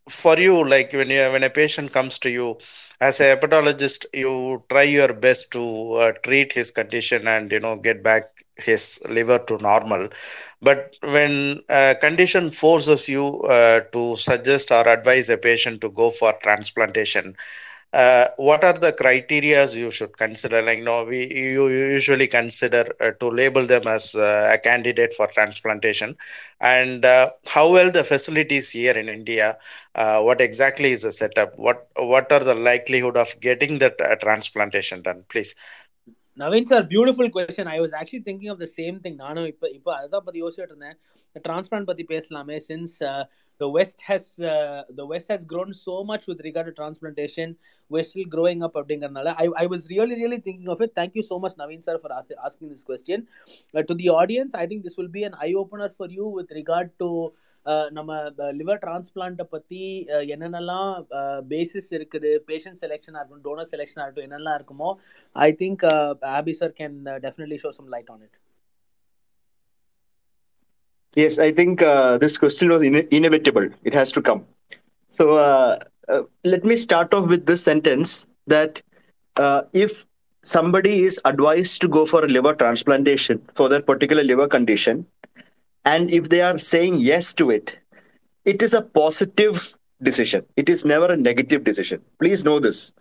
for 0.08 0.38
you, 0.38 0.64
like 0.64 0.92
when 0.92 1.10
you 1.10 1.22
when 1.30 1.42
a 1.44 1.50
patient 1.50 1.92
comes 1.92 2.18
to 2.18 2.30
you 2.30 2.58
as 3.00 3.20
a 3.20 3.36
hepatologist, 3.36 4.06
you 4.12 4.62
try 4.68 4.82
your 4.82 5.12
best 5.12 5.50
to 5.52 6.12
treat 6.22 6.52
his 6.52 6.70
condition 6.70 7.26
and 7.26 7.50
you 7.50 7.60
know 7.60 7.76
get 7.76 8.02
back 8.02 8.24
his 8.62 9.00
liver 9.08 9.38
to 9.40 9.58
normal. 9.58 10.08
But 10.60 10.96
when 11.02 11.62
a 11.68 11.96
condition 12.00 12.50
forces 12.50 13.08
you 13.08 13.42
uh, 13.42 13.80
to 13.92 14.16
suggest 14.16 14.70
or 14.70 14.86
advise 14.88 15.28
a 15.30 15.36
patient 15.38 15.80
to 15.82 15.90
go 15.90 16.10
for 16.10 16.32
transplantation, 16.42 17.36
uh, 17.92 18.26
what 18.36 18.64
are 18.64 18.72
the 18.72 18.92
criterias 18.92 19.76
you 19.76 19.90
should 19.90 20.16
consider? 20.16 20.62
Like, 20.62 20.80
no, 20.80 21.04
we 21.04 21.26
you 21.32 21.68
usually 21.68 22.26
consider 22.26 22.84
uh, 23.00 23.10
to 23.20 23.28
label 23.28 23.66
them 23.66 23.86
as 23.86 24.14
uh, 24.14 24.50
a 24.52 24.58
candidate 24.58 25.12
for 25.14 25.26
transplantation, 25.26 26.16
and 26.60 27.04
uh, 27.04 27.30
how 27.46 27.70
well 27.70 27.90
the 27.90 28.04
facilities 28.04 28.70
here 28.70 28.94
in 28.96 29.08
India. 29.08 29.58
Uh, 29.94 30.22
what 30.22 30.40
exactly 30.40 30.92
is 30.92 31.02
the 31.02 31.12
setup? 31.12 31.58
What 31.58 31.86
what 31.96 32.32
are 32.32 32.40
the 32.42 32.54
likelihood 32.54 33.16
of 33.16 33.38
getting 33.40 33.78
that 33.78 34.00
uh, 34.00 34.16
transplantation 34.16 35.02
done? 35.02 35.24
Please. 35.28 35.54
Naveen 36.37 36.69
sir 36.71 36.83
beautiful 36.93 37.31
question 37.35 37.69
I 37.75 37.77
was 37.83 37.95
actually 37.99 38.23
thinking 38.29 38.51
of 38.53 38.61
the 38.63 38.67
same 38.79 38.97
thing 39.05 39.17
நானும் 39.25 39.47
இப்போ 39.53 39.67
இப்போ 39.77 39.91
அதான் 40.01 40.25
பற்றி 40.27 40.39
யோசிச்சுட்டு 40.43 40.73
இருந்தேன் 40.73 40.97
transplant 41.47 41.89
பற்றி 41.91 42.05
பேசலாமே 42.13 42.57
since 42.69 42.97
the 43.61 43.67
west 43.67 44.01
has 44.01 44.39
uh, 44.39 44.83
the 44.89 45.05
west 45.05 45.27
has 45.27 45.43
grown 45.43 45.73
so 45.73 46.03
much 46.03 46.27
with 46.27 46.39
regard 46.41 46.67
to 46.67 46.71
transplantation 46.71 47.55
we're 47.91 48.03
still 48.03 48.27
growing 48.35 48.59
up 48.65 48.75
அப்படிங்கறதுனால 48.79 49.33
I, 49.43 49.47
I 49.63 49.65
was 49.65 49.89
really 49.93 50.15
really 50.23 50.39
thinking 50.47 50.69
of 50.69 50.81
it 50.85 50.91
thank 50.99 51.15
you 51.15 51.23
so 51.31 51.39
much 51.39 51.55
naveen 51.61 51.81
sir 51.87 51.97
for 52.03 52.11
ask, 52.17 52.29
asking 52.47 52.69
this 52.73 52.83
question 52.83 53.25
uh, 53.73 53.83
to 53.83 53.95
the 53.95 54.09
audience 54.09 54.53
i 54.53 54.67
think 54.67 54.83
this 54.83 54.97
will 54.97 55.11
be 55.19 55.23
an 55.23 55.35
eye 55.45 55.55
opener 55.63 55.89
for 55.89 56.09
you 56.09 56.27
with 57.61 57.65
regard 57.65 57.73
to 57.73 57.73
uh, 57.73 57.89
நம்ம 57.89 58.31
liver 58.37 58.79
டிரான்ஸ்பிளான்ட்டை 58.83 59.43
பற்றி 59.43 60.07
என்னென்னலாம் 60.07 61.07
basis 61.47 61.91
இருக்குது 61.91 62.37
patient 62.47 62.79
செலெக்ஷனாக 62.81 63.19
இருக்கட்டும் 63.19 63.43
toner 63.43 63.69
செலெக்ஷனாக 63.71 64.05
இருக்கட்டும் 64.05 64.29
என்னெல்லாம் 64.29 64.57
இருக்குமோ 64.59 64.97
I 65.31 65.51
think 65.51 65.83
Abhi 66.21 66.51
sir 66.51 66.73
can 66.77 67.03
definitely 67.05 67.55
show 67.55 67.69
some 67.69 67.87
light 67.87 68.09
on 68.09 68.21
it 68.21 68.37
Yes, 71.15 71.39
I 71.39 71.51
think 71.51 71.81
uh, 71.81 72.17
this 72.17 72.37
question 72.37 72.69
was 72.69 72.83
in- 72.83 73.07
inevitable. 73.11 73.69
It 73.83 73.93
has 73.93 74.11
to 74.11 74.21
come. 74.21 74.45
So 75.09 75.37
uh, 75.37 75.79
uh, 76.07 76.23
let 76.43 76.63
me 76.63 76.77
start 76.77 77.13
off 77.13 77.27
with 77.27 77.45
this 77.45 77.63
sentence 77.63 78.27
that 78.47 78.81
uh, 79.35 79.63
if 79.73 80.05
somebody 80.41 81.03
is 81.03 81.19
advised 81.25 81.81
to 81.81 81.87
go 81.87 82.05
for 82.05 82.25
a 82.25 82.27
liver 82.27 82.53
transplantation 82.53 83.41
for 83.55 83.69
their 83.69 83.81
particular 83.81 84.23
liver 84.23 84.47
condition, 84.47 85.07
and 85.84 86.10
if 86.10 86.28
they 86.28 86.40
are 86.42 86.58
saying 86.58 87.00
yes 87.00 87.32
to 87.34 87.50
it, 87.50 87.78
it 88.44 88.62
is 88.62 88.74
a 88.74 88.82
positive 88.82 89.74
decision. 90.02 90.44
It 90.56 90.68
is 90.68 90.84
never 90.84 91.12
a 91.12 91.16
negative 91.16 91.64
decision. 91.64 92.02
Please 92.18 92.44
know 92.44 92.58
this. 92.58 92.92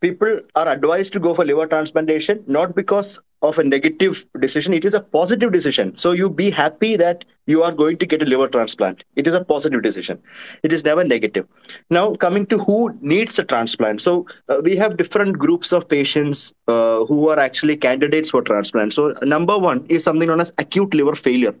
People 0.00 0.40
are 0.54 0.68
advised 0.68 1.12
to 1.14 1.20
go 1.20 1.34
for 1.34 1.44
liver 1.44 1.66
transplantation 1.66 2.42
not 2.46 2.74
because 2.74 3.20
of 3.44 3.58
a 3.58 3.64
negative 3.64 4.24
decision, 4.40 4.72
it 4.72 4.84
is 4.84 4.94
a 4.94 5.00
positive 5.00 5.52
decision. 5.52 5.96
So 5.96 6.12
you 6.12 6.30
be 6.30 6.50
happy 6.50 6.96
that 6.96 7.24
you 7.46 7.62
are 7.62 7.72
going 7.72 7.98
to 7.98 8.06
get 8.06 8.22
a 8.22 8.24
liver 8.24 8.48
transplant. 8.48 9.04
It 9.16 9.26
is 9.26 9.34
a 9.34 9.44
positive 9.44 9.82
decision. 9.82 10.18
It 10.62 10.72
is 10.72 10.82
never 10.84 11.04
negative. 11.04 11.46
Now, 11.90 12.14
coming 12.14 12.46
to 12.46 12.58
who 12.58 12.96
needs 13.00 13.38
a 13.38 13.44
transplant. 13.44 14.00
So 14.00 14.26
uh, 14.48 14.60
we 14.62 14.76
have 14.76 14.96
different 14.96 15.38
groups 15.38 15.72
of 15.72 15.88
patients 15.88 16.54
uh, 16.68 17.04
who 17.04 17.28
are 17.28 17.38
actually 17.38 17.76
candidates 17.76 18.30
for 18.30 18.40
transplant. 18.40 18.94
So 18.94 19.14
number 19.22 19.58
one 19.58 19.84
is 19.88 20.02
something 20.02 20.28
known 20.28 20.40
as 20.40 20.52
acute 20.58 20.94
liver 20.94 21.14
failure. 21.14 21.54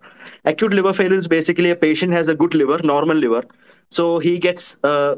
Acute 0.46 0.72
liver 0.72 0.94
failure 0.94 1.18
is 1.18 1.28
basically 1.28 1.70
a 1.70 1.76
patient 1.76 2.12
has 2.12 2.28
a 2.28 2.34
good 2.34 2.54
liver, 2.54 2.80
normal 2.82 3.16
liver. 3.16 3.44
So 3.90 4.18
he 4.18 4.38
gets 4.38 4.78
uh, 4.82 5.16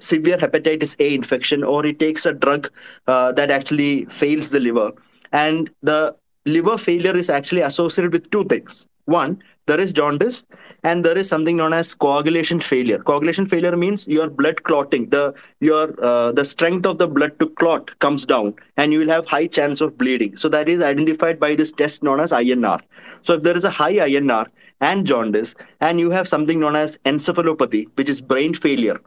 severe 0.00 0.36
hepatitis 0.36 0.96
A 0.98 1.14
infection 1.14 1.62
or 1.62 1.84
he 1.84 1.92
takes 1.92 2.26
a 2.26 2.32
drug 2.32 2.70
uh, 3.06 3.32
that 3.32 3.50
actually 3.50 4.04
fails 4.06 4.50
the 4.50 4.60
liver 4.60 4.92
and 5.32 5.70
the 5.82 6.14
liver 6.44 6.76
failure 6.76 7.16
is 7.16 7.30
actually 7.30 7.60
associated 7.62 8.12
with 8.12 8.30
two 8.30 8.44
things. 8.44 8.86
One, 9.06 9.42
there 9.66 9.80
is 9.80 9.92
jaundice, 9.92 10.44
and 10.84 11.04
there 11.04 11.16
is 11.16 11.28
something 11.28 11.56
known 11.56 11.72
as 11.72 11.94
coagulation 11.94 12.60
failure. 12.60 12.98
Coagulation 12.98 13.46
failure 13.46 13.76
means 13.76 14.06
your 14.08 14.28
blood 14.28 14.62
clotting, 14.64 15.08
the 15.10 15.34
your 15.60 15.94
uh, 16.02 16.32
the 16.32 16.44
strength 16.44 16.86
of 16.86 16.98
the 16.98 17.08
blood 17.08 17.38
to 17.40 17.48
clot 17.50 17.96
comes 17.98 18.24
down, 18.24 18.54
and 18.76 18.92
you 18.92 19.00
will 19.00 19.08
have 19.08 19.26
high 19.26 19.46
chance 19.46 19.80
of 19.80 19.96
bleeding. 19.98 20.36
So 20.36 20.48
that 20.48 20.68
is 20.68 20.82
identified 20.82 21.38
by 21.38 21.54
this 21.54 21.72
test 21.72 22.02
known 22.02 22.20
as 22.20 22.32
INR. 22.32 22.80
So 23.22 23.34
if 23.34 23.42
there 23.42 23.56
is 23.56 23.64
a 23.64 23.70
high 23.70 23.94
INR 23.94 24.46
and 24.80 25.06
jaundice, 25.06 25.54
and 25.80 26.00
you 26.00 26.10
have 26.10 26.26
something 26.26 26.58
known 26.58 26.76
as 26.76 26.98
encephalopathy, 27.04 27.86
which 27.96 28.08
is 28.08 28.20
brain 28.20 28.54
failure, 28.54 29.00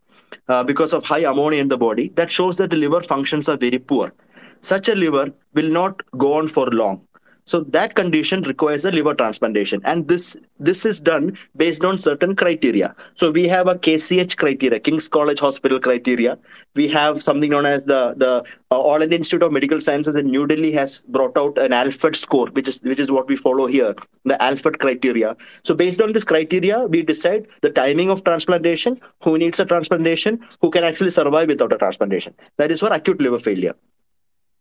uh, 0.47 0.63
because 0.63 0.93
of 0.93 1.03
high 1.03 1.19
ammonia 1.19 1.59
in 1.59 1.67
the 1.67 1.77
body, 1.77 2.09
that 2.15 2.31
shows 2.31 2.57
that 2.57 2.69
the 2.69 2.77
liver 2.77 3.01
functions 3.01 3.49
are 3.49 3.57
very 3.57 3.79
poor. 3.79 4.13
Such 4.61 4.89
a 4.89 4.95
liver 4.95 5.33
will 5.53 5.69
not 5.69 6.01
go 6.17 6.33
on 6.33 6.47
for 6.47 6.67
long. 6.67 7.05
So 7.45 7.59
that 7.75 7.93
condition 7.93 8.41
requires 8.41 8.85
a 8.85 8.91
liver 8.91 9.13
transplantation, 9.13 9.79
and 9.85 10.07
this 10.07 10.35
this 10.59 10.83
is 10.85 10.99
done 10.99 11.37
based 11.55 11.85
on 11.85 11.99
certain 11.99 12.35
criteria. 12.35 12.95
So 13.15 13.29
we 13.29 13.47
have 13.47 13.67
a 13.67 13.75
KCH 13.75 14.35
criteria, 14.37 14.79
King's 14.79 15.07
College 15.07 15.39
Hospital 15.41 15.79
criteria. 15.79 16.39
We 16.75 16.87
have 16.87 17.21
something 17.21 17.51
known 17.51 17.67
as 17.67 17.85
the 17.85 18.15
the 18.17 18.43
uh, 18.71 18.79
All 18.79 19.01
India 19.01 19.19
Institute 19.19 19.43
of 19.43 19.51
Medical 19.51 19.79
Sciences 19.79 20.15
in 20.15 20.25
New 20.25 20.47
Delhi 20.47 20.71
has 20.71 21.01
brought 21.07 21.37
out 21.37 21.57
an 21.59 21.71
ALFED 21.71 22.15
score, 22.15 22.47
which 22.47 22.67
is 22.67 22.81
which 22.81 22.99
is 22.99 23.11
what 23.11 23.27
we 23.27 23.35
follow 23.35 23.67
here, 23.67 23.95
the 24.23 24.37
ALFED 24.49 24.79
criteria. 24.79 25.35
So 25.63 25.75
based 25.75 26.01
on 26.01 26.13
this 26.13 26.23
criteria, 26.23 26.85
we 26.85 27.03
decide 27.03 27.47
the 27.61 27.69
timing 27.69 28.09
of 28.09 28.23
transplantation, 28.23 28.97
who 29.21 29.37
needs 29.37 29.59
a 29.59 29.65
transplantation, 29.65 30.43
who 30.61 30.71
can 30.71 30.83
actually 30.83 31.11
survive 31.11 31.49
without 31.49 31.73
a 31.73 31.77
transplantation. 31.77 32.33
That 32.57 32.71
is 32.71 32.79
for 32.79 32.91
acute 32.91 33.21
liver 33.21 33.39
failure. 33.39 33.75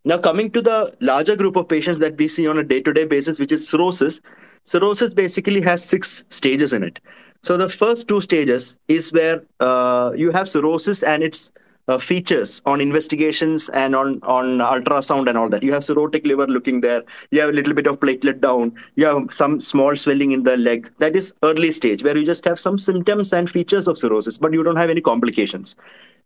Now, 0.06 0.18
coming 0.18 0.50
to 0.50 0.60
the 0.60 0.94
larger 1.00 1.34
group 1.34 1.56
of 1.56 1.66
patients 1.66 1.98
that 2.00 2.18
we 2.18 2.28
see 2.28 2.46
on 2.46 2.58
a 2.58 2.62
day 2.62 2.82
to 2.82 2.92
day 2.92 3.06
basis, 3.06 3.38
which 3.38 3.52
is 3.52 3.66
cirrhosis, 3.66 4.20
cirrhosis 4.64 5.14
basically 5.14 5.62
has 5.62 5.82
six 5.82 6.26
stages 6.28 6.74
in 6.74 6.82
it. 6.82 7.00
So, 7.42 7.56
the 7.56 7.70
first 7.70 8.06
two 8.06 8.20
stages 8.20 8.78
is 8.88 9.12
where 9.12 9.42
uh, 9.60 10.12
you 10.14 10.30
have 10.30 10.46
cirrhosis 10.46 11.02
and 11.02 11.22
its 11.22 11.52
uh, 11.88 11.98
features 11.98 12.62
on 12.66 12.80
investigations 12.80 13.68
and 13.70 13.94
on, 13.94 14.20
on 14.22 14.58
ultrasound 14.58 15.28
and 15.28 15.38
all 15.38 15.48
that. 15.48 15.62
You 15.62 15.72
have 15.72 15.82
cirrhotic 15.82 16.26
liver 16.26 16.46
looking 16.46 16.80
there, 16.80 17.02
you 17.30 17.40
have 17.40 17.50
a 17.50 17.52
little 17.52 17.74
bit 17.74 17.86
of 17.86 18.00
platelet 18.00 18.40
down, 18.40 18.74
you 18.96 19.06
have 19.06 19.32
some 19.32 19.60
small 19.60 19.96
swelling 19.96 20.32
in 20.32 20.42
the 20.42 20.56
leg. 20.56 20.90
That 20.98 21.16
is 21.16 21.34
early 21.42 21.72
stage 21.72 22.02
where 22.02 22.16
you 22.16 22.24
just 22.24 22.44
have 22.44 22.60
some 22.60 22.78
symptoms 22.78 23.32
and 23.32 23.50
features 23.50 23.88
of 23.88 23.98
cirrhosis, 23.98 24.38
but 24.38 24.52
you 24.52 24.62
don't 24.62 24.76
have 24.76 24.90
any 24.90 25.00
complications. 25.00 25.76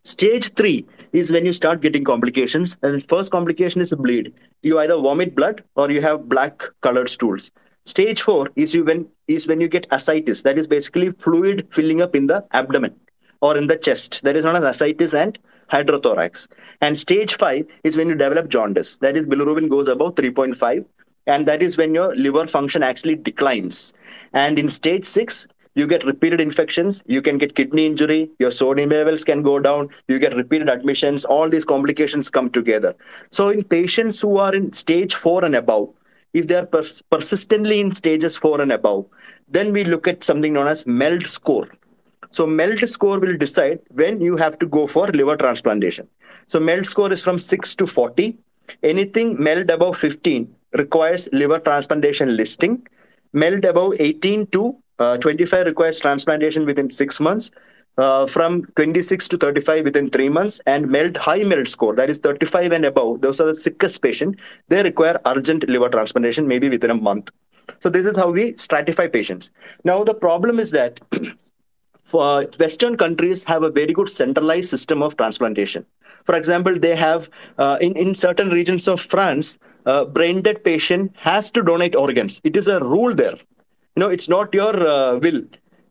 Stage 0.05 0.55
three 0.55 0.87
is 1.13 1.31
when 1.31 1.45
you 1.45 1.53
start 1.53 1.81
getting 1.81 2.05
complications, 2.05 2.79
and 2.83 3.07
first 3.09 3.31
complication 3.31 3.81
is 3.81 3.93
a 3.93 3.97
bleed. 3.97 4.33
You 4.63 4.79
either 4.79 4.97
vomit 4.97 5.35
blood 5.35 5.65
or 5.75 5.91
you 5.91 6.01
have 6.01 6.29
black 6.29 6.63
colored 6.81 7.11
stools. 7.11 7.51
Stage 7.85 8.23
four 8.23 8.51
is 8.57 8.75
you 8.75 8.85
when 8.85 9.09
is 9.27 9.47
when 9.47 9.61
you 9.61 9.69
get 9.69 9.87
ascites. 9.91 10.43
That 10.43 10.59
is 10.59 10.67
basically 10.67 11.11
fluid 11.11 11.67
filling 11.71 12.01
up 12.01 12.15
in 12.15 12.27
the 12.27 12.45
abdomen 12.53 12.95
or 13.41 13.57
in 13.57 13.67
the 13.67 13.77
chest. 13.77 14.21
That 14.25 14.37
is 14.37 14.45
known 14.45 14.57
as 14.57 14.65
ascites 14.65 15.15
and 15.15 15.39
hydrothorax. 15.71 16.49
And 16.81 16.99
stage 16.99 17.37
five 17.37 17.67
is 17.85 17.97
when 17.97 18.09
you 18.09 18.15
develop 18.15 18.49
jaundice. 18.49 18.97
That 18.99 19.17
is 19.17 19.27
bilirubin 19.27 19.69
goes 19.69 19.89
above 19.89 20.15
3.5, 20.15 20.85
and 21.27 21.47
that 21.47 21.63
is 21.63 21.77
when 21.77 21.95
your 21.95 22.15
liver 22.15 22.47
function 22.47 22.83
actually 22.83 23.17
declines. 23.17 23.95
And 24.33 24.59
in 24.59 24.71
stage 24.71 25.05
six, 25.05 25.47
you 25.79 25.87
get 25.87 26.05
repeated 26.05 26.41
infections, 26.41 27.05
you 27.07 27.23
can 27.23 27.39
get 27.39 27.55
kidney 27.55 27.87
injury, 27.87 28.31
your 28.41 28.51
sodium 28.51 28.91
levels 28.91 29.23
can 29.23 29.43
go 29.43 29.61
down, 29.61 29.89
you 30.09 30.19
get 30.19 30.35
repeated 30.35 30.69
admissions, 30.69 31.25
all 31.25 31.49
these 31.49 31.65
complications 31.65 32.29
come 32.29 32.51
together. 32.51 32.97
So, 33.31 33.51
in 33.51 33.63
patients 33.63 34.21
who 34.21 34.39
are 34.39 34.53
in 34.53 34.73
stage 34.73 35.15
four 35.15 35.45
and 35.45 35.55
above, 35.55 35.91
if 36.33 36.49
they 36.49 36.57
are 36.57 36.67
pers- 36.67 37.03
persistently 37.03 37.79
in 37.81 37.95
stages 37.95 38.37
four 38.37 38.61
and 38.61 38.73
above, 38.73 39.07
then 39.49 39.73
we 39.73 39.85
look 39.85 40.09
at 40.09 40.25
something 40.25 40.53
known 40.53 40.67
as 40.67 40.85
MELD 40.87 41.27
score. 41.27 41.69
So, 42.31 42.45
MELD 42.45 42.89
score 42.89 43.21
will 43.21 43.37
decide 43.37 43.79
when 43.91 44.21
you 44.21 44.37
have 44.37 44.59
to 44.59 44.67
go 44.67 44.89
for 44.89 45.07
liver 45.07 45.37
transplantation. 45.37 46.09
So, 46.49 46.59
MELD 46.59 46.87
score 46.87 47.13
is 47.13 47.23
from 47.23 47.39
6 47.39 47.77
to 47.77 47.87
40. 47.87 48.37
Anything 48.83 49.41
MELD 49.43 49.71
above 49.71 49.97
15 49.97 50.53
requires 50.73 51.29
liver 51.33 51.61
transplantation 51.61 52.37
listing. 52.37 52.87
MELD 53.33 53.65
above 53.65 53.95
18 54.01 54.47
to 54.49 54.77
25 54.99 55.67
requires 55.67 55.99
transplantation 55.99 56.65
within 56.67 56.91
six 56.91 57.21
months. 57.21 57.51
Uh, 57.97 58.29
from 58.29 58.65
26 58.77 59.27
to 59.27 59.37
35 59.37 59.85
within 59.85 60.09
three 60.09 60.29
months, 60.29 60.61
and 60.67 60.89
MELD 60.89 61.17
high 61.17 61.43
MELD 61.43 61.67
score, 61.67 61.97
that 61.97 62.09
is 62.09 62.19
35 62.21 62.71
and 62.71 62.85
above, 62.85 63.21
those 63.23 63.41
are 63.41 63.47
the 63.47 63.55
sickest 63.55 64.01
patient. 64.01 64.37
They 64.69 64.85
require 64.85 65.19
urgent 65.27 65.69
liver 65.69 65.89
transplantation, 65.89 66.47
maybe 66.47 66.69
within 66.69 66.93
a 66.93 66.95
month. 66.95 67.33
So 67.81 67.89
this 67.89 68.07
is 68.07 68.17
how 68.17 68.31
we 68.31 68.53
stratify 68.53 69.13
patients. 69.13 69.51
Now 69.83 70.05
the 70.05 70.15
problem 70.15 70.61
is 70.61 70.71
that 70.71 71.01
for 72.05 72.47
Western 72.59 72.97
countries 72.97 73.45
have 73.45 73.65
a 73.65 73.71
very 73.71 73.93
good 73.93 74.09
centralized 74.09 74.71
system 74.71 75.03
of 75.03 75.17
transplantation. 75.17 75.85
For 76.25 76.37
example, 76.37 76.79
they 76.79 76.95
have 76.95 77.29
uh, 77.59 77.79
in 77.81 77.97
in 77.97 78.15
certain 78.15 78.51
regions 78.51 78.87
of 78.87 79.01
France, 79.01 79.59
a 79.87 80.05
brain 80.05 80.43
dead 80.43 80.63
patient 80.63 81.15
has 81.17 81.51
to 81.53 81.63
donate 81.63 81.97
organs. 81.97 82.41
It 82.45 82.57
is 82.57 82.69
a 82.69 82.81
rule 82.81 83.15
there. 83.15 83.39
You 83.99 84.05
know, 84.05 84.11
it's 84.11 84.29
not 84.29 84.55
your 84.55 84.75
uh, 84.87 85.19
will. 85.19 85.43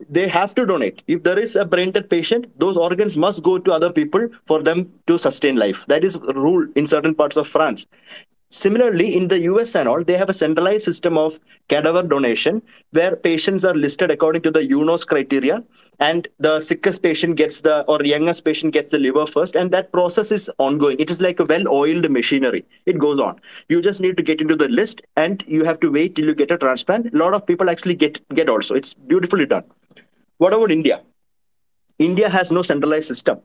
They 0.09 0.29
have 0.29 0.55
to 0.55 0.65
donate. 0.65 1.03
If 1.07 1.23
there 1.23 1.37
is 1.37 1.57
a 1.57 1.65
brain 1.65 1.91
dead 1.91 2.09
patient, 2.09 2.57
those 2.57 2.77
organs 2.77 3.17
must 3.17 3.43
go 3.43 3.59
to 3.59 3.73
other 3.73 3.91
people 3.91 4.29
for 4.45 4.63
them 4.63 4.93
to 5.07 5.17
sustain 5.19 5.57
life. 5.57 5.85
That 5.87 6.05
is 6.05 6.17
rule 6.33 6.65
in 6.77 6.87
certain 6.87 7.13
parts 7.13 7.35
of 7.35 7.49
France. 7.49 7.85
Similarly, 8.49 9.13
in 9.13 9.27
the 9.27 9.41
US 9.41 9.75
and 9.75 9.89
all, 9.89 10.05
they 10.05 10.15
have 10.15 10.29
a 10.29 10.33
centralized 10.33 10.83
system 10.83 11.17
of 11.17 11.37
cadaver 11.67 12.01
donation 12.01 12.61
where 12.91 13.13
patients 13.17 13.65
are 13.65 13.73
listed 13.73 14.09
according 14.09 14.41
to 14.43 14.51
the 14.51 14.61
UNOS 14.61 15.05
criteria, 15.05 15.61
and 15.99 16.29
the 16.39 16.61
sickest 16.61 17.03
patient 17.03 17.35
gets 17.35 17.59
the 17.59 17.83
or 17.85 18.01
youngest 18.05 18.45
patient 18.45 18.73
gets 18.73 18.89
the 18.89 18.99
liver 18.99 19.25
first, 19.25 19.57
and 19.57 19.71
that 19.71 19.91
process 19.91 20.31
is 20.31 20.49
ongoing. 20.59 20.97
It 20.97 21.09
is 21.09 21.19
like 21.19 21.41
a 21.41 21.45
well-oiled 21.45 22.09
machinery. 22.09 22.63
It 22.85 22.99
goes 22.99 23.19
on. 23.19 23.41
You 23.67 23.81
just 23.81 23.99
need 23.99 24.15
to 24.15 24.23
get 24.23 24.39
into 24.39 24.55
the 24.55 24.69
list, 24.69 25.01
and 25.17 25.43
you 25.45 25.65
have 25.65 25.81
to 25.81 25.91
wait 25.91 26.15
till 26.15 26.25
you 26.25 26.33
get 26.33 26.51
a 26.51 26.57
transplant. 26.57 27.13
A 27.13 27.17
lot 27.17 27.33
of 27.33 27.45
people 27.45 27.69
actually 27.69 27.95
get 27.95 28.25
get 28.33 28.47
also. 28.47 28.75
It's 28.75 28.93
beautifully 28.93 29.45
done. 29.45 29.65
What 30.37 30.53
about 30.53 30.71
India? 30.71 31.01
India 31.99 32.29
has 32.29 32.49
no 32.49 32.61
centralized 32.61 33.07
system. 33.07 33.41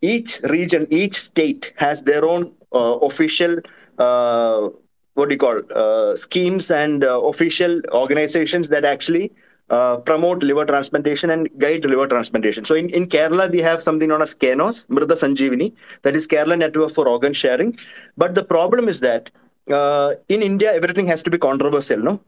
Each 0.00 0.40
region, 0.44 0.86
each 0.90 1.20
state 1.20 1.74
has 1.76 2.02
their 2.02 2.24
own 2.24 2.52
uh, 2.72 2.96
official 3.02 3.58
what 5.14 5.28
do 5.28 5.34
you 5.34 5.38
call 5.38 5.60
uh, 5.74 6.16
schemes 6.16 6.70
and 6.70 7.04
uh, 7.04 7.20
official 7.20 7.80
organizations 7.92 8.68
that 8.68 8.84
actually 8.84 9.32
uh, 9.70 9.96
promote 9.98 10.42
liver 10.42 10.64
transplantation 10.64 11.30
and 11.30 11.48
guide 11.58 11.84
liver 11.84 12.06
transplantation. 12.06 12.64
So 12.64 12.74
in, 12.74 12.90
in 12.90 13.06
Kerala, 13.06 13.50
we 13.50 13.60
have 13.60 13.82
something 13.82 14.08
known 14.08 14.22
as 14.22 14.34
KENOS, 14.34 14.88
Mrida 14.88 15.16
Sanjeevani, 15.22 15.72
that 16.02 16.16
is 16.16 16.26
Kerala 16.26 16.58
Network 16.58 16.90
for 16.90 17.08
Organ 17.08 17.32
Sharing. 17.32 17.76
But 18.16 18.34
the 18.34 18.42
problem 18.42 18.88
is 18.88 19.00
that 19.00 19.30
uh, 19.70 20.14
in 20.28 20.42
India, 20.42 20.72
everything 20.72 21.06
has 21.06 21.22
to 21.22 21.30
be 21.30 21.38
controversial, 21.38 21.98
no? 21.98 22.20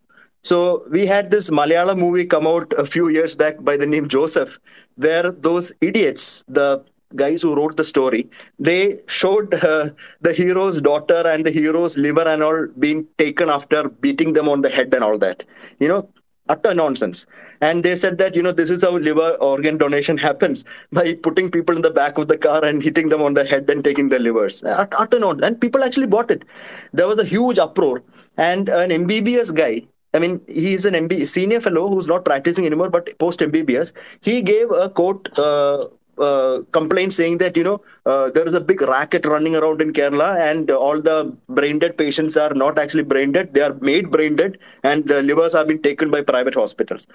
So 0.43 0.85
we 0.91 1.07
had 1.07 1.31
this 1.31 1.51
Malayalam 1.51 1.99
movie 1.99 2.27
come 2.27 2.47
out 2.47 2.73
a 2.77 2.85
few 2.85 3.09
years 3.09 3.35
back 3.35 3.63
by 3.63 3.77
the 3.77 3.87
name 3.87 4.09
Joseph, 4.09 4.59
where 4.97 5.31
those 5.31 5.73
idiots, 5.81 6.45
the 6.49 6.85
guys 7.17 7.43
who 7.43 7.55
wrote 7.55 7.77
the 7.77 7.85
story, 7.85 8.29
they 8.59 9.01
showed 9.07 9.55
uh, 9.55 9.91
the 10.21 10.33
hero's 10.33 10.81
daughter 10.81 11.27
and 11.27 11.47
the 11.47 11.51
hero's 11.51 11.97
liver 11.97 12.27
and 12.27 12.43
all 12.43 12.67
being 12.79 13.07
taken 13.19 13.51
after 13.51 13.89
beating 13.89 14.33
them 14.33 14.49
on 14.49 14.63
the 14.63 14.71
head 14.71 14.93
and 14.95 15.05
all 15.05 15.19
that. 15.19 15.45
You 15.81 15.89
know, 15.89 16.09
utter 16.49 16.75
nonsense. 16.75 17.27
And 17.61 17.85
they 17.85 17.97
said 17.97 18.19
that, 18.19 18.35
you 18.35 18.43
know, 18.43 18.53
this 18.53 18.71
is 18.71 18.83
how 18.83 18.91
liver 18.91 19.31
organ 19.41 19.79
donation 19.79 20.19
happens 20.19 20.65
by 20.93 21.15
putting 21.15 21.51
people 21.51 21.77
in 21.77 21.83
the 21.83 21.91
back 21.91 22.19
of 22.19 22.29
the 22.29 22.39
car 22.39 22.65
and 22.65 22.83
hitting 22.83 23.09
them 23.09 23.23
on 23.23 23.35
the 23.35 23.45
head 23.45 23.69
and 23.71 23.85
taking 23.85 24.09
their 24.09 24.19
livers. 24.19 24.63
Ut- 24.65 24.95
Utter 24.99 25.19
nonsense. 25.19 25.47
And 25.47 25.61
people 25.61 25.85
actually 25.85 26.07
bought 26.07 26.31
it. 26.31 26.45
There 26.93 27.09
was 27.09 27.19
a 27.19 27.25
huge 27.25 27.59
uproar. 27.59 28.03
And 28.37 28.69
an 28.69 28.91
MBBS 28.91 29.55
guy, 29.55 29.83
I 30.15 30.19
mean, 30.19 30.41
he's 30.47 30.85
an 30.85 30.95
MB 30.95 31.27
senior 31.29 31.61
fellow 31.61 31.89
who's 31.89 32.07
not 32.07 32.25
practicing 32.25 32.67
anymore, 32.67 32.91
but 32.91 33.19
post 33.19 33.41
MBBS, 33.41 33.93
he 34.21 34.43
gave 34.43 34.71
a 34.71 34.89
quote 34.91 35.29
uh, 35.39 35.87
uh, 36.23 36.63
complaint 36.73 37.13
saying 37.13 37.39
that 37.39 37.57
you 37.57 37.65
know 37.69 37.81
uh, 38.07 38.31
there 38.31 38.47
is 38.47 38.55
a 38.55 38.61
big 38.61 38.81
racket 38.83 39.27
running 39.27 39.57
around 39.57 39.83
in 39.83 39.93
Kerala 39.93 40.31
and 40.49 40.71
all 40.71 41.01
the 41.01 41.17
brain 41.49 41.79
dead 41.79 41.97
patients 41.99 42.37
are 42.37 42.55
not 42.55 42.79
actually 42.79 43.03
brain 43.03 43.33
dead; 43.33 43.53
they 43.55 43.63
are 43.69 43.75
made 43.91 44.11
brain 44.11 44.37
dead, 44.37 44.59
and 44.83 45.07
the 45.07 45.23
livers 45.23 45.53
have 45.53 45.69
been 45.69 45.83
taken 45.83 46.11
by 46.11 46.23
private 46.23 46.55
hospitals. 46.55 47.07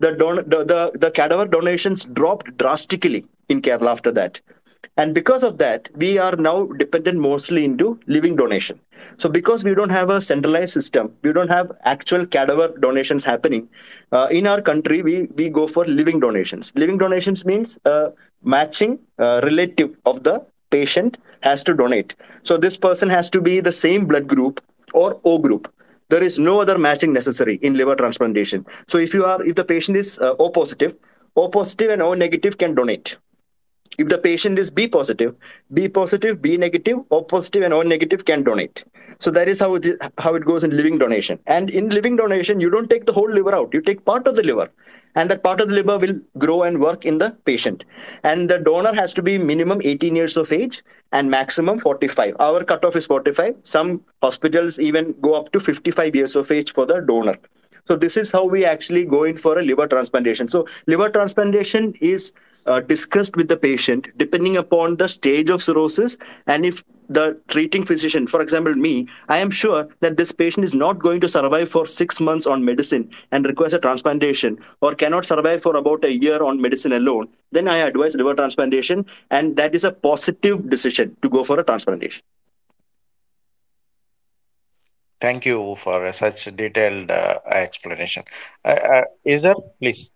The 0.00 0.12
don- 0.12 0.48
the, 0.54 0.64
the 0.72 0.80
the 1.04 1.10
cadaver 1.10 1.46
donations 1.46 2.04
dropped 2.04 2.56
drastically 2.56 3.24
in 3.48 3.62
Kerala 3.62 3.92
after 3.96 4.12
that. 4.12 4.40
And 4.96 5.14
because 5.14 5.42
of 5.42 5.58
that, 5.58 5.88
we 5.94 6.18
are 6.18 6.36
now 6.36 6.66
dependent 6.66 7.18
mostly 7.18 7.64
into 7.64 7.98
living 8.06 8.36
donation. 8.36 8.78
So 9.16 9.28
because 9.28 9.64
we 9.64 9.74
don't 9.74 9.90
have 9.90 10.10
a 10.10 10.20
centralized 10.20 10.72
system, 10.74 11.12
we 11.22 11.32
don't 11.32 11.48
have 11.48 11.72
actual 11.84 12.26
cadaver 12.26 12.68
donations 12.78 13.24
happening. 13.24 13.68
Uh, 14.12 14.28
in 14.30 14.46
our 14.46 14.60
country, 14.60 15.02
we 15.02 15.28
we 15.34 15.48
go 15.48 15.66
for 15.66 15.84
living 15.86 16.20
donations. 16.20 16.72
Living 16.76 16.98
donations 16.98 17.44
means 17.44 17.78
uh, 17.84 18.10
matching 18.42 18.98
uh, 19.18 19.40
relative 19.44 19.96
of 20.04 20.22
the 20.24 20.44
patient 20.70 21.18
has 21.40 21.64
to 21.64 21.74
donate. 21.74 22.14
So 22.42 22.56
this 22.56 22.76
person 22.76 23.08
has 23.08 23.30
to 23.30 23.40
be 23.40 23.60
the 23.60 23.72
same 23.72 24.06
blood 24.06 24.28
group 24.28 24.60
or 24.92 25.20
O 25.24 25.38
group. 25.38 25.72
there 26.12 26.22
is 26.22 26.38
no 26.38 26.60
other 26.60 26.76
matching 26.76 27.12
necessary 27.14 27.58
in 27.62 27.74
liver 27.74 27.94
transplantation. 27.96 28.66
So 28.86 28.98
if 28.98 29.14
you 29.14 29.24
are, 29.24 29.42
if 29.42 29.54
the 29.54 29.64
patient 29.64 29.96
is 29.96 30.18
uh, 30.18 30.34
O 30.38 30.50
positive, 30.50 30.96
O 31.36 31.48
positive 31.48 31.90
and 31.90 32.02
O 32.02 32.12
negative 32.12 32.58
can 32.58 32.74
donate. 32.74 33.16
If 33.98 34.08
the 34.08 34.18
patient 34.18 34.58
is 34.58 34.70
B 34.70 34.88
positive, 34.88 35.34
B 35.72 35.88
positive, 35.88 36.40
B 36.40 36.56
negative, 36.56 36.98
O 37.10 37.22
positive, 37.22 37.62
and 37.62 37.74
O 37.74 37.82
negative 37.82 38.24
can 38.24 38.42
donate. 38.42 38.84
So 39.18 39.30
that 39.30 39.48
is 39.48 39.60
how 39.60 39.78
how 40.18 40.34
it 40.34 40.44
goes 40.44 40.64
in 40.64 40.76
living 40.76 40.98
donation. 40.98 41.38
And 41.46 41.70
in 41.70 41.90
living 41.90 42.16
donation, 42.16 42.58
you 42.60 42.70
don't 42.70 42.90
take 42.90 43.06
the 43.06 43.12
whole 43.12 43.30
liver 43.30 43.54
out; 43.54 43.72
you 43.72 43.80
take 43.80 44.04
part 44.04 44.26
of 44.26 44.34
the 44.34 44.42
liver, 44.42 44.68
and 45.14 45.30
that 45.30 45.44
part 45.44 45.60
of 45.60 45.68
the 45.68 45.74
liver 45.74 45.98
will 45.98 46.14
grow 46.38 46.62
and 46.64 46.80
work 46.80 47.04
in 47.04 47.18
the 47.18 47.30
patient. 47.44 47.84
And 48.24 48.50
the 48.50 48.58
donor 48.58 48.94
has 48.94 49.14
to 49.14 49.22
be 49.22 49.36
minimum 49.38 49.80
18 49.84 50.16
years 50.16 50.36
of 50.36 50.52
age 50.52 50.82
and 51.12 51.30
maximum 51.30 51.78
45. 51.78 52.36
Our 52.40 52.64
cutoff 52.64 52.96
is 52.96 53.06
45. 53.06 53.56
Some 53.62 54.02
hospitals 54.22 54.80
even 54.80 55.14
go 55.20 55.34
up 55.34 55.52
to 55.52 55.60
55 55.60 56.16
years 56.16 56.34
of 56.34 56.50
age 56.50 56.72
for 56.72 56.86
the 56.86 57.00
donor. 57.00 57.36
So 57.86 57.96
this 57.96 58.16
is 58.16 58.30
how 58.30 58.44
we 58.44 58.64
actually 58.64 59.04
go 59.04 59.24
in 59.24 59.36
for 59.36 59.58
a 59.58 59.62
liver 59.62 59.86
transplantation. 59.86 60.48
So 60.48 60.66
liver 60.86 61.08
transplantation 61.10 61.94
is 62.00 62.32
uh, 62.66 62.80
discussed 62.80 63.36
with 63.36 63.48
the 63.48 63.56
patient 63.56 64.08
depending 64.16 64.56
upon 64.56 64.96
the 64.96 65.08
stage 65.08 65.50
of 65.50 65.62
cirrhosis 65.62 66.16
and 66.46 66.64
if 66.64 66.84
the 67.08 67.38
treating 67.48 67.84
physician, 67.84 68.26
for 68.26 68.40
example, 68.40 68.74
me, 68.74 69.08
I 69.28 69.38
am 69.38 69.50
sure 69.50 69.88
that 70.00 70.16
this 70.16 70.32
patient 70.32 70.64
is 70.64 70.74
not 70.74 70.98
going 70.98 71.20
to 71.20 71.28
survive 71.28 71.68
for 71.68 71.86
six 71.86 72.20
months 72.20 72.46
on 72.46 72.64
medicine 72.64 73.10
and 73.32 73.44
requires 73.44 73.74
a 73.74 73.78
transplantation 73.78 74.58
or 74.80 74.94
cannot 74.94 75.26
survive 75.26 75.62
for 75.62 75.76
about 75.76 76.04
a 76.04 76.12
year 76.12 76.42
on 76.42 76.60
medicine 76.60 76.92
alone, 76.92 77.28
then 77.50 77.68
I 77.68 77.78
advise 77.78 78.14
liver 78.14 78.34
transplantation. 78.34 79.04
And 79.30 79.56
that 79.56 79.74
is 79.74 79.84
a 79.84 79.92
positive 79.92 80.70
decision 80.70 81.16
to 81.22 81.28
go 81.28 81.44
for 81.44 81.58
a 81.58 81.64
transplantation. 81.64 82.22
Thank 85.22 85.46
you 85.46 85.58
for 85.76 85.98
such 86.12 86.40
detailed 86.56 87.10
uh, 87.10 87.38
explanation. 87.46 88.24
Uh, 88.64 88.78
uh, 88.94 89.04
is 89.24 89.42
there, 89.42 89.60
please? 89.80 90.10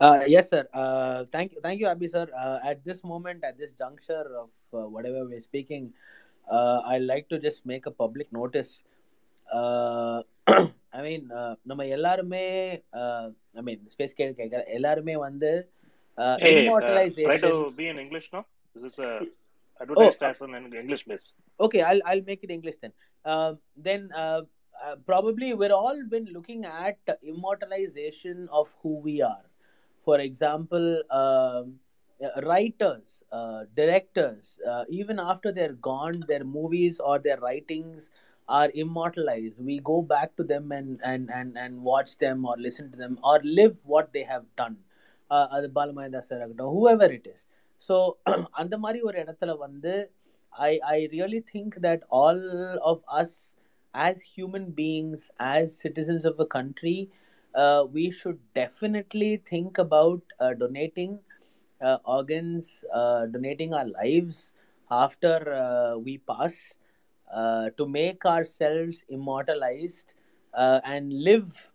Uh, 0.00 0.20
yes, 0.26 0.50
sir. 0.50 0.62
Uh, 0.72 1.24
thank 1.32 1.52
you, 1.52 1.60
thank 1.60 1.80
you, 1.80 1.88
Abby, 1.88 2.08
sir. 2.08 2.26
Uh, 2.36 2.58
at 2.64 2.84
this 2.84 3.02
moment, 3.02 3.42
at 3.42 3.58
this 3.58 3.72
juncture 3.72 4.26
of 4.42 4.50
uh, 4.72 4.86
whatever 4.88 5.24
we're 5.24 5.40
speaking, 5.40 5.92
uh, 6.48 6.78
I 6.84 6.98
like 6.98 7.28
to 7.30 7.38
just 7.38 7.66
make 7.66 7.86
a 7.86 7.90
public 7.90 8.32
notice. 8.32 8.72
Uh, 9.52 10.22
I 10.96 11.00
mean 11.06 11.24
uh, 11.38 11.52
நம்ம 11.70 11.82
எல்லாருமே 11.96 12.42
uh, 13.00 13.24
I 13.58 13.62
mean, 13.66 13.78
space 13.94 14.16
கேட் 14.18 14.36
கேட்கற 14.40 14.60
எல்லாருமே 14.76 15.14
வந்து 15.26 15.50
immortalisation 16.50 17.56
be 17.78 17.86
in 17.92 18.00
English 18.04 18.28
no 18.34 18.42
this 18.74 18.86
is 18.90 19.00
advertised 19.80 20.18
oh, 20.22 20.26
as 20.26 20.40
an 20.40 20.72
English 20.74 21.04
base. 21.04 21.32
Okay, 21.60 21.82
I'll 21.82 22.00
I'll 22.04 22.22
make 22.22 22.44
it 22.44 22.50
English 22.50 22.76
then. 22.80 22.92
Uh, 23.24 23.54
then 23.76 24.10
uh, 24.16 24.42
uh, 24.84 24.96
probably 25.06 25.54
we're 25.54 25.72
all 25.72 26.02
been 26.08 26.26
looking 26.32 26.64
at 26.64 26.98
immortalization 27.22 28.48
of 28.52 28.72
who 28.82 28.98
we 28.98 29.22
are. 29.22 29.44
For 30.04 30.18
example, 30.20 31.02
um, 31.10 31.80
uh, 32.22 32.40
writers, 32.42 33.22
uh, 33.32 33.64
directors, 33.76 34.58
uh, 34.68 34.84
even 34.88 35.18
after 35.18 35.50
they're 35.52 35.72
gone, 35.72 36.24
their 36.28 36.44
movies 36.44 37.00
or 37.00 37.18
their 37.18 37.38
writings 37.38 38.10
are 38.48 38.70
immortalized. 38.74 39.54
We 39.58 39.80
go 39.80 40.02
back 40.02 40.36
to 40.36 40.44
them 40.44 40.70
and 40.72 41.00
and 41.02 41.30
and 41.30 41.56
and 41.56 41.82
watch 41.82 42.18
them 42.18 42.44
or 42.44 42.56
listen 42.58 42.90
to 42.92 42.96
them 42.96 43.18
or 43.24 43.40
live 43.42 43.78
what 43.84 44.12
they 44.12 44.22
have 44.22 44.44
done. 44.56 44.76
Uh, 45.30 45.46
whoever 45.60 47.04
it 47.04 47.26
is. 47.26 47.46
So 47.83 48.17
அந்த 48.61 48.77
மாதிரி 48.77 49.01
ஒரு 49.01 49.17
இடத்துல 49.23 49.57
வந்து 49.57 49.93
I 50.51 50.79
I 50.95 51.09
really 51.11 51.41
think 51.51 51.75
that 51.85 52.01
all 52.09 52.39
of 52.91 52.99
us 53.21 53.55
as 53.93 54.21
human 54.21 54.65
beings, 54.71 55.31
as 55.39 55.65
citizens 55.77 56.25
of 56.25 56.39
a 56.39 56.45
country, 56.45 57.09
uh, 57.55 57.85
we 57.91 58.11
should 58.11 58.39
definitely 58.53 59.37
think 59.51 59.77
about 59.77 60.21
uh, 60.39 60.53
donating 60.53 61.19
uh, 61.81 61.97
organs, 62.03 62.85
uh, 62.93 63.25
donating 63.25 63.73
our 63.73 63.87
lives 63.87 64.51
after 64.91 65.35
uh, 65.53 65.97
we 65.97 66.17
pass 66.19 66.77
uh, 67.33 67.69
to 67.77 67.87
make 67.87 68.25
ourselves 68.25 69.03
immortalized 69.09 70.13
uh, 70.53 70.79
and 70.83 71.13
live 71.13 71.71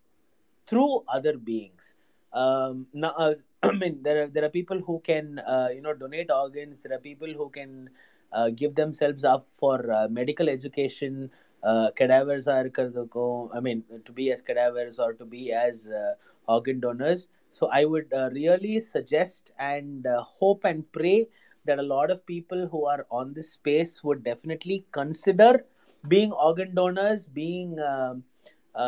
through 0.66 1.05
other 1.09 1.36
beings. 1.36 1.95
Um, 2.32 2.86
now, 2.93 3.15
uh, 3.16 3.35
I 3.64 3.72
mean, 3.73 3.99
there 4.03 4.23
are 4.23 4.27
there 4.27 4.45
are 4.45 4.49
people 4.49 4.80
who 4.80 5.02
can 5.03 5.40
uh, 5.40 5.69
you 5.73 5.81
know 5.81 5.94
donate 5.94 6.31
organs. 6.31 6.84
There 6.84 6.95
are 6.95 6.99
people 7.02 7.27
who 7.27 7.49
can 7.49 7.90
uh, 8.31 8.49
give 8.52 8.76
themselves 8.76 9.26
up 9.26 9.49
for 9.49 9.91
uh, 9.91 10.07
medical 10.10 10.49
education. 10.49 11.30
Uh, 11.61 11.91
cadavers 11.94 12.48
are 12.48 12.69
go 12.69 13.52
I 13.53 13.60
mean, 13.60 13.84
to 14.06 14.11
be 14.14 14.31
as 14.31 14.41
cadavers 14.41 14.98
or 14.98 15.14
to 15.14 15.26
be 15.26 15.52
as 15.52 15.88
uh, 15.88 16.14
organ 16.48 16.80
donors. 16.80 17.27
So 17.52 17.68
I 17.68 17.84
would 17.84 18.14
uh, 18.14 18.30
really 18.31 18.80
suggest 18.80 19.52
and 19.60 20.07
hope 20.40 20.64
and 20.64 20.90
pray 20.94 21.27
that 21.65 21.80
a 21.80 21.84
lot 21.84 22.11
of 22.11 22.26
people 22.26 22.68
who 22.68 22.86
are 22.86 23.06
on 23.11 23.34
this 23.34 23.52
space 23.52 24.02
would 24.06 24.23
definitely 24.23 24.86
consider 24.94 25.65
being 26.07 26.31
organ 26.31 26.73
donors, 26.73 27.27
being 27.27 27.77
um, 27.81 28.23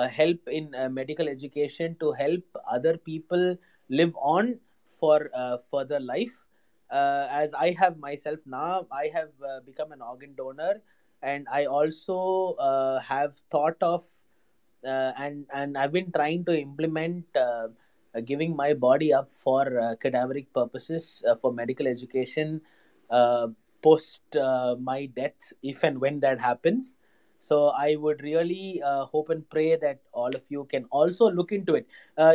help 0.10 0.48
in 0.48 0.73
medical 0.91 1.27
education 1.27 1.98
to 1.99 2.14
help 2.14 2.43
other 2.72 2.98
people 2.98 3.57
live 3.91 4.15
on 4.15 4.57
for 4.99 5.30
uh, 5.35 5.57
further 5.69 5.99
life. 5.99 6.45
Uh, 6.89 7.27
as 7.30 7.53
I 7.53 7.72
have 7.80 7.97
myself 7.97 8.39
now, 8.45 8.88
I 8.91 9.09
have 9.13 9.31
uh, 9.45 9.59
become 9.65 9.91
an 9.91 10.01
organ 10.01 10.34
donor, 10.35 10.81
and 11.22 11.47
I 11.51 11.65
also 11.65 12.55
uh, 12.59 12.99
have 12.99 13.35
thought 13.51 13.77
of 13.81 14.05
uh, 14.85 15.11
and 15.18 15.45
and 15.53 15.77
I've 15.77 15.91
been 15.91 16.11
trying 16.11 16.43
to 16.45 16.57
implement 16.59 17.26
uh, 17.35 17.68
giving 18.26 18.55
my 18.55 18.73
body 18.73 19.13
up 19.13 19.30
for 19.30 19.65
cadaveric 20.03 20.47
purposes 20.53 21.23
for 21.39 21.53
medical 21.53 21.88
education 21.88 22.61
post 23.81 24.22
my 24.80 25.05
death, 25.15 25.53
if 25.63 25.84
and 25.84 25.99
when 25.99 26.19
that 26.19 26.39
happens. 26.39 26.95
So 27.39 27.69
I 27.69 27.95
would 27.95 28.22
really 28.22 28.81
hope 28.84 29.30
and 29.30 29.49
pray 29.49 29.76
that 29.76 30.01
all 30.11 30.35
of 30.35 30.43
you 30.49 30.65
can 30.65 30.85
also 30.91 31.31
look 31.31 31.51
into 31.51 31.76
it. 31.76 31.88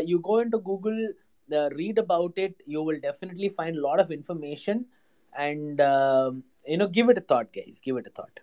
You 0.07 0.19
go 0.21 0.39
into 0.39 0.59
Google, 0.59 1.13
uh, 1.53 1.69
read 1.71 1.99
about 1.99 2.39
it. 2.39 2.55
You 2.67 2.83
will 2.83 3.01
definitely 3.01 3.49
find 3.49 3.77
a 3.77 3.81
lot 3.81 4.01
of 4.01 4.11
information, 4.11 4.87
and 5.37 5.81
um, 5.81 6.45
you 6.67 6.77
know, 6.77 6.89
give 6.89 7.09
it 7.09 7.19
a 7.19 7.21
thought, 7.21 7.53
guys. 7.53 7.81
Give 7.83 7.97
it 7.97 8.07
a 8.07 8.11
thought. 8.11 8.41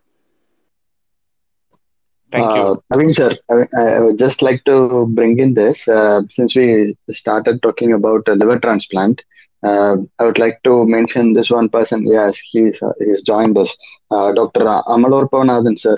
Thank 2.32 2.56
you. 2.56 2.62
Uh, 2.62 2.76
Naveen 2.92 3.14
sir, 3.14 3.38
I, 3.52 3.80
I 3.80 4.00
would 4.00 4.18
just 4.18 4.42
like 4.42 4.64
to 4.66 5.06
bring 5.08 5.38
in 5.38 5.54
this 5.54 5.88
uh, 5.88 6.22
since 6.30 6.56
we 6.56 6.98
started 7.12 7.62
talking 7.62 7.94
about 7.94 8.28
uh, 8.28 8.34
liver 8.34 8.60
transplant. 8.60 9.24
Uh, 9.62 9.98
I 10.20 10.24
would 10.24 10.40
like 10.40 10.62
to 10.64 10.86
mention 10.86 11.34
this 11.34 11.52
one 11.52 11.70
person. 11.70 12.06
Yes, 12.08 12.38
he's 12.40 12.82
uh, 12.82 12.94
he's 13.00 13.22
joined 13.22 13.58
us, 13.58 13.78
uh, 14.10 14.32
Dr. 14.34 14.62
Amalorpavanathan 14.62 15.78
sir. 15.78 15.98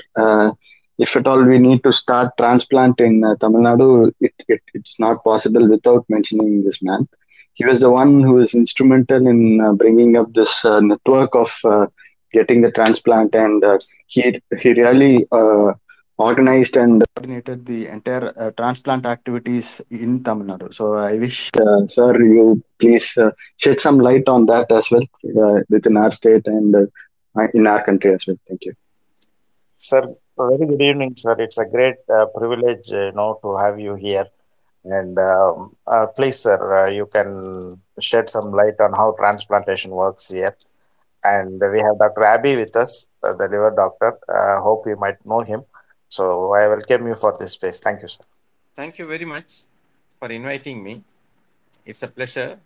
If 0.98 1.16
at 1.16 1.28
all 1.28 1.44
we 1.44 1.60
need 1.60 1.84
to 1.84 1.92
start 1.92 2.32
transplant 2.38 3.00
in 3.02 3.24
uh, 3.24 3.36
Tamil 3.36 3.62
Nadu, 3.62 4.14
it, 4.22 4.34
it, 4.48 4.62
it's 4.74 5.00
not 5.00 5.24
possible 5.24 5.68
without 5.68 6.06
mentioning 6.10 6.64
this 6.64 6.82
man. 6.82 7.08
He 7.54 7.66
was 7.66 7.80
the 7.80 7.90
one 7.90 8.22
who 8.22 8.34
was 8.34 8.54
instrumental 8.54 9.28
in 9.28 9.62
uh, 9.62 9.74
bringing 9.74 10.18
up 10.18 10.34
this 10.34 10.64
uh, 10.66 10.80
network 10.80 11.36
of 11.36 11.52
uh, 11.64 11.88
getting 12.34 12.62
the 12.62 12.72
transplant, 12.72 13.34
and 13.36 13.64
uh, 13.64 13.80
he 14.08 14.42
he 14.62 14.74
really 14.74 15.26
uh, 15.32 15.74
organized 16.18 16.78
and 16.78 17.04
coordinated 17.16 17.66
the 17.66 17.88
entire 17.88 18.34
uh, 18.38 18.52
transplant 18.52 19.06
activities 19.06 19.82
in 19.90 20.24
Tamil 20.24 20.48
Nadu. 20.48 20.74
So 20.74 20.94
I 20.96 21.14
wish, 21.16 21.50
uh, 21.58 21.88
sir, 21.88 22.12
you 22.22 22.64
please 22.80 23.18
uh, 23.18 23.32
shed 23.58 23.80
some 23.80 24.00
light 24.00 24.28
on 24.30 24.46
that 24.46 24.72
as 24.72 24.90
well 24.92 25.06
uh, 25.44 25.60
within 25.70 25.98
our 25.98 26.12
state 26.12 26.48
and 26.48 26.76
uh, 26.76 27.48
in 27.54 27.68
our 27.68 27.84
country 27.84 28.14
as 28.14 28.26
well. 28.28 28.38
Thank 28.48 28.66
you. 28.66 28.74
Sir, 29.78 30.04
very 30.38 30.66
good 30.68 30.82
evening, 30.82 31.16
sir. 31.16 31.36
It's 31.40 31.58
a 31.58 31.66
great 31.66 31.96
uh, 32.14 32.26
privilege, 32.28 32.92
uh, 32.92 33.06
you 33.06 33.12
know, 33.14 33.40
to 33.42 33.58
have 33.58 33.80
you 33.80 33.96
here. 33.96 34.26
And 34.84 35.18
um, 35.18 35.76
uh, 35.88 36.08
please, 36.08 36.40
sir, 36.40 36.60
uh, 36.74 36.90
you 36.90 37.08
can 37.08 37.82
shed 38.00 38.30
some 38.30 38.52
light 38.52 38.80
on 38.80 38.92
how 38.94 39.16
transplantation 39.18 39.92
works 39.92 40.28
here. 40.28 40.56
And 41.24 41.60
we 41.60 41.80
have 41.80 41.98
Dr. 41.98 42.24
Abby 42.24 42.56
with 42.56 42.76
us, 42.76 43.08
uh, 43.24 43.34
the 43.34 43.48
liver 43.50 43.74
doctor. 43.76 44.20
Uh, 44.30 44.62
hope 44.62 44.86
you 44.86 44.96
might 44.98 45.26
know 45.26 45.40
him. 45.40 45.64
So 46.10 46.54
I 46.54 46.68
welcome 46.68 47.08
you 47.08 47.16
for 47.16 47.34
this 47.40 47.54
space. 47.54 47.80
Thank 47.80 48.02
you, 48.02 48.08
sir. 48.08 48.22
Thank 48.76 49.00
you 49.00 49.08
very 49.08 49.26
much 49.26 49.64
for 50.20 50.30
inviting 50.30 50.84
me. 50.84 51.02
It's 51.86 52.04
a 52.04 52.08
pleasure. 52.08 52.60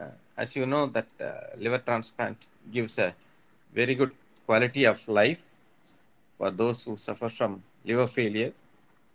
Uh, 0.00 0.06
as 0.36 0.56
you 0.56 0.66
know, 0.66 0.86
that 0.86 1.06
liver 1.58 1.78
transplant 1.78 2.38
gives 2.72 2.98
a 2.98 3.12
very 3.72 3.94
good 3.94 4.10
quality 4.46 4.86
of 4.86 5.06
life 5.06 5.49
for 6.40 6.50
those 6.50 6.82
who 6.84 6.96
suffer 6.96 7.30
from 7.38 7.62
liver 7.84 8.08
failure. 8.08 8.52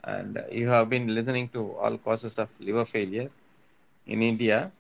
And 0.06 0.38
you 0.52 0.68
have 0.70 0.90
been 0.90 1.08
listening 1.18 1.50
to 1.58 1.74
all 1.82 1.98
causes 1.98 2.38
of 2.40 2.50
liver 2.62 2.86
failure 2.86 3.30
in 4.08 4.22
India, 4.22 4.72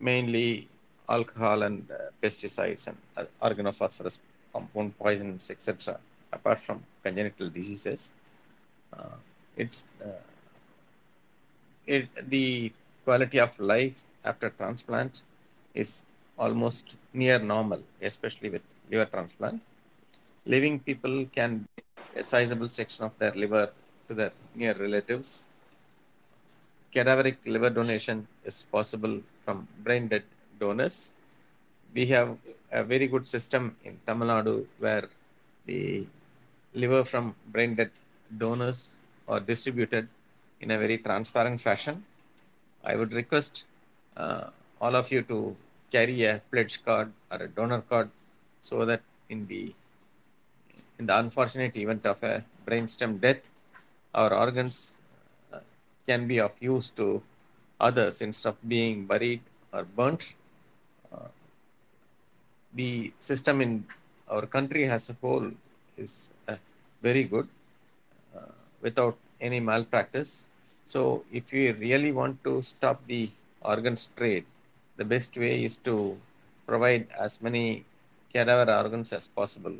mainly 0.00 0.68
alcohol 1.08 1.62
and 1.62 1.88
uh, 1.90 2.10
pesticides 2.22 2.88
and 2.88 2.98
uh, 3.16 3.24
organophosphorus 3.48 4.20
compound 4.52 4.98
poisons, 4.98 5.50
etc. 5.50 5.98
Apart 6.32 6.58
from 6.66 6.78
congenital 7.04 7.48
diseases, 7.60 8.02
Uh, 8.96 9.16
it's 9.62 9.80
uh, 10.08 10.22
it, 11.86 12.08
the 12.34 12.72
quality 13.04 13.38
of 13.46 13.58
life 13.60 13.98
after 14.24 14.48
transplant 14.50 15.22
is 15.74 16.06
almost 16.38 16.96
near 17.12 17.38
normal, 17.38 17.80
especially 18.02 18.50
with 18.50 18.64
liver 18.90 19.06
transplant. 19.14 19.60
Living 20.52 20.78
people 20.78 21.26
can 21.36 21.66
a 22.14 22.22
sizable 22.22 22.68
section 22.68 23.04
of 23.06 23.12
their 23.20 23.32
liver 23.42 23.64
to 24.06 24.14
their 24.14 24.32
near 24.54 24.74
relatives. 24.74 25.52
Cadaveric 26.94 27.38
liver 27.54 27.70
donation 27.78 28.26
is 28.44 28.64
possible 28.76 29.14
from 29.44 29.66
brain 29.84 30.06
dead 30.12 30.22
donors. 30.60 31.14
We 31.94 32.06
have 32.14 32.38
a 32.70 32.84
very 32.84 33.06
good 33.08 33.26
system 33.26 33.74
in 33.84 33.98
Tamil 34.06 34.28
Nadu 34.28 34.54
where 34.78 35.08
the 35.66 36.06
liver 36.74 37.02
from 37.04 37.34
brain 37.54 37.74
dead 37.74 37.90
donors 38.44 38.80
are 39.28 39.40
distributed 39.40 40.06
in 40.60 40.70
a 40.70 40.78
very 40.78 40.98
transparent 40.98 41.60
fashion. 41.60 41.96
I 42.84 42.94
would 42.94 43.12
request 43.12 43.66
uh, 44.16 44.44
all 44.80 44.94
of 44.94 45.10
you 45.10 45.22
to 45.32 45.56
carry 45.90 46.22
a 46.24 46.40
pledge 46.52 46.84
card 46.84 47.12
or 47.32 47.38
a 47.42 47.48
donor 47.48 47.80
card 47.80 48.10
so 48.60 48.84
that 48.84 49.02
in 49.28 49.46
the 49.48 49.74
in 50.98 51.06
the 51.06 51.18
unfortunate 51.18 51.76
event 51.76 52.04
of 52.06 52.22
a 52.22 52.42
brainstem 52.66 53.20
death, 53.20 53.50
our 54.14 54.32
organs 54.32 55.00
uh, 55.52 55.58
can 56.06 56.26
be 56.26 56.40
of 56.40 56.52
use 56.60 56.90
to 56.90 57.22
others 57.80 58.22
instead 58.22 58.50
of 58.50 58.68
being 58.68 59.04
buried 59.04 59.40
or 59.72 59.84
burnt. 59.84 60.34
Uh, 61.12 61.28
the 62.74 63.12
system 63.20 63.60
in 63.60 63.84
our 64.28 64.46
country 64.46 64.84
as 64.84 65.10
a 65.10 65.16
whole 65.20 65.50
is 65.96 66.32
uh, 66.48 66.56
very 67.02 67.24
good 67.24 67.46
uh, 68.36 68.52
without 68.82 69.16
any 69.40 69.60
malpractice. 69.60 70.48
So, 70.86 71.24
if 71.32 71.52
you 71.52 71.74
really 71.74 72.12
want 72.12 72.42
to 72.44 72.62
stop 72.62 73.04
the 73.04 73.28
organs 73.62 74.06
trade, 74.16 74.44
the 74.96 75.04
best 75.04 75.36
way 75.36 75.64
is 75.64 75.76
to 75.78 76.16
provide 76.66 77.06
as 77.20 77.42
many 77.42 77.84
cadaver 78.32 78.72
organs 78.72 79.12
as 79.12 79.26
possible. 79.28 79.76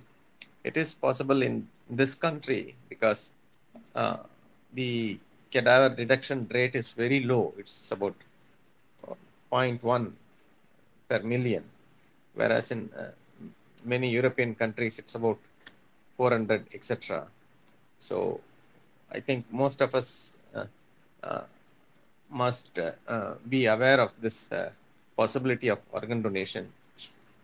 It 0.69 0.77
is 0.83 0.91
possible 1.07 1.41
in 1.49 1.55
this 2.01 2.13
country 2.27 2.75
because 2.93 3.33
uh, 3.95 4.19
the 4.75 5.19
cadaver 5.53 5.95
reduction 6.03 6.39
rate 6.57 6.75
is 6.75 6.89
very 7.03 7.21
low. 7.33 7.45
It's 7.61 7.93
about 7.97 8.17
uh, 9.09 9.15
0.1 9.53 10.13
per 11.09 11.21
million, 11.23 11.63
whereas 12.35 12.73
in 12.73 12.91
uh, 12.99 13.13
many 13.85 14.09
European 14.19 14.55
countries 14.63 14.99
it's 14.99 15.15
about 15.15 15.39
400, 16.17 16.67
etc. 16.75 17.27
So 17.99 18.41
I 19.13 19.21
think 19.21 19.53
most 19.53 19.81
of 19.87 19.95
us 19.95 20.39
uh, 20.55 20.67
uh, 21.23 21.45
must 22.31 22.79
uh, 22.79 22.91
uh, 23.07 23.35
be 23.49 23.67
aware 23.67 24.01
of 24.01 24.11
this 24.21 24.39
possibility 25.17 25.69
of 25.69 25.81
organ 25.93 26.23
donation. 26.23 26.67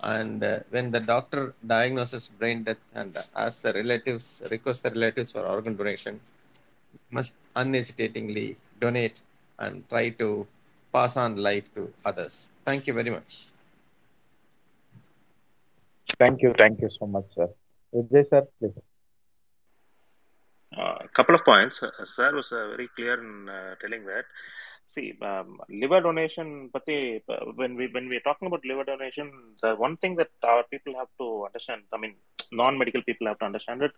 And 0.02 0.42
uh, 0.42 0.60
when 0.70 0.90
the 0.90 1.00
doctor 1.00 1.54
diagnoses 1.64 2.28
brain 2.28 2.64
death 2.64 2.82
and 2.94 3.16
asks 3.36 3.62
the 3.62 3.72
relatives, 3.72 4.42
request 4.50 4.82
the 4.82 4.90
relatives 4.90 5.32
for 5.32 5.46
organ 5.46 5.76
donation, 5.76 6.20
must 7.10 7.36
unhesitatingly 7.54 8.56
donate 8.80 9.20
and 9.58 9.88
try 9.88 10.08
to 10.10 10.46
pass 10.92 11.16
on 11.16 11.36
life 11.36 11.72
to 11.74 11.92
others. 12.04 12.50
Thank 12.64 12.86
you 12.86 12.94
very 12.94 13.10
much. 13.10 13.52
Thank 16.18 16.42
you. 16.42 16.54
Thank 16.58 16.80
you 16.80 16.90
so 16.98 17.06
much, 17.06 17.24
sir. 17.34 17.48
Vijay, 17.94 18.28
sir, 18.28 18.46
please. 18.58 18.72
A 20.76 20.80
uh, 20.80 20.98
couple 21.14 21.34
of 21.34 21.44
points. 21.44 21.82
Uh, 21.82 21.90
sir 22.04 22.34
was 22.34 22.50
uh, 22.52 22.68
very 22.68 22.88
clear 22.88 23.14
in 23.20 23.48
uh, 23.48 23.74
telling 23.80 24.04
that. 24.06 24.24
See, 24.94 25.16
um, 25.22 25.58
liver 25.70 26.02
donation, 26.02 26.68
pati, 26.70 27.22
when 27.54 27.76
we 27.76 27.86
when 27.86 28.10
we're 28.10 28.20
talking 28.20 28.46
about 28.46 28.64
liver 28.66 28.84
donation, 28.84 29.32
the 29.62 29.74
one 29.74 29.96
thing 29.96 30.16
that 30.16 30.28
our 30.42 30.64
people 30.64 30.94
have 30.96 31.08
to 31.18 31.46
understand, 31.46 31.82
I 31.94 31.96
mean, 31.96 32.14
non-medical 32.52 33.02
people 33.02 33.26
have 33.26 33.38
to 33.38 33.46
understand 33.46 33.82
it, 33.82 33.92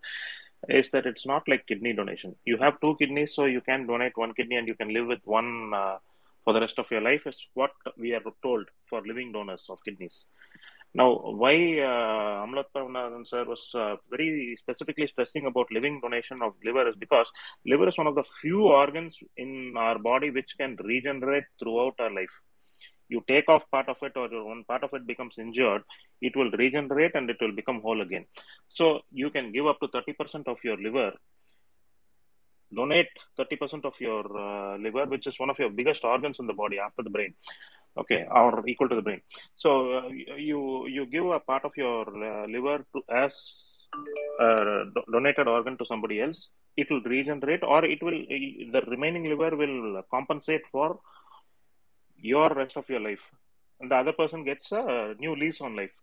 is 0.69 0.91
that 0.91 1.05
it's 1.05 1.25
not 1.25 1.49
like 1.49 1.67
kidney 1.67 1.91
donation. 1.91 2.35
You 2.45 2.57
have 2.59 2.79
two 2.79 2.95
kidneys, 2.95 3.35
so 3.35 3.43
you 3.43 3.59
can 3.59 3.87
donate 3.87 4.15
one 4.15 4.33
kidney 4.33 4.55
and 4.55 4.69
you 4.69 4.75
can 4.75 4.93
live 4.93 5.07
with 5.07 5.19
one 5.25 5.73
uh, 5.73 5.97
for 6.45 6.53
the 6.53 6.61
rest 6.61 6.79
of 6.79 6.89
your 6.89 7.01
life. 7.01 7.27
Is 7.27 7.45
what 7.55 7.71
we 7.97 8.13
are 8.13 8.23
told 8.41 8.69
for 8.89 9.01
living 9.05 9.33
donors 9.33 9.65
of 9.69 9.83
kidneys. 9.83 10.27
Now, 10.99 11.09
why 11.41 11.55
uh, 11.91 12.45
Amalorpavanathan 12.45 13.27
sir 13.27 13.43
was 13.43 13.63
uh, 13.73 13.97
very 14.09 14.55
specifically 14.57 15.07
stressing 15.07 15.45
about 15.45 15.69
living 15.69 15.99
donation 15.99 16.41
of 16.41 16.53
liver 16.63 16.87
is 16.87 16.95
because 16.95 17.29
liver 17.65 17.89
is 17.89 17.97
one 17.97 18.07
of 18.07 18.15
the 18.15 18.23
few 18.41 18.61
organs 18.63 19.17
in 19.35 19.73
our 19.75 19.99
body 19.99 20.29
which 20.31 20.55
can 20.57 20.77
regenerate 20.81 21.43
throughout 21.59 21.95
our 21.99 22.13
life. 22.19 22.35
You 23.09 23.21
take 23.27 23.49
off 23.49 23.69
part 23.69 23.89
of 23.89 23.97
it, 24.03 24.13
or 24.15 24.29
one 24.45 24.63
part 24.63 24.85
of 24.85 24.93
it 24.93 25.05
becomes 25.05 25.35
injured, 25.37 25.83
it 26.21 26.33
will 26.33 26.49
regenerate 26.51 27.13
and 27.13 27.29
it 27.29 27.37
will 27.41 27.51
become 27.51 27.81
whole 27.81 28.01
again. 28.01 28.25
So, 28.69 29.01
you 29.11 29.29
can 29.31 29.51
give 29.51 29.67
up 29.67 29.81
to 29.81 29.89
30% 29.89 30.47
of 30.47 30.59
your 30.63 30.77
liver 30.77 31.11
donate 32.73 33.07
30% 33.39 33.85
of 33.85 33.93
your 33.99 34.25
uh, 34.37 34.77
liver, 34.77 35.05
which 35.05 35.27
is 35.27 35.37
one 35.37 35.49
of 35.49 35.59
your 35.59 35.69
biggest 35.69 36.03
organs 36.03 36.37
in 36.39 36.47
the 36.47 36.53
body 36.53 36.79
after 36.79 37.03
the 37.03 37.09
brain, 37.09 37.33
okay, 38.01 38.25
or 38.41 38.63
equal 38.67 38.89
to 38.89 38.95
the 38.95 39.01
brain. 39.07 39.21
So 39.63 39.71
uh, 39.97 40.07
you 40.49 40.87
you 40.87 41.05
give 41.05 41.25
a 41.25 41.39
part 41.39 41.63
of 41.65 41.73
your 41.77 42.03
uh, 42.31 42.45
liver 42.55 42.77
to 42.93 43.01
as 43.23 43.33
a 44.39 44.49
do- 44.95 45.07
donated 45.13 45.47
organ 45.47 45.77
to 45.77 45.85
somebody 45.85 46.21
else. 46.21 46.49
It 46.77 46.89
will 46.91 47.01
regenerate, 47.15 47.63
or 47.63 47.85
it 47.85 48.01
will 48.03 48.19
the 48.75 48.81
remaining 48.93 49.25
liver 49.31 49.55
will 49.55 50.03
compensate 50.15 50.65
for 50.71 50.99
your 52.31 52.49
rest 52.59 52.75
of 52.81 52.87
your 52.93 53.01
life 53.07 53.25
and 53.79 53.89
the 53.91 53.95
other 54.01 54.13
person 54.21 54.43
gets 54.49 54.71
a 54.81 54.83
new 55.23 55.33
lease 55.41 55.59
on 55.67 55.75
life 55.81 55.95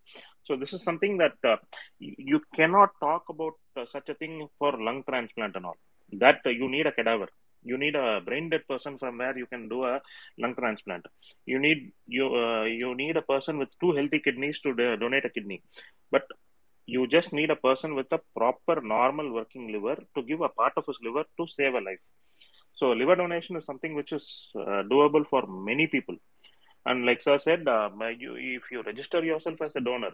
so 0.46 0.56
this 0.62 0.72
is 0.76 0.82
something 0.88 1.14
that 1.22 1.36
uh, 1.52 1.56
you 2.30 2.38
cannot 2.58 2.90
talk 3.06 3.24
about 3.34 3.54
uh, 3.76 3.84
such 3.94 4.08
a 4.12 4.14
thing 4.20 4.34
for 4.58 4.70
lung 4.88 5.00
transplant 5.08 5.54
and 5.58 5.66
all 5.68 5.78
that 6.24 6.40
uh, 6.46 6.50
you 6.60 6.68
need 6.74 6.86
a 6.86 6.92
cadaver 6.98 7.28
you 7.70 7.76
need 7.78 7.94
a 7.96 8.20
brain 8.28 8.48
dead 8.50 8.64
person 8.68 8.98
from 8.98 9.18
where 9.18 9.36
you 9.36 9.46
can 9.46 9.68
do 9.68 9.84
a 9.84 10.00
lung 10.38 10.54
transplant. 10.54 11.04
You 11.46 11.58
need 11.58 11.92
you 12.06 12.26
uh, 12.44 12.64
you 12.64 12.94
need 12.94 13.16
a 13.16 13.22
person 13.32 13.58
with 13.58 13.70
two 13.80 13.92
healthy 13.98 14.20
kidneys 14.20 14.60
to 14.60 14.74
do- 14.74 14.96
donate 14.96 15.24
a 15.24 15.30
kidney. 15.36 15.62
But 16.10 16.24
you 16.86 17.06
just 17.06 17.32
need 17.32 17.50
a 17.50 17.56
person 17.68 17.94
with 17.94 18.10
a 18.12 18.20
proper 18.36 18.80
normal 18.80 19.32
working 19.32 19.72
liver 19.72 19.96
to 20.14 20.22
give 20.22 20.40
a 20.42 20.48
part 20.48 20.72
of 20.76 20.86
his 20.86 20.98
liver 21.06 21.24
to 21.38 21.46
save 21.46 21.74
a 21.74 21.80
life. 21.80 22.04
So 22.74 22.90
liver 22.92 23.16
donation 23.16 23.56
is 23.56 23.64
something 23.64 23.94
which 23.94 24.12
is 24.12 24.50
uh, 24.56 24.82
doable 24.92 25.26
for 25.26 25.42
many 25.46 25.86
people. 25.86 26.16
And 26.86 27.04
like 27.06 27.22
sir 27.22 27.38
said 27.38 27.66
uh, 27.68 27.90
you, 28.18 28.34
if 28.36 28.70
you 28.70 28.82
register 28.82 29.22
yourself 29.24 29.60
as 29.62 29.74
a 29.76 29.80
donor 29.80 30.12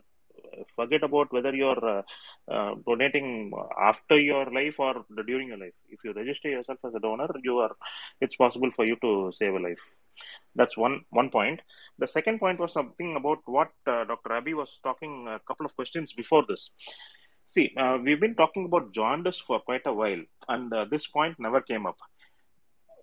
forget 0.74 1.02
about 1.02 1.32
whether 1.32 1.54
you're 1.54 1.84
uh, 1.84 2.02
uh, 2.50 2.74
donating 2.86 3.52
after 3.80 4.18
your 4.18 4.46
life 4.50 4.78
or 4.78 5.04
during 5.26 5.48
your 5.48 5.58
life. 5.58 5.74
If 5.88 6.00
you 6.04 6.12
register 6.12 6.48
yourself 6.48 6.78
as 6.84 6.94
a 6.94 7.00
donor 7.00 7.28
you 7.42 7.58
are 7.58 7.74
it's 8.20 8.36
possible 8.36 8.70
for 8.74 8.84
you 8.84 8.96
to 9.02 9.32
save 9.38 9.54
a 9.54 9.58
life. 9.58 9.84
That's 10.54 10.76
one 10.76 11.02
one 11.10 11.30
point. 11.30 11.60
The 11.98 12.08
second 12.08 12.38
point 12.38 12.58
was 12.58 12.72
something 12.72 13.16
about 13.16 13.40
what 13.46 13.70
uh, 13.86 14.04
dr 14.04 14.32
Abby 14.32 14.54
was 14.54 14.78
talking 14.82 15.26
a 15.28 15.40
couple 15.40 15.66
of 15.66 15.74
questions 15.76 16.12
before 16.12 16.44
this. 16.48 16.70
See 17.46 17.72
uh, 17.76 17.98
we've 18.02 18.20
been 18.20 18.34
talking 18.34 18.66
about 18.66 18.92
jaundice 18.92 19.38
for 19.38 19.60
quite 19.60 19.86
a 19.86 19.92
while 19.92 20.22
and 20.48 20.72
uh, 20.72 20.84
this 20.84 21.06
point 21.06 21.38
never 21.38 21.60
came 21.60 21.86
up. 21.86 21.98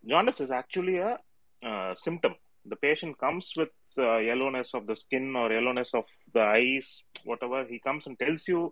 Jaundice 0.07 0.39
is 0.39 0.51
actually 0.51 0.97
a 0.97 1.17
uh, 1.63 1.95
symptom. 1.95 2.35
The 2.65 2.75
patient 2.75 3.17
comes 3.17 3.53
with 3.55 3.69
uh, 3.97 4.17
yellowness 4.17 4.73
of 4.73 4.87
the 4.87 4.95
skin 4.95 5.35
or 5.35 5.51
yellowness 5.51 5.93
of 5.93 6.05
the 6.33 6.41
eyes, 6.41 7.03
whatever, 7.23 7.65
he 7.65 7.79
comes 7.79 8.07
and 8.07 8.17
tells 8.19 8.47
you 8.47 8.71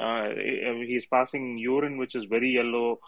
uh, 0.00 0.28
he's 0.86 1.06
passing 1.06 1.58
urine 1.58 1.98
which 1.98 2.14
is 2.14 2.24
very 2.24 2.50
yellow, 2.50 2.98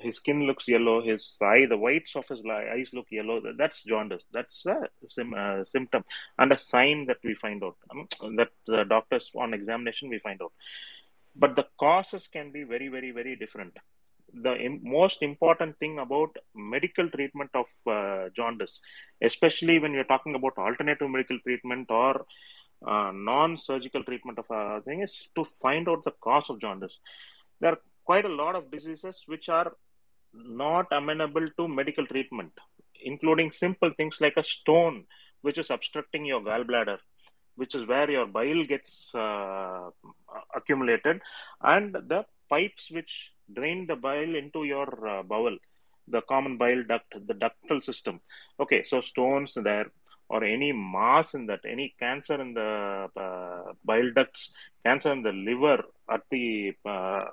his 0.00 0.16
skin 0.16 0.42
looks 0.42 0.68
yellow, 0.68 1.02
his 1.02 1.36
eye, 1.42 1.66
the 1.66 1.78
whites 1.78 2.16
of 2.16 2.26
his 2.28 2.40
eyes 2.46 2.90
look 2.92 3.06
yellow. 3.10 3.40
That's 3.56 3.82
jaundice. 3.84 4.24
That's 4.32 4.66
a 4.66 4.88
sim- 5.08 5.34
uh, 5.34 5.64
symptom 5.64 6.04
and 6.38 6.52
a 6.52 6.58
sign 6.58 7.06
that 7.06 7.18
we 7.22 7.34
find 7.34 7.62
out, 7.62 7.76
um, 7.90 8.36
that 8.36 8.50
the 8.66 8.84
doctors 8.84 9.30
on 9.34 9.54
examination 9.54 10.08
we 10.08 10.18
find 10.18 10.42
out. 10.42 10.52
But 11.34 11.54
the 11.54 11.66
causes 11.78 12.28
can 12.28 12.50
be 12.50 12.64
very, 12.64 12.88
very, 12.88 13.10
very 13.10 13.36
different 13.36 13.76
the 14.32 14.54
Im- 14.56 14.80
most 14.82 15.22
important 15.22 15.78
thing 15.78 15.98
about 15.98 16.36
medical 16.54 17.08
treatment 17.08 17.50
of 17.54 17.66
uh, 17.86 18.28
jaundice, 18.36 18.80
especially 19.22 19.78
when 19.78 19.92
you're 19.92 20.04
talking 20.04 20.34
about 20.34 20.58
alternative 20.58 21.10
medical 21.10 21.38
treatment 21.40 21.90
or 21.90 22.26
uh, 22.86 23.10
non-surgical 23.14 24.04
treatment 24.04 24.38
of 24.38 24.46
a 24.50 24.80
thing, 24.82 25.02
is 25.02 25.28
to 25.34 25.44
find 25.62 25.88
out 25.88 26.04
the 26.04 26.12
cause 26.20 26.50
of 26.50 26.60
jaundice. 26.60 26.98
There 27.60 27.72
are 27.72 27.80
quite 28.04 28.24
a 28.24 28.36
lot 28.42 28.54
of 28.54 28.70
diseases 28.70 29.22
which 29.26 29.48
are 29.48 29.72
not 30.34 30.86
amenable 30.92 31.48
to 31.56 31.68
medical 31.68 32.06
treatment, 32.06 32.52
including 33.02 33.50
simple 33.50 33.90
things 33.96 34.18
like 34.20 34.36
a 34.36 34.44
stone 34.44 35.04
which 35.42 35.58
is 35.58 35.70
obstructing 35.70 36.26
your 36.26 36.40
gallbladder 36.40 36.98
which 37.56 37.74
is 37.74 37.86
where 37.86 38.10
your 38.10 38.26
bile 38.26 38.64
gets 38.64 39.14
uh, 39.14 39.90
accumulated 40.54 41.20
and 41.62 41.94
the 41.94 42.24
pipes 42.48 42.90
which 42.90 43.30
drain 43.52 43.86
the 43.86 43.96
bile 43.96 44.34
into 44.34 44.64
your 44.64 44.88
uh, 45.08 45.22
bowel, 45.22 45.56
the 46.08 46.22
common 46.22 46.56
bile 46.56 46.82
duct, 46.84 47.12
the 47.26 47.34
ductal 47.34 47.82
system. 47.82 48.20
Okay, 48.60 48.84
so 48.88 49.00
stones 49.00 49.54
there 49.54 49.86
or 50.28 50.42
any 50.44 50.72
mass 50.72 51.34
in 51.34 51.46
that, 51.46 51.60
any 51.66 51.94
cancer 51.98 52.40
in 52.40 52.54
the 52.54 53.08
uh, 53.16 53.72
bile 53.84 54.10
ducts, 54.12 54.52
cancer 54.84 55.12
in 55.12 55.22
the 55.22 55.32
liver 55.32 55.84
at 56.10 56.22
the 56.30 56.74
uh, 56.84 57.24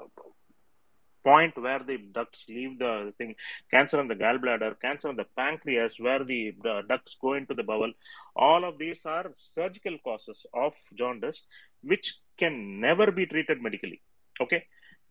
point 1.23 1.57
where 1.57 1.79
the 1.79 1.97
ducts 1.97 2.45
leave 2.49 2.77
the 2.79 3.13
thing, 3.17 3.35
cancer 3.71 3.99
in 3.99 4.07
the 4.07 4.15
gallbladder, 4.15 4.79
cancer 4.79 5.09
in 5.09 5.15
the 5.15 5.25
pancreas, 5.35 5.99
where 5.99 6.23
the, 6.23 6.53
the 6.61 6.81
ducts 6.87 7.15
go 7.19 7.33
into 7.33 7.53
the 7.53 7.63
bowel. 7.63 7.91
All 8.35 8.63
of 8.65 8.77
these 8.77 9.01
are 9.05 9.31
surgical 9.37 9.97
causes 10.03 10.45
of 10.53 10.73
jaundice, 10.93 11.41
which 11.81 12.15
can 12.37 12.79
never 12.79 13.11
be 13.11 13.25
treated 13.25 13.61
medically. 13.61 14.01
Okay, 14.41 14.65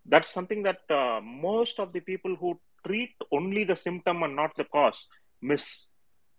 that's 0.07 0.31
something 0.31 0.63
that 0.65 0.81
uh, 0.91 1.21
most 1.23 1.79
of 1.79 1.93
the 1.93 2.01
people 2.01 2.37
who 2.37 2.59
treat 2.87 3.15
only 3.31 3.65
the 3.65 3.77
symptom 3.77 4.23
and 4.23 4.35
not 4.35 4.57
the 4.57 4.65
cause 4.65 5.07
miss. 5.41 5.87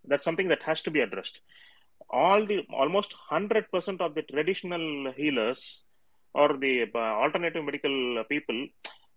That's 0.06 0.24
something 0.24 0.50
that 0.50 0.64
has 0.64 0.82
to 0.82 0.92
be 0.92 1.00
addressed. 1.00 1.40
All 2.10 2.46
the 2.46 2.66
almost 2.72 3.14
hundred 3.14 3.72
percent 3.72 4.02
of 4.02 4.16
the 4.16 4.24
traditional 4.24 5.12
healers 5.14 5.84
or 6.34 6.58
the 6.58 6.90
uh, 6.94 6.98
alternative 6.98 7.64
medical 7.64 8.24
people 8.28 8.68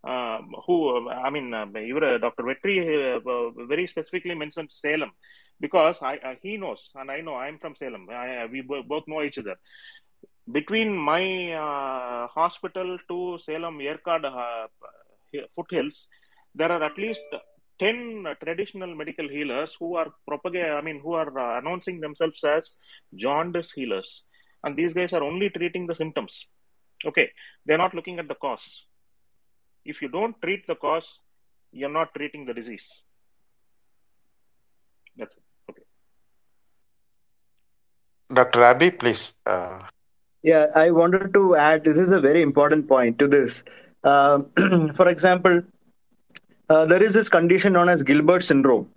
uh, 0.04 0.38
who 0.66 1.10
I 1.10 1.30
mean, 1.30 1.52
uh, 1.52 1.64
Dr. 1.64 2.44
Vetri 2.44 3.16
uh, 3.16 3.66
very 3.66 3.86
specifically 3.86 4.34
mentioned 4.34 4.70
Salem 4.70 5.10
because 5.58 5.96
I, 6.00 6.18
uh, 6.18 6.34
he 6.40 6.56
knows 6.56 6.90
and 6.94 7.10
I 7.10 7.20
know 7.22 7.34
I'm 7.34 7.58
from 7.58 7.74
Salem. 7.74 8.08
I, 8.10 8.46
we 8.46 8.60
both 8.62 9.08
know 9.08 9.22
each 9.22 9.38
other. 9.38 9.56
Between 10.50 10.96
my 10.96 11.52
uh, 11.52 12.28
hospital 12.28 12.98
to 13.08 13.38
Salem 13.44 13.78
Yercaud 13.78 14.24
uh, 14.24 14.68
foothills, 15.54 16.08
there 16.54 16.70
are 16.70 16.82
at 16.82 16.96
least 16.96 17.20
10 17.78 18.24
traditional 18.42 18.94
medical 18.94 19.28
healers 19.28 19.74
who 19.78 19.96
are 19.96 20.12
propagating, 20.26 20.70
I 20.70 20.80
mean, 20.80 21.00
who 21.00 21.14
are 21.14 21.58
announcing 21.58 22.00
themselves 22.00 22.42
as 22.44 22.76
jaundice 23.14 23.72
healers. 23.72 24.22
And 24.62 24.76
these 24.76 24.92
guys 24.92 25.12
are 25.12 25.22
only 25.22 25.50
treating 25.50 25.86
the 25.86 25.94
symptoms. 25.94 26.46
Okay, 27.04 27.30
they're 27.66 27.78
not 27.78 27.94
looking 27.94 28.18
at 28.18 28.28
the 28.28 28.34
cause 28.34 28.86
if 29.86 30.02
you 30.02 30.08
don't 30.08 30.36
treat 30.42 30.66
the 30.66 30.74
cause, 30.74 31.08
you're 31.72 31.96
not 31.98 32.12
treating 32.14 32.44
the 32.44 32.54
disease. 32.54 32.86
That's 35.16 35.36
it. 35.36 35.42
Okay. 35.70 35.82
Dr. 38.32 38.64
Abby, 38.64 38.90
please. 38.90 39.38
Uh... 40.46 40.50
Yeah, 40.50 40.66
I 40.74 40.90
wanted 40.90 41.34
to 41.34 41.56
add 41.56 41.84
this 41.84 41.98
is 41.98 42.10
a 42.10 42.20
very 42.20 42.42
important 42.42 42.88
point 42.88 43.18
to 43.18 43.28
this. 43.28 43.64
Uh, 44.04 44.42
for 44.94 45.08
example, 45.08 45.62
uh, 46.68 46.84
there 46.86 47.02
is 47.02 47.14
this 47.14 47.28
condition 47.28 47.72
known 47.72 47.88
as 47.88 48.02
Gilbert 48.02 48.42
syndrome, 48.42 48.88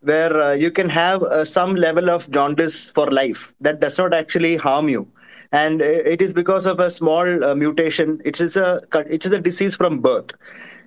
where 0.00 0.40
uh, 0.40 0.52
you 0.52 0.70
can 0.70 0.88
have 0.88 1.22
uh, 1.22 1.44
some 1.44 1.74
level 1.74 2.10
of 2.10 2.30
jaundice 2.30 2.88
for 2.90 3.10
life 3.10 3.54
that 3.60 3.80
does 3.80 3.98
not 3.98 4.14
actually 4.14 4.56
harm 4.56 4.88
you. 4.88 5.08
And 5.50 5.80
it 5.80 6.20
is 6.20 6.34
because 6.34 6.66
of 6.66 6.78
a 6.78 6.90
small 6.90 7.44
uh, 7.44 7.54
mutation. 7.54 8.20
It 8.24 8.38
is 8.38 8.56
a 8.56 8.80
it 9.06 9.24
is 9.24 9.32
a 9.32 9.40
disease 9.40 9.76
from 9.76 10.00
birth. 10.00 10.32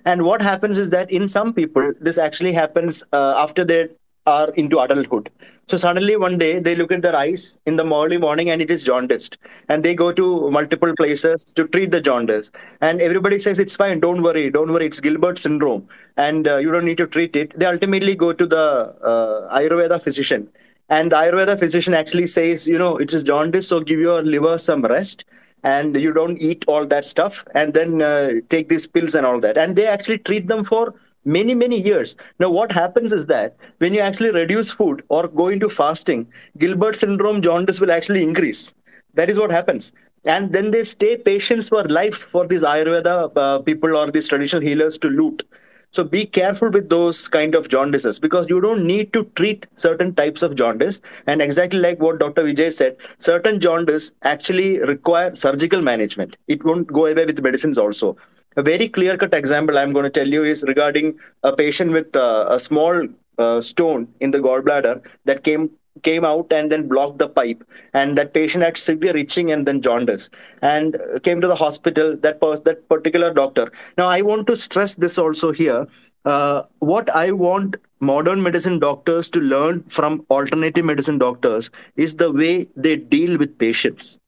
And 0.04 0.22
what 0.22 0.42
happens 0.42 0.78
is 0.78 0.90
that 0.90 1.10
in 1.10 1.28
some 1.28 1.52
people 1.52 1.92
this 2.00 2.18
actually 2.18 2.52
happens 2.52 3.02
uh, 3.12 3.34
after 3.36 3.64
they 3.64 3.88
are 4.26 4.50
into 4.50 4.78
adulthood. 4.78 5.30
So 5.68 5.76
suddenly 5.76 6.16
one 6.16 6.38
day 6.38 6.58
they 6.58 6.74
look 6.74 6.92
at 6.92 7.02
their 7.02 7.16
eyes 7.16 7.58
in 7.66 7.76
the 7.76 7.84
early 7.84 8.18
morning 8.18 8.50
and 8.50 8.60
it 8.60 8.70
is 8.70 8.84
jaundiced. 8.84 9.38
And 9.68 9.82
they 9.82 9.94
go 9.94 10.12
to 10.12 10.50
multiple 10.50 10.94
places 10.94 11.44
to 11.44 11.66
treat 11.68 11.90
the 11.90 12.00
jaundice. 12.00 12.50
And 12.80 13.00
everybody 13.00 13.38
says 13.38 13.58
it's 13.58 13.76
fine 13.76 14.00
don't 14.00 14.22
worry 14.22 14.50
don't 14.50 14.72
worry 14.72 14.86
it's 14.86 15.00
gilbert 15.00 15.38
syndrome. 15.38 15.88
And 16.16 16.46
uh, 16.46 16.56
you 16.56 16.70
don't 16.70 16.84
need 16.84 16.98
to 16.98 17.06
treat 17.06 17.36
it. 17.36 17.58
They 17.58 17.66
ultimately 17.66 18.14
go 18.14 18.32
to 18.32 18.46
the 18.46 18.94
uh, 19.02 19.56
ayurveda 19.58 20.02
physician. 20.02 20.48
And 20.88 21.10
the 21.10 21.16
Ayurveda 21.16 21.58
physician 21.58 21.94
actually 21.94 22.26
says, 22.26 22.68
you 22.68 22.78
know, 22.78 22.98
it 22.98 23.14
is 23.14 23.24
jaundice, 23.24 23.68
so 23.68 23.80
give 23.80 23.98
your 23.98 24.22
liver 24.22 24.58
some 24.58 24.82
rest 24.82 25.24
and 25.64 25.96
you 25.96 26.12
don't 26.12 26.38
eat 26.38 26.64
all 26.66 26.86
that 26.86 27.06
stuff 27.06 27.44
and 27.54 27.72
then 27.72 28.02
uh, 28.02 28.32
take 28.50 28.68
these 28.68 28.86
pills 28.86 29.14
and 29.14 29.24
all 29.24 29.40
that. 29.40 29.56
And 29.56 29.76
they 29.76 29.86
actually 29.86 30.18
treat 30.18 30.48
them 30.48 30.64
for 30.64 30.94
many, 31.24 31.54
many 31.54 31.80
years. 31.80 32.16
Now, 32.38 32.50
what 32.50 32.72
happens 32.72 33.12
is 33.12 33.26
that 33.26 33.56
when 33.78 33.94
you 33.94 34.00
actually 34.00 34.32
reduce 34.32 34.70
food 34.70 35.02
or 35.08 35.28
go 35.28 35.48
into 35.48 35.68
fasting, 35.68 36.26
Gilbert 36.58 36.96
syndrome 36.96 37.42
jaundice 37.42 37.80
will 37.80 37.92
actually 37.92 38.22
increase. 38.22 38.74
That 39.14 39.30
is 39.30 39.38
what 39.38 39.50
happens. 39.50 39.92
And 40.24 40.52
then 40.52 40.70
they 40.70 40.84
stay 40.84 41.16
patients 41.16 41.68
for 41.68 41.82
life 41.84 42.14
for 42.16 42.46
these 42.46 42.62
Ayurveda 42.62 43.32
uh, 43.36 43.58
people 43.60 43.96
or 43.96 44.10
these 44.10 44.28
traditional 44.28 44.62
healers 44.62 44.96
to 44.98 45.08
loot. 45.08 45.42
So 45.90 46.02
be 46.02 46.24
careful 46.24 46.70
with 46.70 46.88
those 46.88 47.28
kind 47.28 47.54
of 47.54 47.68
jaundices 47.68 48.18
because 48.18 48.48
you 48.48 48.62
don't 48.62 48.86
need 48.86 49.12
to 49.12 49.24
treat 49.36 49.66
certain 49.76 50.14
types 50.14 50.40
of 50.40 50.54
jaundice. 50.54 51.02
And 51.26 51.42
exactly 51.42 51.80
like 51.80 52.00
what 52.00 52.18
Dr. 52.18 52.44
Vijay 52.44 52.72
said, 52.72 52.96
certain 53.18 53.60
jaundice 53.60 54.12
actually 54.22 54.78
require 54.78 55.36
surgical 55.36 55.82
management. 55.82 56.38
It 56.48 56.64
won't 56.64 56.86
go 56.86 57.06
away 57.06 57.26
with 57.26 57.42
medicines 57.42 57.76
also. 57.76 58.16
A 58.56 58.62
very 58.62 58.88
clear 58.88 59.16
cut 59.16 59.34
example 59.34 59.78
I'm 59.78 59.92
going 59.92 60.04
to 60.04 60.10
tell 60.10 60.28
you 60.28 60.44
is 60.44 60.62
regarding 60.66 61.18
a 61.42 61.54
patient 61.54 61.92
with 61.92 62.14
uh, 62.14 62.46
a 62.48 62.58
small 62.58 63.08
uh, 63.38 63.60
stone 63.60 64.08
in 64.20 64.30
the 64.30 64.38
gallbladder 64.38 65.02
that 65.24 65.42
came 65.44 65.70
came 66.02 66.24
out 66.24 66.50
and 66.52 66.72
then 66.72 66.88
blocked 66.88 67.18
the 67.18 67.28
pipe. 67.28 67.62
And 67.92 68.16
that 68.16 68.32
patient 68.32 68.64
had 68.64 68.76
severe 68.76 69.16
itching 69.16 69.52
and 69.52 69.66
then 69.66 69.82
jaundice 69.82 70.30
and 70.62 70.96
came 71.22 71.40
to 71.42 71.46
the 71.46 71.54
hospital. 71.54 72.16
That 72.16 72.40
was 72.40 72.62
that 72.62 72.88
particular 72.88 73.32
doctor. 73.32 73.70
Now 73.98 74.08
i 74.08 74.22
want 74.22 74.46
to 74.48 74.56
stress 74.56 74.96
this 74.96 75.18
also 75.18 75.52
here. 75.52 75.86
Uh, 76.24 76.62
what 76.78 77.10
i 77.16 77.32
want 77.32 77.76
modern 77.98 78.42
medicine 78.42 78.78
doctors 78.78 79.28
to 79.30 79.40
learn 79.40 79.82
from 79.84 80.24
alternative 80.30 80.84
medicine 80.84 81.18
doctors 81.18 81.70
is 81.96 82.16
the 82.16 82.32
way 82.32 82.68
they 82.76 82.94
deal 82.96 83.36
with 83.38 83.58
patients 83.58 84.18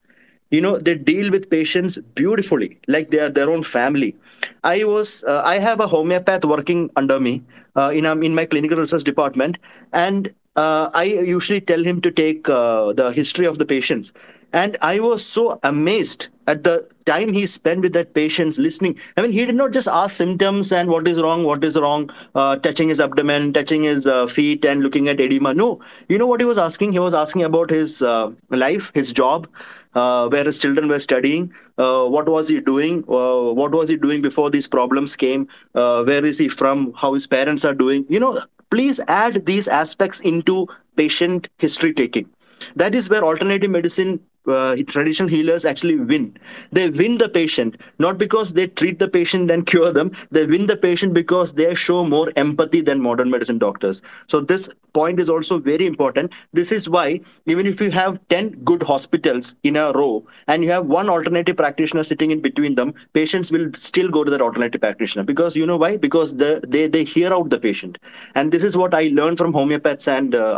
you 0.51 0.61
know 0.61 0.77
they 0.77 0.95
deal 0.95 1.31
with 1.31 1.49
patients 1.49 1.97
beautifully 2.13 2.77
like 2.87 3.09
they 3.11 3.19
are 3.19 3.29
their 3.29 3.49
own 3.49 3.63
family 3.63 4.15
i 4.63 4.83
was 4.83 5.23
uh, 5.23 5.41
i 5.43 5.57
have 5.57 5.79
a 5.79 5.87
homeopath 5.87 6.45
working 6.45 6.89
under 6.95 7.19
me 7.19 7.43
uh, 7.75 7.91
in 7.93 8.05
um, 8.05 8.23
in 8.23 8.35
my 8.35 8.45
clinical 8.45 8.77
research 8.77 9.03
department 9.03 9.57
and 9.93 10.33
uh, 10.55 10.89
I 10.93 11.03
usually 11.03 11.61
tell 11.61 11.83
him 11.83 12.01
to 12.01 12.11
take 12.11 12.47
uh, 12.47 12.93
the 12.93 13.11
history 13.11 13.45
of 13.45 13.57
the 13.57 13.65
patients. 13.65 14.13
And 14.53 14.77
I 14.81 14.99
was 15.01 15.25
so 15.25 15.59
amazed 15.63 16.29
at 16.47 16.63
the 16.63 16.87
time 17.05 17.33
he 17.33 17.45
spent 17.45 17.81
with 17.81 17.91
that 17.93 18.13
patient 18.13 18.57
listening. 18.57 18.97
I 19.17 19.21
mean, 19.21 19.31
he 19.31 19.45
did 19.45 19.55
not 19.55 19.71
just 19.71 19.87
ask 19.87 20.15
symptoms 20.15 20.71
and 20.71 20.89
what 20.89 21.07
is 21.09 21.19
wrong, 21.19 21.43
what 21.43 21.63
is 21.65 21.77
wrong, 21.77 22.09
uh, 22.35 22.55
touching 22.55 22.87
his 22.87 23.01
abdomen, 23.01 23.51
touching 23.51 23.83
his 23.83 24.07
uh, 24.07 24.27
feet, 24.27 24.63
and 24.63 24.81
looking 24.81 25.09
at 25.09 25.19
edema. 25.19 25.53
No, 25.53 25.81
you 26.07 26.17
know 26.17 26.27
what 26.27 26.39
he 26.39 26.45
was 26.45 26.57
asking? 26.57 26.93
He 26.93 26.99
was 26.99 27.13
asking 27.13 27.43
about 27.43 27.69
his 27.69 28.01
uh, 28.01 28.31
life, 28.49 28.91
his 28.93 29.11
job, 29.11 29.47
uh, 29.95 30.27
where 30.29 30.43
his 30.43 30.59
children 30.59 30.87
were 30.87 30.99
studying. 30.99 31.51
Uh, 31.77 32.05
what 32.05 32.29
was 32.29 32.49
he 32.49 32.59
doing? 32.59 33.03
Uh, 33.07 33.53
what 33.53 33.71
was 33.71 33.89
he 33.89 33.97
doing 33.97 34.21
before 34.21 34.49
these 34.49 34.67
problems 34.67 35.15
came? 35.15 35.47
where 35.73 36.25
is 36.25 36.37
he 36.37 36.47
from? 36.47 36.93
How 36.93 37.13
his 37.13 37.27
parents 37.27 37.65
are 37.65 37.73
doing? 37.73 38.05
You 38.09 38.19
know, 38.19 38.39
please 38.69 38.99
add 39.07 39.45
these 39.45 39.67
aspects 39.67 40.19
into 40.19 40.67
patient 40.95 41.49
history 41.57 41.93
taking. 41.93 42.29
That 42.75 42.95
is 42.95 43.09
where 43.09 43.23
alternative 43.23 43.71
medicine 43.71 44.19
uh, 44.47 44.75
traditional 44.87 45.29
healers 45.29 45.65
actually 45.65 45.97
win. 45.97 46.37
They 46.71 46.89
win 46.89 47.17
the 47.17 47.29
patient 47.29 47.77
not 47.99 48.17
because 48.17 48.53
they 48.53 48.67
treat 48.67 48.99
the 48.99 49.07
patient 49.07 49.51
and 49.51 49.65
cure 49.73 49.91
them. 49.91 50.11
They 50.31 50.45
win 50.45 50.67
the 50.67 50.77
patient 50.77 51.13
because 51.13 51.53
they 51.53 51.73
show 51.75 52.03
more 52.03 52.31
empathy 52.35 52.81
than 52.81 53.01
modern 53.01 53.29
medicine 53.29 53.57
doctors. 53.57 54.01
So 54.27 54.39
this 54.39 54.69
point 54.93 55.19
is 55.19 55.29
also 55.29 55.59
very 55.59 55.85
important. 55.85 56.31
This 56.53 56.71
is 56.71 56.87
why 56.89 57.21
even 57.45 57.65
if 57.65 57.81
you 57.81 57.91
have 57.91 58.19
10 58.29 58.51
good 58.63 58.83
hospitals 58.83 59.55
in 59.63 59.75
a 59.75 59.91
row 59.91 60.25
and 60.47 60.63
you 60.63 60.71
have 60.71 60.85
one 60.85 61.09
alternative 61.09 61.57
practitioner 61.57 62.03
sitting 62.03 62.31
in 62.31 62.41
between 62.41 62.75
them, 62.75 62.93
patients 63.13 63.51
will 63.51 63.71
still 63.73 64.09
go 64.09 64.23
to 64.23 64.31
that 64.31 64.41
alternative 64.41 64.81
practitioner 64.81 65.23
because 65.23 65.55
you 65.55 65.65
know 65.65 65.77
why? 65.77 65.97
Because 65.97 66.37
the, 66.37 66.61
they, 66.67 66.87
they 66.87 67.03
hear 67.03 67.33
out 67.33 67.49
the 67.49 67.59
patient. 67.59 67.97
And 68.35 68.51
this 68.51 68.63
is 68.63 68.77
what 68.77 68.93
I 68.93 69.09
learned 69.13 69.37
from 69.37 69.53
homeopaths 69.53 70.07
and 70.07 70.35
uh. 70.35 70.55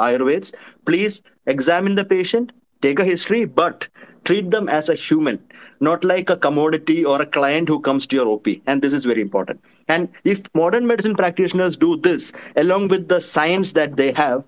Please 0.86 1.22
examine 1.46 1.96
the 1.96 2.06
patient, 2.06 2.52
take 2.82 3.00
a 3.00 3.06
history, 3.06 3.46
but 3.46 3.88
treat 4.26 4.52
them 4.52 4.68
as 4.68 4.90
a 4.90 4.96
human, 4.96 5.40
not 5.80 6.04
like 6.04 6.30
a 6.30 6.36
commodity 6.36 7.06
or 7.06 7.22
a 7.22 7.26
client 7.26 7.70
who 7.70 7.80
comes 7.80 8.06
to 8.08 8.16
your 8.16 8.28
OP. 8.28 8.48
And 8.68 8.82
this 8.82 8.94
is 8.94 9.06
very 9.06 9.22
important. 9.22 9.62
And 9.88 10.10
if 10.26 10.44
modern 10.54 10.86
medicine 10.86 11.16
practitioners 11.16 11.78
do 11.78 11.96
this 11.98 12.34
along 12.56 12.90
with 12.90 13.08
the 13.08 13.22
science 13.22 13.74
that 13.74 13.96
they 13.96 14.12
have, 14.14 14.44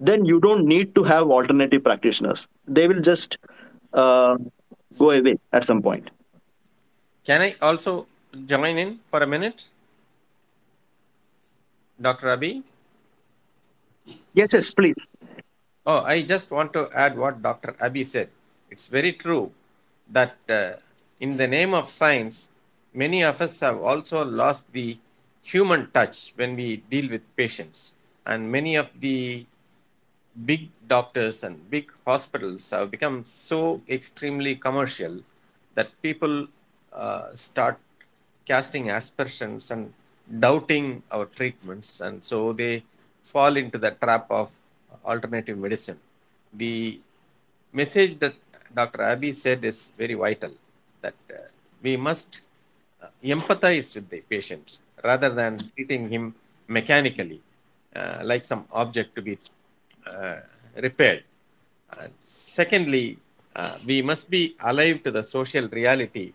then 0.00 0.24
you 0.24 0.40
don't 0.40 0.66
need 0.66 0.94
to 0.96 1.04
have 1.04 1.30
alternative 1.30 1.82
practitioners. 1.84 2.48
They 2.66 2.88
will 2.88 3.00
just 3.00 3.38
uh, 3.94 4.36
go 4.98 5.10
away 5.10 5.38
at 5.52 5.64
some 5.64 5.80
point. 5.80 6.10
Can 7.24 7.40
I 7.40 7.52
also 7.62 8.06
join 8.46 8.76
in 8.78 8.98
for 9.06 9.22
a 9.22 9.26
minute? 9.26 9.68
Dr. 12.00 12.30
Abby? 12.30 12.64
Yes, 14.34 14.52
yes, 14.52 14.74
please. 14.74 14.96
Oh, 15.86 16.02
I 16.04 16.22
just 16.22 16.50
want 16.50 16.72
to 16.74 16.88
add 16.94 17.16
what 17.16 17.42
Dr. 17.42 17.74
Abby 17.80 18.04
said. 18.04 18.30
It's 18.70 18.86
very 18.88 19.12
true 19.12 19.52
that 20.10 20.36
uh, 20.48 20.74
in 21.20 21.36
the 21.36 21.46
name 21.46 21.72
of 21.74 21.86
science, 21.86 22.52
many 22.94 23.22
of 23.24 23.40
us 23.40 23.60
have 23.60 23.78
also 23.80 24.24
lost 24.24 24.72
the 24.72 24.96
human 25.44 25.90
touch 25.90 26.30
when 26.36 26.56
we 26.56 26.76
deal 26.90 27.10
with 27.10 27.22
patients. 27.36 27.94
And 28.26 28.50
many 28.50 28.76
of 28.76 28.88
the 29.00 29.44
big 30.46 30.68
doctors 30.88 31.42
and 31.44 31.56
big 31.70 31.90
hospitals 32.06 32.70
have 32.70 32.90
become 32.90 33.24
so 33.24 33.80
extremely 33.88 34.54
commercial 34.56 35.20
that 35.74 35.90
people 36.02 36.46
uh, 36.92 37.34
start 37.34 37.78
casting 38.46 38.90
aspersions 38.90 39.70
and 39.70 39.92
doubting 40.40 41.02
our 41.10 41.26
treatments 41.26 42.00
and 42.00 42.22
so 42.24 42.52
they 42.52 42.82
fall 43.22 43.56
into 43.56 43.78
the 43.78 43.90
trap 44.02 44.26
of 44.30 44.54
alternative 45.04 45.58
medicine 45.66 45.98
the 46.62 47.00
message 47.80 48.12
that 48.22 48.34
dr 48.80 49.00
abby 49.12 49.32
said 49.44 49.60
is 49.72 49.78
very 50.02 50.14
vital 50.26 50.52
that 51.04 51.18
uh, 51.38 51.46
we 51.82 51.96
must 52.08 52.48
uh, 53.02 53.08
empathize 53.34 53.88
with 53.96 54.08
the 54.14 54.20
patient 54.34 54.78
rather 55.10 55.30
than 55.40 55.58
treating 55.74 56.08
him 56.14 56.34
mechanically 56.68 57.40
uh, 57.94 58.20
like 58.24 58.44
some 58.44 58.64
object 58.72 59.14
to 59.14 59.20
be 59.20 59.36
uh, 60.06 60.40
repaired. 60.76 61.22
Uh, 61.92 62.06
secondly, 62.22 63.18
we 63.84 64.00
must 64.00 64.30
be 64.30 64.56
alive 64.64 65.02
to 65.02 65.10
the 65.10 65.22
social 65.22 65.68
reality 65.68 66.32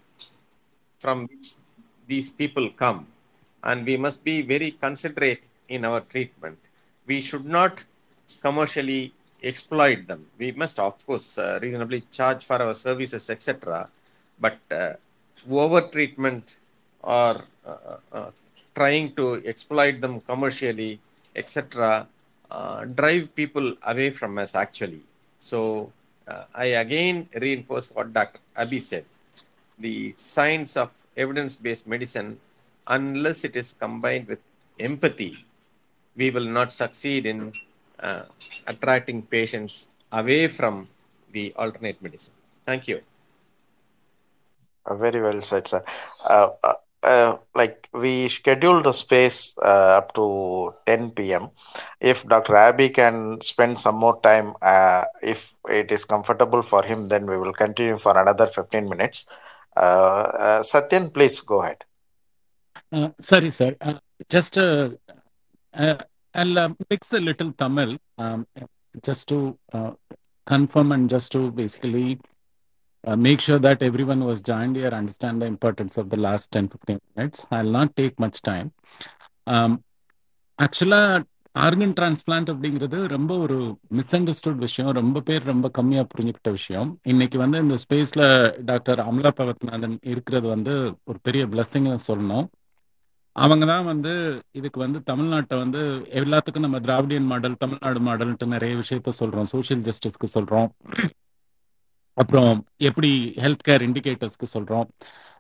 from 1.00 1.26
which 1.30 1.48
these 2.08 2.30
people 2.30 2.70
come, 2.84 3.08
and 3.64 3.86
we 3.86 3.98
must 3.98 4.24
be 4.24 4.44
very 4.44 4.70
considerate 4.70 5.42
in 5.70 5.84
our 5.84 6.02
treatment. 6.02 6.60
We 7.08 7.22
should 7.22 7.46
not 7.46 7.84
commercially 8.36 9.14
exploit 9.44 10.08
them. 10.08 10.26
We 10.38 10.52
must, 10.52 10.80
of 10.80 11.06
course, 11.06 11.38
uh, 11.38 11.60
reasonably 11.62 12.02
charge 12.12 12.44
for 12.44 12.62
our 12.62 12.74
services, 12.74 13.30
etc. 13.30 13.90
But 14.40 14.60
uh, 14.72 14.94
over 15.50 15.82
treatment 15.82 16.58
or 17.04 17.42
uh, 17.66 17.98
uh, 18.12 18.32
trying 18.76 19.14
to 19.14 19.42
exploit 19.46 20.02
them 20.02 20.22
commercially, 20.22 21.00
etc., 21.36 22.08
uh, 22.52 22.86
drive 22.86 23.34
people 23.36 23.74
away 23.88 24.10
from 24.10 24.38
us 24.38 24.56
actually. 24.56 25.02
So 25.40 25.92
uh, 26.28 26.44
I 26.56 26.66
again 26.84 27.28
reinforce 27.36 27.92
what 27.92 28.14
Dr. 28.14 28.40
Abby 28.56 28.80
said. 28.80 29.06
The 29.80 30.12
science 30.14 30.76
of 30.76 30.96
evidence-based 31.16 31.88
medicine, 31.88 32.40
unless 32.88 33.44
it 33.44 33.56
is 33.56 33.74
combined 33.74 34.28
with 34.28 34.40
empathy, 34.80 35.38
we 36.16 36.32
will 36.32 36.48
not 36.48 36.74
succeed 36.74 37.26
in 37.26 37.54
uh, 38.00 38.24
attracting 38.68 39.22
patients 39.22 39.90
away 40.12 40.48
from 40.48 40.88
the 41.32 41.54
alternate 41.56 42.02
medicine. 42.02 42.34
Thank 42.66 42.88
you. 42.88 43.02
Uh, 44.86 44.96
very 44.96 45.22
well 45.22 45.42
said, 45.42 45.68
sir. 45.68 45.82
Uh, 46.30 46.50
uh, 46.64 46.74
uh, 47.04 47.38
like 47.56 47.90
we 47.94 48.28
scheduled 48.28 48.84
the 48.84 48.92
space 48.92 49.58
uh, 49.60 49.98
up 50.00 50.14
to 50.14 50.74
10 50.86 51.12
p.m. 51.12 51.50
If 52.00 52.28
Dr. 52.28 52.56
Abby 52.56 52.90
can 52.90 53.40
spend 53.42 53.80
some 53.80 53.96
more 53.96 54.20
time, 54.22 54.56
uh, 54.62 55.06
if 55.22 55.54
it 55.70 55.92
is 55.92 56.06
comfortable 56.06 56.62
for 56.62 56.84
him, 56.84 57.08
then 57.08 57.26
we 57.26 57.38
will 57.38 57.54
continue 57.54 57.96
for 57.96 58.18
another 58.20 58.48
15 58.48 58.90
minutes. 58.90 59.28
Uh, 59.76 59.80
uh, 59.80 60.60
Satyan, 60.62 61.14
please 61.14 61.42
go 61.42 61.64
ahead. 61.64 61.84
Uh, 62.92 63.10
sorry, 63.20 63.50
sir. 63.50 63.76
Uh, 63.82 64.00
just 64.30 64.58
uh, 64.58 64.90
uh, 65.74 65.98
I'll 66.38 66.58
uh, 66.60 66.70
mix 66.90 67.14
a 67.14 67.20
little 67.20 67.52
Tamil 67.54 67.92
um, 68.18 68.40
just 69.04 69.28
to 69.30 69.38
uh, 69.74 69.92
confirm 70.48 70.92
and 70.92 71.10
just 71.10 71.32
to 71.34 71.52
basically 71.52 72.20
uh, 73.04 73.16
make 73.18 73.42
sure 73.42 73.60
that 73.60 73.82
everyone 73.82 74.22
who 74.22 74.30
has 74.30 74.42
joined 74.42 74.76
here 74.76 74.94
understand 74.94 75.42
the 75.42 75.46
importance 75.46 75.98
of 75.98 76.10
the 76.10 76.18
last 76.18 76.52
10 76.52 76.68
15 76.70 77.00
minutes. 77.16 77.46
I'll 77.52 77.74
not 77.80 77.96
take 77.96 78.20
much 78.20 78.40
time. 78.44 78.70
Um, 79.48 79.74
ஆக்சுவலாக 80.60 81.24
organ 81.56 81.94
transplant 81.98 82.50
அப்படிங்கிறது 82.54 82.98
ரொம்ப 83.08 83.32
ஒரு 83.38 83.58
miss 83.90 84.16
understood 84.16 84.62
விஷயம் 84.66 84.90
ரொம்ப 84.92 85.22
பேர் 85.22 85.44
ரொம்ப 85.44 85.68
கம்மியாக 85.78 86.08
புரிஞ்சுக்கிட்ட 86.14 86.52
விஷயம் 86.52 86.90
இன்னைக்கு 87.04 87.38
வந்து 87.38 87.58
இந்த 87.58 87.76
ஸ்பேஸில் 87.84 88.26
டாக்டர் 88.66 89.00
அமலா 89.00 89.32
பகத்நாதன் 89.40 89.96
இருக்கிறது 90.04 90.48
வந்து 90.48 90.74
ஒரு 91.04 91.20
பெரிய 91.22 91.44
பிளஸ்ஸிங்னு 91.46 92.02
சொல்லணும் 92.10 92.48
அவங்க 93.38 93.64
தான் 93.66 93.86
வந்து 93.90 94.12
இதுக்கு 94.60 94.80
வந்து 94.84 95.00
தமிழ்நாட்டை 95.10 95.56
வந்து 95.60 95.82
எல்லாத்துக்கும் 96.20 96.66
நம்ம 96.66 96.80
திராவிடியன் 96.86 97.30
மாடல் 97.32 97.62
தமிழ்நாடு 97.64 98.00
மாடல்ன்ட்டு 98.08 98.54
நிறைய 98.56 98.74
விஷயத்த 98.82 99.14
சொல்கிறோம் 99.20 99.50
சோஷியல் 99.54 99.86
ஜஸ்டிஸ்க்கு 99.88 100.30
சொல்கிறோம் 100.32 100.70
அப்புறம் 102.18 102.54
எப்படி 102.90 103.10
ஹெல்த் 103.44 103.66
கேர் 103.66 103.86
இண்டிகேட்டர்ஸ்க்கு 103.88 104.48
சொல்கிறோம் 104.54 104.88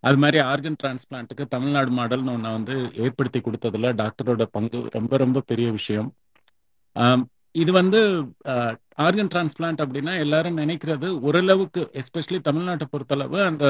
அது 0.03 0.17
மாதிரி 0.23 0.39
ஆர்கன் 0.51 0.77
டிரான்ஸ்பிளான்ட்டுக்கு 0.77 1.45
தமிழ்நாடு 1.53 1.91
மாடல்னு 1.99 2.33
ஒன்று 2.33 2.51
வந்து 2.51 2.75
ஏற்படுத்தி 3.05 3.39
கொடுத்ததுல 3.41 3.91
டாக்டரோட 4.01 4.45
பங்கு 4.51 4.79
ரொம்ப 4.97 5.13
ரொம்ப 5.17 5.43
பெரிய 5.49 5.67
விஷயம். 5.77 6.09
இது 7.61 7.71
வந்து 7.79 7.99
ஆர்கன் 9.05 9.31
டிரான்ஸ்பிளான்ட் 9.34 9.81
அப்படின்னா 9.84 10.13
எல்லாரும் 10.23 10.57
நினைக்கிறது 10.57 11.07
ஓரளவுக்கு 11.27 11.81
எஸ்பெஷலி 12.01 12.39
தமிழ்நாட்டை 12.47 12.85
பொறுத்தளவு 12.93 13.38
அந்த 13.49 13.65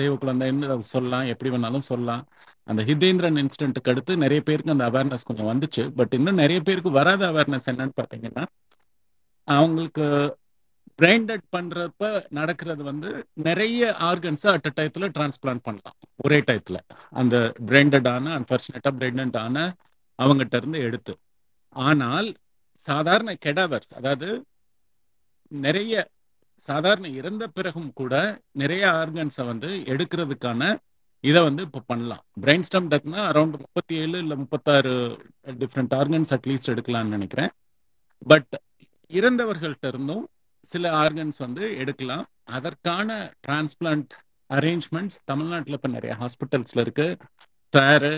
தெய்வ 0.00 0.12
குழந்தைன்னு 0.22 0.68
சொல்லலாம் 0.94 1.30
எப்படி 1.32 1.50
வேணாலும் 1.54 1.88
சொல்லலாம். 1.90 2.22
அந்த 2.68 2.80
ஹிதேந்திரன் 2.90 3.38
இன்சிடென்ட்டுக்கு 3.42 3.92
அடுத்து 3.92 4.12
நிறைய 4.24 4.40
பேருக்கு 4.48 4.74
அந்த 4.76 4.86
அவேர்னஸ் 4.90 5.28
கொஞ்சம் 5.28 5.50
வந்துச்சு. 5.52 5.84
பட் 5.98 6.14
இன்னும் 6.18 6.40
நிறைய 6.42 6.58
பேருக்கு 6.68 6.92
வராத 7.00 7.22
அவேர்னஸ் 7.32 7.68
என்னன்னு 7.72 7.96
பார்த்தீங்கன்னா 8.00 8.44
அவங்களுக்கு 9.48 10.04
பிரெயின் 10.98 11.26
டெட் 11.28 11.46
பண்றப்ப 11.56 12.04
நடக்கிறது 12.38 12.82
வந்து 12.88 13.10
நிறைய 13.48 13.82
ஆர்கன்ஸை 14.08 14.48
அட் 14.54 14.68
அ 14.70 14.72
டயத்துல 14.78 15.08
டிரான்ஸ்பிளான்ட் 15.16 15.64
பண்ணலாம். 15.68 15.96
ஒரே 16.24 16.38
டயத்துல 16.48 16.78
அந்த 17.20 17.36
பிரெயின் 17.68 17.92
டெட் 17.94 18.10
ஆன 18.14 18.34
அன்பார்ச்சுனேட்டா 18.38 18.92
பிரெயின் 18.98 19.18
டெட் 19.20 19.38
ஆன 19.44 19.56
அவங்ககிட்ட 20.18 20.56
இருந்து 20.62 20.80
எடுத்து. 20.88 21.12
ஆனால் 21.76 22.28
சாதாரண 22.86 23.30
கெடவர்ஸ் 23.46 23.92
அதாவது 23.98 24.28
நிறைய 25.64 25.94
சாதாரண 26.68 27.06
இறந்த 27.20 27.44
பிறகும் 27.56 27.90
கூட 28.00 28.14
நிறைய 28.62 28.82
ஆர்கன்ஸை 29.00 29.44
வந்து 29.50 29.68
எடுக்கிறதுக்கான 29.92 30.62
இதை 31.24 31.40
வந்து 31.46 31.62
இப்போ 31.66 31.80
பண்ணலாம். 31.86 32.22
பிரெயின் 32.42 32.66
ஸ்டம் 32.66 32.88
டெத்னா 32.92 33.20
அரௌண்ட் 33.30 33.56
முப்பத்தி 33.62 33.94
ஏழு 34.02 34.16
இல்லை 34.18 34.36
முப்பத்தாறு 34.42 34.92
டிஃப்ரெண்ட் 35.62 35.94
ஆர்கன்ஸ் 36.00 36.32
அட்லீஸ்ட் 36.36 36.70
எடுக்கலாம்னு 36.74 37.14
நினைக்கிறேன். 37.16 37.50
பட் 38.32 38.54
இறந்தவர்கள்ட்ட 39.18 39.86
இருந்தும் 39.92 40.24
சில 40.70 40.84
ஆர்கன்ஸ் 41.02 41.38
வந்து 41.38 41.64
எடுக்கலாம். 41.82 42.24
அதற்கான 42.56 43.10
டிரான்ஸ்பிளான்ட் 43.46 44.14
அரேஞ்ச்மெண்ட்ஸ் 44.50 45.18
தமிழ்நாட்டில் 45.30 45.76
இப்போ 45.78 45.90
நிறைய 45.96 46.14
ஹாஸ்பிட்டல்ஸில் 46.22 46.82
இருக்கு. 46.86 47.08
சாரு 47.72 48.14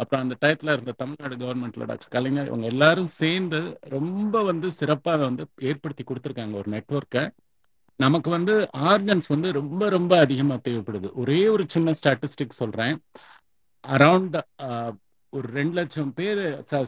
அப்புறம் 0.00 0.22
அந்த 0.24 0.34
டயத்தில் 0.42 0.72
இருந்த 0.74 0.92
தமிழ்நாடு 1.02 1.36
கவர்மெண்ட்ல 1.42 1.86
டாக்டர் 1.90 2.14
கலைஞர் 2.16 2.50
இவங்க 2.50 2.66
எல்லாரும் 2.74 3.10
சேர்ந்து 3.20 3.60
ரொம்ப 3.96 4.42
வந்து 4.50 4.70
சிறப்பாக 4.78 5.22
வந்து 5.28 5.44
ஏற்படுத்தி 5.70 6.04
கொடுத்துருக்காங்க 6.04 6.56
ஒரு 6.62 6.70
நெட்ஒர்க்கை 6.76 7.24
நமக்கு 8.00 8.28
வந்து 8.30 8.54
ஆர்கன்ஸ் 8.90 9.28
வந்து 9.34 9.48
ரொம்ப 9.58 9.82
ரொம்ப 9.96 10.12
அதிகமாக 10.24 10.60
தேவைப்படுது. 10.66 11.08
ஒரே 11.22 11.38
ஒரு 11.54 11.64
சின்ன 11.74 11.92
ஸ்டாட்டிஸ்டிக் 12.00 12.60
சொல்றேன். 12.62 12.96
அரவுண்ட் 13.84 14.36
ஒரு 15.32 15.48
ரெண்டு 15.58 15.74
லட்சம் 15.78 16.12
பேர் 16.18 16.40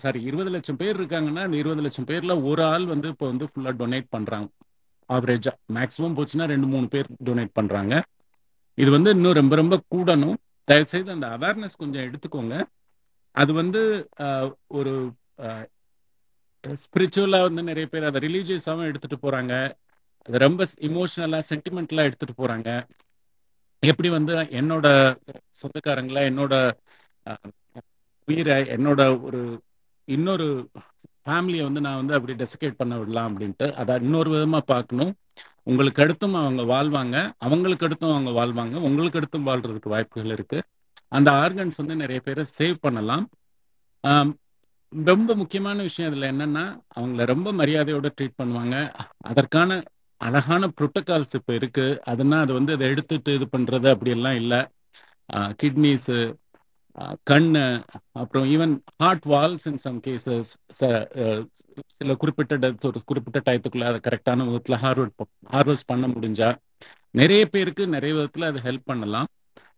சாரி 0.02 0.20
இருபது 0.28 0.50
லட்சம் 0.54 0.78
பேர் 0.82 0.98
இருக்காங்கன்னா 1.00 1.42
அந்த 1.46 1.56
இருபது 1.62 1.82
லட்சம் 1.86 2.08
பேர்ல 2.10 2.34
ஒரு 2.50 2.62
ஆள் 2.72 2.86
வந்து 2.92 3.08
இப்போ 3.14 3.26
வந்து 3.32 3.46
ஃபுல்லாக 3.50 3.74
டொனேட் 3.80 4.08
பண்றாங்க. 4.16 4.48
ஆவரேஜா 5.10 5.52
மேக்ஸிமம் 5.76 6.16
போச்சுன்னா 6.18 6.46
ரெண்டு 6.52 6.68
மூணு 6.72 6.86
பேர் 6.94 7.08
டொனேட் 7.28 7.52
பண்றாங்க. 7.58 7.94
இது 8.78 8.90
வந்து 8.96 9.12
இன்னும் 9.16 9.38
ரொம்ப 9.40 9.54
ரொம்ப 9.62 9.76
கூடணும். 9.94 10.36
தயவுசெய்து 10.68 11.10
அந்த 11.16 11.26
அவேர்னஸ் 11.36 11.80
கொஞ்சம் 11.82 12.04
எடுத்துக்கோங்க. 12.08 12.56
அது 13.34 13.52
வந்து 13.54 13.80
ஆஹ், 14.18 14.50
ஒரு 14.70 14.92
ஸ்பிரிச்சுவலா 16.82 17.40
வந்து 17.42 17.62
நிறைய 17.62 17.86
பேர் 17.86 18.04
அதை 18.04 18.20
ரிலீஜியஸாவும் 18.20 18.86
எடுத்துட்டு 18.86 19.18
போறாங்க. 19.24 19.52
அது 20.28 20.38
ரொம்ப 20.38 20.62
இமோஷனலா 20.88 21.40
சென்டிமெண்டலா 21.50 22.06
எடுத்துட்டு 22.08 22.34
போறாங்க. 22.42 22.70
எப்படி 23.82 24.08
வந்து 24.08 24.32
என்னோட 24.60 24.86
சொந்தக்காரங்கள 25.60 26.20
என்னோட 26.30 26.54
உயிரை 28.28 28.56
என்னோட 28.76 29.02
ஒரு 29.22 29.40
இன்னொரு 30.08 30.46
ஃபேமிலியை 31.22 31.62
வந்து 31.62 31.80
நான் 31.80 31.96
வந்து 31.96 32.14
அப்படி 32.14 32.34
டெசிகேட் 32.42 32.80
பண்ண 32.80 32.98
விடலாம் 32.98 33.28
அப்படின்ட்டு 33.30 33.66
அதை 33.74 33.94
இன்னொரு 34.02 34.30
விதமா 34.34 34.60
பார்க்கணும். 34.72 35.12
உங்களுக்கு 35.62 36.02
அடுத்தும் 36.04 36.36
அவங்க 36.40 36.62
வாழ்வாங்க. 36.74 37.16
அவங்களுக்கு 37.38 37.86
அடுத்தும் 37.88 38.14
அவங்க 38.14 38.32
வாழ்வாங்க. 38.38 38.76
உங்களுக்கு 38.88 39.20
அடுத்தும் 39.20 39.48
வாழ்றதுக்கு 39.48 39.92
வாய்ப்புகள் 39.94 40.34
இருக்கு. 40.36 40.58
அந்த 41.12 41.28
ஆர்கன்ஸ் 41.42 41.80
வந்து 41.80 41.96
நிறைய 42.02 42.20
பேரை 42.26 42.44
சேவ் 42.58 42.76
பண்ணலாம். 42.86 43.24
ரொம்ப 44.92 45.30
முக்கியமான 45.40 45.78
விஷயம் 45.86 46.10
இதில் 46.10 46.30
என்னன்னா 46.32 46.64
அவங்கள 46.98 47.24
ரொம்ப 47.32 47.48
மரியாதையோட 47.60 48.08
ட்ரீட் 48.18 48.38
பண்ணுவாங்க. 48.42 48.76
அதற்கான 49.30 49.80
அழகான 50.20 50.68
ப்ரோட்டோகால்ஸ் 50.78 51.36
இப்போ 51.38 51.52
இருக்கு. 51.58 51.86
அதுனா 52.12 52.36
அது 52.44 52.52
வந்து 52.58 52.72
அதை 52.76 52.86
எடுத்துட்டு 52.92 53.34
இது 53.38 53.46
பண்ணுறது 53.56 53.88
அப்படியெல்லாம் 53.94 54.38
இல்லை. 54.42 54.60
கிட்னிஸு 55.62 56.18
கண் 57.30 57.50
அப்புறம் 58.20 58.46
even 58.54 58.72
heart 59.02 59.26
valves 59.32 59.66
in 59.70 59.80
some 59.82 59.98
cases 60.06 60.50
சில 61.96 62.14
குறிப்பிட்ட 62.22 62.56
death 62.64 62.86
ஒரு 62.90 63.00
குறிப்பிட்ட 63.10 63.40
டயத்துக்குள்ள 63.48 63.86
அதை 63.90 64.00
கரெக்டான 64.06 64.46
விதத்தில் 64.48 64.80
ஹார்வெஸ்ட் 64.84 65.26
ஹார்வெஸ்ட் 65.54 65.88
பண்ண 65.90 66.06
முடிஞ்சா 66.14 66.48
நிறைய 67.20 67.42
பேருக்கு 67.54 67.84
நிறைய 67.96 68.12
விதத்தில் 68.16 68.48
அது 68.50 68.60
ஹெல்ப் 68.66 68.88
பண்ணலாம். 68.90 69.28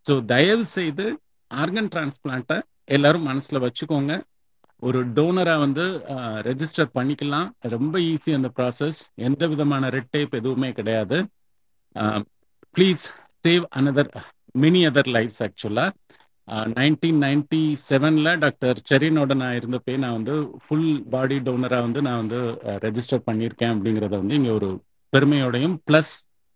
ஸோ 0.05 0.15
தயவு 0.33 0.65
செய்து 0.77 1.07
ஆர்கன் 1.51 1.91
டிரான்ஸ்பிளான்ட்டை 1.95 2.59
எல்லாரும் 2.97 3.29
மனசுல 3.31 3.59
வச்சுக்கோங்க. 3.65 4.13
ஒரு 4.83 5.01
டோனரா 5.17 5.55
வந்து 5.65 5.85
ரெஜிஸ்டர் 6.49 6.91
பண்ணிக்கலாம். 6.99 7.49
ரொம்ப 7.75 7.95
ஈஸி 8.13 8.31
அந்த 8.39 8.49
ப்ராசஸ் 8.59 8.99
எந்த 9.29 9.43
விதமான 9.53 9.91
ரெட் 9.97 10.13
டேப் 10.15 10.35
எதுவுமே 10.41 10.71
கிடையாது. 10.79 11.19
Please 12.77 13.03
save 13.45 13.65
another 13.79 14.11
many 14.63 14.81
other 14.91 15.11
lifes 15.17 15.43
ஆக்சுவலாக 15.47 15.97
நைன்டீன் 16.77 17.21
நைன்டி 17.25 17.61
செவனில் 17.89 18.31
டாக்டர் 18.45 18.79
செரினோட 18.89 19.33
நான் 19.43 19.57
இருந்தப்பே 19.59 19.95
நான் 20.05 20.17
வந்து 20.19 20.35
ஃபுல் 20.65 20.89
பாடி 21.13 21.37
டோனராக 21.47 21.87
வந்து 21.87 22.01
நான் 22.07 22.21
வந்து 22.23 22.41
ரெஜிஸ்டர் 22.87 23.27
பண்ணியிருக்கேன் 23.29 23.75
அப்படிங்கிறத 23.75 24.15
வந்து 24.23 24.39
இங்கே 24.41 24.53
ஒரு 24.59 24.71
பெருமையோடையும் 25.13 25.77
plus 25.89 26.13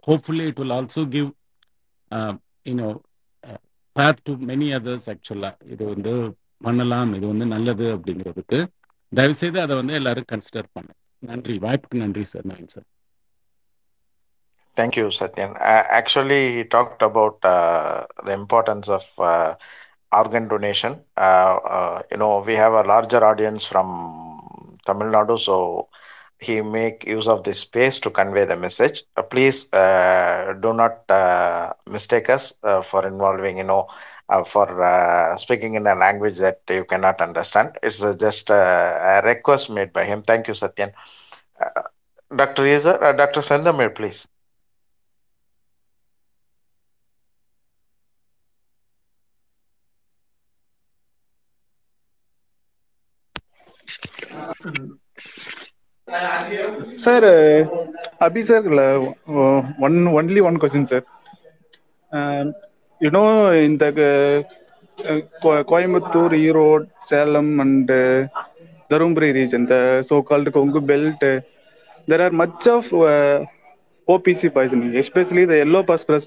hopefully 0.07 0.47
it 0.51 0.61
will 0.63 0.75
also 0.79 1.05
give 1.15 1.29
you know 2.67 2.89
path 3.97 4.23
to 4.27 4.33
many 4.51 4.69
others 4.79 5.07
ஆக்சுவலாக 5.13 5.71
இது 5.75 5.85
வந்து 5.93 6.13
பண்ணலாம் 6.67 7.13
இது 7.19 7.27
வந்து 7.33 7.47
நல்லது 7.55 7.87
அப்படிங்கிறதுக்கு 7.97 8.59
தயவுசெய்து 9.13 9.59
அதை 9.65 9.75
வந்து 9.81 9.95
எல்லாரும் 10.01 10.31
கன்சிடர் 10.33 10.75
பண்ண 10.77 10.91
நன்றி 11.23 11.55
வாய்ப்புக்கு 11.67 12.05
நன்றி 12.05 12.27
சார் 12.33 12.51
நான் 12.53 12.75
sir 12.75 12.89
Thank 14.77 14.97
you, 14.97 15.07
Satyan. 15.09 15.51
Uh, 15.63 15.85
actually, 15.91 16.55
he 16.55 16.65
talked 16.65 17.03
about 17.03 17.37
uh, 17.45 17.99
the 18.27 18.33
importance 18.33 18.89
of 18.89 19.05
uh, 19.23 19.51
organ 20.13 20.49
donation. 20.49 20.93
Uh, 21.17 21.53
uh, 21.75 22.03
you 22.11 22.17
know, 22.17 22.43
we 22.49 22.55
have 22.55 22.73
a 22.73 22.83
larger 22.85 23.25
audience 23.25 23.65
from 23.65 23.89
Tamil 24.87 25.09
Nadu, 25.09 25.39
so 25.39 25.57
he 26.45 26.63
make 26.63 27.07
use 27.07 27.29
of 27.29 27.43
this 27.45 27.61
space 27.61 27.99
to 28.01 28.11
convey 28.11 28.45
the 28.45 28.57
message. 28.57 29.05
Uh, 29.17 29.23
please 29.23 29.73
uh, 29.73 30.55
do 30.61 30.73
not 30.73 31.03
uh, 31.09 31.73
mistake 31.89 32.29
us 32.31 32.55
uh, 32.63 32.83
for 32.83 33.07
involving, 33.07 33.59
you 33.59 33.65
know, 33.65 33.89
uh, 34.29 34.45
for 34.45 34.83
uh, 34.83 35.37
speaking 35.37 35.75
in 35.75 35.87
a 35.87 35.95
language 35.95 36.39
that 36.39 36.61
you 36.69 36.85
cannot 36.85 37.21
understand. 37.21 37.79
It's 37.83 38.01
just 38.17 38.51
a, 38.51 39.23
request 39.25 39.71
made 39.71 39.93
by 39.93 40.05
him. 40.05 40.23
Thank 40.23 40.49
you, 40.49 40.55
Satyan. 40.55 40.93
Dr. 42.35 42.65
Uh, 42.67 43.13
Dr. 43.13 43.41
Sendamir, 43.41 43.95
please. 43.95 44.27
Sir, 56.97 57.21
uh, 57.25 58.25
Abby 58.25 58.43
sir, 58.43 58.63
uh, 58.63 59.63
one 59.79 60.07
only 60.07 60.41
one 60.41 60.59
question, 60.59 60.87
sir. 60.87 61.03
Um, 62.13 62.55
you 63.01 63.11
know, 63.11 63.51
in 63.51 63.79
the 63.79 63.89
uh, 63.89 65.09
uh, 65.09 65.21
Ko- 65.43 65.65
Coimbatore, 65.65 66.39
Erode, 66.49 66.89
Salem, 67.01 67.59
and 67.61 67.91
uh, 67.91 68.29
Dharmapuri 68.89 69.35
region, 69.35 69.67
the 69.67 70.03
so-called 70.03 70.47
Kongu 70.47 70.85
Belt, 70.87 71.21
uh, 71.23 71.41
there 72.07 72.21
are 72.23 72.31
much 72.31 72.67
of 72.69 72.93
uh, 72.93 73.45
OPC 74.09 74.53
poisoning, 74.55 74.97
especially 74.97 75.45
the 75.47 75.57
yellow 75.59 75.83
phosphorus 75.83 76.27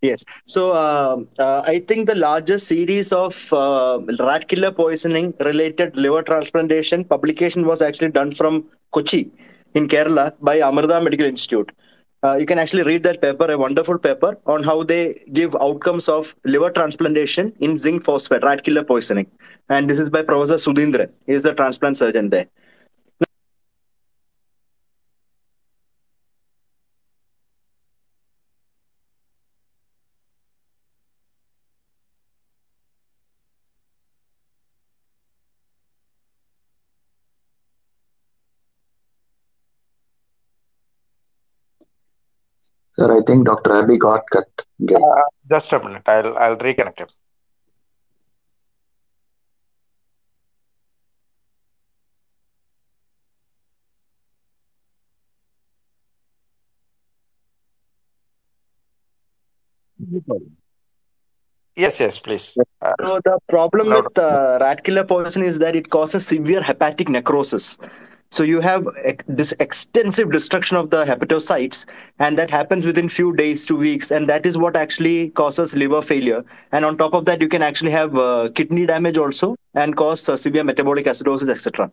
Yes. 0.06 0.24
So 0.54 0.62
uh, 0.72 1.16
uh, 1.44 1.62
I 1.72 1.78
think 1.88 2.06
the 2.12 2.18
largest 2.28 2.68
series 2.68 3.12
of 3.12 3.34
uh, 3.52 4.00
rat 4.20 4.46
killer 4.50 4.72
poisoning 4.82 5.34
related 5.50 5.96
liver 5.96 6.22
transplantation 6.30 7.04
publication 7.14 7.66
was 7.70 7.82
actually 7.88 8.12
done 8.20 8.32
from 8.40 8.64
Kochi 8.92 9.22
in 9.74 9.88
Kerala 9.88 10.26
by 10.40 10.56
Amrita 10.60 11.00
Medical 11.00 11.26
Institute. 11.26 11.72
Uh, 12.24 12.34
you 12.40 12.46
can 12.50 12.58
actually 12.58 12.82
read 12.82 13.02
that 13.02 13.20
paper, 13.20 13.46
a 13.50 13.58
wonderful 13.58 13.98
paper 13.98 14.30
on 14.46 14.62
how 14.68 14.82
they 14.82 15.02
give 15.32 15.54
outcomes 15.66 16.08
of 16.08 16.34
liver 16.44 16.70
transplantation 16.70 17.52
in 17.60 17.76
zinc 17.78 18.04
phosphate, 18.04 18.42
rat 18.42 18.64
killer 18.64 18.82
poisoning. 18.82 19.26
And 19.68 19.90
this 19.90 20.00
is 20.04 20.08
by 20.10 20.22
Professor 20.22 20.54
Sudhindra. 20.54 21.10
He 21.26 21.32
is 21.32 21.42
the 21.42 21.52
transplant 21.52 21.98
surgeon 21.98 22.30
there. 22.30 22.46
Sir, 42.96 43.18
I 43.18 43.22
think 43.22 43.46
Dr. 43.46 43.72
Abby 43.74 43.96
got 43.98 44.22
cut. 44.30 44.48
again. 44.82 45.02
Uh, 45.02 45.20
just 45.48 45.72
a 45.72 45.78
minute. 45.84 46.02
I'll 46.08 46.36
I'll 46.38 46.56
reconnect 46.56 46.98
him. 47.00 47.08
Yes, 61.76 62.00
yes, 62.00 62.18
please. 62.18 62.56
Uh, 62.80 62.92
So 63.00 63.20
the 63.24 63.38
problem 63.48 63.88
loud- 63.88 64.04
with 64.04 64.18
uh, 64.18 64.58
rat 64.60 64.82
killer 64.82 65.04
poison 65.04 65.42
is 65.44 65.58
that 65.58 65.76
it 65.76 65.90
causes 65.90 66.26
severe 66.26 66.62
hepatic 66.62 67.08
necrosis. 67.10 67.76
So 68.30 68.42
you 68.42 68.60
have 68.60 68.86
this 69.28 69.54
extensive 69.60 70.30
destruction 70.32 70.76
of 70.76 70.90
the 70.90 71.04
hepatocytes, 71.04 71.86
and 72.18 72.36
that 72.38 72.50
happens 72.50 72.84
within 72.84 73.08
few 73.08 73.34
days 73.34 73.64
to 73.66 73.76
weeks, 73.76 74.10
and 74.10 74.28
that 74.28 74.44
is 74.44 74.58
what 74.58 74.76
actually 74.76 75.30
causes 75.30 75.76
liver 75.76 76.02
failure. 76.02 76.44
And 76.72 76.84
on 76.84 76.96
top 76.96 77.14
of 77.14 77.24
that, 77.26 77.40
you 77.40 77.48
can 77.48 77.62
actually 77.62 77.92
have 77.92 78.16
uh, 78.16 78.50
kidney 78.54 78.86
damage 78.86 79.16
also, 79.16 79.56
and 79.74 79.96
cause 79.96 80.28
uh, 80.28 80.36
severe 80.36 80.64
metabolic 80.64 81.06
acidosis, 81.06 81.48
etc. 81.48 81.90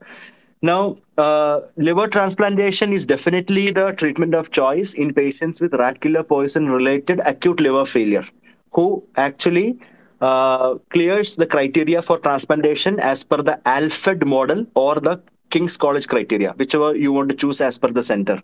Now, 0.62 0.96
uh, 1.18 1.62
liver 1.76 2.08
transplantation 2.08 2.94
is 2.94 3.06
definitely 3.06 3.72
the 3.72 3.92
treatment 3.92 4.34
of 4.34 4.50
choice 4.50 4.94
in 4.94 5.14
patients 5.14 5.60
with 5.60 5.74
rat 5.74 6.00
killer 6.00 6.24
poison 6.24 6.70
related 6.70 7.20
acute 7.26 7.60
liver 7.60 7.86
failure, 7.86 8.26
who 8.72 9.04
actually 9.18 9.78
uh, 10.22 10.76
clears 10.90 11.36
the 11.36 11.46
criteria 11.46 12.02
for 12.02 12.18
transplantation 12.18 12.98
as 13.00 13.26
per 13.26 13.42
the 13.42 13.60
ALFED 13.66 14.26
model 14.26 14.66
or 14.74 14.96
the 14.96 15.22
King's 15.54 15.78
College 15.78 16.08
criteria, 16.08 16.54
whichever 16.58 16.96
you 16.96 17.14
want 17.14 17.30
to 17.30 17.36
choose 17.36 17.62
as 17.62 17.78
per 17.78 17.92
the 17.92 18.04
center. 18.04 18.42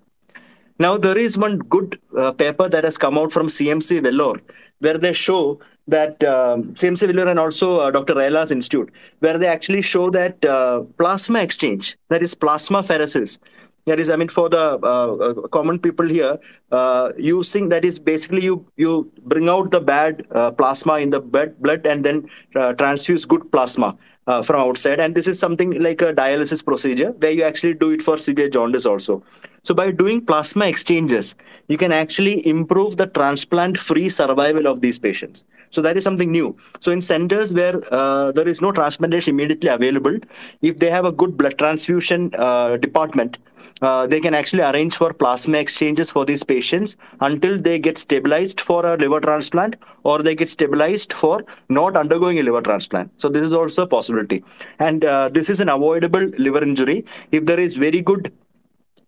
Now, 0.78 0.96
there 0.96 1.18
is 1.18 1.38
one 1.38 1.58
good 1.76 2.00
uh, 2.18 2.32
paper 2.32 2.70
that 2.70 2.86
has 2.86 2.98
come 2.98 3.18
out 3.18 3.32
from 3.32 3.48
CMC 3.48 4.00
Vellore 4.06 4.40
where 4.80 4.98
they 4.98 5.12
show 5.12 5.60
that 5.88 6.24
um, 6.24 6.74
CMC 6.76 7.10
Vellore 7.12 7.30
and 7.30 7.40
also 7.40 7.80
uh, 7.80 7.92
Dr. 7.92 8.16
Rela's 8.16 8.52
Institute, 8.52 8.92
where 9.20 9.38
they 9.38 9.48
actually 9.48 9.82
show 9.82 10.10
that 10.12 10.46
uh, 10.46 10.82
plasma 10.98 11.42
exchange, 11.42 11.98
that 12.10 12.24
is 12.24 12.34
plasmapheresis, 12.34 13.40
that 13.86 14.00
is, 14.00 14.10
I 14.10 14.16
mean, 14.16 14.28
for 14.30 14.50
the 14.50 14.80
uh, 14.84 15.16
uh, 15.16 15.48
common 15.48 15.80
people 15.80 16.08
here, 16.08 16.38
uh, 16.72 17.12
using 17.18 17.70
that 17.70 17.84
is 17.84 17.98
basically 17.98 18.44
you 18.44 18.66
you 18.78 19.12
bring 19.24 19.50
out 19.50 19.72
the 19.72 19.80
bad 19.82 20.28
uh, 20.32 20.52
plasma 20.52 21.00
in 21.00 21.10
the 21.10 21.20
blood, 21.20 21.60
blood 21.60 21.88
and 21.88 22.06
then 22.06 22.30
uh, 22.56 22.74
transfuse 22.74 23.28
good 23.28 23.52
plasma 23.52 23.98
uh, 24.30 24.42
from 24.44 24.62
outside. 24.68 25.00
And 25.00 25.16
this 25.16 25.28
is 25.28 25.40
something 25.40 25.72
like 25.82 26.02
a 26.02 26.14
dialysis 26.14 26.64
procedure 26.64 27.12
where 27.14 27.32
you 27.32 27.44
actually 27.44 27.74
do 27.74 27.90
it 27.92 28.02
for 28.02 28.18
severe 28.18 28.50
jaundice 28.50 28.86
also. 28.86 29.24
So 29.64 29.74
by 29.74 29.92
doing 29.92 30.26
plasma 30.26 30.68
exchanges, 30.68 31.36
you 31.68 31.78
can 31.78 31.92
actually 31.92 32.46
improve 32.48 32.98
the 32.98 33.08
transplant-free 33.08 34.10
survival 34.10 34.68
of 34.68 34.82
these 34.82 35.00
patients. 35.00 35.46
So 35.72 35.82
that 35.82 35.98
is 35.98 36.04
something 36.04 36.32
new. 36.32 36.56
So 36.80 36.92
in 36.92 37.02
centers 37.02 37.54
where 37.54 37.82
uh, 37.92 38.32
there 38.32 38.48
is 38.48 38.62
no 38.62 38.72
transplantation 38.72 39.36
immediately 39.36 39.70
available, 39.70 40.18
if 40.62 40.80
they 40.80 40.90
have 40.90 41.06
a 41.06 41.12
good 41.12 41.38
blood 41.38 41.58
transfusion 41.58 42.32
uh, 42.36 42.78
department, 42.78 43.38
uh, 43.82 44.08
they 44.08 44.20
can 44.20 44.34
actually 44.34 44.64
arrange 44.64 44.96
for 44.96 45.14
plasma 45.14 45.58
exchanges 45.58 46.10
for 46.12 46.26
these 46.26 46.44
patients 46.44 46.98
until 47.22 47.58
they 47.58 47.78
get 47.78 47.98
stabilized 47.98 48.60
for 48.60 48.86
a 48.86 48.98
liver 48.98 49.20
transplant 49.20 49.76
or 50.04 50.22
they 50.24 50.36
get 50.36 50.50
stabilized 50.50 51.14
for 51.14 51.46
not 51.70 51.96
undergoing 51.96 52.40
a 52.40 52.44
liver 52.44 52.62
transplant. 52.62 53.12
So 53.18 53.30
this 53.30 53.44
is 53.44 53.54
also 53.54 53.84
a 53.84 53.88
possibility. 53.88 54.44
And 54.80 55.06
uh, 55.06 55.30
this 55.30 55.50
is 55.50 55.60
an 55.60 55.70
avoidable 55.70 56.26
liver 56.38 56.64
injury 56.64 57.06
if 57.32 57.46
there 57.46 57.60
is 57.60 57.76
very 57.76 58.02
good 58.02 58.34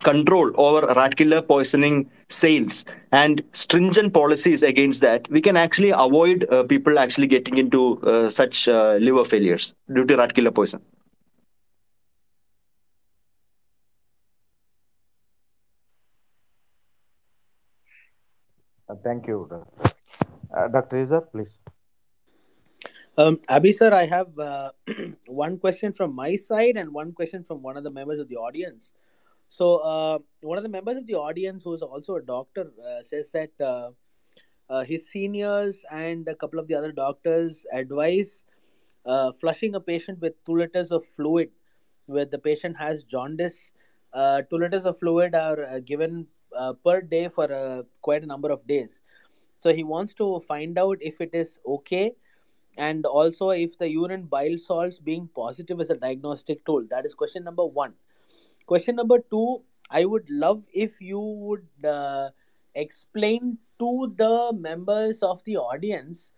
control 0.03 0.51
over 0.55 0.87
rat 0.93 1.15
killer 1.15 1.41
poisoning 1.41 2.09
sales 2.29 2.85
and 3.11 3.43
stringent 3.51 4.13
policies 4.13 4.63
against 4.63 5.01
that, 5.01 5.29
we 5.29 5.41
can 5.41 5.57
actually 5.57 5.91
avoid 5.91 6.47
uh, 6.51 6.63
people 6.63 6.99
actually 6.99 7.27
getting 7.27 7.57
into 7.57 7.99
uh, 8.01 8.29
such 8.29 8.67
uh, 8.67 8.97
liver 8.99 9.23
failures 9.23 9.73
due 9.93 10.05
to 10.05 10.17
rat 10.17 10.33
killer 10.33 10.51
poison. 10.51 10.81
Uh, 18.89 18.95
thank 19.03 19.27
you, 19.27 19.47
Doctor. 19.49 19.95
Uh, 20.53 20.67
Dr. 20.67 21.05
Izzat, 21.05 21.31
please. 21.31 21.59
Um, 23.17 23.39
Abby 23.47 23.71
sir, 23.71 23.93
I 23.93 24.05
have 24.05 24.37
uh, 24.39 24.71
one 25.27 25.57
question 25.57 25.93
from 25.93 26.15
my 26.15 26.35
side 26.35 26.75
and 26.75 26.93
one 26.93 27.11
question 27.11 27.43
from 27.43 27.61
one 27.61 27.77
of 27.77 27.83
the 27.83 27.91
members 27.91 28.19
of 28.19 28.27
the 28.29 28.35
audience. 28.35 28.91
So, 29.51 29.79
uh, 29.79 30.19
one 30.39 30.57
of 30.57 30.63
the 30.63 30.69
members 30.69 30.95
of 30.95 31.05
the 31.05 31.15
audience, 31.15 31.65
who 31.65 31.73
is 31.73 31.81
also 31.81 32.15
a 32.15 32.21
doctor, 32.21 32.71
uh, 32.87 33.03
says 33.03 33.33
that 33.33 33.49
uh, 33.59 33.89
uh, 34.69 34.85
his 34.85 35.09
seniors 35.09 35.83
and 35.91 36.25
a 36.29 36.35
couple 36.35 36.57
of 36.57 36.69
the 36.69 36.73
other 36.75 36.93
doctors 36.93 37.65
advise 37.73 38.45
uh, 39.05 39.33
flushing 39.33 39.75
a 39.75 39.81
patient 39.81 40.21
with 40.21 40.35
two 40.45 40.55
liters 40.55 40.89
of 40.89 41.05
fluid 41.05 41.49
where 42.05 42.23
the 42.23 42.39
patient 42.39 42.77
has 42.77 43.03
jaundice. 43.03 43.73
Two 44.15 44.57
liters 44.57 44.85
of 44.85 44.97
fluid 44.97 45.35
are 45.35 45.81
given 45.81 46.27
per 46.85 47.01
day 47.01 47.27
for 47.27 47.83
quite 48.01 48.23
a 48.23 48.25
number 48.25 48.51
of 48.51 48.65
days. 48.67 49.01
So, 49.59 49.73
he 49.73 49.83
wants 49.83 50.13
to 50.13 50.39
find 50.39 50.79
out 50.79 50.99
if 51.01 51.19
it 51.19 51.31
is 51.33 51.59
okay 51.67 52.13
and 52.77 53.05
also 53.05 53.49
if 53.49 53.77
the 53.77 53.89
urine 53.89 54.27
bile 54.27 54.57
salts 54.57 54.97
being 54.97 55.27
positive 55.35 55.81
is 55.81 55.89
a 55.89 55.97
diagnostic 55.97 56.65
tool. 56.65 56.85
That 56.89 57.05
is 57.05 57.13
question 57.13 57.43
number 57.43 57.65
one. 57.65 57.95
Question 58.71 58.95
number 58.95 59.19
two 59.19 59.63
I 59.89 60.05
would 60.05 60.29
love 60.29 60.65
if 60.73 61.01
you 61.01 61.19
would 61.19 61.67
uh, 61.85 62.29
explain 62.73 63.57
to 63.79 64.07
the 64.15 64.53
members 64.57 65.21
of 65.21 65.43
the 65.43 65.57
audience. 65.57 66.31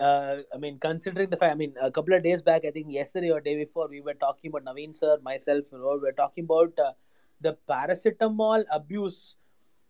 Uh, 0.00 0.36
I 0.54 0.56
mean, 0.56 0.78
considering 0.78 1.28
the 1.28 1.36
fact, 1.36 1.52
I 1.52 1.54
mean, 1.54 1.74
a 1.78 1.90
couple 1.90 2.14
of 2.14 2.22
days 2.22 2.40
back, 2.40 2.64
I 2.64 2.70
think 2.70 2.86
yesterday 2.88 3.30
or 3.30 3.42
day 3.42 3.56
before, 3.56 3.88
we 3.88 4.00
were 4.00 4.14
talking 4.14 4.50
about 4.50 4.64
Naveen 4.64 4.96
sir, 4.96 5.18
myself, 5.22 5.66
you 5.70 5.76
know, 5.76 5.98
we 6.00 6.08
were 6.08 6.12
talking 6.12 6.44
about 6.44 6.72
uh, 6.78 6.92
the 7.42 7.58
paracetamol 7.68 8.64
abuse 8.72 9.36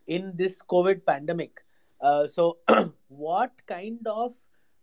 in 0.08 0.32
this 0.34 0.60
COVID 0.62 1.06
pandemic. 1.06 1.62
Uh, 2.00 2.26
so, 2.26 2.58
what 3.06 3.52
kind 3.68 4.04
of 4.08 4.34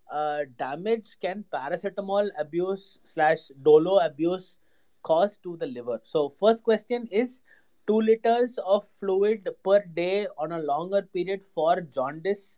uh, 0.10 0.44
damage 0.58 1.18
can 1.22 1.44
paracetamol 1.54 2.30
abuse 2.40 2.98
slash 3.04 3.52
dolo 3.62 3.98
abuse 4.06 4.58
cause 5.04 5.38
to 5.44 5.58
the 5.58 5.68
liver? 5.68 6.00
So, 6.04 6.30
first 6.30 6.64
question 6.64 7.08
is 7.12 7.42
two 7.88 8.02
liters 8.02 8.58
of 8.66 8.88
fluid 8.88 9.48
per 9.64 9.84
day 9.94 10.28
on 10.38 10.54
a 10.54 10.60
longer 10.60 11.02
period 11.02 11.44
for 11.44 11.82
jaundice 11.82 12.58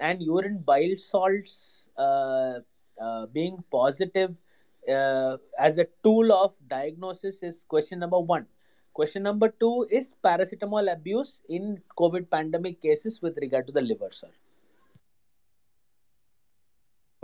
and 0.00 0.20
urine 0.20 0.58
bile 0.58 0.96
salts 0.96 1.88
uh, 1.96 2.58
uh, 3.00 3.26
being 3.26 3.62
positive 3.70 4.42
uh, 4.88 5.36
as 5.58 5.78
a 5.78 5.86
tool 6.02 6.32
of 6.32 6.54
diagnosis 6.68 7.42
is 7.42 7.64
question 7.68 7.98
number 7.98 8.18
one. 8.18 8.46
Question 8.92 9.24
number 9.24 9.48
two 9.48 9.86
is 9.90 10.14
paracetamol 10.22 10.92
abuse 10.92 11.42
in 11.48 11.80
COVID 11.98 12.30
pandemic 12.30 12.80
cases 12.80 13.20
with 13.20 13.36
regard 13.38 13.66
to 13.66 13.72
the 13.72 13.80
liver, 13.80 14.08
sir. 14.10 14.28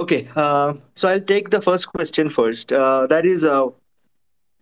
Okay, 0.00 0.26
uh, 0.34 0.74
so 0.94 1.08
I'll 1.08 1.20
take 1.20 1.50
the 1.50 1.60
first 1.60 1.86
question 1.86 2.30
first. 2.30 2.72
Uh, 2.72 3.06
that 3.06 3.26
is, 3.26 3.44
uh, 3.44 3.68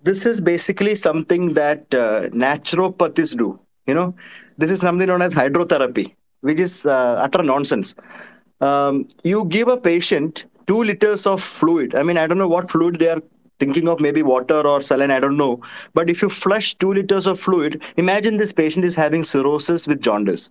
this 0.02 0.26
is 0.26 0.40
basically 0.40 0.94
something 0.94 1.54
that 1.54 1.92
uh, 1.94 2.28
naturopathists 2.30 3.36
do. 3.36 3.58
You 3.86 3.94
know, 3.94 4.14
this 4.58 4.70
is 4.70 4.80
something 4.80 5.06
known 5.06 5.22
as 5.22 5.34
hydrotherapy, 5.34 6.14
which 6.42 6.58
is 6.58 6.84
uh, 6.86 7.16
utter 7.18 7.42
nonsense. 7.42 7.94
Um, 8.60 9.08
you 9.24 9.44
give 9.46 9.68
a 9.68 9.76
patient 9.76 10.44
two 10.66 10.82
liters 10.82 11.26
of 11.26 11.42
fluid. 11.42 11.94
I 11.94 12.02
mean, 12.02 12.18
I 12.18 12.26
don't 12.26 12.38
know 12.38 12.48
what 12.48 12.70
fluid 12.70 12.98
they 12.98 13.08
are 13.08 13.22
thinking 13.58 13.88
of, 13.88 14.00
maybe 14.00 14.22
water 14.22 14.66
or 14.66 14.82
saline, 14.82 15.10
I 15.10 15.20
don't 15.20 15.36
know. 15.36 15.60
But 15.94 16.10
if 16.10 16.22
you 16.22 16.28
flush 16.28 16.74
two 16.74 16.92
liters 16.92 17.26
of 17.26 17.40
fluid, 17.40 17.82
imagine 17.96 18.36
this 18.36 18.52
patient 18.52 18.84
is 18.84 18.94
having 18.94 19.24
cirrhosis 19.24 19.86
with 19.86 20.00
jaundice. 20.00 20.50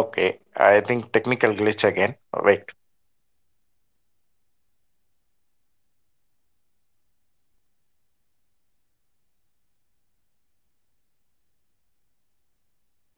Okay, 0.00 0.40
I 0.56 0.80
think 0.80 1.12
technical 1.12 1.52
glitch 1.52 1.84
again. 1.84 2.14
Wait. 2.42 2.64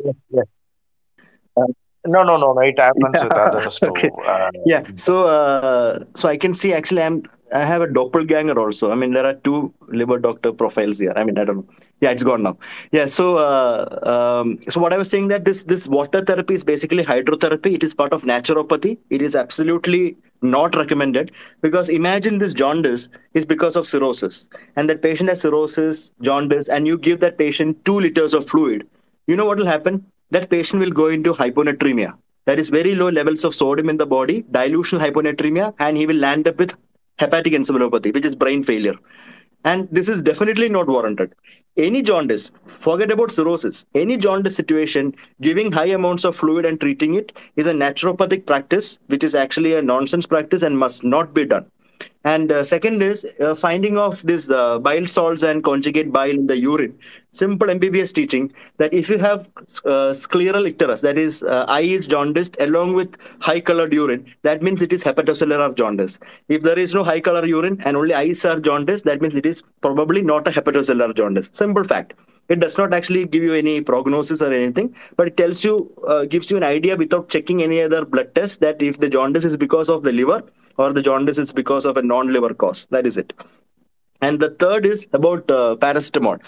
Yes, 0.04 0.14
yes. 0.30 0.46
Uh, 1.56 1.66
no, 2.06 2.22
no, 2.24 2.36
no, 2.36 2.52
no. 2.52 2.60
It 2.60 2.78
happens 2.78 3.22
with 3.24 3.32
others 3.32 3.78
too. 3.78 3.90
okay. 3.90 4.10
Uh, 4.26 4.50
Yeah. 4.66 4.82
So, 4.96 5.26
uh, 5.26 6.04
so 6.14 6.28
I 6.28 6.36
can 6.36 6.54
see 6.54 6.72
actually 6.74 7.02
I'm 7.02 7.22
I 7.52 7.64
have 7.64 7.82
a 7.82 7.86
doppelganger 7.86 8.58
also. 8.58 8.90
I 8.90 8.94
mean, 8.94 9.12
there 9.12 9.26
are 9.26 9.34
two 9.34 9.72
liver 9.88 10.18
doctor 10.18 10.52
profiles 10.52 10.98
here. 10.98 11.12
I 11.16 11.24
mean, 11.24 11.38
I 11.38 11.44
don't 11.44 11.56
know. 11.58 11.66
Yeah, 12.00 12.10
it's 12.10 12.22
gone 12.22 12.42
now. 12.42 12.56
Yeah. 12.92 13.06
So, 13.06 13.36
uh, 13.36 14.40
um, 14.42 14.58
so 14.68 14.80
what 14.80 14.92
I 14.92 14.98
was 14.98 15.10
saying 15.10 15.28
that 15.28 15.44
this 15.44 15.64
this 15.64 15.86
water 15.88 16.20
therapy 16.20 16.54
is 16.54 16.64
basically 16.64 17.04
hydrotherapy. 17.04 17.74
It 17.74 17.82
is 17.82 17.94
part 17.94 18.12
of 18.12 18.22
naturopathy. 18.22 18.98
It 19.10 19.22
is 19.22 19.36
absolutely 19.36 20.16
not 20.40 20.74
recommended 20.74 21.32
because 21.60 21.88
imagine 21.88 22.38
this 22.38 22.52
jaundice 22.52 23.08
is 23.34 23.46
because 23.46 23.76
of 23.76 23.86
cirrhosis, 23.86 24.48
and 24.76 24.90
that 24.90 25.02
patient 25.02 25.28
has 25.28 25.40
cirrhosis, 25.40 26.12
jaundice, 26.20 26.68
and 26.68 26.86
you 26.86 26.98
give 26.98 27.20
that 27.20 27.38
patient 27.38 27.84
two 27.84 28.00
liters 28.00 28.34
of 28.34 28.48
fluid. 28.48 28.86
You 29.26 29.36
know 29.36 29.46
what 29.46 29.58
will 29.58 29.66
happen? 29.66 30.04
That 30.30 30.50
patient 30.50 30.82
will 30.82 30.90
go 30.90 31.06
into 31.08 31.34
hyponatremia. 31.34 32.14
That 32.46 32.58
is 32.58 32.70
very 32.70 32.94
low 32.94 33.08
levels 33.08 33.44
of 33.44 33.54
sodium 33.54 33.88
in 33.88 33.98
the 33.98 34.06
body, 34.06 34.42
dilutional 34.50 35.00
hyponatremia, 35.00 35.74
and 35.78 35.96
he 35.96 36.06
will 36.06 36.16
land 36.16 36.48
up 36.48 36.58
with 36.58 36.74
hepatic 37.18 37.52
encephalopathy, 37.52 38.12
which 38.14 38.24
is 38.24 38.34
brain 38.34 38.62
failure. 38.62 38.94
And 39.64 39.88
this 39.92 40.08
is 40.08 40.22
definitely 40.22 40.68
not 40.68 40.88
warranted. 40.88 41.34
Any 41.76 42.02
jaundice, 42.02 42.50
forget 42.64 43.12
about 43.12 43.30
cirrhosis, 43.30 43.86
any 43.94 44.16
jaundice 44.16 44.56
situation, 44.56 45.14
giving 45.40 45.70
high 45.70 45.86
amounts 45.86 46.24
of 46.24 46.34
fluid 46.34 46.64
and 46.64 46.80
treating 46.80 47.14
it 47.14 47.32
is 47.56 47.68
a 47.68 47.72
naturopathic 47.72 48.44
practice, 48.44 48.98
which 49.06 49.22
is 49.22 49.36
actually 49.36 49.74
a 49.74 49.82
nonsense 49.82 50.26
practice 50.26 50.62
and 50.62 50.76
must 50.76 51.04
not 51.04 51.32
be 51.32 51.44
done. 51.44 51.70
And 52.24 52.52
uh, 52.52 52.62
second 52.62 53.02
is 53.02 53.26
uh, 53.40 53.54
finding 53.54 53.98
of 53.98 54.22
this 54.22 54.48
uh, 54.48 54.78
bile 54.78 55.06
salts 55.06 55.42
and 55.42 55.64
conjugate 55.64 56.12
bile 56.12 56.30
in 56.30 56.46
the 56.46 56.56
urine. 56.56 56.96
Simple 57.32 57.66
MBBS 57.66 58.14
teaching 58.14 58.52
that 58.76 58.94
if 58.94 59.08
you 59.08 59.18
have 59.18 59.50
uh, 59.84 60.12
scleral 60.12 60.70
icterus, 60.70 61.00
that 61.00 61.18
is, 61.18 61.42
uh, 61.42 61.64
eye 61.68 61.80
is 61.80 62.06
jaundiced 62.06 62.56
along 62.60 62.94
with 62.94 63.16
high 63.40 63.58
colored 63.58 63.92
urine, 63.92 64.24
that 64.42 64.62
means 64.62 64.82
it 64.82 64.92
is 64.92 65.02
hepatocellular 65.02 65.74
jaundice. 65.74 66.20
If 66.48 66.62
there 66.62 66.78
is 66.78 66.94
no 66.94 67.02
high 67.02 67.20
color 67.20 67.44
urine 67.44 67.80
and 67.84 67.96
only 67.96 68.14
eyes 68.14 68.44
are 68.44 68.60
jaundiced, 68.60 69.04
that 69.06 69.20
means 69.20 69.34
it 69.34 69.46
is 69.46 69.62
probably 69.80 70.22
not 70.22 70.46
a 70.46 70.52
hepatocellular 70.52 71.16
jaundice. 71.16 71.50
Simple 71.52 71.84
fact. 71.84 72.14
It 72.48 72.60
does 72.60 72.76
not 72.76 72.92
actually 72.92 73.24
give 73.24 73.42
you 73.42 73.54
any 73.54 73.80
prognosis 73.80 74.42
or 74.42 74.52
anything, 74.52 74.94
but 75.16 75.28
it 75.28 75.36
tells 75.36 75.64
you, 75.64 75.90
uh, 76.06 76.24
gives 76.26 76.50
you 76.50 76.56
an 76.56 76.64
idea 76.64 76.96
without 76.96 77.28
checking 77.28 77.62
any 77.62 77.80
other 77.80 78.04
blood 78.04 78.34
test 78.34 78.60
that 78.60 78.82
if 78.82 78.98
the 78.98 79.08
jaundice 79.08 79.44
is 79.44 79.56
because 79.56 79.88
of 79.88 80.02
the 80.02 80.12
liver 80.12 80.42
or 80.76 80.92
the 80.92 81.02
jaundice 81.02 81.38
is 81.38 81.52
because 81.52 81.86
of 81.86 81.96
a 81.96 82.02
non-liver 82.02 82.54
cause. 82.54 82.86
That 82.90 83.06
is 83.06 83.16
it. 83.16 83.32
And 84.22 84.38
the 84.38 84.50
third 84.50 84.86
is 84.86 85.08
about 85.12 85.50
uh, 85.50 85.76
paracetamol. 85.80 86.40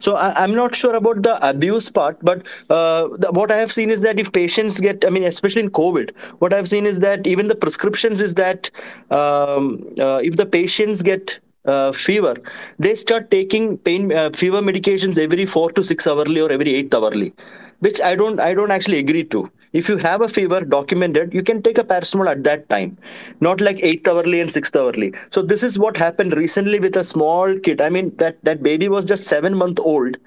So 0.00 0.16
I, 0.16 0.42
am 0.42 0.52
not 0.52 0.74
sure 0.74 0.94
about 0.96 1.22
the 1.22 1.48
abuse 1.48 1.88
part, 1.88 2.18
but 2.22 2.44
uh, 2.68 3.08
the, 3.18 3.30
what 3.30 3.52
I 3.52 3.56
have 3.56 3.70
seen 3.70 3.88
is 3.88 4.02
that 4.02 4.18
if 4.18 4.32
patients 4.32 4.80
get, 4.80 5.04
I 5.04 5.10
mean, 5.10 5.22
especially 5.22 5.62
in 5.62 5.70
COVID, 5.70 6.10
what 6.40 6.52
I've 6.52 6.68
seen 6.68 6.86
is 6.86 6.98
that 6.98 7.26
even 7.28 7.46
the 7.46 7.54
prescriptions 7.54 8.20
is 8.20 8.34
that 8.34 8.68
um, 9.12 9.86
uh, 10.00 10.20
if 10.24 10.36
the 10.36 10.44
patients 10.44 11.02
get 11.02 11.38
uh, 11.66 11.92
fever, 11.92 12.34
they 12.80 12.96
start 12.96 13.30
taking 13.30 13.78
pain 13.78 14.12
uh, 14.12 14.30
fever 14.30 14.60
medications 14.60 15.16
every 15.16 15.46
four 15.46 15.70
to 15.72 15.84
six 15.84 16.08
hourly 16.08 16.40
or 16.40 16.50
every 16.50 16.74
eight 16.74 16.92
hourly, 16.92 17.32
which 17.78 18.00
I 18.00 18.16
don't 18.16 18.40
I 18.40 18.54
don't 18.54 18.72
actually 18.72 18.98
agree 18.98 19.24
to. 19.24 19.50
If 19.72 19.88
you 19.88 19.98
have 19.98 20.20
a 20.20 20.28
fever 20.28 20.62
documented, 20.62 21.32
you 21.32 21.44
can 21.44 21.62
take 21.62 21.78
a 21.78 21.84
paracetamol 21.84 22.28
at 22.28 22.42
that 22.42 22.68
time, 22.68 22.98
not 23.40 23.60
like 23.60 23.80
eighth 23.82 24.08
hourly 24.08 24.40
and 24.40 24.52
sixth 24.52 24.74
hourly. 24.74 25.14
So 25.30 25.42
this 25.42 25.62
is 25.62 25.78
what 25.78 25.96
happened 25.96 26.32
recently 26.36 26.80
with 26.80 26.96
a 26.96 27.04
small 27.04 27.56
kid. 27.58 27.80
I 27.80 27.88
mean 27.88 28.14
that 28.16 28.42
that 28.44 28.64
baby 28.64 28.88
was 28.88 29.04
just 29.04 29.24
seven 29.24 29.56
month 29.56 29.78
old, 29.78 30.18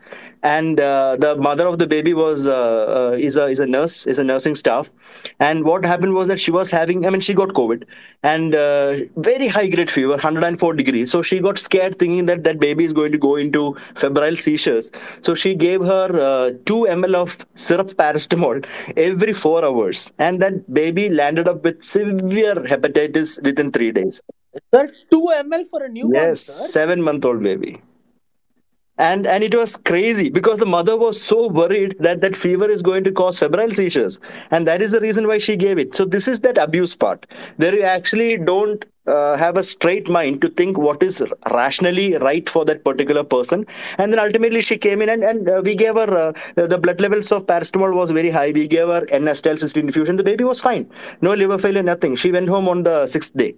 and 0.43 0.79
uh, 0.79 1.15
the 1.17 1.35
mother 1.37 1.65
of 1.67 1.79
the 1.79 1.87
baby 1.87 2.13
was 2.13 2.45
uh, 2.47 3.11
uh, 3.11 3.17
is 3.17 3.37
a 3.37 3.45
is 3.47 3.59
a 3.59 3.65
nurse, 3.65 4.05
is 4.05 4.19
a 4.19 4.23
nursing 4.23 4.55
staff. 4.55 4.91
And 5.39 5.63
what 5.63 5.85
happened 5.85 6.13
was 6.13 6.27
that 6.27 6.39
she 6.39 6.51
was 6.51 6.69
having, 6.69 7.05
I 7.05 7.09
mean, 7.09 7.21
she 7.21 7.33
got 7.33 7.49
COVID 7.49 7.85
and 8.23 8.53
uh, 8.55 8.97
very 9.17 9.47
high 9.47 9.67
grade 9.69 9.89
fever, 9.89 10.09
104 10.09 10.73
degrees. 10.73 11.11
So 11.11 11.21
she 11.21 11.39
got 11.39 11.57
scared, 11.57 11.97
thinking 11.97 12.25
that 12.27 12.43
that 12.43 12.59
baby 12.59 12.83
is 12.83 12.93
going 12.93 13.11
to 13.13 13.17
go 13.17 13.35
into 13.37 13.75
febrile 13.95 14.35
seizures. 14.35 14.91
So 15.21 15.33
she 15.33 15.55
gave 15.55 15.81
her 15.81 16.07
uh, 16.19 16.51
two 16.65 16.85
ml 16.99 17.15
of 17.15 17.45
syrup 17.55 17.87
paracetamol 18.03 18.65
every 18.97 19.33
four 19.33 19.63
hours, 19.63 20.11
and 20.19 20.41
that 20.41 20.71
baby 20.73 21.09
landed 21.09 21.47
up 21.47 21.63
with 21.63 21.81
severe 21.81 22.55
hepatitis 22.55 23.41
within 23.43 23.71
three 23.71 23.91
days. 23.91 24.21
Sir, 24.73 24.87
2 25.09 25.19
ml 25.45 25.65
for 25.67 25.83
a 25.83 25.89
newborn, 25.89 26.13
Yes, 26.13 26.41
sir. 26.41 26.67
seven 26.67 27.01
month 27.01 27.25
old 27.25 27.41
baby. 27.41 27.81
And 28.99 29.25
and 29.25 29.43
it 29.43 29.55
was 29.55 29.75
crazy 29.75 30.29
because 30.29 30.59
the 30.59 30.67
mother 30.67 30.95
was 30.95 31.19
so 31.19 31.47
worried 31.47 31.95
that 31.99 32.21
that 32.21 32.35
fever 32.35 32.69
is 32.69 32.83
going 32.83 33.03
to 33.05 33.11
cause 33.11 33.39
febrile 33.39 33.71
seizures, 33.71 34.19
and 34.51 34.67
that 34.67 34.83
is 34.83 34.91
the 34.91 34.99
reason 34.99 35.27
why 35.27 35.39
she 35.39 35.55
gave 35.55 35.79
it. 35.79 35.95
So 35.95 36.05
this 36.05 36.27
is 36.27 36.41
that 36.41 36.59
abuse 36.59 36.95
part 36.95 37.25
where 37.57 37.73
you 37.73 37.81
actually 37.81 38.37
don't 38.37 38.85
uh, 39.07 39.35
have 39.35 39.57
a 39.57 39.63
straight 39.63 40.09
mind 40.09 40.41
to 40.41 40.49
think 40.49 40.77
what 40.77 41.01
is 41.01 41.23
rationally 41.51 42.15
right 42.17 42.47
for 42.47 42.65
that 42.65 42.83
particular 42.83 43.23
person, 43.23 43.65
and 43.97 44.13
then 44.13 44.19
ultimately 44.19 44.61
she 44.61 44.77
came 44.77 45.01
in 45.01 45.09
and 45.09 45.23
and 45.23 45.49
uh, 45.49 45.61
we 45.65 45.73
gave 45.73 45.95
her 45.95 46.15
uh, 46.15 46.31
the 46.55 46.77
blood 46.77 47.01
levels 47.01 47.31
of 47.31 47.47
paracetamol 47.47 47.95
was 47.95 48.11
very 48.11 48.29
high. 48.29 48.51
We 48.51 48.67
gave 48.67 48.89
her 48.89 49.07
N-acetylcysteine 49.09 49.85
infusion. 49.85 50.17
The 50.17 50.23
baby 50.23 50.43
was 50.43 50.61
fine, 50.61 50.87
no 51.21 51.33
liver 51.33 51.57
failure, 51.57 51.81
nothing. 51.81 52.15
She 52.15 52.31
went 52.31 52.47
home 52.47 52.69
on 52.69 52.83
the 52.83 53.07
sixth 53.07 53.35
day. 53.35 53.55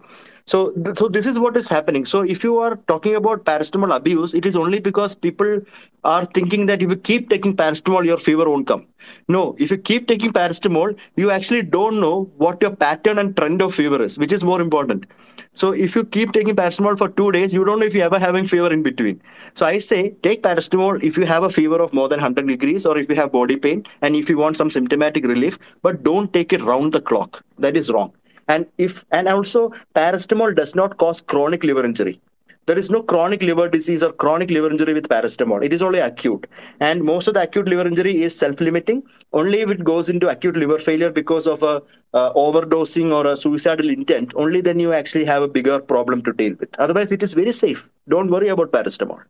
So, 0.47 0.73
so 0.93 1.07
this 1.07 1.25
is 1.25 1.39
what 1.39 1.57
is 1.57 1.67
happening. 1.67 2.05
So, 2.05 2.21
if 2.21 2.43
you 2.43 2.59
are 2.59 2.75
talking 2.87 3.15
about 3.15 3.45
paracetamol 3.45 3.95
abuse, 3.95 4.35
it 4.35 4.45
is 4.45 4.55
only 4.55 4.79
because 4.79 5.15
people 5.15 5.59
are 6.03 6.23
thinking 6.23 6.67
that 6.67 6.83
if 6.83 6.89
you 6.91 6.95
keep 6.95 7.29
taking 7.31 7.55
paracetamol, 7.57 8.05
your 8.05 8.17
fever 8.17 8.47
won't 8.47 8.67
come. 8.67 8.87
No, 9.27 9.55
if 9.57 9.71
you 9.71 9.77
keep 9.79 10.05
taking 10.05 10.31
paracetamol, 10.31 10.99
you 11.15 11.31
actually 11.31 11.63
don't 11.63 11.99
know 11.99 12.31
what 12.37 12.61
your 12.61 12.75
pattern 12.75 13.17
and 13.17 13.35
trend 13.35 13.63
of 13.63 13.73
fever 13.73 13.99
is, 14.03 14.19
which 14.19 14.31
is 14.31 14.43
more 14.43 14.61
important. 14.61 15.07
So, 15.53 15.71
if 15.71 15.95
you 15.95 16.03
keep 16.03 16.31
taking 16.31 16.55
paracetamol 16.55 16.95
for 16.99 17.09
two 17.09 17.31
days, 17.31 17.51
you 17.51 17.65
don't 17.65 17.79
know 17.79 17.87
if 17.87 17.95
you're 17.95 18.05
ever 18.05 18.19
having 18.19 18.45
fever 18.45 18.71
in 18.71 18.83
between. 18.83 19.19
So, 19.55 19.65
I 19.65 19.79
say 19.79 20.11
take 20.21 20.43
paracetamol 20.43 21.01
if 21.01 21.17
you 21.17 21.25
have 21.25 21.41
a 21.41 21.49
fever 21.49 21.81
of 21.81 21.91
more 21.91 22.07
than 22.07 22.19
100 22.19 22.45
degrees 22.45 22.85
or 22.85 22.99
if 22.99 23.09
you 23.09 23.15
have 23.15 23.31
body 23.31 23.57
pain 23.57 23.83
and 24.03 24.15
if 24.15 24.29
you 24.29 24.37
want 24.37 24.57
some 24.57 24.69
symptomatic 24.69 25.25
relief, 25.25 25.57
but 25.81 26.03
don't 26.03 26.31
take 26.31 26.53
it 26.53 26.61
round 26.61 26.93
the 26.93 27.01
clock. 27.01 27.43
That 27.57 27.75
is 27.75 27.89
wrong 27.89 28.13
and 28.47 28.65
if 28.77 29.05
and 29.11 29.27
also 29.27 29.71
paracetamol 29.95 30.55
does 30.55 30.75
not 30.75 30.97
cause 30.97 31.21
chronic 31.21 31.63
liver 31.63 31.85
injury. 31.85 32.21
There 32.67 32.79
is 32.79 32.89
no 32.89 33.03
chronic 33.03 33.43
liver 33.43 33.69
disease 33.69 34.01
or 34.01 34.11
chronic 34.11 34.49
liver 34.49 34.71
injury 34.71 34.95
with 34.95 35.07
paracetamol. 35.07 35.63
It 35.63 35.71
is 35.71 35.83
only 35.83 35.99
acute. 35.99 36.47
And 36.79 37.03
most 37.03 37.27
of 37.27 37.35
the 37.35 37.43
acute 37.43 37.67
liver 37.67 37.85
injury 37.85 38.23
is 38.23 38.35
self-limiting. 38.35 39.03
Only 39.33 39.59
if 39.61 39.69
it 39.69 39.83
goes 39.83 40.09
into 40.09 40.29
acute 40.29 40.57
liver 40.57 40.79
failure 40.79 41.11
because 41.11 41.45
of 41.45 41.61
a 41.61 41.83
overdosing 42.15 43.13
or 43.13 43.27
a 43.27 43.37
suicidal 43.37 43.89
intent 43.89 44.33
only 44.35 44.61
then 44.61 44.79
you 44.79 44.93
actually 44.93 45.25
have 45.25 45.43
a 45.43 45.47
bigger 45.47 45.79
problem 45.79 46.23
to 46.23 46.33
deal 46.33 46.55
with. 46.59 46.69
Otherwise 46.79 47.11
it 47.11 47.21
is 47.21 47.33
very 47.33 47.51
safe. 47.51 47.89
Don't 48.09 48.31
worry 48.31 48.47
about 48.47 48.71
paracetamol 48.71 49.21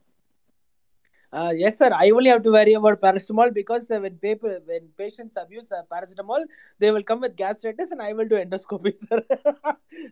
Uh, 1.36 1.52
yes, 1.56 1.78
sir. 1.78 1.90
I 1.94 2.12
only 2.12 2.30
have 2.30 2.44
to 2.44 2.52
worry 2.52 2.74
about 2.74 3.02
paracetamol 3.02 3.54
because 3.54 3.92
uh, 3.92 4.00
when 4.00 4.16
people, 4.18 4.58
when 4.66 4.88
patients 4.98 5.36
abuse 5.36 5.72
uh, 5.72 5.82
paracetamol, 5.92 6.46
they 6.80 6.92
will 6.92 7.04
come 7.04 7.20
with 7.22 7.36
gastritis, 7.36 7.92
and 7.92 8.02
I 8.02 8.14
will 8.14 8.28
do 8.28 8.36
endoscopy, 8.36 8.96
sir. 9.08 9.22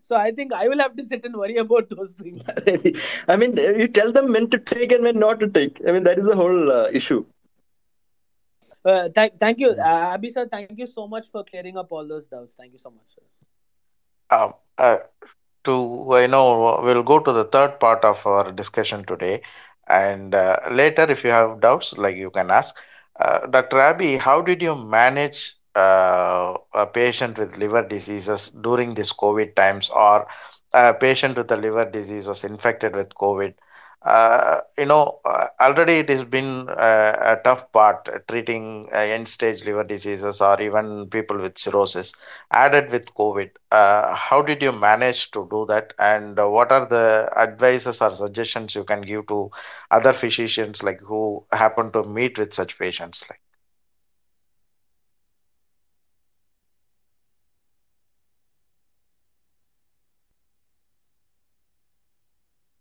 so 0.02 0.18
I 0.18 0.32
think 0.32 0.52
I 0.52 0.68
will 0.68 0.80
have 0.80 0.96
to 0.98 1.06
sit 1.06 1.24
and 1.24 1.38
worry 1.38 1.58
about 1.58 1.90
those 1.90 2.14
things. 2.14 2.44
i 3.34 3.36
mean 3.42 3.56
you 3.82 3.88
tell 3.88 4.12
them 4.18 4.32
when 4.36 4.50
to 4.50 4.60
take 4.72 4.92
and 4.98 5.04
when 5.10 5.20
not 5.26 5.40
to 5.44 5.48
take 5.58 5.80
i 5.88 5.92
mean 5.92 6.04
that 6.10 6.20
is 6.24 6.26
the 6.26 6.36
whole 6.42 6.72
uh, 6.80 6.88
issue 7.02 7.24
Uh, 8.86 9.10
thank, 9.16 9.40
thank 9.40 9.60
you, 9.60 9.70
uh, 9.72 10.14
Abby 10.14 10.30
sir. 10.30 10.48
Thank 10.48 10.78
you 10.78 10.86
so 10.88 11.08
much 11.08 11.28
for 11.32 11.44
clearing 11.44 11.78
up 11.78 11.92
all 11.92 12.08
those 12.08 12.28
doubts. 12.28 12.56
Thank 12.56 12.74
you 12.74 12.78
so 12.78 12.90
much, 12.92 13.16
sir. 13.16 13.22
Um, 14.30 14.54
uh, 14.78 14.98
to 15.64 16.14
I 16.14 16.28
know 16.28 16.82
we'll 16.84 17.04
go 17.04 17.20
to 17.20 17.32
the 17.32 17.46
third 17.46 17.80
part 17.80 18.04
of 18.04 18.26
our 18.28 18.52
discussion 18.52 19.04
today, 19.06 19.42
and 19.88 20.34
uh, 20.36 20.58
later 20.72 21.04
if 21.10 21.24
you 21.24 21.32
have 21.32 21.60
doubts, 21.62 21.98
like 21.98 22.16
you 22.18 22.30
can 22.32 22.52
ask. 22.52 22.76
Uh, 23.20 23.46
Dr. 23.48 23.80
Abby, 23.80 24.18
how 24.18 24.42
did 24.42 24.62
you 24.62 24.76
manage 24.76 25.54
uh, 25.76 26.56
a 26.74 26.88
patient 26.88 27.38
with 27.38 27.58
liver 27.58 27.88
diseases 27.88 28.50
during 28.50 28.94
this 28.96 29.14
COVID 29.14 29.56
times, 29.56 29.90
or 29.90 30.28
a 30.74 30.94
patient 30.94 31.38
with 31.38 31.52
a 31.52 31.58
liver 31.58 31.86
disease 31.86 32.28
was 32.28 32.44
infected 32.44 32.96
with 32.96 33.14
COVID? 33.16 33.54
Uh, 34.04 34.60
you 34.78 34.86
know, 34.86 35.20
uh, 35.24 35.48
already 35.62 35.94
it 35.94 36.10
has 36.10 36.24
been 36.26 36.68
uh, 36.70 37.16
a 37.22 37.42
tough 37.44 37.72
part 37.72 38.10
treating 38.28 38.88
uh, 38.94 38.98
end 38.98 39.28
stage 39.28 39.64
liver 39.66 39.84
diseases 39.84 40.42
or 40.42 40.60
even 40.62 41.10
people 41.10 41.38
with 41.38 41.58
cirrhosis 41.58 42.14
added 42.52 42.92
with 42.92 43.14
COVID. 43.14 43.52
How 43.72 44.42
did 44.42 44.62
you 44.62 44.72
manage 44.74 45.32
to 45.32 45.48
do 45.50 45.66
that? 45.68 45.94
And 46.00 46.38
what 46.38 46.72
are 46.72 46.86
the 46.86 47.32
advices 47.38 48.02
or 48.02 48.12
suggestions 48.12 48.76
you 48.76 48.84
can 48.84 49.02
give 49.02 49.28
to 49.28 49.52
other 49.90 50.14
physicians 50.14 50.84
like 50.84 51.00
who 51.02 51.46
happen 51.52 51.92
to 51.94 52.04
meet 52.04 52.38
with 52.38 52.54
such 52.54 52.78
patients? 52.78 53.24
Like, 53.30 53.43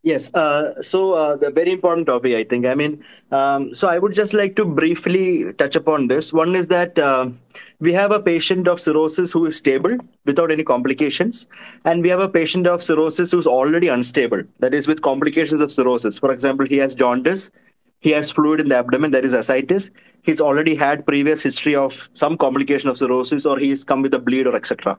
Yes. 0.03 0.35
Uh, 0.35 0.83
so 0.83 1.13
uh, 1.13 1.37
the 1.37 1.51
very 1.51 1.71
important 1.71 2.09
topic, 2.09 2.35
I 2.35 2.43
think. 2.43 2.67
I 2.67 2.75
mean, 2.75 3.05
um, 3.31 3.73
so 3.73 3.87
I 3.87 3.99
would 3.99 4.13
just 4.13 4.35
like 4.35 4.57
to 4.57 4.65
briefly 4.65 5.53
touch 5.53 5.77
upon 5.77 6.09
this. 6.09 6.33
One 6.33 6.57
is 6.57 6.67
that 6.69 6.99
uh, 6.99 7.31
we 7.79 7.93
have 7.93 8.11
a 8.11 8.19
patient 8.21 8.67
of 8.67 8.81
cirrhosis 8.81 9.31
who 9.33 9.47
is 9.47 9.57
stable 9.57 9.97
without 10.25 10.51
any 10.51 10.65
complications, 10.65 11.47
and 11.85 12.03
we 12.03 12.09
have 12.09 12.19
a 12.19 12.29
patient 12.29 12.67
of 12.67 12.83
cirrhosis 12.83 13.31
who's 13.31 13.47
already 13.47 13.87
unstable. 13.87 14.43
That 14.59 14.75
is, 14.75 14.89
with 14.89 15.03
complications 15.03 15.63
of 15.63 15.71
cirrhosis. 15.71 16.19
For 16.19 16.33
example, 16.33 16.67
he 16.67 16.79
has 16.79 16.97
jaundice, 16.97 17.53
he 18.01 18.11
has 18.11 18.33
fluid 18.33 18.59
in 18.59 18.71
the 18.71 18.79
abdomen, 18.79 19.13
that 19.13 19.25
is 19.25 19.33
ascites. 19.33 19.91
He's 20.23 20.41
already 20.41 20.75
had 20.75 21.07
previous 21.07 21.43
history 21.43 21.77
of 21.77 22.11
some 22.13 22.37
complication 22.37 22.89
of 22.89 22.99
cirrhosis, 22.99 23.47
or 23.47 23.57
he's 23.57 23.85
come 23.85 24.03
with 24.03 24.15
a 24.15 24.19
bleed 24.19 24.49
or 24.49 24.57
etc. 24.57 24.99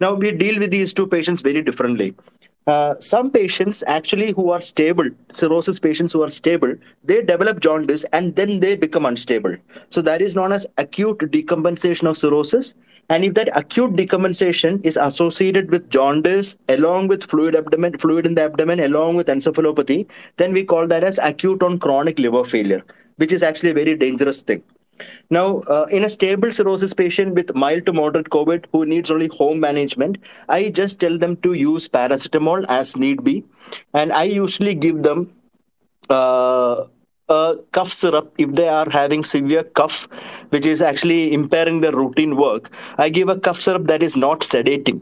Now 0.00 0.12
we 0.12 0.32
deal 0.32 0.58
with 0.58 0.70
these 0.70 0.92
two 0.92 1.06
patients 1.06 1.40
very 1.40 1.62
differently. 1.62 2.14
Uh, 2.66 2.94
some 2.98 3.30
patients 3.30 3.84
actually 3.86 4.32
who 4.32 4.50
are 4.50 4.60
stable, 4.60 5.04
cirrhosis 5.30 5.78
patients 5.78 6.14
who 6.14 6.22
are 6.22 6.30
stable, 6.30 6.74
they 7.04 7.20
develop 7.20 7.60
jaundice 7.60 8.04
and 8.14 8.34
then 8.36 8.60
they 8.60 8.74
become 8.74 9.04
unstable. 9.04 9.54
So 9.90 10.00
that 10.00 10.22
is 10.22 10.34
known 10.34 10.50
as 10.50 10.66
acute 10.78 11.18
decompensation 11.18 12.08
of 12.08 12.16
cirrhosis. 12.16 12.74
And 13.10 13.22
if 13.22 13.34
that 13.34 13.54
acute 13.54 13.92
decompensation 13.92 14.82
is 14.82 14.96
associated 14.96 15.70
with 15.70 15.90
jaundice 15.90 16.56
along 16.70 17.08
with 17.08 17.24
fluid 17.24 17.54
abdomen, 17.54 17.98
fluid 17.98 18.24
in 18.26 18.34
the 18.34 18.44
abdomen, 18.44 18.80
along 18.80 19.16
with 19.16 19.26
encephalopathy, 19.26 20.08
then 20.38 20.54
we 20.54 20.64
call 20.64 20.86
that 20.86 21.04
as 21.04 21.18
acute 21.18 21.62
on 21.62 21.78
chronic 21.78 22.18
liver 22.18 22.44
failure, 22.44 22.82
which 23.16 23.30
is 23.30 23.42
actually 23.42 23.70
a 23.70 23.74
very 23.74 23.94
dangerous 23.94 24.40
thing. 24.40 24.62
Now, 25.30 25.60
uh, 25.60 25.86
in 25.90 26.04
a 26.04 26.10
stable 26.10 26.52
cirrhosis 26.52 26.94
patient 26.94 27.34
with 27.34 27.54
mild 27.54 27.86
to 27.86 27.92
moderate 27.92 28.30
COVID 28.30 28.66
who 28.72 28.86
needs 28.86 29.10
only 29.10 29.28
home 29.28 29.60
management, 29.60 30.18
I 30.48 30.70
just 30.70 31.00
tell 31.00 31.18
them 31.18 31.36
to 31.38 31.52
use 31.52 31.88
paracetamol 31.88 32.64
as 32.68 32.96
need 32.96 33.24
be. 33.24 33.44
And 33.92 34.12
I 34.12 34.24
usually 34.24 34.74
give 34.74 35.02
them 35.02 35.32
uh, 36.10 36.84
a 37.28 37.56
cough 37.72 37.92
syrup 37.92 38.34
if 38.38 38.52
they 38.52 38.68
are 38.68 38.88
having 38.90 39.24
severe 39.24 39.64
cough, 39.64 40.06
which 40.50 40.66
is 40.66 40.82
actually 40.82 41.32
impairing 41.32 41.80
their 41.80 41.92
routine 41.92 42.36
work. 42.36 42.70
I 42.98 43.08
give 43.08 43.28
a 43.28 43.38
cough 43.38 43.60
syrup 43.60 43.84
that 43.84 44.02
is 44.02 44.16
not 44.16 44.40
sedating. 44.40 45.00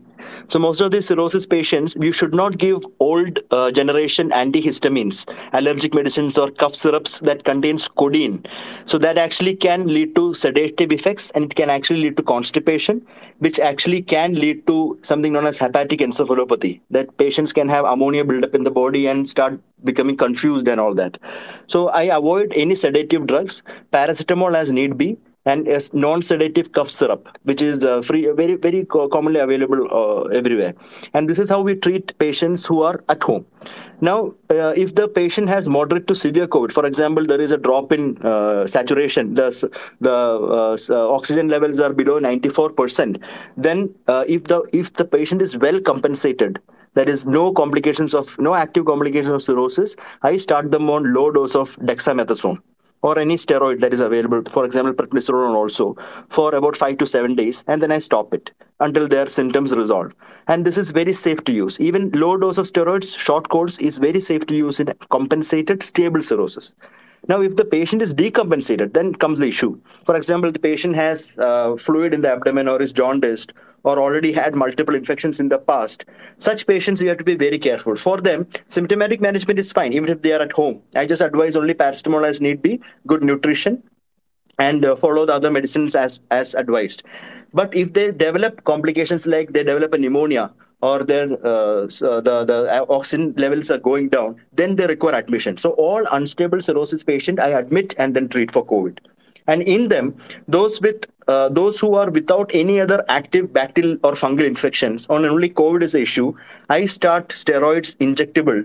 So 0.49 0.59
most 0.59 0.81
of 0.81 0.93
these 0.93 1.07
cirrhosis 1.07 1.47
patients, 1.47 1.97
you 2.01 2.13
should 2.13 2.35
not 2.35 2.59
give 2.59 2.87
old 3.01 3.41
uh, 3.51 3.73
generation 3.73 4.31
antihistamines, 4.31 5.29
allergic 5.53 5.95
medicines 5.95 6.39
or 6.39 6.51
cough 6.51 6.75
syrups 6.75 7.19
that 7.21 7.43
contains 7.45 7.89
codeine. 7.89 8.45
So 8.87 8.99
that 8.99 9.19
actually 9.19 9.57
can 9.57 9.87
lead 9.89 10.15
to 10.15 10.35
sedative 10.35 10.93
effects 10.93 11.31
and 11.31 11.47
it 11.47 11.55
can 11.57 11.71
actually 11.71 12.03
lead 12.03 12.17
to 12.19 12.23
constipation, 12.23 13.05
which 13.39 13.59
actually 13.59 14.03
can 14.03 14.35
lead 14.35 14.67
to 14.69 14.99
something 15.03 15.33
known 15.33 15.47
as 15.47 15.59
hepatic 15.59 16.01
encephalopathy. 16.01 16.81
That 16.91 17.17
patients 17.17 17.53
can 17.53 17.69
have 17.69 17.85
ammonia 17.85 18.25
buildup 18.25 18.55
in 18.55 18.63
the 18.63 18.71
body 18.71 19.07
and 19.07 19.29
start 19.29 19.61
becoming 19.85 20.17
confused 20.17 20.69
and 20.69 20.81
all 20.81 20.95
that. 20.95 21.19
So 21.67 21.89
I 21.89 22.05
avoid 22.05 22.53
any 22.55 22.75
sedative 22.75 23.27
drugs, 23.27 23.63
paracetamol 23.93 24.55
as 24.55 24.73
need 24.73 24.97
be, 24.97 25.17
and 25.45 25.67
a 25.67 25.81
non-sedative 25.93 26.73
cough 26.73 26.89
syrup, 26.89 27.29
which 27.43 27.61
is 27.61 27.85
uh, 27.85 28.01
free, 28.01 28.31
very 28.31 28.57
very 28.57 28.85
commonly 28.85 29.41
available 29.41 29.89
uh, 29.91 30.23
everywhere. 30.29 30.75
And 31.15 31.29
this 31.29 31.39
is 31.39 31.49
how 31.49 31.61
we 31.63 31.75
treat 31.75 32.17
patients 32.19 32.65
who 32.65 32.83
are 32.83 33.03
at 33.09 33.23
home. 33.23 33.45
Now, 34.01 34.35
uh, 34.51 34.75
if 34.77 34.95
the 34.95 35.09
patient 35.09 35.49
has 35.49 35.69
moderate 35.69 36.07
to 36.09 36.15
severe 36.15 36.47
COVID, 36.47 36.73
for 36.73 36.87
example, 36.87 37.25
there 37.25 37.41
is 37.41 37.53
a 37.53 37.59
drop 37.59 37.93
in 37.93 38.19
uh, 38.23 38.67
saturation, 38.67 39.35
the 39.35 39.51
the 40.01 40.13
uh, 40.13 40.77
uh, 40.91 41.15
oxygen 41.15 41.49
levels 41.49 41.81
are 41.81 41.93
below 41.93 42.21
94%, 42.21 43.21
then 43.57 43.93
uh, 44.07 44.25
if 44.29 44.45
the 44.45 44.61
if 44.73 44.93
the 44.93 45.05
patient 45.05 45.43
is 45.43 45.57
well 45.57 45.81
compensated, 45.81 46.61
there 46.95 47.09
is 47.09 47.27
no 47.27 47.53
complications 47.53 48.15
of 48.15 48.39
no 48.39 48.55
active 48.55 48.85
complications 48.85 49.33
of 49.33 49.43
cirrhosis, 49.43 49.97
I 50.23 50.37
start 50.37 50.71
them 50.71 50.91
on 50.91 51.15
low 51.15 51.31
dose 51.31 51.55
of 51.55 51.77
dexamethasone 51.77 52.61
or 53.03 53.19
any 53.19 53.35
steroid 53.35 53.81
that 53.81 53.93
is 53.93 54.01
available, 54.01 54.43
for 54.49 54.65
example, 54.65 54.95
prednisolone 54.95 55.55
also, 55.55 55.97
for 56.29 56.55
about 56.55 56.77
five 56.77 56.97
to 56.99 57.07
seven 57.07 57.35
days, 57.35 57.65
and 57.67 57.83
then 57.83 57.91
I 57.91 57.99
stop 57.99 58.33
it 58.33 58.53
until 58.79 59.09
their 59.09 59.27
symptoms 59.27 59.75
resolve. 59.75 60.15
And 60.47 60.65
this 60.65 60.79
is 60.79 60.93
very 60.93 61.13
safe 61.13 61.43
to 61.45 61.53
use. 61.53 61.81
Even 61.81 62.11
low 62.11 62.37
dose 62.37 62.59
of 62.59 62.67
steroids, 62.67 63.19
short 63.19 63.49
course, 63.49 63.79
is 63.79 63.99
very 63.99 64.21
safe 64.21 64.47
to 64.47 64.55
use 64.55 64.79
in 64.79 64.93
compensated 65.11 65.83
stable 65.83 66.23
cirrhosis. 66.23 66.75
Now, 67.29 67.41
if 67.41 67.57
the 67.57 67.65
patient 67.65 68.03
is 68.03 68.15
decompensated, 68.15 68.95
then 68.95 69.15
comes 69.15 69.39
the 69.39 69.47
issue. 69.47 69.81
For 70.05 70.17
example, 70.17 70.51
the 70.51 70.59
patient 70.59 70.97
has 70.97 71.39
uh, 71.39 71.77
fluid 71.77 72.15
in 72.15 72.23
the 72.23 72.33
abdomen 72.33 72.69
or 72.69 72.83
is 72.83 72.93
jaundiced 72.93 73.53
or 73.85 73.99
already 73.99 74.33
had 74.33 74.55
multiple 74.55 74.95
infections 74.95 75.41
in 75.41 75.49
the 75.49 75.59
past. 75.59 76.05
Such 76.39 76.67
patients, 76.67 77.01
we 77.01 77.07
have 77.09 77.19
to 77.19 77.25
be 77.25 77.35
very 77.35 77.59
careful. 77.59 77.97
For 77.97 78.21
them, 78.21 78.49
symptomatic 78.69 79.21
management 79.21 79.59
is 79.59 79.73
fine, 79.73 79.93
even 79.93 80.09
if 80.09 80.23
they 80.23 80.33
are 80.33 80.41
at 80.41 80.53
home. 80.53 80.83
I 80.95 81.07
just 81.07 81.23
advise 81.23 81.57
only 81.57 81.75
paracetamol 81.75 82.29
as 82.29 82.41
need 82.41 82.63
be, 82.63 82.81
good 83.07 83.23
nutrition, 83.23 83.83
and 84.59 84.85
uh, 84.85 84.95
follow 84.95 85.27
the 85.27 85.35
other 85.35 85.51
medicines 85.51 85.97
as 85.97 86.21
as 86.31 86.55
advised. 86.55 87.03
But 87.53 87.75
if 87.75 87.93
they 87.93 88.13
develop 88.13 88.65
complications 88.65 89.27
like 89.27 89.53
they 89.53 89.65
develop 89.65 89.95
a 89.95 89.99
pneumonia 89.99 90.53
or 90.83 91.05
their 91.05 91.29
uh, 91.47 91.89
so 91.89 92.21
the 92.21 92.45
the 92.45 92.59
oxygen 92.89 93.33
levels 93.37 93.71
are 93.71 93.79
going 93.79 94.09
down, 94.09 94.37
then 94.53 94.77
they 94.77 94.87
require 94.87 95.15
admission. 95.15 95.57
So 95.57 95.71
all 95.71 96.05
unstable 96.13 96.61
cirrhosis 96.61 97.03
patient, 97.05 97.41
I 97.41 97.49
admit 97.49 97.95
and 97.99 98.15
then 98.15 98.29
treat 98.29 98.51
for 98.51 98.67
COVID. 98.67 98.99
And 99.47 99.63
in 99.63 99.89
them, 99.89 100.15
those 100.47 100.81
with 100.81 101.07
uh, 101.29 101.49
those 101.49 101.79
who 101.81 101.95
are 101.95 102.11
without 102.11 102.51
any 102.55 102.81
other 102.81 103.05
active 103.09 103.53
bacterial 103.53 103.97
or 104.05 104.13
fungal 104.13 104.47
infections, 104.47 105.07
on 105.09 105.25
only 105.25 105.49
COVID 105.49 105.83
is 105.83 105.93
the 105.93 106.03
issue, 106.03 106.35
I 106.69 106.85
start 106.87 107.29
steroids 107.29 107.97
injectable 107.97 108.65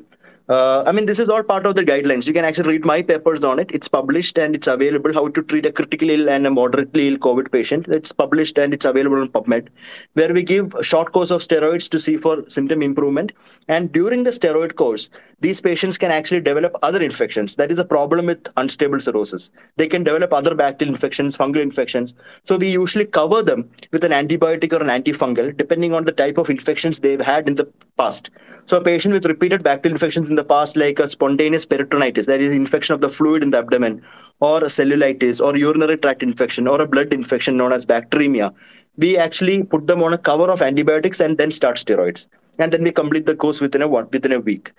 uh, 0.49 0.83
I 0.87 0.93
mean, 0.93 1.05
this 1.05 1.19
is 1.19 1.29
all 1.29 1.43
part 1.43 1.65
of 1.65 1.75
the 1.75 1.83
guidelines. 1.83 2.25
You 2.25 2.33
can 2.33 2.45
actually 2.45 2.69
read 2.69 2.85
my 2.85 3.01
papers 3.01 3.43
on 3.43 3.59
it. 3.59 3.69
It's 3.71 3.89
published 3.89 4.37
and 4.37 4.55
it's 4.55 4.67
available. 4.67 5.13
How 5.13 5.27
to 5.27 5.43
treat 5.43 5.65
a 5.65 5.71
critically 5.71 6.13
ill 6.13 6.29
and 6.29 6.47
a 6.47 6.51
moderately 6.51 7.09
ill 7.09 7.17
COVID 7.17 7.51
patient. 7.51 7.87
It's 7.89 8.13
published 8.13 8.57
and 8.57 8.73
it's 8.73 8.85
available 8.85 9.19
on 9.19 9.27
PubMed, 9.27 9.67
where 10.13 10.33
we 10.33 10.43
give 10.43 10.73
a 10.75 10.83
short 10.83 11.11
course 11.11 11.31
of 11.31 11.41
steroids 11.41 11.89
to 11.89 11.99
see 11.99 12.15
for 12.15 12.47
symptom 12.49 12.81
improvement. 12.81 13.33
And 13.67 13.91
during 13.91 14.23
the 14.23 14.31
steroid 14.31 14.75
course, 14.75 15.09
these 15.41 15.59
patients 15.59 15.97
can 15.97 16.11
actually 16.11 16.41
develop 16.41 16.75
other 16.81 17.01
infections. 17.01 17.57
That 17.57 17.69
is 17.69 17.77
a 17.77 17.85
problem 17.85 18.27
with 18.27 18.47
unstable 18.55 19.01
cirrhosis. 19.01 19.51
They 19.75 19.87
can 19.87 20.03
develop 20.03 20.33
other 20.33 20.55
bacterial 20.55 20.95
infections, 20.95 21.37
fungal 21.37 21.61
infections. 21.61 22.15
So 22.45 22.57
we 22.57 22.69
usually 22.69 23.05
cover 23.05 23.43
them 23.43 23.69
with 23.91 24.03
an 24.05 24.13
antibiotic 24.13 24.71
or 24.71 24.81
an 24.81 24.87
antifungal, 24.87 25.55
depending 25.55 25.93
on 25.93 26.05
the 26.05 26.11
type 26.13 26.37
of 26.37 26.49
infections 26.49 27.01
they've 27.01 27.21
had 27.21 27.47
in 27.49 27.55
the 27.55 27.71
past. 27.97 28.29
So 28.65 28.77
a 28.77 28.81
patient 28.81 29.13
with 29.13 29.25
repeated 29.25 29.63
bacterial 29.63 29.95
infections 29.95 30.29
in 30.29 30.36
the 30.37 30.43
past, 30.43 30.77
like 30.77 30.99
a 30.99 31.07
spontaneous 31.07 31.65
peritonitis, 31.65 32.25
that 32.27 32.39
is 32.39 32.55
infection 32.55 32.95
of 32.95 33.01
the 33.01 33.09
fluid 33.09 33.43
in 33.43 33.51
the 33.51 33.57
abdomen, 33.57 34.01
or 34.39 34.59
a 34.59 34.71
cellulitis, 34.77 35.43
or 35.45 35.57
urinary 35.57 35.97
tract 35.97 36.23
infection, 36.23 36.67
or 36.67 36.79
a 36.81 36.87
blood 36.87 37.11
infection 37.11 37.57
known 37.57 37.73
as 37.73 37.85
bacteremia, 37.85 38.53
we 38.97 39.17
actually 39.17 39.63
put 39.63 39.87
them 39.87 40.01
on 40.01 40.13
a 40.13 40.17
cover 40.17 40.49
of 40.49 40.61
antibiotics 40.61 41.19
and 41.19 41.37
then 41.37 41.51
start 41.51 41.75
steroids. 41.77 42.27
And 42.59 42.73
then 42.73 42.83
we 42.83 42.91
complete 42.91 43.27
the 43.27 43.35
course 43.35 43.61
within 43.61 43.83
a 43.83 43.87
one 43.87 44.07
within 44.11 44.31
a 44.31 44.39
week. 44.39 44.71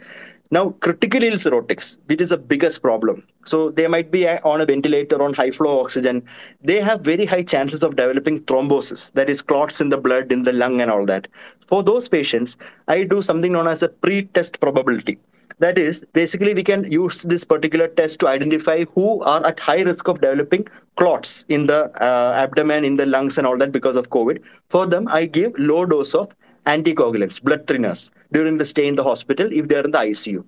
Now, 0.50 0.70
critical 0.80 1.22
ill 1.22 1.34
cirrhotics, 1.34 1.98
which 2.06 2.22
is 2.22 2.30
the 2.30 2.38
biggest 2.38 2.82
problem. 2.82 3.22
So 3.44 3.70
they 3.70 3.86
might 3.86 4.10
be 4.10 4.26
uh, 4.26 4.38
on 4.44 4.62
a 4.62 4.66
ventilator 4.66 5.22
on 5.22 5.34
high 5.34 5.50
flow 5.50 5.80
oxygen. 5.80 6.24
They 6.62 6.80
have 6.80 7.02
very 7.02 7.26
high 7.26 7.42
chances 7.42 7.82
of 7.82 7.96
developing 7.96 8.40
thrombosis, 8.44 9.12
that 9.12 9.28
is 9.28 9.42
clots 9.42 9.80
in 9.80 9.90
the 9.90 9.98
blood, 9.98 10.32
in 10.32 10.44
the 10.44 10.54
lung, 10.54 10.80
and 10.80 10.90
all 10.90 11.04
that. 11.06 11.28
For 11.66 11.82
those 11.82 12.08
patients, 12.08 12.56
I 12.88 13.04
do 13.04 13.20
something 13.20 13.52
known 13.52 13.68
as 13.68 13.82
a 13.82 13.88
pre-test 13.88 14.58
probability. 14.58 15.18
That 15.60 15.76
is, 15.76 16.04
basically, 16.12 16.54
we 16.54 16.62
can 16.62 16.90
use 16.90 17.22
this 17.22 17.44
particular 17.44 17.88
test 17.88 18.20
to 18.20 18.28
identify 18.28 18.84
who 18.94 19.20
are 19.22 19.44
at 19.44 19.58
high 19.58 19.82
risk 19.82 20.06
of 20.08 20.20
developing 20.20 20.68
clots 20.96 21.44
in 21.48 21.66
the 21.66 21.90
uh, 22.02 22.32
abdomen, 22.34 22.84
in 22.84 22.96
the 22.96 23.06
lungs, 23.06 23.38
and 23.38 23.46
all 23.46 23.58
that 23.58 23.72
because 23.72 23.96
of 23.96 24.10
COVID. 24.10 24.42
For 24.68 24.86
them, 24.86 25.08
I 25.08 25.26
give 25.26 25.58
low 25.58 25.84
dose 25.84 26.14
of 26.14 26.34
anticoagulants, 26.66 27.42
blood 27.42 27.66
thinners 27.66 28.10
during 28.32 28.58
the 28.58 28.66
stay 28.66 28.86
in 28.86 28.94
the 28.94 29.02
hospital 29.02 29.48
if 29.52 29.68
they 29.68 29.76
are 29.76 29.84
in 29.84 29.90
the 29.90 29.98
ICU. 29.98 30.44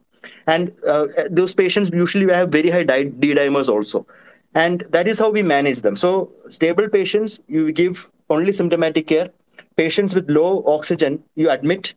And 0.47 0.73
uh, 0.87 1.07
those 1.31 1.55
patients 1.55 1.91
usually 1.93 2.33
have 2.33 2.51
very 2.51 2.71
high 2.71 2.85
D 2.85 3.35
dimers 3.35 3.69
also. 3.69 4.07
And 4.55 4.81
that 4.91 5.09
is 5.09 5.19
how 5.19 5.31
we 5.31 5.43
manage 5.43 5.83
them. 5.83 5.97
So, 5.97 6.33
stable 6.49 6.89
patients, 6.89 7.41
you 7.49 7.73
give 7.73 8.11
only 8.29 8.53
symptomatic 8.53 9.07
care. 9.07 9.31
Patients 9.77 10.15
with 10.15 10.31
low 10.31 10.63
oxygen, 10.67 11.23
you 11.37 11.51
admit 11.51 11.95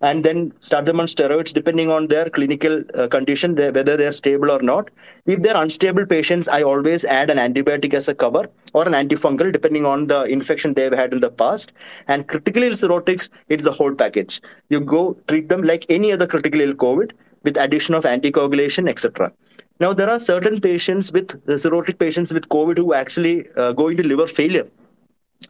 and 0.00 0.24
then 0.24 0.52
start 0.60 0.84
them 0.84 1.00
on 1.00 1.06
steroids 1.06 1.52
depending 1.52 1.90
on 1.90 2.06
their 2.08 2.28
clinical 2.28 2.82
uh, 2.94 3.08
condition, 3.08 3.54
they, 3.54 3.70
whether 3.70 3.96
they're 3.96 4.12
stable 4.12 4.50
or 4.50 4.60
not. 4.60 4.90
If 5.26 5.40
they're 5.40 5.56
unstable 5.56 6.04
patients, 6.06 6.48
I 6.48 6.62
always 6.62 7.04
add 7.04 7.30
an 7.30 7.38
antibiotic 7.38 7.94
as 7.94 8.08
a 8.08 8.14
cover 8.14 8.46
or 8.74 8.86
an 8.86 8.92
antifungal 8.92 9.52
depending 9.52 9.86
on 9.86 10.06
the 10.06 10.24
infection 10.24 10.74
they've 10.74 10.92
had 10.92 11.12
in 11.12 11.20
the 11.20 11.30
past. 11.30 11.72
And 12.08 12.28
critical 12.28 12.62
ill 12.62 12.74
cirrhotics, 12.74 13.30
it's 13.48 13.64
the 13.64 13.72
whole 13.72 13.94
package. 13.94 14.42
You 14.68 14.80
go 14.80 15.16
treat 15.28 15.48
them 15.48 15.62
like 15.62 15.86
any 15.88 16.12
other 16.12 16.26
critical 16.26 16.60
ill 16.60 16.74
COVID 16.74 17.12
with 17.42 17.56
addition 17.56 17.94
of 17.94 18.04
anticoagulation, 18.04 18.88
etc. 18.88 19.32
Now, 19.78 19.92
there 19.92 20.08
are 20.08 20.18
certain 20.18 20.60
patients 20.60 21.12
with 21.12 21.28
the 21.44 21.54
cirrhotic 21.54 21.98
patients 21.98 22.32
with 22.32 22.48
COVID 22.48 22.78
who 22.78 22.92
actually 22.94 23.48
uh, 23.56 23.72
go 23.72 23.88
into 23.88 24.02
liver 24.02 24.26
failure 24.26 24.66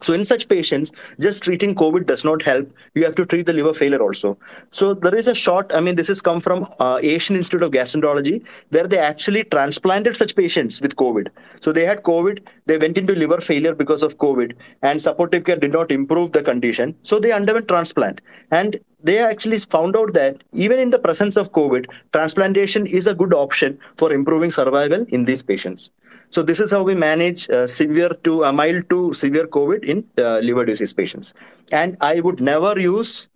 so 0.02 0.12
in 0.12 0.24
such 0.24 0.48
patients, 0.48 0.92
just 1.20 1.44
treating 1.44 1.74
COVID 1.74 2.06
does 2.06 2.24
not 2.24 2.42
help. 2.42 2.70
You 2.94 3.04
have 3.04 3.14
to 3.16 3.24
treat 3.24 3.46
the 3.46 3.52
liver 3.52 3.72
failure 3.72 4.02
also. 4.02 4.36
So 4.70 4.94
there 4.94 5.14
is 5.14 5.28
a 5.28 5.34
short, 5.34 5.72
I 5.74 5.80
mean, 5.80 5.96
this 5.96 6.08
has 6.08 6.20
come 6.20 6.40
from 6.40 6.66
uh, 6.78 6.98
Asian 7.02 7.36
Institute 7.36 7.62
of 7.62 7.70
Gastroenterology, 7.72 8.46
where 8.70 8.86
they 8.86 8.98
actually 8.98 9.44
transplanted 9.44 10.16
such 10.16 10.36
patients 10.36 10.80
with 10.80 10.96
COVID. 10.96 11.28
So 11.60 11.72
they 11.72 11.84
had 11.84 12.02
COVID, 12.02 12.46
they 12.66 12.78
went 12.78 12.98
into 12.98 13.14
liver 13.14 13.40
failure 13.40 13.74
because 13.74 14.02
of 14.02 14.18
COVID, 14.18 14.54
and 14.82 15.00
supportive 15.00 15.44
care 15.44 15.56
did 15.56 15.72
not 15.72 15.90
improve 15.90 16.32
the 16.32 16.42
condition. 16.42 16.94
So 17.02 17.18
they 17.18 17.32
underwent 17.32 17.68
transplant. 17.68 18.20
And 18.50 18.78
they 19.02 19.18
actually 19.18 19.58
found 19.58 19.96
out 19.96 20.14
that 20.14 20.42
even 20.52 20.78
in 20.78 20.90
the 20.90 20.98
presence 20.98 21.36
of 21.36 21.52
COVID, 21.52 21.86
transplantation 22.12 22.86
is 22.86 23.06
a 23.06 23.14
good 23.14 23.32
option 23.32 23.78
for 23.96 24.12
improving 24.12 24.50
survival 24.50 25.06
in 25.08 25.24
these 25.24 25.42
patients. 25.42 25.90
So 26.31 26.43
this 26.43 26.61
is 26.61 26.70
how 26.70 26.82
we 26.82 26.94
manage 26.94 27.48
uh, 27.51 27.66
severe 27.66 28.11
to 28.24 28.44
uh, 28.44 28.53
mild 28.53 28.89
to 28.90 29.12
severe 29.15 29.47
COVID 29.47 29.85
in 29.85 30.05
uh, 30.19 30.39
liver 30.39 30.65
disease 30.65 30.93
patients. 30.93 31.35
And 31.73 31.97
I 32.01 32.20
would 32.20 32.40
never 32.40 32.78
use 32.78 33.28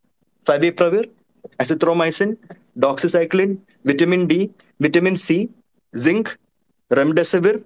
favipiravir, 0.45 1.09
azithromycin, 1.59 2.37
doxycycline, 2.79 3.59
vitamin 3.85 4.27
D, 4.27 4.51
vitamin 4.79 5.17
C, 5.17 5.49
zinc, 5.97 6.37
remdesivir, 6.91 7.65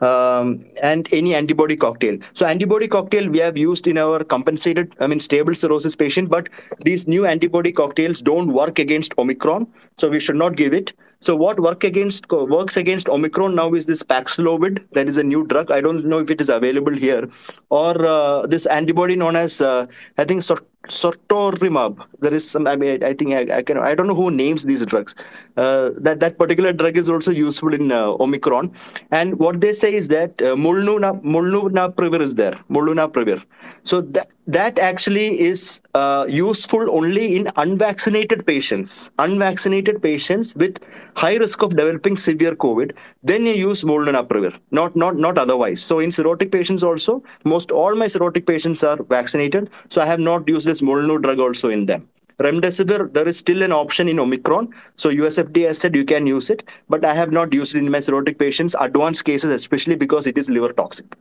um, 0.00 0.64
and 0.82 1.08
any 1.12 1.34
antibody 1.34 1.76
cocktail. 1.76 2.18
So 2.34 2.46
antibody 2.46 2.88
cocktail 2.88 3.28
we 3.28 3.38
have 3.38 3.56
used 3.56 3.86
in 3.86 3.98
our 3.98 4.24
compensated, 4.24 4.94
I 5.00 5.06
mean 5.06 5.20
stable 5.20 5.54
cirrhosis 5.54 5.96
patient, 5.96 6.30
but 6.30 6.48
these 6.84 7.08
new 7.08 7.26
antibody 7.26 7.72
cocktails 7.72 8.20
don't 8.20 8.52
work 8.52 8.78
against 8.78 9.14
Omicron, 9.18 9.66
so 9.98 10.08
we 10.08 10.20
should 10.20 10.36
not 10.36 10.56
give 10.56 10.74
it. 10.74 10.92
So 11.20 11.34
what 11.34 11.58
work 11.60 11.82
against 11.82 12.30
works 12.30 12.76
against 12.76 13.08
Omicron 13.08 13.54
now 13.54 13.72
is 13.72 13.86
this 13.86 14.02
Paxlovid. 14.02 14.84
That 14.92 15.08
is 15.08 15.16
a 15.16 15.24
new 15.24 15.46
drug. 15.46 15.70
I 15.70 15.80
don't 15.80 16.04
know 16.04 16.18
if 16.18 16.30
it 16.30 16.40
is 16.40 16.48
available 16.48 16.92
here, 16.92 17.28
or 17.70 18.04
uh, 18.04 18.46
this 18.46 18.66
antibody 18.66 19.16
known 19.16 19.36
as 19.36 19.60
uh, 19.60 19.86
I 20.18 20.24
think 20.24 20.42
sotrovimab. 20.88 22.04
There 22.20 22.34
is 22.34 22.48
some. 22.48 22.66
I 22.66 22.76
mean, 22.76 23.02
I, 23.04 23.12
think 23.12 23.32
I, 23.32 23.58
I, 23.58 23.62
can. 23.62 23.78
I 23.78 23.94
don't 23.94 24.06
know 24.06 24.14
who 24.14 24.30
names 24.30 24.64
these 24.64 24.84
drugs. 24.86 25.14
Uh, 25.56 25.90
that 25.96 26.20
that 26.20 26.38
particular 26.38 26.72
drug 26.72 26.96
is 26.96 27.10
also 27.10 27.30
useful 27.30 27.74
in 27.74 27.92
uh, 27.92 28.08
Omicron. 28.20 28.72
And 29.10 29.38
what 29.38 29.60
they 29.60 29.72
say 29.72 29.94
is 29.94 30.08
that 30.08 30.40
uh, 30.42 30.56
molnupiravir 30.56 32.20
is 32.20 32.34
there. 32.34 32.52
Molnupiravir. 32.70 33.44
So 33.84 34.00
that 34.00 34.28
that 34.46 34.78
actually 34.78 35.40
is 35.40 35.80
uh, 35.94 36.26
useful 36.28 36.90
only 36.90 37.36
in 37.36 37.48
unvaccinated 37.56 38.46
patients. 38.46 39.10
Unvaccinated 39.18 40.02
patients 40.02 40.54
with 40.54 40.78
high 41.16 41.36
risk 41.36 41.62
of 41.62 41.70
developing 41.70 42.16
severe 42.16 42.54
COVID. 42.54 42.92
Then 43.22 43.44
you 43.44 43.54
use 43.54 43.82
molnupiravir. 43.82 44.58
Not 44.70 44.94
not 44.96 45.16
not 45.16 45.38
otherwise. 45.38 45.82
So 45.82 45.98
in 45.98 46.10
cirrhotic 46.10 46.52
patients 46.52 46.82
also, 46.82 47.22
most 47.44 47.72
all 47.72 47.94
my 47.94 48.06
cirrhotic 48.06 48.46
patients 48.46 48.84
are 48.84 48.96
vaccinated. 49.02 49.70
So 49.88 50.00
I 50.00 50.06
have 50.06 50.20
not 50.20 50.48
used 50.48 50.66
this 50.76 50.88
Molnu 50.88 51.22
drug 51.22 51.38
also 51.38 51.68
in 51.68 51.86
them. 51.86 52.08
Remdesivir, 52.38 53.12
there 53.14 53.26
is 53.26 53.38
still 53.38 53.62
an 53.62 53.72
option 53.72 54.08
in 54.08 54.18
Omicron. 54.18 54.74
So 54.96 55.10
USFDA 55.10 55.68
has 55.68 55.78
said 55.78 55.96
you 55.96 56.04
can 56.04 56.26
use 56.26 56.50
it, 56.50 56.68
but 56.88 57.04
I 57.04 57.14
have 57.14 57.32
not 57.32 57.54
used 57.54 57.74
it 57.74 57.78
in 57.78 57.90
my 57.90 57.98
cirrhotic 57.98 58.38
patients, 58.38 58.76
advanced 58.78 59.24
cases, 59.24 59.54
especially 59.54 59.96
because 59.96 60.26
it 60.26 60.36
is 60.36 60.50
liver 60.50 60.72
toxic. 60.72 61.16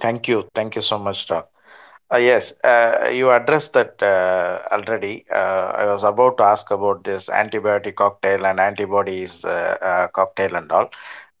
Thank 0.00 0.28
you. 0.28 0.48
Thank 0.54 0.74
you 0.74 0.82
so 0.82 0.98
much, 0.98 1.26
Doc. 1.26 1.50
Uh, 2.12 2.16
yes, 2.16 2.58
uh, 2.64 3.10
you 3.12 3.30
addressed 3.30 3.74
that 3.74 4.02
uh, 4.02 4.60
already. 4.72 5.24
Uh, 5.30 5.72
I 5.76 5.84
was 5.86 6.04
about 6.04 6.38
to 6.38 6.44
ask 6.44 6.70
about 6.70 7.04
this 7.04 7.28
antibiotic 7.28 7.96
cocktail 7.96 8.46
and 8.46 8.58
antibodies 8.60 9.44
uh, 9.44 9.76
uh, 9.82 10.08
cocktail 10.08 10.56
and 10.56 10.72
all. 10.72 10.90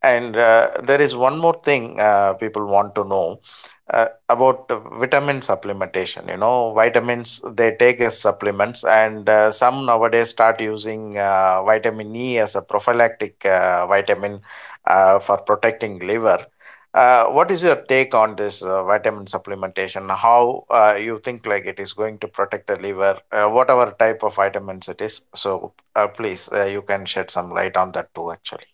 And 0.02 0.34
there 0.34 1.00
is 1.00 1.16
one 1.16 1.38
more 1.38 1.58
thing 1.64 1.96
people 2.38 2.66
want 2.66 2.94
to 2.96 3.04
know 3.04 3.40
uh, 3.90 4.08
about 4.28 4.68
vitamin 4.98 5.40
supplementation. 5.40 6.28
You 6.28 6.36
know, 6.38 6.72
vitamins 6.74 7.42
they 7.54 7.76
take 7.76 8.00
as 8.00 8.20
supplements, 8.20 8.84
and 8.84 9.28
uh, 9.28 9.50
some 9.50 9.86
nowadays 9.86 10.30
start 10.30 10.60
using 10.60 11.18
uh, 11.18 11.62
vitamin 11.64 12.14
E 12.16 12.38
as 12.38 12.56
a 12.56 12.62
prophylactic 12.62 13.44
uh, 13.46 13.86
vitamin 13.86 14.40
uh, 14.86 15.18
for 15.20 15.38
protecting 15.38 15.98
liver. 16.00 16.46
Uh, 16.94 17.26
what 17.26 17.50
is 17.50 17.64
your 17.64 17.82
take 17.86 18.14
on 18.14 18.36
this 18.36 18.60
vitamin 18.60 19.24
supplementation? 19.24 20.08
How 20.16 20.64
you 20.96 21.18
think 21.18 21.44
like 21.44 21.66
it 21.66 21.80
is 21.80 21.92
going 21.92 22.18
to 22.18 22.28
protect 22.28 22.68
the 22.68 22.76
liver, 22.76 23.18
whatever 23.32 23.90
type 23.98 24.22
of 24.22 24.36
vitamins 24.36 24.88
it 24.88 25.00
is? 25.00 25.26
So 25.34 25.72
please, 26.14 26.48
you 26.68 26.82
can 26.82 27.04
shed 27.04 27.30
some 27.32 27.50
light 27.50 27.76
on 27.76 27.90
that 27.92 28.14
too. 28.14 28.30
Actually, 28.30 28.66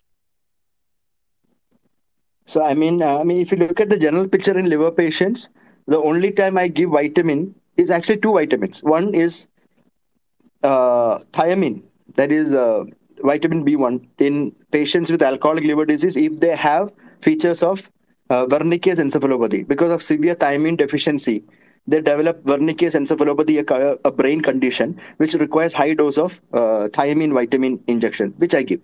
So 2.50 2.64
I 2.64 2.74
mean, 2.74 3.00
uh, 3.00 3.20
I 3.20 3.22
mean, 3.22 3.38
if 3.38 3.52
you 3.52 3.58
look 3.58 3.80
at 3.80 3.90
the 3.90 3.96
general 3.96 4.26
picture 4.26 4.58
in 4.58 4.68
liver 4.68 4.90
patients, 4.90 5.48
the 5.86 5.98
only 5.98 6.32
time 6.32 6.58
I 6.58 6.66
give 6.66 6.90
vitamin 6.90 7.54
is 7.76 7.92
actually 7.92 8.16
two 8.18 8.32
vitamins. 8.32 8.82
One 8.82 9.14
is 9.14 9.48
uh, 10.64 11.18
thiamine, 11.32 11.84
that 12.16 12.32
is 12.32 12.52
uh, 12.52 12.82
vitamin 13.20 13.64
B1 13.64 14.04
in 14.18 14.56
patients 14.72 15.12
with 15.12 15.22
alcoholic 15.22 15.62
liver 15.62 15.86
disease 15.86 16.16
if 16.16 16.40
they 16.40 16.56
have 16.56 16.92
features 17.20 17.62
of 17.62 17.88
uh, 18.30 18.46
Wernicke's 18.46 18.98
encephalopathy 18.98 19.68
because 19.68 19.92
of 19.92 20.02
severe 20.02 20.34
thiamine 20.34 20.76
deficiency. 20.76 21.44
They 21.86 22.00
develop 22.00 22.42
Wernicke's 22.42 22.96
encephalopathy, 22.96 23.58
a, 23.60 23.98
a 24.04 24.10
brain 24.10 24.40
condition 24.40 25.00
which 25.18 25.34
requires 25.34 25.72
high 25.72 25.94
dose 25.94 26.18
of 26.18 26.42
uh, 26.52 26.88
thiamine 26.88 27.32
vitamin 27.32 27.80
injection, 27.86 28.34
which 28.38 28.56
I 28.56 28.64
give. 28.64 28.80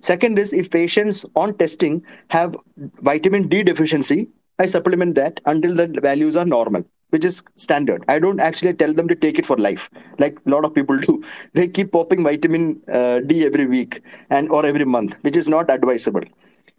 Second 0.00 0.38
is 0.38 0.52
if 0.52 0.70
patients 0.70 1.24
on 1.36 1.56
testing 1.56 2.04
have 2.28 2.56
vitamin 3.02 3.48
D 3.48 3.62
deficiency, 3.62 4.28
I 4.58 4.66
supplement 4.66 5.14
that 5.14 5.40
until 5.46 5.74
the 5.74 5.86
values 6.00 6.36
are 6.36 6.44
normal, 6.44 6.84
which 7.10 7.24
is 7.24 7.42
standard. 7.56 8.04
I 8.08 8.18
don't 8.18 8.40
actually 8.40 8.74
tell 8.74 8.92
them 8.92 9.08
to 9.08 9.14
take 9.14 9.38
it 9.38 9.46
for 9.46 9.56
life, 9.56 9.88
like 10.18 10.38
a 10.44 10.50
lot 10.50 10.64
of 10.64 10.74
people 10.74 10.98
do. 10.98 11.22
They 11.54 11.68
keep 11.68 11.92
popping 11.92 12.24
vitamin 12.24 12.82
uh, 12.88 13.20
D 13.20 13.44
every 13.46 13.66
week 13.66 14.02
and 14.28 14.50
or 14.50 14.66
every 14.66 14.84
month, 14.84 15.18
which 15.22 15.36
is 15.36 15.48
not 15.48 15.70
advisable. 15.70 16.22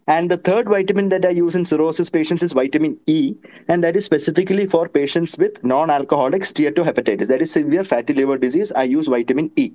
And 0.07 0.29
the 0.29 0.37
third 0.37 0.67
vitamin 0.67 1.09
that 1.09 1.25
I 1.25 1.29
use 1.29 1.55
in 1.55 1.63
cirrhosis 1.63 2.09
patients 2.09 2.43
is 2.43 2.53
vitamin 2.53 2.99
E, 3.05 3.35
and 3.67 3.83
that 3.83 3.95
is 3.95 4.03
specifically 4.05 4.65
for 4.65 4.89
patients 4.89 5.37
with 5.37 5.63
non-alcoholic 5.63 6.41
steatohepatitis, 6.41 7.27
that 7.27 7.41
is 7.41 7.51
severe 7.51 7.83
fatty 7.83 8.13
liver 8.13 8.37
disease. 8.37 8.71
I 8.73 8.83
use 8.83 9.07
vitamin 9.07 9.51
E. 9.55 9.73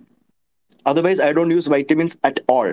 Otherwise, 0.87 1.21
I 1.21 1.33
don't 1.33 1.51
use 1.51 1.67
vitamins 1.67 2.17
at 2.25 2.41
all. 2.49 2.73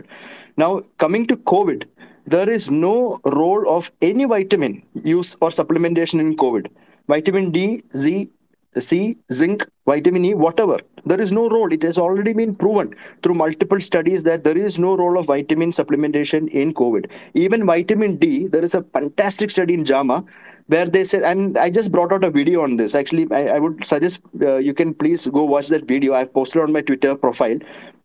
Now, 0.55 0.81
coming 0.97 1.27
to 1.27 1.37
COVID, 1.37 1.85
there 2.25 2.49
is 2.49 2.69
no 2.69 3.19
role 3.25 3.67
of 3.67 3.91
any 4.01 4.25
vitamin 4.25 4.83
use 4.93 5.35
or 5.41 5.49
supplementation 5.49 6.19
in 6.19 6.37
COVID. 6.37 6.67
Vitamin 7.07 7.51
D, 7.51 7.83
Z, 7.95 8.29
C, 8.77 9.17
zinc, 9.31 9.67
vitamin 9.85 10.25
E, 10.25 10.33
whatever. 10.33 10.79
There 11.05 11.19
is 11.19 11.33
no 11.33 11.49
role. 11.49 11.71
It 11.73 11.83
has 11.83 11.97
already 11.97 12.33
been 12.33 12.55
proven 12.55 12.93
through 13.21 13.35
multiple 13.35 13.81
studies 13.81 14.23
that 14.23 14.45
there 14.45 14.57
is 14.57 14.79
no 14.79 14.95
role 14.95 15.17
of 15.17 15.27
vitamin 15.27 15.71
supplementation 15.71 16.47
in 16.49 16.73
COVID. 16.73 17.09
Even 17.33 17.65
vitamin 17.65 18.15
D, 18.15 18.47
there 18.47 18.63
is 18.63 18.73
a 18.73 18.83
fantastic 18.83 19.49
study 19.49 19.73
in 19.73 19.83
JAMA 19.83 20.23
where 20.67 20.85
they 20.85 21.03
said, 21.03 21.23
and 21.23 21.57
I 21.57 21.69
just 21.69 21.91
brought 21.91 22.13
out 22.13 22.23
a 22.23 22.31
video 22.31 22.61
on 22.61 22.77
this. 22.77 22.95
Actually, 22.95 23.27
I, 23.31 23.55
I 23.55 23.59
would 23.59 23.83
suggest 23.83 24.21
uh, 24.41 24.57
you 24.57 24.73
can 24.73 24.93
please 24.93 25.25
go 25.25 25.43
watch 25.43 25.67
that 25.67 25.85
video. 25.85 26.13
I've 26.13 26.33
posted 26.33 26.61
on 26.61 26.71
my 26.71 26.79
Twitter 26.79 27.15
profile, 27.15 27.57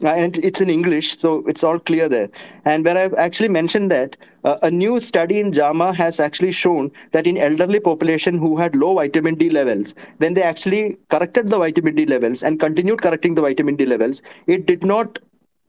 uh, 0.02 0.09
and 0.09 0.36
it's 0.38 0.60
in 0.60 0.68
English, 0.68 1.18
so 1.18 1.44
it's 1.46 1.62
all 1.62 1.78
clear 1.78 2.09
there. 2.09 2.28
And 2.64 2.84
where 2.84 2.98
I've 2.98 3.14
actually 3.14 3.48
mentioned 3.50 3.92
that 3.92 4.16
uh, 4.42 4.56
a 4.62 4.70
new 4.72 4.98
study 4.98 5.38
in 5.38 5.52
JAMA 5.52 5.92
has 5.92 6.18
actually 6.18 6.50
shown 6.50 6.90
that 7.12 7.28
in 7.28 7.36
elderly 7.36 7.78
population 7.78 8.38
who 8.38 8.56
had 8.56 8.74
low 8.74 8.94
vitamin 8.96 9.36
D 9.36 9.50
levels, 9.50 9.94
when 10.16 10.34
they 10.34 10.42
actually 10.42 10.98
corrected 11.10 11.48
the 11.48 11.59
vitamin 11.69 11.95
D 11.95 12.07
levels 12.07 12.43
and 12.43 12.61
continued 12.61 13.03
correcting 13.03 13.35
the 13.35 13.43
vitamin 13.43 13.77
D 13.77 13.86
levels, 13.86 14.23
it 14.47 14.66
did 14.66 14.85
not 14.85 15.19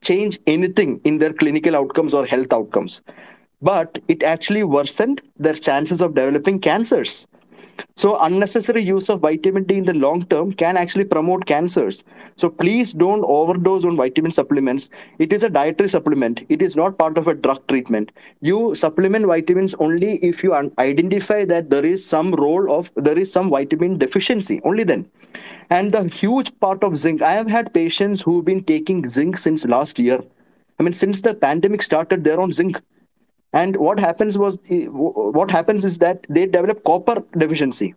change 0.02 0.40
anything 0.48 1.02
in 1.04 1.18
their 1.18 1.34
clinical 1.34 1.76
outcomes 1.76 2.14
or 2.14 2.26
health 2.26 2.54
outcomes 2.54 3.02
but 3.62 4.00
it 4.08 4.24
actually 4.24 4.64
worsened 4.64 5.22
their 5.38 5.54
chances 5.54 6.02
of 6.02 6.16
developing 6.16 6.60
cancers. 6.60 7.28
So, 7.96 8.18
unnecessary 8.20 8.82
use 8.82 9.10
of 9.10 9.22
vitamin 9.22 9.64
D 9.64 9.78
in 9.78 9.86
the 9.86 9.94
long 9.94 10.26
term 10.26 10.54
can 10.54 10.78
actually 10.78 11.06
promote 11.06 11.46
cancers. 11.46 12.04
So, 12.36 12.50
please 12.50 12.94
don't 12.94 13.24
overdose 13.24 13.86
on 13.86 13.98
vitamin 13.98 14.32
supplements. 14.32 14.90
It 15.18 15.34
is 15.34 15.44
a 15.44 15.50
dietary 15.50 15.90
supplement, 15.90 16.46
it 16.50 16.62
is 16.62 16.76
not 16.76 16.98
part 16.98 17.18
of 17.18 17.28
a 17.28 17.34
drug 17.34 17.66
treatment. 17.68 18.12
You 18.42 18.76
supplement 18.76 19.26
vitamins 19.26 19.76
only 19.76 20.18
if 20.18 20.44
you 20.44 20.54
identify 20.78 21.46
that 21.46 21.70
there 21.70 21.86
is 21.86 22.06
some 22.06 22.32
role 22.34 22.72
of, 22.72 22.92
there 22.96 23.18
is 23.18 23.32
some 23.32 23.50
vitamin 23.50 23.98
deficiency, 23.98 24.62
only 24.64 24.84
then. 24.84 25.10
And 25.70 25.92
the 25.92 26.04
huge 26.06 26.58
part 26.60 26.84
of 26.84 26.98
zinc, 26.98 27.22
I 27.22 27.34
have 27.34 27.48
had 27.48 27.74
patients 27.74 28.22
who've 28.22 28.44
been 28.44 28.64
taking 28.64 29.08
zinc 29.08 29.38
since 29.38 29.66
last 29.66 30.00
year. 30.00 30.20
I 30.80 30.84
mean, 30.84 30.94
since 30.94 31.22
the 31.22 31.34
pandemic 31.34 31.84
started, 31.84 32.24
they're 32.24 32.40
on 32.40 32.52
zinc 32.52 32.82
and 33.54 33.76
what 33.78 34.00
happens 34.00 34.38
was 34.38 34.60
what 34.70 35.52
happens 35.52 35.86
is 35.86 35.98
that 36.00 36.26
they 36.30 36.46
develop 36.46 36.84
copper 36.84 37.24
deficiency. 37.38 37.96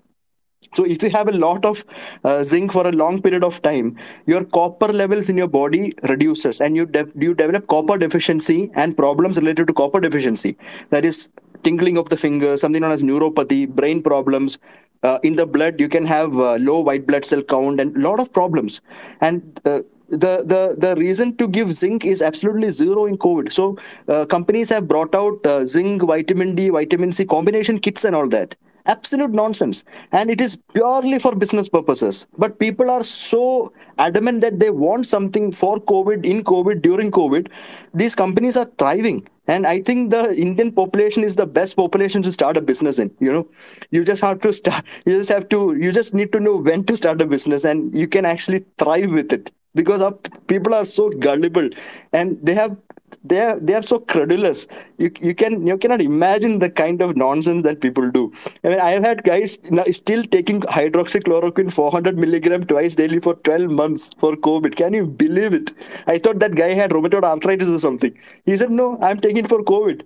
So 0.75 0.85
if 0.85 1.03
you 1.03 1.11
have 1.11 1.29
a 1.29 1.33
lot 1.33 1.67
of 1.67 1.85
uh, 2.25 2.43
zinc 2.43 2.73
for 2.73 2.87
a 2.87 2.93
long 2.93 3.21
period 3.21 3.45
of 3.45 3.61
time 3.61 3.97
your 4.27 4.45
copper 4.45 4.89
levels 4.89 5.29
in 5.29 5.37
your 5.37 5.49
body 5.49 5.93
reduces 6.05 6.61
and 6.61 6.77
you 6.77 6.87
de- 6.87 7.13
you 7.15 7.35
develop 7.35 7.67
copper 7.67 7.99
deficiency 7.99 8.71
and 8.75 8.97
problems 8.97 9.37
related 9.37 9.67
to 9.69 9.75
copper 9.75 10.01
deficiency. 10.01 10.57
That 10.91 11.05
is 11.05 11.29
tingling 11.63 11.99
of 11.99 12.09
the 12.09 12.17
fingers 12.17 12.63
something 12.63 12.81
known 12.81 12.93
as 12.93 13.03
neuropathy 13.03 13.69
brain 13.69 14.03
problems. 14.03 14.59
Uh, 15.03 15.19
in 15.25 15.35
the 15.35 15.45
blood 15.45 15.81
you 15.81 15.89
can 15.89 16.07
have 16.07 16.39
uh, 16.39 16.55
low 16.57 16.81
white 16.81 17.07
blood 17.09 17.25
cell 17.25 17.43
count 17.43 17.81
and 17.81 17.97
a 17.97 18.01
lot 18.01 18.21
of 18.21 18.33
problems. 18.33 18.81
And 19.21 19.61
uh, 19.65 19.81
the 20.13 20.45
the 20.45 20.75
the 20.77 20.95
reason 20.97 21.37
to 21.37 21.49
give 21.49 21.73
zinc 21.73 22.05
is 22.05 22.21
absolutely 22.21 22.71
zero 22.71 23.07
in 23.07 23.17
covid. 23.17 23.51
So 23.51 23.79
uh, 24.09 24.27
companies 24.27 24.69
have 24.69 24.87
brought 24.87 25.15
out 25.15 25.47
uh, 25.47 25.65
zinc 25.65 26.03
vitamin 26.03 26.55
d 26.55 26.69
vitamin 26.69 27.13
c 27.13 27.25
combination 27.25 27.79
kits 27.79 28.05
and 28.05 28.15
all 28.15 28.29
that. 28.29 28.55
Absolute 28.85 29.31
nonsense. 29.31 29.85
And 30.11 30.29
it 30.29 30.41
is 30.41 30.57
purely 30.75 31.21
for 31.21 31.37
business 31.37 31.69
purposes. 31.69 32.27
But 32.37 32.59
people 32.59 32.91
are 32.91 33.05
so 33.05 33.73
adamant 33.97 34.41
that 34.41 34.59
they 34.59 34.71
want 34.71 35.07
something 35.07 35.53
for 35.53 35.79
covid 35.79 36.27
in 36.27 36.43
covid 36.45 36.83
during 36.83 37.11
covid. 37.11 37.49
These 37.95 38.15
companies 38.15 38.57
are 38.57 38.71
thriving. 38.79 39.27
And 39.49 39.67
i 39.67 39.81
think 39.87 40.11
the 40.11 40.33
indian 40.43 40.69
population 40.75 41.25
is 41.29 41.35
the 41.39 41.47
best 41.47 41.75
population 41.79 42.23
to 42.27 42.31
start 42.31 42.57
a 42.57 42.61
business 42.61 43.01
in 43.01 43.11
you 43.19 43.33
know. 43.33 43.49
You 43.91 44.05
just 44.05 44.23
have 44.23 44.39
to 44.41 44.53
start 44.53 44.85
you 45.07 45.17
just 45.17 45.31
have 45.31 45.49
to 45.49 45.75
you 45.75 45.91
just 45.91 46.15
need 46.15 46.31
to 46.33 46.39
know 46.39 46.57
when 46.57 46.85
to 46.85 46.97
start 46.97 47.21
a 47.21 47.27
business 47.27 47.65
and 47.65 47.93
you 47.93 48.07
can 48.07 48.25
actually 48.25 48.65
thrive 48.79 49.11
with 49.11 49.33
it 49.33 49.51
because 49.75 50.03
our 50.03 50.13
people 50.47 50.75
are 50.75 50.85
so 50.85 51.09
gullible 51.11 51.69
and 52.13 52.39
they 52.43 52.55
have 52.55 52.77
they 53.25 53.41
are 53.41 53.59
they 53.59 53.75
are 53.75 53.83
so 53.83 53.99
credulous. 53.99 54.67
You 54.99 55.11
you 55.21 55.35
can 55.35 55.67
you 55.67 55.77
cannot 55.77 56.01
imagine 56.01 56.59
the 56.59 56.71
kind 56.71 57.03
of 57.03 57.17
nonsense 57.17 57.63
that 57.65 57.81
people 57.81 58.11
do. 58.11 58.33
I 58.65 58.69
mean 58.69 58.81
i 58.81 58.91
have 58.91 59.03
had 59.05 59.23
guys 59.25 59.59
still 59.91 60.25
taking 60.25 60.61
hydroxychloroquine 60.63 61.73
400 61.73 62.19
milligram 62.19 62.65
twice 62.65 62.95
daily 62.95 63.21
for 63.21 63.35
12 63.35 63.71
months 63.71 64.11
for 64.19 64.35
covid. 64.37 64.77
Can 64.77 64.95
you 64.95 65.07
believe 65.07 65.55
it? 65.55 65.73
I 66.07 66.19
thought 66.19 66.39
that 66.41 66.55
guy 66.55 66.71
had 66.73 66.91
rheumatoid 66.91 67.25
arthritis 67.25 67.69
or 67.69 67.79
something. 67.79 68.17
He 68.45 68.57
said 68.57 68.71
no 68.71 68.99
i'm 69.03 69.19
taking 69.19 69.45
it 69.45 69.49
for 69.49 69.63
covid. 69.63 70.03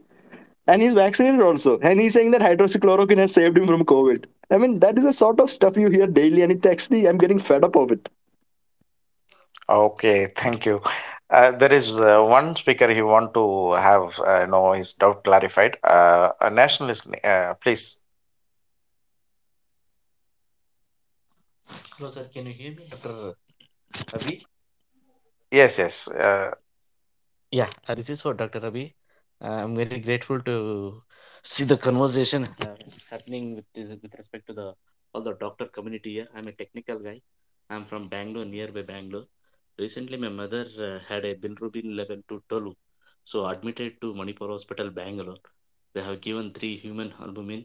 And 0.68 0.82
he's 0.82 0.94
vaccinated 0.94 1.40
also. 1.40 1.78
And 1.78 2.00
he's 2.00 2.12
saying 2.12 2.32
that 2.32 2.40
hydroxychloroquine 2.40 3.18
has 3.18 3.32
saved 3.32 3.56
him 3.56 3.66
from 3.68 3.84
covid. 3.84 4.24
I 4.50 4.58
mean 4.58 4.80
that 4.80 4.98
is 4.98 5.04
the 5.04 5.12
sort 5.12 5.40
of 5.40 5.50
stuff 5.50 5.76
you 5.76 5.90
hear 5.90 6.06
daily 6.06 6.42
and 6.42 6.52
it 6.52 6.66
actually 6.66 7.08
i'm 7.08 7.18
getting 7.18 7.38
fed 7.38 7.64
up 7.64 7.76
of 7.76 7.92
it 7.92 8.08
Okay, 9.68 10.26
thank 10.36 10.64
you. 10.66 10.80
Uh, 11.30 11.50
there 11.52 11.72
is 11.72 11.98
uh, 11.98 12.22
one 12.24 12.54
speaker 12.56 12.88
he 12.92 13.02
want 13.02 13.34
to 13.34 13.72
have 13.72 14.18
uh, 14.20 14.40
you 14.42 14.46
know 14.46 14.72
his 14.72 14.92
doubt 14.94 15.24
clarified. 15.24 15.76
Uh, 15.82 16.30
a 16.40 16.50
nationalist, 16.50 17.08
uh, 17.24 17.54
please. 17.60 18.00
Hello, 21.96 22.10
sir. 22.10 22.28
Can 22.32 22.46
you 22.46 22.52
hear 22.54 22.72
me, 22.74 22.86
Dr. 22.90 23.34
Ravi? 24.12 24.46
Yes, 25.50 25.78
yes. 25.78 26.08
Uh, 26.08 26.52
Yeah, 27.50 27.70
uh, 27.88 27.94
this 27.94 28.10
is 28.10 28.20
for 28.22 28.34
Dr. 28.34 28.60
Ravi. 28.60 28.94
Uh, 29.42 29.48
I'm 29.64 29.76
very 29.76 29.98
grateful 30.00 30.40
to 30.42 31.02
see 31.42 31.64
the 31.64 31.76
conversation 31.78 32.44
uh, 32.66 32.76
happening 33.10 33.56
with 33.56 34.00
with 34.02 34.14
respect 34.20 34.46
to 34.48 34.54
the 34.60 34.66
all 35.12 35.22
the 35.22 35.34
doctor 35.44 35.66
community 35.76 36.14
here. 36.18 36.28
I'm 36.34 36.48
a 36.48 36.52
technical 36.62 36.98
guy. 36.98 37.20
I'm 37.70 37.84
from 37.86 38.08
Bangalore, 38.08 38.44
nearby 38.44 38.82
Bangalore. 38.82 39.26
Recently, 39.78 40.16
my 40.18 40.28
mother 40.28 40.66
uh, 40.78 40.98
had 41.08 41.24
a 41.24 41.34
bilirubin 41.34 41.96
level 41.96 42.20
to 42.28 42.42
12, 42.48 42.76
so 43.24 43.46
admitted 43.46 44.00
to 44.00 44.12
Manipal 44.14 44.50
Hospital, 44.50 44.90
Bangalore. 44.90 45.38
They 45.94 46.02
have 46.02 46.20
given 46.20 46.52
three 46.52 46.76
human 46.78 47.12
albumin, 47.20 47.64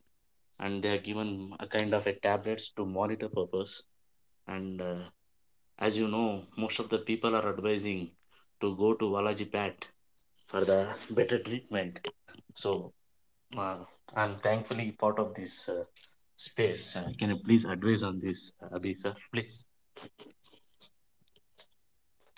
and 0.59 0.83
they 0.83 0.89
have 0.91 1.03
given 1.03 1.55
a 1.59 1.67
kind 1.67 1.93
of 1.93 2.07
a 2.07 2.13
tablets 2.13 2.69
to 2.77 2.85
monitor 2.85 3.29
purpose. 3.29 3.83
And 4.47 4.81
uh, 4.81 5.09
as 5.79 5.97
you 5.97 6.07
know, 6.07 6.45
most 6.57 6.79
of 6.79 6.89
the 6.89 6.99
people 6.99 7.35
are 7.35 7.49
advising 7.49 8.11
to 8.61 8.75
go 8.77 8.93
to 8.93 9.05
Valaji 9.05 9.51
Pat 9.51 9.85
for 10.47 10.63
the 10.65 10.95
better 11.11 11.39
treatment. 11.39 11.99
So 12.55 12.93
uh, 13.57 13.85
I'm 14.15 14.37
thankfully 14.39 14.91
part 14.91 15.19
of 15.19 15.33
this 15.35 15.69
uh, 15.69 15.83
space. 16.35 16.95
Uh, 16.95 17.09
can 17.19 17.29
you 17.29 17.37
please 17.37 17.65
advise 17.65 18.03
on 18.03 18.19
this, 18.19 18.51
Abby 18.73 18.93
sir, 18.93 19.15
please? 19.33 19.65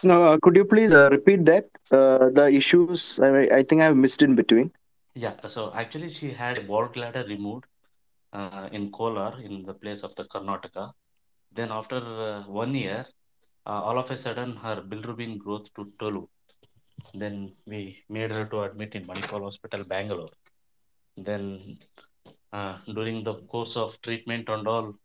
No, 0.04 0.24
uh, 0.24 0.38
could 0.42 0.58
you 0.58 0.66
please 0.66 0.94
uh, 0.94 1.10
repeat 1.10 1.46
that? 1.46 1.70
Uh, 1.90 2.30
the 2.30 2.48
issues 2.52 3.20
I, 3.22 3.48
I 3.60 3.64
think 3.64 3.82
I've 3.82 3.96
missed 3.96 4.22
in 4.22 4.36
between. 4.36 4.72
Yeah, 5.16 5.36
so 5.48 5.72
actually 5.74 6.10
she 6.10 6.32
had 6.32 6.58
a 6.58 6.64
gallbladder 6.64 7.26
removed 7.28 7.66
uh, 8.34 8.68
in 8.74 8.92
Kolar 8.92 9.40
in 9.40 9.64
the 9.64 9.74
place 9.74 10.04
of 10.04 10.14
the 10.16 10.26
Karnataka. 10.26 10.92
Then 11.54 11.72
after 11.72 11.98
uh, 11.98 12.42
one 12.48 12.76
year, 12.76 13.06
uh, 13.66 13.82
all 13.82 13.98
of 13.98 14.12
a 14.12 14.18
sudden 14.18 14.58
her 14.58 14.82
bilirubin 14.82 15.38
growth 15.38 15.68
to 15.76 15.86
Tolu. 16.00 16.28
Then 17.14 17.54
we 17.66 18.04
made 18.10 18.32
her 18.32 18.46
to 18.46 18.64
admit 18.64 18.96
in 18.96 19.06
Manipal 19.06 19.44
Hospital, 19.44 19.86
Bangalore. 19.86 20.32
Then 21.16 21.78
during 22.94 23.24
the 23.24 23.36
course 23.54 23.78
of 23.78 24.02
treatment 24.02 24.50
and 24.50 24.68
all, 24.68 24.96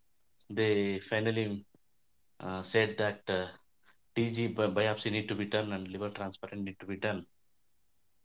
they 0.50 1.00
finally 1.10 1.64
said 2.62 2.96
that 2.98 3.20
TJ 4.18 4.48
biopsy 4.54 5.12
need 5.12 5.28
to 5.28 5.36
be 5.36 5.46
done 5.46 5.72
and 5.72 5.86
liver 5.88 6.10
transplant 6.10 6.64
need 6.64 6.80
to 6.80 6.86
be 6.86 6.96
done. 6.96 7.24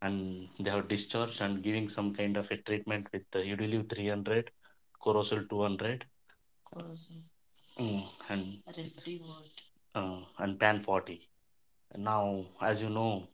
And 0.02 0.50
they 0.60 0.72
have 0.72 0.88
discharged 0.88 1.42
and 1.42 1.64
giving 1.64 1.88
some 1.88 2.16
kind 2.16 2.36
of 2.36 2.50
a 2.52 2.58
treatment 2.58 3.08
with 3.14 3.24
uh, 3.36 3.40
Udiliv 3.40 3.90
300, 3.90 4.52
Corosol 5.04 5.48
200, 5.50 6.06
mm, 7.80 8.04
and 8.30 8.64
uh, 9.96 10.22
and 10.40 10.60
Pan 10.60 10.80
40. 10.82 11.22
Now, 11.96 12.46
as 12.62 12.82
you 12.82 12.90
know, 12.90 13.28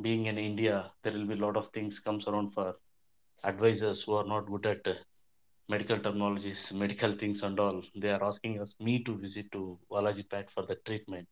being 0.00 0.26
in 0.26 0.38
India, 0.38 0.90
there 1.02 1.12
will 1.12 1.26
be 1.26 1.34
a 1.34 1.44
lot 1.46 1.56
of 1.56 1.68
things 1.70 2.00
comes 2.00 2.26
around 2.26 2.54
for 2.54 2.76
advisors 3.44 4.02
who 4.02 4.14
are 4.14 4.24
not 4.24 4.46
good 4.46 4.66
at 4.66 4.86
uh, 4.86 4.94
medical 5.68 5.98
terminologies, 5.98 6.72
medical 6.72 7.12
things 7.12 7.42
and 7.42 7.60
all. 7.60 7.82
They 7.94 8.10
are 8.10 8.24
asking 8.24 8.60
us, 8.62 8.74
me 8.80 9.04
to 9.04 9.18
visit 9.18 9.52
to 9.52 9.78
Walaji 9.90 10.28
Pat 10.30 10.50
for 10.50 10.64
the 10.66 10.76
treatment. 10.86 11.28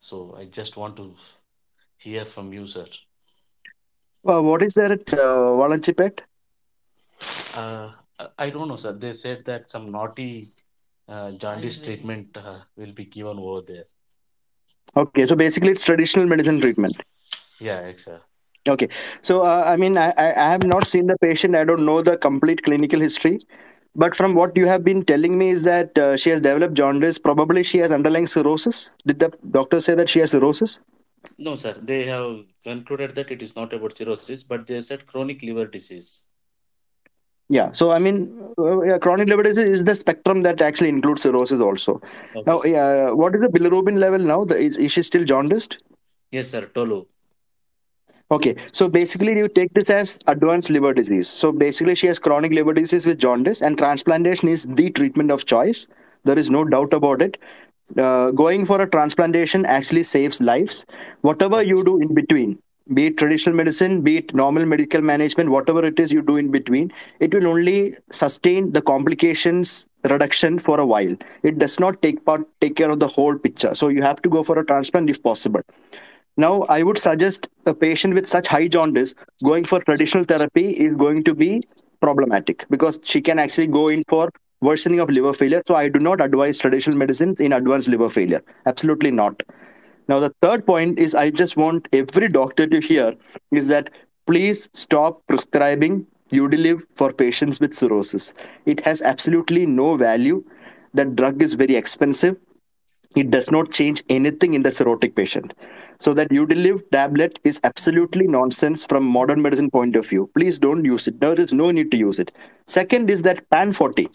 So 0.00 0.34
I 0.36 0.46
just 0.46 0.76
want 0.76 0.96
to 0.96 1.14
hear 1.98 2.24
from 2.24 2.52
you, 2.52 2.66
sir. 2.66 2.86
Uh, 4.26 4.40
what 4.42 4.62
is 4.62 4.74
there 4.74 4.92
at 4.92 5.12
uh, 5.14 5.54
Valanchipet? 5.60 6.20
Uh, 7.54 7.92
I- 8.18 8.28
I 8.38 8.50
don't 8.50 8.68
know, 8.68 8.76
sir. 8.76 8.92
They 8.92 9.12
said 9.12 9.44
that 9.46 9.68
some 9.70 9.86
naughty 9.90 10.48
uh, 11.08 11.32
jaundice 11.32 11.78
treatment 11.78 12.36
uh, 12.36 12.60
will 12.76 12.92
be 12.92 13.04
given 13.06 13.38
over 13.38 13.62
there. 13.62 13.84
Okay, 14.96 15.26
so 15.26 15.36
basically 15.36 15.70
it's 15.70 15.84
traditional 15.84 16.26
medicine 16.26 16.60
treatment. 16.60 16.96
Yeah, 17.60 17.80
exactly. 17.86 18.24
Okay, 18.68 18.88
so 19.22 19.42
uh, 19.42 19.62
I 19.66 19.76
mean, 19.76 19.96
I, 19.96 20.08
I 20.18 20.26
I 20.44 20.48
have 20.54 20.64
not 20.64 20.86
seen 20.86 21.06
the 21.06 21.16
patient. 21.18 21.54
I 21.54 21.64
don't 21.64 21.84
know 21.84 22.02
the 22.02 22.16
complete 22.16 22.62
clinical 22.64 23.00
history, 23.00 23.38
but 23.96 24.14
from 24.14 24.34
what 24.34 24.56
you 24.56 24.66
have 24.66 24.84
been 24.84 25.04
telling 25.04 25.38
me 25.38 25.50
is 25.50 25.64
that 25.64 25.96
uh, 25.98 26.16
she 26.16 26.30
has 26.30 26.40
developed 26.40 26.74
jaundice. 26.74 27.18
Probably 27.18 27.62
she 27.62 27.78
has 27.78 27.90
underlying 27.90 28.26
cirrhosis. 28.26 28.92
Did 29.06 29.18
the 29.18 29.32
doctor 29.50 29.80
say 29.80 29.94
that 29.94 30.08
she 30.08 30.20
has 30.20 30.32
cirrhosis? 30.32 30.78
No, 31.38 31.56
sir. 31.56 31.72
They 31.82 32.04
have 32.04 32.44
concluded 32.62 33.14
that 33.14 33.30
it 33.30 33.42
is 33.42 33.56
not 33.56 33.72
about 33.72 33.96
cirrhosis, 33.96 34.42
but 34.42 34.66
they 34.66 34.80
said 34.82 35.06
chronic 35.06 35.42
liver 35.42 35.66
disease. 35.66 36.26
Yeah. 37.48 37.72
So 37.72 37.90
I 37.92 37.98
mean, 37.98 38.52
uh, 38.58 38.82
yeah, 38.82 38.98
chronic 38.98 39.28
liver 39.28 39.44
disease 39.44 39.68
is 39.80 39.84
the 39.84 39.94
spectrum 39.94 40.42
that 40.42 40.60
actually 40.60 40.90
includes 40.90 41.22
cirrhosis 41.22 41.60
also. 41.60 42.00
Okay, 42.34 42.42
Now, 42.46 42.62
yeah, 42.64 43.10
what 43.10 43.34
is 43.34 43.40
the 43.40 43.48
bilirubin 43.48 43.98
level 43.98 44.18
now? 44.18 44.44
The, 44.44 44.56
is, 44.56 44.76
is 44.76 44.92
she 44.92 45.02
still 45.02 45.24
jaundiced? 45.24 45.82
Yes, 46.30 46.50
sir. 46.50 46.66
Tolu. 46.66 47.06
Okay, 48.28 48.56
so 48.72 48.88
basically 48.88 49.36
you 49.36 49.46
take 49.46 49.72
this 49.72 49.88
as 49.88 50.18
advanced 50.26 50.68
liver 50.68 50.92
disease. 50.92 51.28
So 51.28 51.52
basically 51.52 51.94
she 51.94 52.08
has 52.08 52.18
chronic 52.18 52.50
liver 52.50 52.74
disease 52.74 53.06
with 53.06 53.18
jaundice 53.18 53.62
and 53.62 53.78
transplantation 53.78 54.48
is 54.48 54.66
the 54.66 54.90
treatment 54.90 55.30
of 55.30 55.46
choice. 55.46 55.86
There 56.24 56.36
is 56.36 56.50
no 56.50 56.64
doubt 56.64 56.92
about 56.92 57.22
it. 57.22 57.38
Uh, 57.96 58.32
going 58.32 58.66
for 58.66 58.80
a 58.80 58.90
transplantation 58.90 59.64
actually 59.64 60.02
saves 60.02 60.40
lives. 60.40 60.84
Whatever 61.20 61.62
you 61.62 61.84
do 61.84 62.00
in 62.00 62.14
between, 62.14 62.58
be 62.94 63.06
it 63.06 63.16
traditional 63.16 63.54
medicine, 63.54 64.00
be 64.00 64.16
it 64.16 64.34
normal 64.34 64.66
medical 64.66 65.00
management, 65.00 65.50
whatever 65.50 65.84
it 65.84 66.00
is 66.00 66.12
you 66.12 66.20
do 66.20 66.36
in 66.36 66.50
between, 66.50 66.92
it 67.20 67.32
will 67.32 67.46
only 67.46 67.94
sustain 68.10 68.72
the 68.72 68.82
complications 68.82 69.86
reduction 70.02 70.58
for 70.58 70.80
a 70.80 70.86
while. 70.86 71.16
It 71.44 71.58
does 71.58 71.78
not 71.78 72.02
take 72.02 72.24
part 72.24 72.44
take 72.60 72.74
care 72.74 72.90
of 72.90 72.98
the 72.98 73.06
whole 73.06 73.38
picture. 73.38 73.72
So 73.76 73.86
you 73.86 74.02
have 74.02 74.20
to 74.22 74.28
go 74.28 74.42
for 74.42 74.58
a 74.58 74.66
transplant 74.66 75.10
if 75.10 75.22
possible. 75.22 75.62
Now, 76.36 76.62
I 76.68 76.82
would 76.82 76.98
suggest 76.98 77.48
a 77.64 77.72
patient 77.72 78.14
with 78.14 78.28
such 78.28 78.48
high 78.48 78.68
jaundice 78.68 79.14
going 79.42 79.64
for 79.64 79.80
traditional 79.80 80.24
therapy 80.24 80.70
is 80.70 80.94
going 80.94 81.24
to 81.24 81.34
be 81.34 81.62
problematic 82.00 82.66
because 82.68 83.00
she 83.02 83.22
can 83.22 83.38
actually 83.38 83.68
go 83.68 83.88
in 83.88 84.02
for 84.06 84.30
worsening 84.60 85.00
of 85.00 85.08
liver 85.08 85.32
failure. 85.32 85.62
So, 85.66 85.74
I 85.74 85.88
do 85.88 85.98
not 85.98 86.20
advise 86.20 86.58
traditional 86.58 86.98
medicines 86.98 87.40
in 87.40 87.54
advanced 87.54 87.88
liver 87.88 88.10
failure. 88.10 88.42
Absolutely 88.66 89.10
not. 89.10 89.42
Now, 90.08 90.20
the 90.20 90.32
third 90.42 90.66
point 90.66 90.98
is 90.98 91.14
I 91.14 91.30
just 91.30 91.56
want 91.56 91.88
every 91.92 92.28
doctor 92.28 92.66
to 92.66 92.80
hear 92.80 93.14
is 93.50 93.68
that 93.68 93.90
please 94.26 94.68
stop 94.74 95.26
prescribing 95.26 96.06
Udiliv 96.32 96.82
for 96.94 97.12
patients 97.12 97.60
with 97.60 97.74
cirrhosis. 97.74 98.34
It 98.66 98.80
has 98.80 99.00
absolutely 99.00 99.64
no 99.64 99.96
value. 99.96 100.44
That 100.92 101.16
drug 101.16 101.42
is 101.42 101.54
very 101.54 101.76
expensive 101.76 102.36
it 103.14 103.30
does 103.30 103.50
not 103.50 103.72
change 103.72 104.02
anything 104.08 104.54
in 104.54 104.62
the 104.62 104.70
cirrhotic 104.70 105.14
patient. 105.14 105.54
So 105.98 106.12
that 106.14 106.30
Udiliv 106.30 106.90
tablet 106.90 107.38
is 107.44 107.60
absolutely 107.64 108.26
nonsense 108.26 108.84
from 108.84 109.04
modern 109.04 109.40
medicine 109.42 109.70
point 109.70 109.96
of 109.96 110.06
view. 110.06 110.30
Please 110.34 110.58
don't 110.58 110.84
use 110.84 111.08
it. 111.08 111.20
There 111.20 111.38
is 111.38 111.52
no 111.52 111.70
need 111.70 111.90
to 111.92 111.96
use 111.96 112.18
it. 112.18 112.32
Second 112.66 113.10
is 113.10 113.22
that 113.22 113.48
Pan 113.50 113.72
40. 113.72 114.08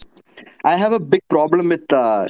I 0.64 0.76
have 0.76 0.92
a 0.92 1.00
big 1.00 1.22
problem 1.28 1.68
with 1.70 1.92
uh, 1.92 2.28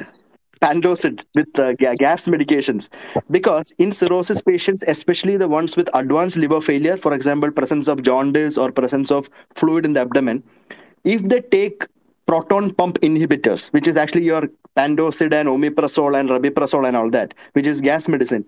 Pantocid 0.63 1.25
with 1.35 1.59
uh, 1.59 1.73
gas 1.75 2.27
medications 2.27 2.89
because 3.31 3.73
in 3.79 3.93
cirrhosis 3.93 4.41
patients, 4.41 4.85
especially 4.87 5.37
the 5.37 5.49
ones 5.49 5.77
with 5.77 5.91
advanced 5.93 6.37
liver 6.37 6.61
failure, 6.61 6.97
for 6.97 7.13
example, 7.15 7.51
presence 7.51 7.89
of 7.89 8.03
jaundice 8.03 8.57
or 8.57 8.71
presence 8.71 9.11
of 9.11 9.29
fluid 9.57 9.85
in 9.85 9.95
the 9.95 10.01
abdomen, 10.01 10.43
if 11.05 11.23
they 11.23 11.41
take 11.41 11.85
proton 12.27 12.73
pump 12.75 12.99
inhibitors, 13.01 13.73
which 13.73 13.87
is 13.87 13.97
actually 13.97 14.25
your 14.25 14.49
Pantocid 14.77 15.35
and 15.35 15.49
omeprazole 15.49 16.19
and 16.19 16.31
rabeprazole 16.31 16.89
and 16.89 16.97
all 16.97 17.11
that, 17.11 17.35
which 17.53 17.67
is 17.67 17.81
gas 17.81 18.09
medicine. 18.09 18.45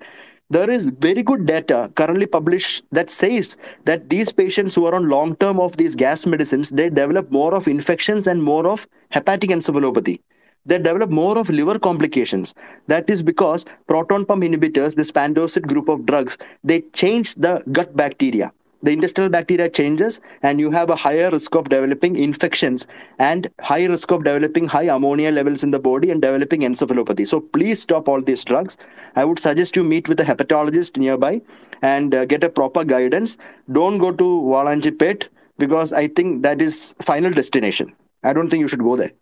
There 0.51 0.71
is 0.71 0.91
very 0.91 1.23
good 1.23 1.47
data 1.47 1.91
currently 1.95 2.27
published 2.27 2.85
that 2.93 3.11
says 3.11 3.57
that 3.85 4.09
these 4.11 4.31
patients 4.33 4.75
who 4.75 4.87
are 4.87 4.95
on 4.95 5.09
long 5.09 5.37
term 5.37 5.59
of 5.59 5.77
these 5.77 5.95
gas 5.95 6.27
medicines, 6.27 6.71
they 6.71 6.89
develop 6.91 7.31
more 7.31 7.55
of 7.55 7.67
infections 7.67 8.27
and 8.27 8.43
more 8.43 8.67
of 8.67 8.87
hepatic 9.11 9.51
encephalopathy. 9.51 10.21
They 10.67 10.79
develop 10.79 11.11
more 11.11 11.39
of 11.39 11.51
liver 11.51 11.79
complications. 11.79 12.55
That 12.87 13.11
is 13.11 13.23
because 13.23 13.67
proton 13.87 14.25
pump 14.25 14.43
inhibitors, 14.43 14.95
this 14.95 15.13
Pantocid 15.13 15.67
group 15.67 15.89
of 15.89 16.07
drugs, 16.07 16.39
they 16.63 16.83
change 16.93 17.35
the 17.35 17.63
gut 17.73 17.95
bacteria 17.97 18.53
the 18.85 18.93
intestinal 18.93 19.31
bacteria 19.31 19.69
changes 19.69 20.21
and 20.43 20.61
you 20.61 20.71
have 20.71 20.91
a 20.91 20.97
higher 20.97 21.31
risk 21.31 21.55
of 21.61 21.69
developing 21.69 22.17
infections 22.17 22.87
and 23.19 23.49
high 23.61 23.85
risk 23.87 24.11
of 24.17 24.25
developing 24.25 24.69
high 24.75 24.89
ammonia 24.97 25.33
levels 25.39 25.65
in 25.65 25.71
the 25.71 25.79
body 25.79 26.11
and 26.11 26.23
developing 26.27 26.61
encephalopathy 26.69 27.27
so 27.33 27.41
please 27.41 27.83
stop 27.87 28.09
all 28.09 28.21
these 28.31 28.45
drugs 28.45 28.77
i 29.17 29.25
would 29.25 29.43
suggest 29.47 29.81
you 29.81 29.85
meet 29.95 30.09
with 30.09 30.21
a 30.21 30.29
hepatologist 30.31 30.97
nearby 30.97 31.41
and 31.83 32.15
uh, 32.15 32.25
get 32.27 32.45
a 32.45 32.49
proper 32.61 32.85
guidance 32.85 33.37
don't 33.81 33.99
go 34.07 34.13
to 34.23 34.31
walanjipet 34.55 35.29
because 35.59 35.93
i 36.05 36.07
think 36.07 36.43
that 36.43 36.61
is 36.69 36.95
final 37.11 37.39
destination 37.43 37.95
i 38.23 38.33
don't 38.33 38.51
think 38.51 38.61
you 38.61 38.69
should 38.69 38.89
go 38.93 38.97
there 38.97 39.15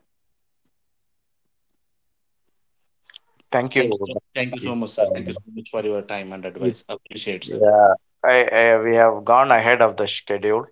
Thank 3.52 3.74
you. 3.76 3.82
Thank 3.82 3.92
you, 3.92 4.06
so, 4.06 4.22
thank 4.34 4.54
you 4.54 4.60
so 4.60 4.74
much, 4.74 4.90
sir. 4.90 5.06
Thank 5.12 5.26
you 5.26 5.34
so 5.34 5.42
much 5.54 5.68
for 5.68 5.82
your 5.82 6.00
time 6.00 6.32
and 6.32 6.46
advice. 6.46 6.84
Appreciate, 6.88 7.44
sir. 7.44 7.58
Yeah, 7.62 7.92
We 8.24 8.94
have 8.96 9.24
gone 9.24 9.50
ahead 9.50 9.82
of 9.82 9.96
the 9.96 10.06
schedule. 10.06 10.66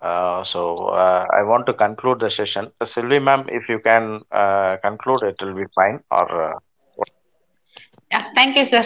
Uh, 0.00 0.42
so 0.42 0.74
uh, 0.74 1.24
I 1.32 1.42
want 1.42 1.66
to 1.66 1.72
conclude 1.74 2.20
the 2.20 2.30
session. 2.30 2.70
Uh, 2.80 2.84
Sylvie, 2.84 3.20
ma'am, 3.20 3.46
if 3.48 3.68
you 3.68 3.78
can 3.78 4.22
uh, 4.30 4.76
conclude, 4.82 5.22
it 5.22 5.42
will 5.42 5.54
be 5.54 5.64
fine. 5.74 6.00
Or 6.10 6.42
uh, 6.54 6.58
Yeah, 8.10 8.20
thank 8.34 8.56
you, 8.56 8.64
sir. 8.64 8.84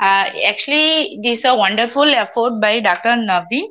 Uh, 0.00 0.30
actually, 0.48 1.18
this 1.22 1.40
is 1.40 1.44
a 1.44 1.54
wonderful 1.54 2.04
effort 2.14 2.60
by 2.60 2.80
Dr. 2.80 3.14
Naveen, 3.16 3.66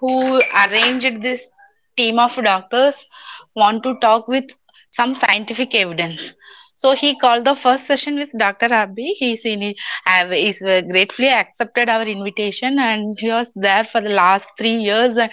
who 0.00 0.40
arranged 0.64 1.22
this 1.22 1.50
team 1.96 2.18
of 2.18 2.34
doctors 2.42 3.06
want 3.54 3.82
to 3.84 3.96
talk 4.00 4.28
with 4.28 4.44
some 4.88 5.14
scientific 5.14 5.74
evidence. 5.74 6.34
So 6.74 6.94
he 6.94 7.16
called 7.18 7.44
the 7.44 7.54
first 7.54 7.86
session 7.86 8.16
with 8.16 8.30
Dr. 8.36 8.72
Abby. 8.72 9.14
He's 9.18 9.44
is 9.46 10.62
uh, 10.62 10.82
gratefully 10.90 11.28
accepted 11.28 11.88
our 11.88 12.02
invitation, 12.02 12.78
and 12.78 13.18
he 13.18 13.28
was 13.30 13.52
there 13.54 13.84
for 13.84 14.00
the 14.00 14.10
last 14.10 14.48
three 14.58 14.76
years 14.76 15.16
and 15.16 15.30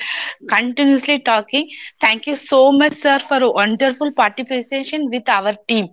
continuously 0.49 1.19
talking. 1.19 1.69
Thank 1.99 2.27
you 2.27 2.35
so 2.35 2.72
much, 2.72 2.93
sir, 2.93 3.19
for 3.19 3.38
a 3.38 3.51
wonderful 3.51 4.11
participation 4.11 5.09
with 5.09 5.27
our 5.30 5.53
team. 5.68 5.89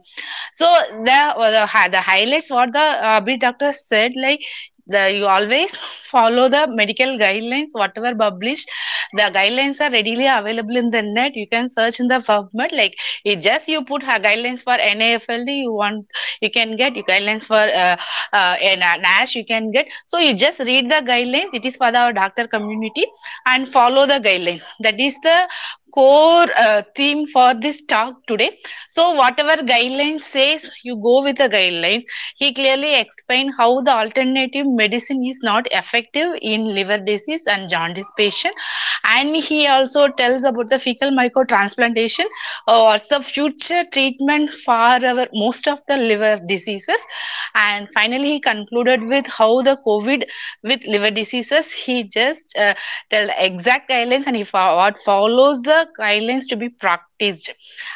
So 0.55 0.67
the 1.05 1.13
uh, 1.13 1.51
the, 1.51 1.91
the 1.91 2.01
highlights 2.01 2.51
what 2.51 2.73
the 2.73 2.87
Abby 3.15 3.37
doctor 3.39 3.73
said 3.73 4.13
like 4.17 4.43
the, 4.89 5.13
you 5.13 5.27
always 5.27 5.75
follow 5.77 6.49
the 6.49 6.67
medical 6.69 7.19
guidelines, 7.19 7.69
whatever 7.73 8.15
published. 8.15 8.71
The 9.13 9.23
guidelines 9.23 9.81
are 9.81 9.91
readily 9.91 10.27
available 10.27 10.77
in 10.77 10.91
the 10.91 11.03
net. 11.03 11.37
You 11.37 11.47
can 11.47 11.69
search 11.69 12.01
in 12.01 12.09
the 12.09 12.21
PubMed. 12.21 12.73
Like 12.73 12.95
it 13.25 13.41
just 13.41 13.69
you 13.69 13.85
put 13.85 14.03
guidelines 14.03 14.63
for 14.65 14.77
NAFLD, 14.77 15.63
you 15.63 15.73
want 15.73 16.07
you 16.41 16.51
can 16.51 16.77
get 16.77 16.95
guidelines 16.95 17.47
for 17.47 17.57
uh, 17.57 17.97
uh, 18.33 18.57
NASH, 18.61 19.35
you 19.35 19.45
can 19.45 19.71
get. 19.71 19.89
So 20.07 20.19
you 20.19 20.35
just 20.35 20.61
read 20.61 20.91
the 20.91 21.03
guidelines. 21.13 21.55
It 21.55 21.65
is 21.65 21.77
for 21.77 21.95
our 21.95 22.13
doctor 22.13 22.47
community 22.47 23.07
and 23.47 23.69
follow 23.69 24.07
the 24.07 24.21
guidelines. 24.21 24.67
That 24.81 24.99
is 25.01 25.15
the 25.23 25.49
core 25.95 26.47
uh, 26.57 26.83
theme 26.97 27.27
for 27.27 27.55
this 27.55 27.85
talk 27.85 28.15
today. 28.27 28.51
So 28.89 29.13
whatever 29.13 29.63
guidelines 29.63 30.21
says 30.23 30.71
you 30.85 30.97
go 30.97 31.23
with 31.23 31.37
the 31.37 31.49
guidelines 31.49 32.03
he 32.37 32.53
clearly 32.53 32.95
explained 32.95 33.53
how 33.59 33.81
the 33.83 33.91
alternative 33.93 34.67
medicine 34.67 35.25
is 35.27 35.41
not 35.43 35.67
effective 35.71 36.29
in 36.41 36.65
liver 36.75 36.99
disease 36.99 37.47
and 37.47 37.69
jaundice 37.69 38.11
patient. 38.17 38.55
And 39.05 39.37
he 39.37 39.67
also 39.67 40.09
tells 40.09 40.45
about 40.45 40.69
the 40.71 40.79
fecal 40.79 41.11
microtransplantation 41.11 42.25
uh, 42.67 42.81
what's 42.83 43.09
the 43.09 43.21
future 43.21 43.85
treatment 43.93 44.51
for 44.51 44.73
our 44.73 45.27
most 45.33 45.67
of 45.69 45.81
the 45.89 45.97
liver 45.97 46.39
diseases. 46.47 47.05
And 47.55 47.89
finally 47.91 48.29
he 48.33 48.41
concluded 48.41 49.03
with 49.05 49.27
how 49.27 49.63
the 49.63 49.77
covid 49.87 50.25
with 50.63 50.87
liver 50.87 51.11
diseases. 51.11 51.73
He 51.73 52.05
just 52.05 52.57
uh, 52.57 52.75
tell 53.11 53.29
exact 53.39 53.91
guidelines 53.91 54.27
and 54.27 54.37
he 54.37 54.45
fo- 54.45 54.77
what 54.77 54.99
follows 54.99 55.63
the 55.63 55.78
guidelines 55.99 56.49
to 56.49 56.57
be 56.57 56.69
practiced. 56.69 57.51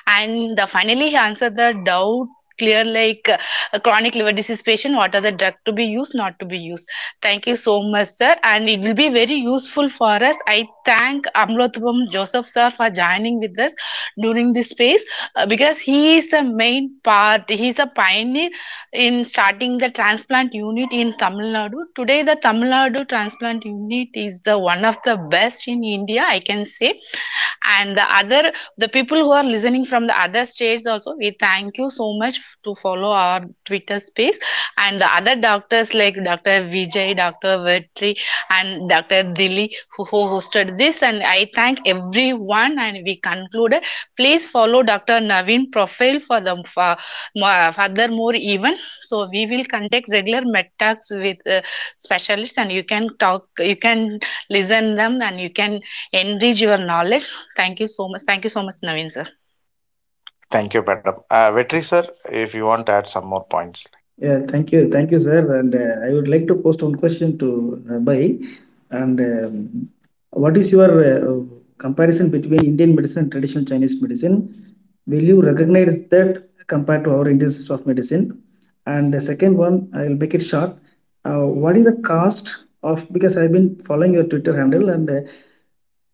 And 0.07 0.57
the, 0.57 0.67
finally 0.67 1.11
he 1.11 1.17
answered 1.17 1.57
the 1.57 1.73
doubt 1.85 2.29
clear 2.59 2.85
like 2.85 3.29
uh, 3.29 3.39
a 3.73 3.81
chronic 3.81 4.15
liver 4.15 4.33
disease 4.33 4.62
patient 4.62 4.95
what 4.97 5.15
are 5.15 5.20
the 5.20 5.33
drug 5.33 5.55
to 5.65 5.73
be 5.73 5.85
used 5.85 6.15
not 6.15 6.39
to 6.39 6.47
be 6.47 6.59
used. 6.59 6.89
Thank 7.20 7.47
you 7.47 7.57
so 7.57 7.83
much 7.83 8.09
sir 8.09 8.37
and 8.43 8.69
it 8.69 8.81
will 8.81 8.95
be 8.95 9.09
very 9.09 9.35
useful 9.35 9.89
for 9.89 10.12
us. 10.31 10.39
I 10.47 10.66
thank 10.85 11.27
Amalorpavanathan 11.35 12.11
joseph 12.11 12.49
sir 12.49 12.70
for 12.70 12.91
joining 12.91 13.41
with 13.41 13.59
us 13.59 13.73
during 14.20 14.53
this 14.53 14.73
phase 14.73 15.05
uh, 15.37 15.47
because 15.47 15.81
he 15.81 16.16
is 16.16 16.31
the 16.31 16.43
main 16.43 16.91
part 17.05 17.49
he 17.49 17.69
is 17.69 17.79
a 17.79 17.87
pioneer 17.87 18.51
in 18.93 19.24
starting 19.24 19.79
the 19.79 19.91
transplant 19.91 20.53
unit 20.55 20.93
in 20.93 21.12
tamil 21.23 21.49
nadu. 21.59 21.79
Today 21.99 22.23
the 22.23 22.37
tamil 22.47 22.70
nadu 22.77 23.09
transplant 23.09 23.65
unit 23.65 24.09
is 24.15 24.41
the 24.41 24.59
one 24.59 24.85
of 24.85 24.97
the 25.09 25.16
best 25.35 25.69
in 25.69 25.83
india 25.85 26.24
i 26.29 26.41
can 26.41 26.65
say. 26.65 26.93
And 27.79 27.97
the 27.97 28.07
other 28.20 28.53
the 28.77 28.89
people 28.89 29.19
who 29.19 29.33
are 29.33 29.45
listening 29.45 29.85
from 29.85 30.07
the 30.07 30.16
other 30.20 30.45
states 30.45 30.87
also 30.87 31.15
we 31.16 31.31
thank 31.45 31.79
you 31.79 31.89
so 31.91 32.07
much 32.23 32.39
to 32.64 32.74
follow 32.74 33.10
our 33.10 33.40
twitter 33.64 33.98
space. 33.98 34.39
And 34.77 35.01
the 35.01 35.06
other 35.06 35.36
doctors 35.36 35.94
like 35.94 36.14
dr 36.14 36.56
vijay 36.73 37.16
dr 37.16 37.55
vetri 37.66 38.16
and 38.51 38.89
dr 38.89 39.23
dili 39.35 39.70
who, 39.97 40.05
hosted 40.05 40.78
this. 40.78 41.02
And 41.02 41.23
i 41.23 41.48
thank 41.55 41.81
everyone. 41.86 42.78
And 42.78 42.98
we 43.05 43.16
concluded. 43.16 43.82
Please 44.16 44.47
follow 44.48 44.82
dr 44.82 45.20
naveen 45.20 45.70
profile 45.73 46.20
for 46.20 46.40
the 46.40 46.62
for, 46.66 46.97
more- 47.35 48.35
even. 48.35 48.77
So 49.02 49.28
we 49.31 49.47
will 49.47 49.64
conduct 49.64 50.09
regular 50.10 50.43
med 50.44 50.70
talks 50.78 51.10
with 51.10 51.39
uh, 51.47 51.62
specialists. 51.98 52.59
And 52.59 52.73
you 52.73 52.85
can 52.85 53.09
talk 53.19 53.47
you 53.59 53.77
can 53.77 54.19
listen 54.51 54.97
them. 54.97 55.20
And 55.23 55.40
you 55.40 55.51
can 55.51 55.81
enrich 56.12 56.60
your 56.60 56.78
knowledge. 56.78 57.28
Thank 57.56 57.81
you 57.81 57.86
so 57.86 58.09
much. 58.09 58.23
Thank 58.27 58.44
you 58.44 58.51
so 58.51 58.62
much 58.62 58.77
naveen 58.82 59.10
sir 59.10 59.41
Thank 60.55 60.74
you, 60.74 60.83
madam. 60.87 61.16
Uh, 61.31 61.51
Vetri 61.57 61.83
sir, 61.83 62.03
if 62.31 62.55
you 62.55 62.66
want 62.66 62.87
to 62.87 62.93
add 62.93 63.09
some 63.09 63.27
more 63.27 63.45
points. 63.45 63.87
Yeah, 64.19 64.41
thank 64.53 64.70
you, 64.73 64.91
thank 64.91 65.11
you, 65.11 65.19
sir. 65.19 65.39
And 65.59 65.74
uh, 65.74 66.07
I 66.07 66.12
would 66.12 66.29
like 66.29 66.47
to 66.49 66.55
post 66.55 66.83
one 66.83 66.95
question 66.95 67.39
to 67.39 67.49
uh. 67.91 68.39
And 68.91 69.20
um, 69.20 69.89
what 70.31 70.57
is 70.57 70.70
your 70.70 70.91
uh, 71.12 71.43
comparison 71.79 72.31
between 72.31 72.65
Indian 72.65 72.95
medicine 72.95 73.23
and 73.24 73.33
traditional 73.33 73.65
Chinese 73.65 74.01
medicine? 74.03 74.37
Will 75.07 75.23
you 75.23 75.41
recognize 75.43 76.07
that 76.09 76.49
compared 76.66 77.05
to 77.05 77.11
our 77.11 77.29
Indian 77.29 77.51
system 77.51 77.81
of 77.81 77.87
medicine? 77.87 78.43
And 78.87 79.15
the 79.15 79.20
second 79.20 79.57
one, 79.57 79.91
I 79.95 80.03
will 80.03 80.16
make 80.16 80.35
it 80.35 80.43
short. 80.43 80.77
Uh, 81.24 81.47
what 81.62 81.77
is 81.77 81.85
the 81.85 81.97
cost 82.03 82.55
of? 82.83 83.11
Because 83.12 83.37
I've 83.39 83.53
been 83.53 83.77
following 83.77 84.12
your 84.12 84.24
Twitter 84.24 84.55
handle 84.55 84.91
and. 84.91 85.29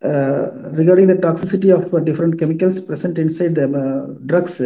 Uh, 0.00 0.52
regarding 0.78 1.08
the 1.08 1.14
toxicity 1.14 1.74
of 1.74 1.92
uh, 1.92 1.98
different 1.98 2.38
chemicals 2.38 2.80
present 2.80 3.18
inside 3.18 3.56
the 3.56 3.64
uh, 3.64 4.06
drugs, 4.26 4.62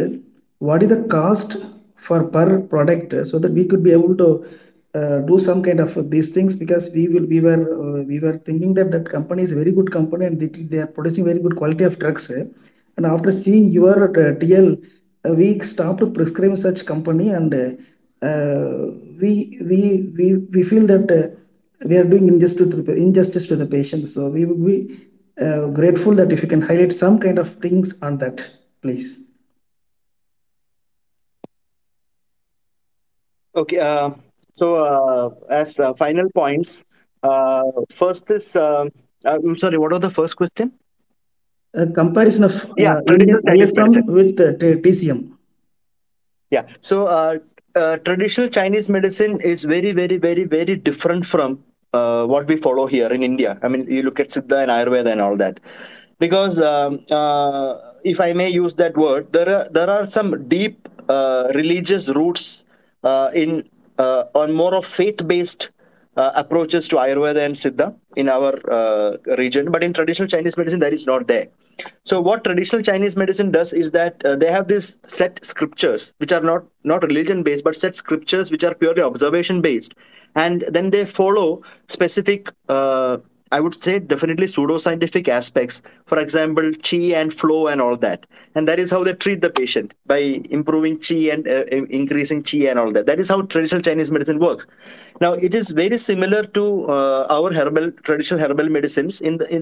what 0.59 0.83
is 0.83 0.89
the 0.89 1.03
cost 1.09 1.57
for 1.95 2.23
per 2.25 2.59
product 2.61 3.15
so 3.27 3.39
that 3.39 3.51
we 3.51 3.65
could 3.65 3.83
be 3.83 3.91
able 3.91 4.15
to 4.15 4.45
uh, 4.93 5.19
do 5.21 5.39
some 5.39 5.63
kind 5.63 5.79
of 5.79 6.11
these 6.11 6.29
things? 6.29 6.55
Because 6.55 6.93
we 6.93 7.07
will 7.07 7.25
we 7.25 7.39
were 7.39 7.63
uh, 7.63 8.03
we 8.03 8.19
were 8.19 8.37
thinking 8.45 8.75
that 8.75 8.91
that 8.91 9.09
company 9.09 9.41
is 9.41 9.51
a 9.51 9.55
very 9.55 9.71
good 9.71 9.91
company 9.91 10.27
and 10.27 10.39
they, 10.39 10.45
they 10.45 10.77
are 10.77 10.85
producing 10.85 11.25
very 11.25 11.39
good 11.39 11.55
quality 11.55 11.83
of 11.83 11.97
drugs 11.97 12.29
uh, 12.29 12.45
and 12.97 13.07
after 13.07 13.31
seeing 13.31 13.71
your 13.71 14.09
uh, 14.09 14.35
TL 14.35 14.85
we 15.35 15.57
stopped 15.61 16.13
prescribing 16.13 16.57
such 16.57 16.85
company 16.85 17.29
and 17.29 17.55
we 19.19 19.57
we 19.61 20.11
we 20.15 20.35
we 20.53 20.61
feel 20.61 20.85
that 20.85 21.35
we 21.85 21.97
are 21.97 22.03
doing 22.03 22.27
injustice 22.27 22.69
to 22.69 22.83
the, 22.83 22.93
injustice 22.93 23.47
to 23.47 23.55
the 23.55 23.65
patient. 23.65 24.07
So 24.09 24.29
we 24.29 24.45
be 24.45 25.09
uh, 25.41 25.67
grateful 25.67 26.13
that 26.15 26.31
if 26.31 26.41
you 26.41 26.47
can 26.47 26.61
highlight 26.61 26.93
some 26.93 27.19
kind 27.19 27.39
of 27.39 27.55
things 27.55 28.01
on 28.01 28.17
that, 28.19 28.43
please. 28.81 29.29
Okay. 33.55 33.79
Uh, 33.79 34.11
so, 34.53 34.75
uh, 34.75 35.29
as 35.49 35.79
uh, 35.79 35.93
final 35.93 36.29
points, 36.33 36.83
uh, 37.23 37.63
first 37.91 38.29
is 38.31 38.55
uh, 38.55 38.85
I'm 39.25 39.57
sorry. 39.57 39.77
What 39.77 39.91
was 39.91 40.01
the 40.01 40.09
first 40.09 40.35
question? 40.35 40.73
A 41.73 41.87
comparison 41.87 42.43
of 42.43 42.51
Yeah, 42.77 42.95
uh, 42.95 43.13
Indian 43.13 43.41
traditional 43.45 43.75
Chinese 43.75 43.77
ISM 43.77 44.05
with 44.13 44.39
uh, 44.39 44.53
TCM. 44.53 45.31
Yeah. 46.51 46.67
So, 46.81 47.07
uh, 47.07 47.39
uh, 47.75 47.97
traditional 47.97 48.47
Chinese 48.49 48.89
medicine 48.89 49.39
is 49.41 49.63
very, 49.63 49.91
very, 49.91 50.17
very, 50.17 50.43
very 50.43 50.75
different 50.75 51.25
from 51.25 51.63
uh, 51.93 52.25
what 52.25 52.47
we 52.47 52.57
follow 52.57 52.85
here 52.87 53.11
in 53.11 53.23
India. 53.23 53.59
I 53.61 53.67
mean, 53.67 53.85
you 53.89 54.03
look 54.03 54.19
at 54.19 54.29
Siddha 54.29 54.63
and 54.63 54.71
Ayurveda 54.71 55.11
and 55.11 55.21
all 55.21 55.37
that, 55.37 55.59
because 56.19 56.59
um, 56.59 56.99
uh, 57.11 57.77
if 58.03 58.19
I 58.19 58.33
may 58.33 58.49
use 58.49 58.75
that 58.75 58.97
word, 58.97 59.31
there 59.31 59.49
are 59.49 59.69
there 59.69 59.89
are 59.89 60.05
some 60.05 60.47
deep 60.47 60.89
uh, 61.09 61.51
religious 61.53 62.09
roots 62.09 62.65
uh, 63.03 63.29
in 63.33 63.69
uh, 63.97 64.25
on 64.33 64.51
more 64.51 64.73
of 64.75 64.85
faith-based 64.85 65.69
uh, 66.17 66.31
approaches 66.35 66.87
to 66.89 66.95
Ayurveda 66.97 67.45
and 67.45 67.55
Siddha 67.55 67.95
in 68.15 68.29
our 68.29 68.53
region, 69.37 69.71
but 69.71 69.83
in 69.83 69.93
traditional 69.93 70.27
Chinese 70.27 70.57
medicine, 70.57 70.79
that 70.79 70.93
is 70.93 71.05
not 71.05 71.27
there. 71.27 71.47
So, 72.03 72.21
what 72.21 72.43
traditional 72.43 72.81
Chinese 72.81 73.15
medicine 73.15 73.51
does 73.51 73.73
is 73.73 73.91
that 73.91 74.23
uh, 74.25 74.35
they 74.35 74.51
have 74.51 74.67
these 74.67 74.97
set 75.07 75.43
scriptures, 75.43 76.13
which 76.17 76.31
are 76.31 76.41
not 76.41 76.65
not 76.83 77.03
religion 77.03 77.43
based, 77.43 77.63
but 77.63 77.75
set 77.75 77.95
scriptures 77.95 78.51
which 78.51 78.63
are 78.63 78.73
purely 78.75 79.01
observation 79.01 79.61
based, 79.61 79.93
and 80.35 80.63
then 80.69 80.89
they 80.89 81.05
follow 81.05 81.61
specific. 81.87 82.51
Uh, 82.69 83.17
I 83.55 83.59
would 83.63 83.75
say 83.85 83.99
definitely 84.13 84.47
pseudoscientific 84.47 85.27
aspects. 85.27 85.81
For 86.11 86.17
example, 86.25 86.71
chi 86.87 87.01
and 87.19 87.31
flow 87.41 87.67
and 87.67 87.79
all 87.85 87.97
that, 88.05 88.25
and 88.55 88.67
that 88.69 88.79
is 88.83 88.89
how 88.95 89.01
they 89.07 89.13
treat 89.25 89.41
the 89.45 89.51
patient 89.59 89.93
by 90.13 90.19
improving 90.59 90.95
chi 91.07 91.19
and 91.33 91.47
uh, 91.47 91.65
increasing 91.99 92.41
chi 92.41 92.61
and 92.71 92.79
all 92.83 92.91
that. 92.97 93.05
That 93.11 93.19
is 93.19 93.29
how 93.29 93.41
traditional 93.43 93.83
Chinese 93.89 94.11
medicine 94.17 94.39
works. 94.39 94.65
Now, 95.21 95.33
it 95.33 95.53
is 95.61 95.69
very 95.83 95.99
similar 96.09 96.41
to 96.57 96.65
uh, 96.97 97.27
our 97.37 97.53
herbal 97.59 97.91
traditional 98.09 98.41
herbal 98.45 98.69
medicines 98.77 99.21
in, 99.21 99.37
the, 99.37 99.47
in 99.55 99.61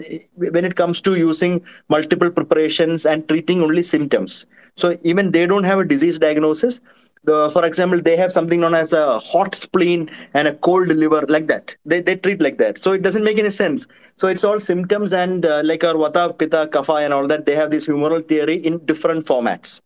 when 0.56 0.64
it 0.64 0.76
comes 0.82 1.02
to 1.02 1.16
using 1.16 1.62
multiple 1.90 2.32
preparations 2.40 3.06
and 3.06 3.28
treating 3.28 3.62
only 3.62 3.84
symptoms. 3.84 4.48
So 4.76 4.98
even 5.04 5.32
they 5.32 5.46
don't 5.46 5.66
have 5.66 5.80
a 5.80 5.86
disease 5.86 6.18
diagnosis. 6.18 6.82
The, 7.24 7.50
for 7.52 7.64
example, 7.66 8.02
they 8.02 8.16
have 8.18 8.32
something 8.32 8.60
known 8.60 8.74
as 8.74 8.94
a 8.94 9.20
hot 9.20 9.54
spleen 9.54 10.10
and 10.34 10.48
a 10.48 10.54
cold 10.56 10.88
liver, 10.88 11.24
like 11.30 11.48
that. 11.48 11.76
They, 11.86 12.02
they 12.02 12.16
treat 12.16 12.42
like 12.42 12.58
that. 12.58 12.80
So 12.80 12.94
it 12.94 13.04
doesn't 13.04 13.24
make 13.24 13.38
any 13.38 13.52
sense. 13.52 13.88
So 14.16 14.28
it's 14.28 14.44
all 14.44 14.60
symptoms 14.60 15.14
and 15.14 15.46
uh, 15.46 15.62
like 15.64 15.84
our 15.84 15.94
Vata, 15.94 16.38
Pitta, 16.38 16.68
Kapha, 16.72 17.04
and 17.06 17.14
all 17.14 17.28
that. 17.28 17.46
They 17.46 17.56
have 17.56 17.70
this 17.70 17.88
humoral 17.88 18.28
theory 18.28 18.56
in 18.56 18.84
different 18.86 19.26
formats. 19.26 19.82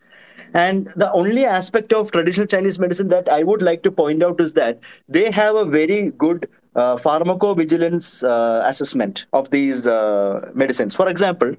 And 0.53 0.87
the 0.95 1.11
only 1.11 1.43
aspect 1.43 1.91
of 1.91 2.11
traditional 2.11 2.47
Chinese 2.47 2.79
medicine 2.79 3.09
that 3.09 3.27
I 3.27 3.43
would 3.43 3.61
like 3.61 3.83
to 3.83 3.91
point 3.91 4.23
out 4.23 4.39
is 4.39 4.53
that 4.53 4.79
they 5.09 5.29
have 5.29 5.55
a 5.55 5.65
very 5.65 6.11
good 6.11 6.47
uh, 6.75 6.95
pharmacovigilance 6.95 8.23
uh, 8.23 8.65
assessment 8.65 9.25
of 9.33 9.49
these 9.51 9.87
uh, 9.87 10.51
medicines. 10.53 10.95
For 10.95 11.09
example, 11.09 11.53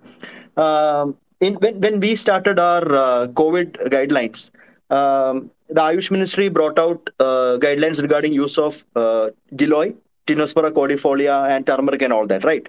um, 0.57 1.17
in 1.41 1.55
when, 1.55 1.81
when 1.81 2.01
we 2.01 2.15
started 2.15 2.59
our 2.59 2.95
uh, 2.95 3.27
COVID 3.29 3.89
guidelines, 3.89 4.51
um, 4.91 5.51
the 5.69 5.81
Ayush 5.81 6.11
Ministry 6.11 6.49
brought 6.49 6.79
out 6.79 7.11
uh, 7.21 7.59
guidelines 7.59 8.01
regarding 8.01 8.33
use 8.33 8.59
of 8.59 8.85
uh, 8.95 9.31
Giloy, 9.55 9.95
Tinospora 10.27 10.71
cordifolia, 10.71 11.49
and 11.51 11.67
turmeric 11.67 12.03
and 12.03 12.13
all 12.13 12.27
that, 12.27 12.45
right? 12.45 12.69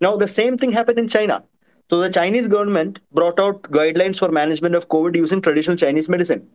Now, 0.00 0.16
the 0.16 0.28
same 0.28 0.58
thing 0.58 0.72
happened 0.72 0.98
in 0.98 1.08
China. 1.08 1.44
So 1.90 2.00
the 2.00 2.08
Chinese 2.08 2.48
government 2.48 3.00
brought 3.12 3.38
out 3.38 3.62
guidelines 3.64 4.18
for 4.18 4.30
management 4.30 4.74
of 4.74 4.88
COVID 4.88 5.14
using 5.14 5.42
traditional 5.42 5.76
Chinese 5.76 6.08
medicine. 6.08 6.48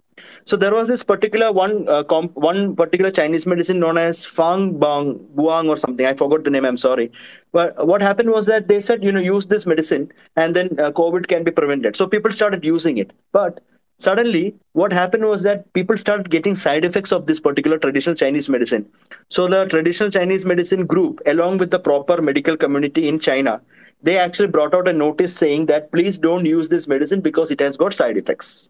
So 0.46 0.58
there 0.58 0.74
was 0.74 0.88
this 0.88 1.04
particular 1.04 1.52
one 1.52 1.88
uh, 1.88 2.04
comp- 2.04 2.36
one 2.36 2.76
particular 2.76 3.12
Chinese 3.12 3.46
medicine 3.46 3.80
known 3.80 4.00
as 4.00 4.26
Fang 4.26 4.80
Bang 4.80 5.20
Buang 5.36 5.70
or 5.70 5.78
something. 5.78 6.08
I 6.08 6.16
forgot 6.16 6.44
the 6.44 6.50
name. 6.50 6.66
I'm 6.66 6.76
sorry. 6.76 7.12
But 7.52 7.86
what 7.86 8.02
happened 8.02 8.32
was 8.32 8.48
that 8.48 8.68
they 8.68 8.82
said, 8.82 9.04
you 9.04 9.12
know, 9.12 9.20
use 9.20 9.46
this 9.46 9.68
medicine 9.68 10.12
and 10.36 10.56
then 10.56 10.70
uh, 10.80 10.90
COVID 10.92 11.28
can 11.28 11.44
be 11.44 11.52
prevented. 11.52 11.96
So 11.96 12.08
people 12.08 12.32
started 12.32 12.66
using 12.66 12.98
it. 12.98 13.14
But 13.32 13.60
suddenly 14.00 14.56
what 14.74 14.94
happened 14.94 15.26
was 15.26 15.44
that 15.44 15.72
people 15.74 15.98
started 15.98 16.30
getting 16.30 16.56
side 16.56 16.86
effects 16.86 17.12
of 17.12 17.26
this 17.26 17.40
particular 17.40 17.78
traditional 17.78 18.16
chinese 18.16 18.48
medicine. 18.48 18.86
So 19.30 19.48
the 19.48 19.66
traditional 19.66 20.12
chinese 20.12 20.46
medicine 20.46 20.86
group 20.86 21.22
along 21.26 21.58
with 21.58 21.72
the 21.72 21.80
proper 21.80 22.22
medical 22.22 22.58
community 22.58 23.08
in 23.08 23.20
china 23.20 23.62
they 24.02 24.18
actually 24.18 24.50
brought 24.50 24.74
out 24.76 24.88
a 24.88 24.94
notice 24.94 25.36
saying 25.36 25.66
that 25.68 25.92
please 25.92 26.18
don't 26.18 26.46
use 26.46 26.70
this 26.70 26.88
medicine 26.88 27.22
because 27.22 27.50
it 27.52 27.60
has 27.60 27.78
got 27.78 27.94
side 27.94 28.18
effects. 28.18 28.70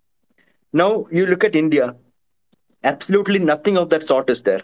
Now 0.73 1.05
you 1.11 1.25
look 1.25 1.43
at 1.43 1.55
india 1.55 1.95
absolutely 2.83 3.39
nothing 3.39 3.77
of 3.77 3.89
that 3.89 4.03
sort 4.03 4.29
is 4.29 4.43
there 4.43 4.63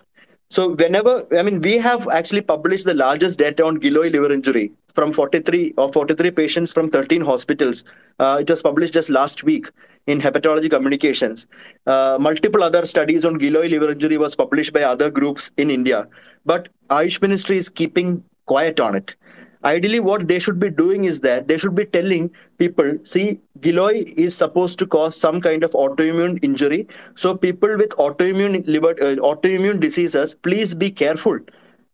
so 0.50 0.70
whenever 0.76 1.26
i 1.38 1.44
mean 1.44 1.60
we 1.62 1.78
have 1.78 2.08
actually 2.10 2.42
published 2.42 2.86
the 2.86 2.94
largest 2.94 3.40
data 3.40 3.66
on 3.66 3.78
giloy 3.78 4.10
liver 4.12 4.32
injury 4.32 4.72
from 4.94 5.12
43 5.12 5.74
or 5.78 5.92
43 5.92 6.32
patients 6.32 6.72
from 6.72 6.90
13 6.90 7.22
hospitals. 7.22 7.84
Uh, 8.20 8.38
it 8.40 8.50
was 8.50 8.62
published 8.62 8.94
just 8.94 9.10
last 9.10 9.44
week 9.44 9.72
in 10.08 10.22
hepatology 10.22 10.70
communications. 10.70 11.48
Uh, 11.88 12.18
multiple 12.20 12.64
other 12.64 12.86
studies 12.86 13.26
on 13.26 13.40
giloy 13.40 13.70
liver 13.70 13.92
injury 13.92 14.18
was 14.18 14.36
published 14.36 14.74
by 14.74 14.84
other 14.84 15.10
groups 15.10 15.52
in 15.58 15.70
india. 15.70 16.08
But 16.46 16.70
ayush 16.90 17.22
ministry 17.22 17.58
is 17.58 17.70
keeping 17.70 18.24
quiet 18.46 18.80
on 18.80 18.96
it 18.96 19.16
ideally 19.64 20.00
what 20.00 20.28
they 20.28 20.40
should 20.40 20.60
be 20.60 20.70
doing 20.70 21.06
is 21.06 21.20
that 21.22 21.48
they 21.48 21.58
should 21.58 21.76
be 21.76 21.86
telling 21.86 22.30
people 22.58 22.98
see 23.04 23.40
giloy 23.60 24.04
is 24.18 24.36
supposed 24.36 24.80
to 24.80 24.88
cause 24.88 25.16
some 25.16 25.40
kind 25.42 25.64
of 25.64 25.72
autoimmune 25.72 26.40
injury. 26.44 26.88
So 27.16 27.36
people 27.36 27.78
with 27.78 27.90
autoimmune 27.92 28.66
liver 28.68 28.92
uh, 29.02 29.16
autoimmune 29.32 29.80
diseases 29.80 30.36
please 30.36 30.74
be 30.74 30.92
careful. 30.92 31.40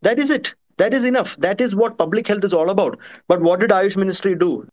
That 0.01 0.19
is 0.19 0.29
it. 0.29 0.55
That 0.77 0.93
is 0.93 1.03
enough. 1.03 1.35
That 1.37 1.59
is 1.59 1.75
what 1.75 1.97
public 1.97 2.27
health 2.27 2.43
is 2.43 2.53
all 2.53 2.69
about. 2.69 2.97
But 3.27 3.41
what 3.41 3.59
did 3.59 3.69
ayush 3.71 3.97
ministry 3.97 4.35
do 4.35 4.67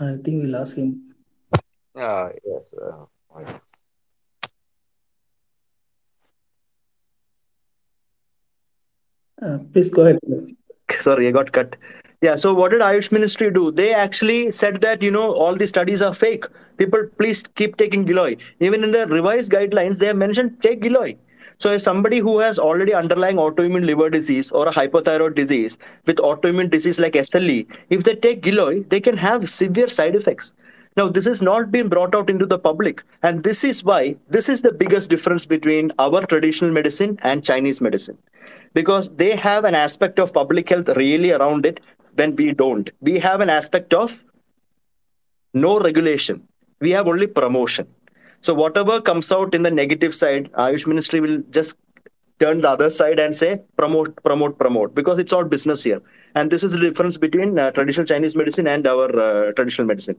I 0.00 0.16
think 0.16 0.42
we'll 0.42 0.56
ask 0.56 0.76
him. 0.76 1.14
Uh, 1.94 2.30
yes. 2.44 2.72
Uh, 2.80 3.04
I- 3.34 3.60
Uh, 9.40 9.58
please 9.72 9.88
go 9.90 10.02
ahead. 10.02 10.18
sorry 11.00 11.28
i 11.28 11.30
got 11.30 11.52
cut 11.52 11.76
yeah 12.22 12.34
so 12.34 12.52
what 12.54 12.70
did 12.70 12.80
ayush 12.80 13.12
ministry 13.12 13.50
do 13.50 13.70
they 13.70 13.92
actually 13.94 14.50
said 14.50 14.80
that 14.80 15.02
you 15.02 15.10
know 15.10 15.32
all 15.32 15.54
the 15.54 15.66
studies 15.66 16.02
are 16.02 16.12
fake 16.14 16.44
people 16.76 17.04
please 17.18 17.42
keep 17.54 17.76
taking 17.76 18.04
giloy 18.04 18.36
even 18.60 18.82
in 18.82 18.90
the 18.90 19.06
revised 19.06 19.52
guidelines 19.52 19.98
they 19.98 20.06
have 20.06 20.16
mentioned 20.16 20.60
take 20.60 20.80
giloy 20.82 21.16
so 21.56 21.72
if 21.72 21.82
somebody 21.82 22.18
who 22.18 22.38
has 22.38 22.58
already 22.58 22.94
underlying 22.94 23.36
autoimmune 23.36 23.86
liver 23.86 24.10
disease 24.10 24.50
or 24.50 24.68
a 24.68 24.72
hypothyroid 24.72 25.34
disease 25.34 25.78
with 26.06 26.16
autoimmune 26.18 26.70
disease 26.70 27.00
like 27.00 27.14
SLE, 27.14 27.66
if 27.90 28.04
they 28.04 28.14
take 28.14 28.42
giloy, 28.42 28.88
they 28.88 29.00
can 29.00 29.16
have 29.16 29.48
severe 29.48 29.88
side 29.88 30.14
effects. 30.14 30.54
Now, 30.96 31.08
this 31.08 31.26
has 31.26 31.40
not 31.40 31.70
been 31.70 31.88
brought 31.88 32.14
out 32.14 32.28
into 32.28 32.44
the 32.44 32.58
public. 32.58 33.04
And 33.22 33.44
this 33.44 33.62
is 33.62 33.84
why 33.84 34.16
this 34.28 34.48
is 34.48 34.62
the 34.62 34.72
biggest 34.72 35.08
difference 35.08 35.46
between 35.46 35.92
our 35.98 36.26
traditional 36.26 36.72
medicine 36.72 37.18
and 37.22 37.44
Chinese 37.44 37.80
medicine. 37.80 38.18
Because 38.74 39.08
they 39.10 39.36
have 39.36 39.64
an 39.64 39.76
aspect 39.76 40.18
of 40.18 40.32
public 40.32 40.68
health 40.68 40.88
really 40.96 41.30
around 41.30 41.66
it 41.66 41.80
when 42.16 42.34
we 42.34 42.52
don't. 42.52 42.90
We 43.00 43.20
have 43.20 43.40
an 43.40 43.48
aspect 43.48 43.94
of 43.94 44.24
no 45.54 45.78
regulation. 45.78 46.42
We 46.80 46.90
have 46.90 47.06
only 47.06 47.28
promotion. 47.28 47.86
So 48.42 48.54
whatever 48.54 49.00
comes 49.00 49.30
out 49.32 49.54
in 49.54 49.62
the 49.62 49.70
negative 49.70 50.14
side, 50.14 50.50
Ayush 50.52 50.86
Ministry 50.86 51.20
will 51.20 51.42
just 51.50 51.76
turn 52.38 52.60
the 52.60 52.68
other 52.68 52.88
side 52.88 53.18
and 53.18 53.34
say 53.34 53.60
promote, 53.76 54.22
promote, 54.22 54.58
promote, 54.58 54.94
because 54.94 55.18
it's 55.18 55.32
all 55.32 55.44
business 55.44 55.82
here. 55.82 56.00
And 56.34 56.50
this 56.50 56.62
is 56.62 56.72
the 56.72 56.78
difference 56.78 57.16
between 57.16 57.58
uh, 57.58 57.70
traditional 57.72 58.06
Chinese 58.06 58.36
medicine 58.36 58.66
and 58.68 58.86
our 58.86 59.08
uh, 59.18 59.52
traditional 59.52 59.88
medicine. 59.88 60.16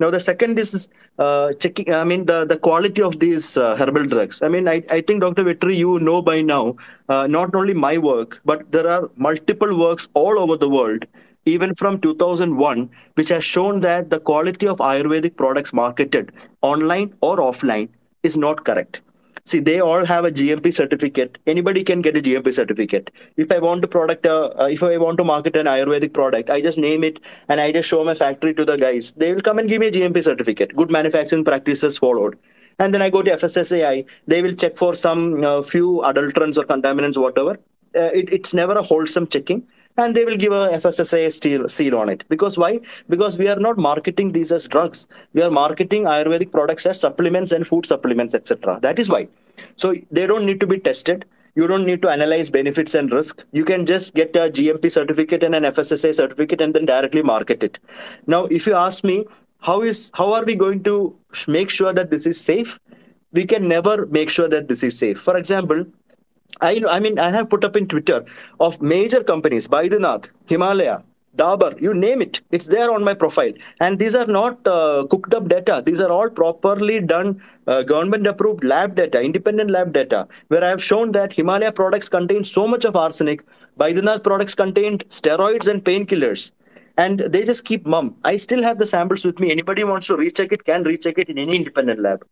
Now 0.00 0.10
the 0.10 0.18
second 0.18 0.58
is 0.58 0.88
uh, 1.18 1.52
checking. 1.54 1.94
I 1.94 2.02
mean 2.02 2.26
the 2.26 2.44
the 2.44 2.56
quality 2.56 3.00
of 3.00 3.20
these 3.20 3.56
uh, 3.56 3.76
herbal 3.76 4.06
drugs. 4.06 4.42
I 4.42 4.48
mean 4.48 4.66
I, 4.68 4.82
I 4.90 5.00
think 5.00 5.20
Dr. 5.20 5.44
Vetri, 5.44 5.76
you 5.76 6.00
know 6.00 6.20
by 6.20 6.42
now 6.42 6.76
uh, 7.08 7.26
not 7.28 7.54
only 7.54 7.74
my 7.74 7.96
work 7.98 8.40
but 8.44 8.70
there 8.72 8.88
are 8.88 9.08
multiple 9.16 9.78
works 9.78 10.08
all 10.14 10.38
over 10.38 10.56
the 10.56 10.68
world 10.68 11.06
even 11.46 11.74
from 11.74 12.00
2001, 12.00 12.90
which 13.14 13.28
has 13.28 13.44
shown 13.44 13.80
that 13.80 14.10
the 14.10 14.20
quality 14.20 14.66
of 14.66 14.78
Ayurvedic 14.78 15.36
products 15.36 15.72
marketed 15.72 16.32
online 16.62 17.14
or 17.20 17.38
offline 17.38 17.88
is 18.22 18.36
not 18.36 18.64
correct. 18.64 19.02
See, 19.46 19.60
they 19.60 19.80
all 19.80 20.06
have 20.06 20.24
a 20.24 20.30
GMP 20.30 20.72
certificate. 20.72 21.36
Anybody 21.46 21.84
can 21.84 22.00
get 22.00 22.16
a 22.16 22.20
GMP 22.22 22.54
certificate. 22.54 23.10
If 23.36 23.52
I 23.52 23.58
want 23.58 23.82
to 23.82 23.88
product, 23.88 24.24
uh, 24.24 24.50
if 24.70 24.82
I 24.82 24.96
want 24.96 25.18
to 25.18 25.24
market 25.24 25.54
an 25.56 25.66
Ayurvedic 25.66 26.14
product, 26.14 26.48
I 26.48 26.62
just 26.62 26.78
name 26.78 27.04
it 27.04 27.20
and 27.48 27.60
I 27.60 27.70
just 27.70 27.86
show 27.86 28.02
my 28.04 28.14
factory 28.14 28.54
to 28.54 28.64
the 28.64 28.78
guys. 28.78 29.12
They 29.12 29.34
will 29.34 29.42
come 29.42 29.58
and 29.58 29.68
give 29.68 29.80
me 29.80 29.88
a 29.88 29.92
GMP 29.92 30.24
certificate. 30.24 30.74
Good 30.74 30.90
manufacturing 30.90 31.44
practices 31.44 31.98
followed. 31.98 32.38
And 32.78 32.94
then 32.94 33.02
I 33.02 33.10
go 33.10 33.20
to 33.20 33.30
FSSAI. 33.32 34.06
They 34.26 34.40
will 34.40 34.54
check 34.54 34.78
for 34.78 34.94
some 34.94 35.44
uh, 35.44 35.60
few 35.60 36.00
adulterants 36.06 36.56
or 36.56 36.64
contaminants, 36.64 37.20
whatever. 37.20 37.58
Uh, 37.94 38.10
it, 38.14 38.32
it's 38.32 38.54
never 38.54 38.72
a 38.72 38.82
wholesome 38.82 39.26
checking 39.26 39.68
and 39.96 40.14
they 40.14 40.24
will 40.24 40.36
give 40.36 40.52
a 40.52 40.68
FSSAI 40.68 41.32
seal, 41.32 41.68
seal 41.68 41.96
on 41.96 42.08
it. 42.08 42.24
Because 42.28 42.58
why? 42.58 42.80
Because 43.08 43.38
we 43.38 43.48
are 43.48 43.58
not 43.58 43.78
marketing 43.78 44.32
these 44.32 44.50
as 44.50 44.66
drugs. 44.66 45.06
We 45.32 45.42
are 45.42 45.50
marketing 45.50 46.04
Ayurvedic 46.04 46.50
products 46.50 46.86
as 46.86 47.00
supplements 47.00 47.52
and 47.52 47.66
food 47.66 47.86
supplements, 47.86 48.34
etc. 48.34 48.78
That 48.82 48.98
is 48.98 49.08
why. 49.08 49.28
So 49.76 49.94
they 50.10 50.26
don't 50.26 50.44
need 50.44 50.60
to 50.60 50.66
be 50.66 50.78
tested. 50.78 51.24
You 51.54 51.68
don't 51.68 51.86
need 51.86 52.02
to 52.02 52.08
analyze 52.08 52.50
benefits 52.50 52.94
and 52.94 53.12
risk. 53.12 53.44
You 53.52 53.64
can 53.64 53.86
just 53.86 54.14
get 54.14 54.34
a 54.34 54.50
GMP 54.50 54.90
certificate 54.90 55.44
and 55.44 55.54
an 55.54 55.62
FSSAI 55.62 56.12
certificate 56.12 56.60
and 56.60 56.74
then 56.74 56.84
directly 56.84 57.22
market 57.22 57.62
it. 57.62 57.78
Now, 58.26 58.46
if 58.46 58.66
you 58.66 58.74
ask 58.74 59.04
me, 59.04 59.24
how 59.60 59.82
is 59.82 60.10
how 60.14 60.32
are 60.32 60.44
we 60.44 60.56
going 60.56 60.82
to 60.82 61.16
make 61.46 61.70
sure 61.70 61.92
that 61.92 62.10
this 62.10 62.26
is 62.26 62.40
safe? 62.40 62.80
We 63.32 63.44
can 63.44 63.68
never 63.68 64.06
make 64.06 64.30
sure 64.30 64.48
that 64.48 64.68
this 64.68 64.82
is 64.82 64.98
safe. 64.98 65.20
For 65.20 65.36
example, 65.36 65.86
I 66.70 66.82
I 66.96 67.00
mean, 67.00 67.18
I 67.18 67.30
have 67.38 67.50
put 67.50 67.64
up 67.64 67.76
in 67.82 67.88
Twitter 67.88 68.24
of 68.68 68.80
major 68.94 69.22
companies, 69.32 69.68
Baidyanath, 69.68 70.30
Himalaya, 70.46 71.02
Dabur, 71.36 71.80
you 71.80 71.92
name 71.94 72.22
it. 72.22 72.40
It's 72.52 72.66
there 72.66 72.92
on 72.92 73.02
my 73.02 73.14
profile. 73.14 73.52
And 73.80 73.98
these 73.98 74.14
are 74.14 74.26
not 74.26 74.66
uh, 74.66 75.06
cooked 75.10 75.34
up 75.34 75.48
data. 75.48 75.82
These 75.84 76.00
are 76.00 76.10
all 76.10 76.28
properly 76.30 77.00
done, 77.00 77.42
uh, 77.66 77.82
government 77.82 78.26
approved 78.26 78.62
lab 78.62 78.94
data, 78.94 79.20
independent 79.20 79.70
lab 79.70 79.92
data, 79.92 80.28
where 80.48 80.62
I 80.62 80.68
have 80.68 80.82
shown 80.82 81.12
that 81.12 81.32
Himalaya 81.32 81.72
products 81.72 82.08
contain 82.08 82.44
so 82.44 82.68
much 82.68 82.84
of 82.84 82.96
arsenic. 82.96 83.44
Baidyanath 83.78 84.22
products 84.22 84.54
contained 84.54 85.08
steroids 85.08 85.66
and 85.66 85.84
painkillers. 85.84 86.52
And 86.96 87.18
they 87.18 87.44
just 87.44 87.64
keep 87.64 87.84
mum. 87.84 88.14
I 88.24 88.36
still 88.36 88.62
have 88.62 88.78
the 88.78 88.86
samples 88.86 89.24
with 89.24 89.40
me. 89.40 89.50
Anybody 89.50 89.82
wants 89.82 90.06
to 90.06 90.16
recheck 90.16 90.52
it 90.52 90.64
can 90.64 90.84
recheck 90.84 91.18
it 91.18 91.28
in 91.28 91.38
any 91.38 91.56
independent 91.56 92.00
lab. 92.00 92.24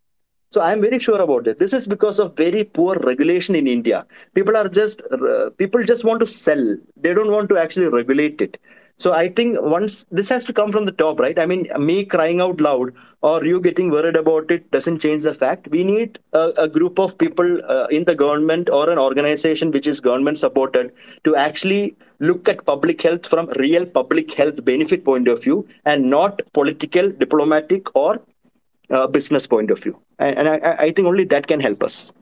So 0.53 0.61
I'm 0.61 0.83
very 0.83 0.99
sure 0.99 1.19
about 1.23 1.47
it. 1.47 1.59
This 1.59 1.73
is 1.73 1.87
because 1.87 2.19
of 2.21 2.37
very 2.37 2.63
poor 2.63 2.97
regulation 3.11 3.55
in 3.55 3.67
India. 3.67 4.05
People 4.35 4.55
are 4.55 4.69
just 4.69 5.01
uh, 5.11 5.49
people 5.57 5.83
just 5.83 6.05
want 6.05 6.21
to 6.21 6.27
sell. 6.27 6.77
They 6.95 7.15
don't 7.15 7.33
want 7.33 7.49
to 7.53 7.57
actually 7.57 7.89
regulate 7.89 8.43
it. 8.43 8.59
So 8.99 9.15
I 9.15 9.29
think 9.29 9.57
once 9.63 10.05
this 10.11 10.29
has 10.29 10.45
to 10.45 10.53
come 10.53 10.71
from 10.71 10.85
the 10.85 10.93
top, 10.93 11.19
right? 11.21 11.39
I 11.39 11.47
mean, 11.47 11.67
me 11.79 12.05
crying 12.05 12.43
out 12.43 12.61
loud 12.61 12.93
or 13.23 13.45
you 13.47 13.61
getting 13.61 13.91
worried 13.91 14.15
about 14.15 14.51
it 14.51 14.71
doesn't 14.73 15.01
change 15.01 15.23
the 15.23 15.33
fact. 15.33 15.69
We 15.69 15.85
need 15.85 16.19
a, 16.35 16.53
a 16.59 16.69
group 16.69 16.99
of 16.99 17.17
people 17.17 17.61
uh, 17.67 17.87
in 17.91 18.05
the 18.05 18.15
government 18.15 18.69
or 18.69 18.91
an 18.91 18.99
organization 18.99 19.71
which 19.71 19.87
is 19.87 20.01
government 20.01 20.37
supported 20.37 20.93
to 21.25 21.35
actually 21.35 21.97
look 22.21 22.47
at 22.47 22.67
public 22.67 23.01
health 23.01 23.27
from 23.27 23.49
real 23.59 23.87
public 23.87 24.35
health 24.35 24.63
benefit 24.65 25.05
point 25.05 25.29
of 25.29 25.43
view 25.43 25.67
and 25.87 26.11
not 26.11 26.43
political, 26.53 27.11
diplomatic, 27.11 27.97
or 27.97 28.21
uh, 28.91 29.07
business 29.07 29.47
point 29.47 29.71
of 29.71 29.83
view. 29.83 30.01
And, 30.19 30.39
and 30.39 30.49
I, 30.49 30.77
I 30.79 30.91
think 30.93 31.07
only 31.07 31.25
that 31.25 31.47
can 31.47 31.61
help 31.61 31.83
us. 31.83 32.13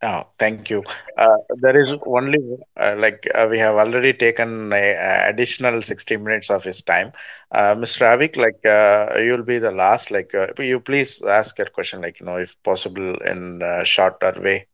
Oh, 0.00 0.28
thank 0.38 0.70
you. 0.70 0.84
Uh, 1.16 1.38
there 1.60 1.80
is 1.80 1.98
only 2.06 2.38
uh, 2.76 2.94
like 2.96 3.26
uh, 3.34 3.48
we 3.50 3.58
have 3.58 3.74
already 3.74 4.12
taken 4.12 4.72
a, 4.72 4.76
a 4.76 5.28
additional 5.28 5.82
60 5.82 6.16
minutes 6.16 6.50
of 6.50 6.62
his 6.62 6.82
time. 6.82 7.10
Uh, 7.50 7.74
Mr. 7.74 8.04
Avik, 8.06 8.36
like 8.36 8.64
uh, 8.64 9.18
you'll 9.18 9.42
be 9.42 9.58
the 9.58 9.72
last. 9.72 10.12
Like 10.12 10.32
uh, 10.34 10.48
you 10.60 10.78
please 10.78 11.20
ask 11.22 11.58
your 11.58 11.66
question, 11.66 12.00
like 12.00 12.20
you 12.20 12.26
know, 12.26 12.36
if 12.36 12.62
possible, 12.62 13.16
in 13.22 13.60
a 13.60 13.84
shorter 13.84 14.34
way. 14.40 14.68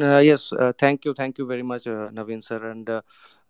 Uh, 0.00 0.18
yes, 0.18 0.52
uh, 0.52 0.72
thank 0.78 1.04
you, 1.04 1.14
thank 1.14 1.38
you 1.38 1.46
very 1.46 1.62
much, 1.62 1.86
uh, 1.86 2.10
Naveen 2.10 2.44
sir 2.44 2.70
and 2.70 2.88
uh, 2.90 3.00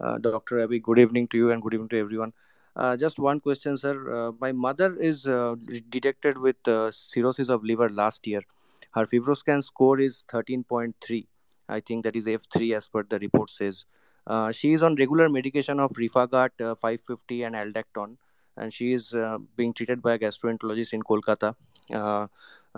uh, 0.00 0.18
Dr. 0.18 0.60
Abby. 0.60 0.78
Good 0.78 1.00
evening 1.00 1.26
to 1.28 1.36
you 1.36 1.50
and 1.50 1.60
good 1.60 1.74
evening 1.74 1.88
to 1.88 1.98
everyone. 1.98 2.32
Uh, 2.78 2.96
just 2.96 3.18
one 3.18 3.40
question, 3.40 3.76
sir. 3.76 3.94
Uh, 4.16 4.32
my 4.40 4.52
mother 4.52 4.94
is 5.00 5.26
uh, 5.26 5.56
detected 5.90 6.38
with 6.38 6.56
cirrhosis 6.92 7.48
of 7.48 7.64
liver 7.64 7.88
last 7.88 8.24
year. 8.24 8.40
Her 8.92 9.04
fibroscan 9.04 9.62
score 9.62 9.98
is 9.98 10.22
13.3. 10.28 11.26
I 11.68 11.80
think 11.80 12.04
that 12.04 12.14
is 12.14 12.26
F3 12.26 12.76
as 12.76 12.86
per 12.86 13.02
the 13.02 13.18
report 13.18 13.50
says. 13.50 13.84
She 14.52 14.72
is 14.74 14.82
on 14.82 14.94
regular 14.94 15.28
medication 15.28 15.80
of 15.80 15.90
Rifagut 15.92 16.50
uh, 16.60 16.74
550 16.76 17.42
and 17.42 17.56
Aldactone, 17.56 18.16
and 18.56 18.72
she 18.72 18.92
is 18.92 19.12
being 19.56 19.72
treated 19.72 20.00
by 20.00 20.12
a 20.14 20.18
gastroenterologist 20.18 20.92
in 20.92 21.02
Kolkata. 21.02 21.54
Uh, 21.90 22.26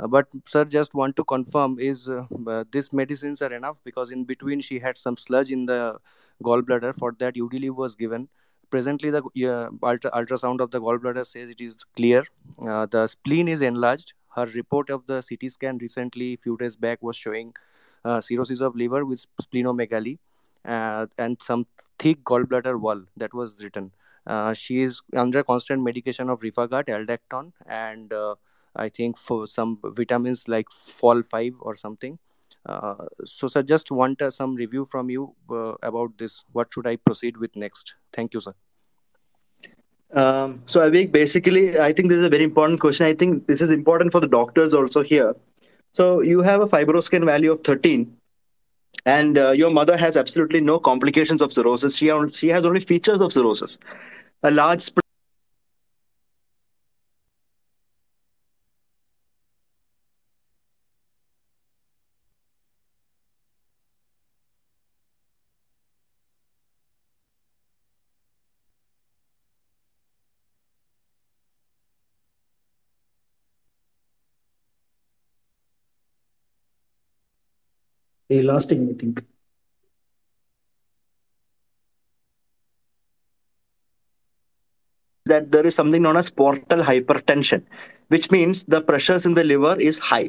but 0.08 0.28
sir, 0.46 0.64
just 0.64 0.94
want 0.94 1.16
to 1.16 1.24
confirm: 1.24 1.78
is 1.78 2.08
uh, 2.08 2.64
these 2.72 2.92
medicines 2.92 3.42
are 3.42 3.52
enough? 3.52 3.80
Because 3.84 4.12
in 4.12 4.24
between 4.24 4.60
she 4.60 4.78
had 4.78 4.96
some 4.96 5.16
sludge 5.16 5.50
in 5.50 5.66
the 5.66 5.98
gallbladder. 6.42 6.94
For 6.96 7.14
that, 7.18 7.34
Udiliv 7.34 7.74
was 7.74 7.96
given. 7.96 8.28
Presently, 8.70 9.10
the 9.10 9.22
ultra- 9.82 10.10
ultrasound 10.12 10.60
of 10.60 10.70
the 10.70 10.80
gallbladder 10.80 11.26
says 11.26 11.50
it 11.50 11.60
is 11.60 11.76
clear. 11.96 12.24
Uh, 12.66 12.86
the 12.86 13.06
spleen 13.08 13.48
is 13.48 13.60
enlarged. 13.60 14.12
Her 14.36 14.46
report 14.46 14.90
of 14.90 15.06
the 15.06 15.22
CT 15.28 15.50
scan 15.50 15.78
recently, 15.78 16.36
few 16.36 16.56
days 16.56 16.76
back, 16.76 17.02
was 17.02 17.16
showing 17.16 17.54
uh, 18.04 18.20
cirrhosis 18.20 18.60
of 18.60 18.76
liver 18.76 19.04
with 19.04 19.26
splenomegaly 19.42 20.18
uh, 20.64 21.06
and 21.18 21.40
some 21.42 21.66
thick 21.98 22.22
gallbladder 22.24 22.78
wall 22.78 23.02
that 23.16 23.34
was 23.34 23.62
written. 23.62 23.90
Uh, 24.26 24.52
she 24.54 24.82
is 24.82 25.00
under 25.16 25.42
constant 25.42 25.82
medication 25.82 26.30
of 26.30 26.40
Rifagut, 26.40 26.86
Aldactone, 26.86 27.52
and 27.66 28.12
uh, 28.12 28.34
I 28.76 28.88
think 28.88 29.18
for 29.18 29.46
some 29.46 29.78
vitamins 29.82 30.46
like 30.46 30.70
Fol 30.70 31.22
5 31.22 31.56
or 31.60 31.74
something. 31.76 32.18
Uh, 32.66 32.94
so, 33.24 33.48
sir, 33.48 33.62
just 33.62 33.90
want 33.90 34.20
uh, 34.20 34.30
some 34.30 34.54
review 34.54 34.84
from 34.84 35.10
you 35.10 35.34
uh, 35.50 35.74
about 35.82 36.16
this. 36.18 36.44
What 36.52 36.68
should 36.72 36.86
I 36.86 36.96
proceed 36.96 37.36
with 37.36 37.56
next? 37.56 37.94
Thank 38.12 38.34
you, 38.34 38.40
sir. 38.40 38.54
Um, 40.12 40.62
so 40.66 40.80
Avik, 40.80 41.12
basically, 41.12 41.78
I 41.78 41.92
think 41.92 42.08
this 42.08 42.18
is 42.18 42.26
a 42.26 42.28
very 42.28 42.44
important 42.44 42.80
question. 42.80 43.06
I 43.06 43.14
think 43.14 43.46
this 43.46 43.62
is 43.62 43.70
important 43.70 44.12
for 44.12 44.20
the 44.20 44.26
doctors 44.26 44.74
also 44.74 45.02
here. 45.02 45.34
So 45.92 46.20
you 46.20 46.42
have 46.42 46.60
a 46.60 46.66
fibroscan 46.66 47.24
value 47.24 47.52
of 47.52 47.60
13, 47.64 48.12
and 49.06 49.38
uh, 49.38 49.50
your 49.50 49.70
mother 49.70 49.96
has 49.96 50.16
absolutely 50.16 50.60
no 50.60 50.78
complications 50.78 51.40
of 51.40 51.52
cirrhosis. 51.52 51.96
She 51.96 52.12
she 52.32 52.48
has 52.48 52.64
only 52.64 52.80
features 52.80 53.20
of 53.20 53.32
cirrhosis, 53.32 53.78
a 54.42 54.50
large. 54.50 54.90
He 78.30 78.42
lost 78.42 78.70
him, 78.70 78.88
I 78.88 78.92
think. 78.92 79.24
that 85.26 85.52
there 85.52 85.64
is 85.64 85.76
something 85.76 86.02
known 86.02 86.16
as 86.16 86.28
portal 86.28 86.80
hypertension, 86.82 87.62
which 88.08 88.32
means 88.32 88.64
the 88.64 88.80
pressures 88.80 89.24
in 89.26 89.34
the 89.34 89.44
liver 89.44 89.80
is 89.80 89.96
high. 89.96 90.28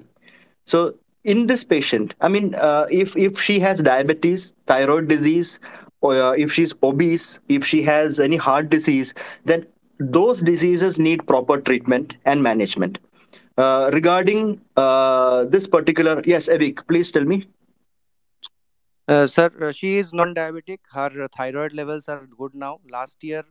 So 0.66 0.94
in 1.24 1.48
this 1.48 1.64
patient, 1.64 2.14
I 2.22 2.28
mean, 2.28 2.54
uh, 2.56 2.86
if 2.92 3.16
if 3.18 3.40
she 3.42 3.60
has 3.60 3.82
diabetes, 3.82 4.54
thyroid 4.68 5.08
disease, 5.08 5.60
or 6.02 6.14
uh, 6.16 6.32
if 6.34 6.54
she's 6.54 6.76
obese, 6.84 7.40
if 7.50 7.66
she 7.66 7.82
has 7.82 8.20
any 8.20 8.38
heart 8.38 8.70
disease, 8.70 9.16
then 9.46 9.66
those 9.98 10.44
diseases 10.52 11.00
need 11.00 11.26
proper 11.26 11.60
treatment 11.60 12.16
and 12.26 12.44
management. 12.44 13.00
Uh, 13.58 13.90
regarding 13.94 14.62
uh, 14.78 15.46
this 15.46 15.68
particular, 15.68 16.22
yes, 16.26 16.48
Avik, 16.48 16.86
please 16.88 17.12
tell 17.12 17.26
me. 17.26 17.48
Uh, 19.12 19.28
sir, 19.28 19.50
uh, 19.62 19.72
she 19.72 19.98
is 19.98 20.14
non-diabetic. 20.14 20.80
Her 20.94 21.28
thyroid 21.36 21.74
levels 21.74 22.08
are 22.08 22.26
good 22.38 22.54
now. 22.56 22.80
Last 22.90 23.24
year, 23.24 23.44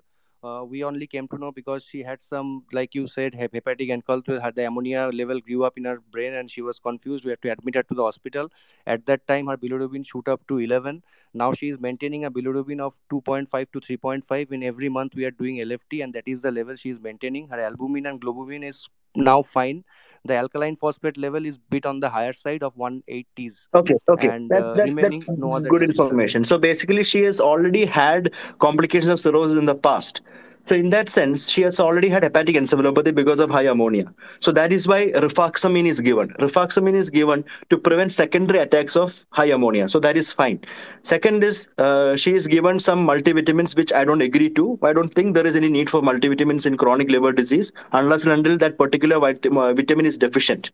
uh, 0.42 0.64
we 0.66 0.82
only 0.84 1.06
came 1.06 1.28
to 1.28 1.36
know 1.39 1.52
because 1.52 1.84
she 1.84 2.02
had 2.02 2.22
some, 2.22 2.64
like 2.72 2.94
you 2.94 3.06
said, 3.06 3.34
hep- 3.34 3.52
hepatic 3.52 3.90
encephalopathy. 3.90 4.40
Her 4.44 4.52
the 4.52 4.66
ammonia 4.68 5.02
level 5.12 5.40
grew 5.40 5.64
up 5.64 5.76
in 5.76 5.84
her 5.90 5.97
brain, 6.16 6.32
and 6.34 6.50
she 6.50 6.62
was 6.62 6.78
confused. 6.89 7.24
We 7.26 7.32
had 7.32 7.42
to 7.42 7.52
admit 7.56 7.74
her 7.74 7.82
to 7.82 7.94
the 7.94 8.05
hospital. 8.05 8.48
At 8.86 9.05
that 9.06 9.26
time, 9.26 9.48
her 9.48 9.56
bilirubin 9.58 10.06
shoot 10.12 10.28
up 10.36 10.47
to 10.48 10.58
11. 10.68 11.02
Now 11.34 11.52
she 11.52 11.68
is 11.68 11.78
maintaining 11.89 12.24
a 12.24 12.30
bilirubin 12.30 12.80
of 12.89 12.98
2.5 13.10 13.70
to 13.72 13.80
3.5. 13.80 14.52
In 14.52 14.62
every 14.72 14.89
month, 14.89 15.14
we 15.14 15.26
are 15.26 15.36
doing 15.42 15.60
LFT, 15.60 16.00
and 16.00 16.14
that 16.14 16.26
is 16.36 16.40
the 16.48 16.50
level 16.60 16.76
she 16.84 16.90
is 16.97 17.00
maintaining. 17.10 17.48
Her 17.48 17.60
albumin 17.68 18.06
and 18.14 18.20
globulin 18.28 18.64
is 18.72 18.89
now 19.14 19.42
fine. 19.42 19.84
The 20.24 20.34
alkaline 20.34 20.76
phosphate 20.76 21.16
level 21.16 21.47
is 21.47 21.57
bit 21.57 21.86
on 21.86 22.00
the 22.00 22.10
higher 22.10 22.32
side 22.32 22.62
of 22.62 22.74
180s. 22.76 23.68
Okay, 23.74 23.94
okay, 24.08 24.28
And 24.28 24.50
that, 24.50 24.62
uh, 24.62 24.74
that, 24.74 24.89
remaining 24.89 25.20
that's 25.20 25.39
no 25.39 25.52
other 25.52 25.68
good 25.68 25.81
disease, 25.81 25.99
information. 25.99 26.44
So 26.44 26.58
basically, 26.58 27.05
she 27.05 27.23
has 27.23 27.40
already 27.40 27.86
had 27.86 28.32
complications 28.58 29.08
of 29.08 29.20
cirrhosis 29.20 29.58
in 29.58 29.65
the 29.65 29.74
past. 29.74 30.20
So 30.66 30.76
in 30.76 30.90
that 30.90 31.08
sense, 31.08 31.48
she 31.50 31.62
has 31.62 31.80
already 31.80 32.08
had 32.08 32.22
hepatic 32.22 32.55
encephalopathy 32.55 33.14
because 33.14 33.40
of 33.40 33.50
high 33.50 33.64
ammonia. 33.64 34.12
So 34.39 34.52
that 34.52 34.72
is 34.72 34.86
why 34.86 35.10
rifaximin 35.12 35.86
is 35.86 36.00
given. 36.00 36.28
Rifaximin 36.39 36.94
is 36.94 37.10
given 37.10 37.44
to 37.70 37.78
prevent 37.78 38.12
secondary 38.12 38.60
attacks 38.60 38.97
of 38.97 39.26
high 39.30 39.47
ammonia. 39.47 39.89
So 39.89 39.98
that 40.00 40.16
is 40.16 40.32
fine. 40.32 40.60
Second 41.02 41.42
is 41.42 41.68
uh, 41.78 42.14
she 42.14 42.34
is 42.34 42.47
given 42.47 42.78
some 42.78 43.06
multivitamins, 43.06 43.76
which 43.76 43.92
I 43.92 44.05
don't 44.05 44.22
agree 44.22 44.50
to. 44.50 44.78
I 44.82 44.92
don't 44.92 45.12
think 45.12 45.34
there 45.34 45.47
is 45.47 45.56
any 45.56 45.68
need 45.68 45.90
for 45.90 46.02
multivitamins 46.02 46.66
in 46.66 46.76
chronic 46.76 47.10
liver 47.10 47.32
disease 47.32 47.72
unless 47.92 48.24
and 48.24 48.32
until 48.32 48.56
that 48.58 48.78
particular 48.78 49.16
uh, 49.16 49.74
vitamin 49.74 50.06
is 50.06 50.18
deficient. 50.18 50.70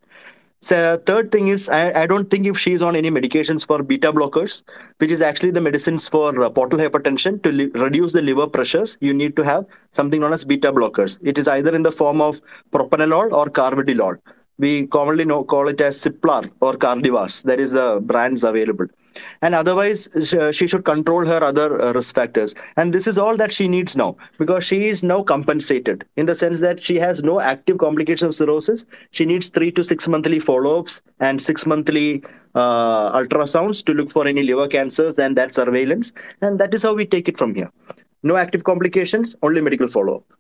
So 0.63 0.97
third 1.07 1.31
thing 1.31 1.49
is 1.49 1.69
I, 1.69 2.03
I 2.03 2.07
don't 2.07 2.31
think 2.31 2.47
if 2.47 2.59
she's 2.59 2.83
on 2.83 2.97
any 2.97 3.11
medications 3.11 3.67
for 3.67 3.83
beta 3.83 4.13
blockers, 4.13 4.63
which 4.99 5.11
is 5.11 5.21
actually 5.21 5.51
the 5.51 5.61
medicines 5.61 6.09
for 6.09 6.43
uh, 6.43 6.51
portal 6.51 6.79
hypertension 6.79 7.43
to 7.43 7.53
li- 7.53 7.71
reduce 7.75 8.13
the 8.13 8.23
liver 8.23 8.47
pressures, 8.47 8.97
you 9.01 9.15
need 9.15 9.37
to 9.37 9.43
have 9.43 9.67
something 9.93 10.21
known 10.21 10.33
as 10.33 10.45
beta 10.45 10.73
blockers. 10.73 11.19
It 11.23 11.39
is 11.39 11.47
either 11.47 11.75
in 11.75 11.83
the 11.83 11.93
form 11.93 12.21
of 12.21 12.41
propranolol 12.73 13.33
or 13.33 13.47
carvedilol. 13.47 14.17
We 14.59 14.87
commonly 14.87 15.27
know 15.27 15.45
call 15.45 15.69
it 15.69 15.81
as 15.81 16.01
Ciplar 16.01 16.51
or 16.61 16.73
Cardivas. 16.75 17.43
There 17.43 17.61
is 17.61 17.73
the 17.73 18.01
brands 18.03 18.43
available. 18.43 18.87
And 19.43 19.55
otherwise, 19.55 20.09
she 20.53 20.67
should 20.67 20.85
control 20.85 21.27
her 21.27 21.43
other 21.43 21.81
uh, 21.81 21.93
risk 21.93 22.15
factors. 22.15 22.55
And 22.77 22.93
this 22.93 23.07
is 23.07 23.19
all 23.19 23.37
that 23.37 23.53
she 23.53 23.69
needs 23.69 23.97
now 23.97 24.17
because 24.39 24.65
she 24.65 24.87
is 24.87 25.03
now 25.03 25.23
compensated 25.23 26.05
in 26.17 26.27
the 26.27 26.35
sense 26.35 26.61
that 26.61 26.81
she 26.81 26.97
has 26.97 27.23
no 27.23 27.41
active 27.41 27.79
complications 27.79 28.23
of 28.23 28.35
cirrhosis. 28.35 28.85
She 29.11 29.25
needs 29.25 29.49
three 29.49 29.71
to 29.73 29.85
six 29.85 30.09
monthly 30.09 30.39
follow 30.39 30.81
ups 30.81 31.03
and 31.21 31.43
six 31.43 31.67
monthly 31.67 32.25
uh, 32.55 33.19
ultrasounds 33.19 33.85
to 33.85 33.95
look 33.95 34.11
for 34.11 34.27
any 34.27 34.43
liver 34.43 34.69
cancers 34.69 35.19
and 35.19 35.37
that 35.37 35.53
surveillance. 35.53 36.13
And 36.41 36.59
that 36.59 36.75
is 36.75 36.83
how 36.83 36.95
we 36.95 37.07
take 37.07 37.29
it 37.29 37.37
from 37.37 37.55
here. 37.55 37.71
No 38.23 38.37
active 38.37 38.65
complications, 38.65 39.37
only 39.43 39.61
medical 39.61 39.89
follow 39.89 40.17
up. 40.17 40.36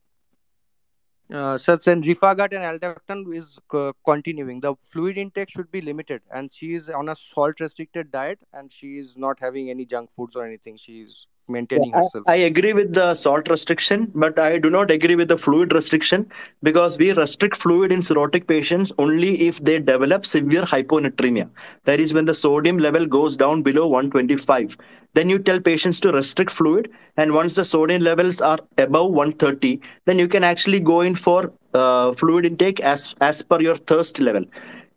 Uh, 1.33 1.59
sir, 1.59 1.77
then 1.77 2.03
Rifagut 2.05 2.53
and 2.53 2.81
Aldactone 2.81 3.35
is 3.35 3.59
uh, 3.73 3.93
continuing. 4.05 4.61
The 4.61 4.77
fluid 4.77 5.19
intake 5.19 5.51
should 5.51 5.71
be 5.73 5.81
limited, 5.81 6.23
and 6.31 6.53
she 6.53 6.75
is 6.75 6.89
on 6.89 7.09
a 7.09 7.17
salt-restricted 7.17 8.13
diet, 8.13 8.39
and 8.53 8.73
she 8.73 8.99
is 8.99 9.17
not 9.17 9.41
having 9.41 9.69
any 9.69 9.85
junk 9.85 10.13
foods 10.13 10.37
or 10.37 10.47
anything. 10.47 10.77
She 10.77 11.01
is 11.01 11.27
maintaining 11.49 11.94
I. 11.94 12.02
I 12.26 12.36
agree 12.36 12.73
with 12.73 12.92
the 12.92 13.15
salt 13.15 13.49
restriction, 13.49 14.10
but 14.15 14.39
I 14.39 14.58
do 14.58 14.70
not 14.70 14.91
agree 14.91 15.16
with 15.16 15.28
the 15.28 15.36
fluid 15.36 15.73
restriction 15.73 16.31
because 16.62 16.99
we 16.99 17.12
restrict 17.12 17.57
fluid 17.57 17.92
in 17.92 18.00
cirrhotic 18.00 18.47
patients 18.47 18.92
only 18.99 19.41
if 19.47 19.62
they 19.62 19.78
develop 19.78 20.26
severe 20.26 20.62
hyponatremia. 20.62 21.49
That 21.84 22.00
is 22.00 22.12
when 22.12 22.25
the 22.25 22.34
sodium 22.34 22.78
level 22.78 23.07
goes 23.07 23.36
down 23.36 23.62
below 23.62 23.86
125. 23.86 24.76
Then 25.15 25.31
you 25.31 25.39
tell 25.39 25.60
patients 25.60 25.99
to 26.00 26.12
restrict 26.12 26.50
fluid, 26.50 26.91
and 27.16 27.33
once 27.33 27.55
the 27.55 27.65
sodium 27.65 28.02
levels 28.02 28.41
are 28.41 28.58
above 28.76 29.12
130, 29.12 29.81
then 30.05 30.18
you 30.18 30.28
can 30.28 30.44
actually 30.44 30.81
go 30.81 31.00
in 31.00 31.15
for 31.15 31.52
uh, 31.73 32.12
fluid 32.12 32.44
intake 32.44 32.81
as 32.81 33.15
as 33.20 33.42
per 33.42 33.60
your 33.60 33.76
thirst 33.76 34.20
level. 34.20 34.44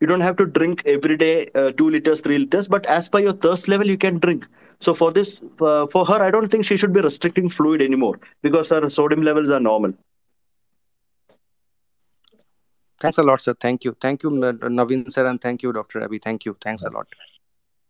You 0.02 0.08
don't 0.08 0.22
have 0.22 0.38
to 0.38 0.46
drink 0.46 0.82
every 0.86 1.18
day 1.18 1.50
uh, 1.56 1.72
two 1.72 1.90
liters, 1.90 2.22
three 2.22 2.40
liters, 2.40 2.68
but 2.68 2.86
as 2.86 3.10
per 3.10 3.20
your 3.20 3.34
thirst 3.34 3.68
level, 3.68 3.88
you 3.88 3.98
can 3.98 4.20
drink. 4.20 4.48
So 4.80 4.94
for 4.94 5.12
this, 5.12 5.42
uh, 5.60 5.88
for 5.88 6.06
her, 6.06 6.22
I 6.22 6.32
don't 6.32 6.50
think 6.50 6.66
she 6.66 6.78
should 6.78 6.94
be 6.94 7.02
restricting 7.02 7.50
fluid 7.50 7.82
anymore 7.82 8.20
because 8.42 8.70
her 8.70 8.88
sodium 8.90 9.22
levels 9.24 9.50
are 9.50 9.60
normal. 9.60 9.94
Thanks 13.02 13.18
a 13.18 13.24
lot, 13.24 13.42
sir. 13.42 13.56
Thank 13.60 13.84
you. 13.86 13.96
Thank 14.00 14.24
you, 14.24 14.30
N- 14.30 14.60
Naveen 14.60 15.10
sir, 15.12 15.26
and 15.28 15.42
thank 15.42 15.64
you, 15.64 15.72
Dr. 15.72 16.04
Abby. 16.04 16.20
Thank 16.20 16.46
you. 16.46 16.56
Thanks 16.62 16.84
a 16.84 16.90
lot. 16.90 17.08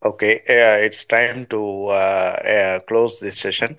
Okay, 0.03 0.38
uh, 0.48 0.77
it's 0.85 1.03
time 1.06 1.45
to 1.48 1.88
uh, 1.88 1.93
uh, 1.93 2.80
close 2.88 3.19
this 3.19 3.38
session, 3.40 3.76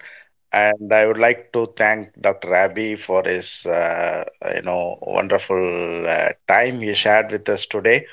and 0.53 0.93
I 0.93 1.07
would 1.07 1.19
like 1.19 1.53
to 1.53 1.67
thank 1.77 2.13
Dr. 2.21 2.55
Abby 2.55 2.97
for 2.97 3.23
his, 3.25 3.65
uh, 3.67 4.25
you 4.55 4.63
know, 4.63 4.99
wonderful 5.03 6.07
uh, 6.07 6.31
time 6.47 6.81
he 6.81 6.93
shared 6.95 7.31
with 7.33 7.49
us 7.49 7.65
today, 7.67 8.07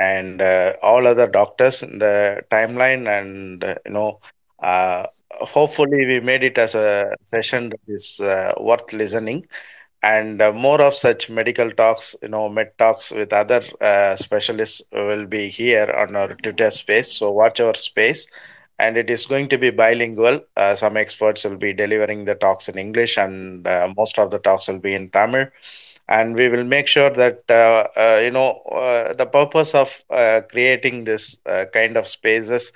and 0.00 0.40
uh, 0.42 0.74
all 0.82 1.06
other 1.06 1.28
doctors 1.28 1.82
in 1.82 1.98
the 1.98 2.42
timeline, 2.50 3.04
and 3.18 3.64
uh, 3.64 3.76
you 3.86 3.94
know, 3.98 4.10
Uh, 4.72 5.04
hopefully, 5.56 6.00
we 6.10 6.16
made 6.30 6.42
it 6.48 6.56
as 6.64 6.72
a 6.80 6.88
session 7.32 7.62
that 7.72 7.84
is 7.98 8.06
uh, 8.32 8.52
worth 8.68 8.90
listening. 9.02 9.38
And 10.02 10.40
uh, 10.40 10.52
more 10.52 10.80
of 10.88 10.94
such 10.94 11.28
medical 11.30 11.70
talks 11.82 12.16
you 12.22 12.28
know 12.34 12.48
med 12.48 12.70
talks 12.82 13.10
with 13.18 13.32
other 13.32 13.60
uh, 13.90 14.16
specialists 14.16 14.82
will 14.92 15.26
be 15.36 15.44
here 15.60 15.88
on 16.02 16.16
our 16.16 16.32
twitter 16.42 16.70
space. 16.70 17.10
So 17.18 17.30
watch 17.40 17.60
our 17.60 17.74
space. 17.74 18.22
And 18.78 18.96
it 18.96 19.10
is 19.10 19.26
going 19.26 19.48
to 19.48 19.58
be 19.58 19.70
bilingual. 19.70 20.40
Some 20.74 20.96
experts 20.96 21.44
will 21.44 21.58
be 21.58 21.72
delivering 21.74 22.24
the 22.24 22.34
talks 22.34 22.68
in 22.70 22.78
english 22.78 23.18
and 23.18 23.66
most 23.96 24.18
of 24.18 24.30
the 24.30 24.38
talks 24.38 24.68
will 24.68 24.78
be 24.88 24.94
in 24.94 25.10
tamil 25.10 25.46
and 26.10 26.34
we 26.36 26.48
will 26.48 26.64
make 26.64 26.88
sure 26.88 27.10
that 27.10 27.44
uh, 27.50 27.86
uh, 27.96 28.20
you 28.24 28.32
know 28.32 28.62
uh, 28.72 29.14
the 29.14 29.26
purpose 29.26 29.74
of 29.74 30.04
uh, 30.10 30.42
creating 30.50 31.04
this 31.04 31.38
uh, 31.46 31.66
kind 31.72 31.96
of 31.96 32.06
spaces 32.06 32.72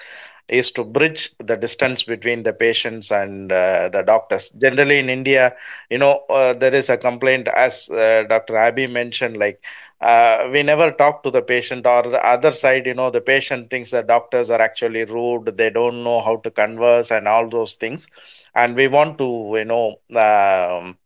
is 0.48 0.70
to 0.70 0.84
bridge 0.84 1.30
the 1.38 1.56
distance 1.56 2.02
between 2.04 2.42
the 2.42 2.52
patients 2.52 3.10
and 3.10 3.50
uh, 3.50 3.88
the 3.88 4.02
doctors. 4.02 4.50
Generally 4.50 4.98
in 4.98 5.08
india 5.08 5.54
you 5.90 5.98
know 5.98 6.20
there 6.60 6.74
is 6.74 6.90
a 6.90 6.98
complaint 6.98 7.48
as 7.48 7.88
dr 8.32 8.56
abby 8.56 8.86
mentioned 8.86 9.36
like 9.38 9.58
uh, 10.00 10.48
we 10.52 10.62
never 10.62 10.90
talk 10.92 11.22
to 11.22 11.30
the 11.30 11.42
patient 11.42 11.86
or 11.86 12.02
the 12.02 12.22
other 12.34 12.52
side 12.52 12.86
you 12.86 12.94
know 12.94 13.10
the 13.10 13.20
patient 13.20 13.70
thinks 13.70 13.90
the 13.90 14.02
doctors 14.02 14.50
are 14.50 14.60
actually 14.60 15.04
rude 15.06 15.46
they 15.56 15.70
don't 15.70 16.04
know 16.04 16.20
how 16.20 16.36
to 16.36 16.50
converse 16.50 17.10
and 17.10 17.26
all 17.28 17.48
those 17.48 17.74
things. 17.74 18.08
And 18.54 18.76
we 18.76 18.86
want 18.88 19.18
to 19.18 19.28
you 19.58 19.64
know 19.64 19.98
um, 20.16 20.98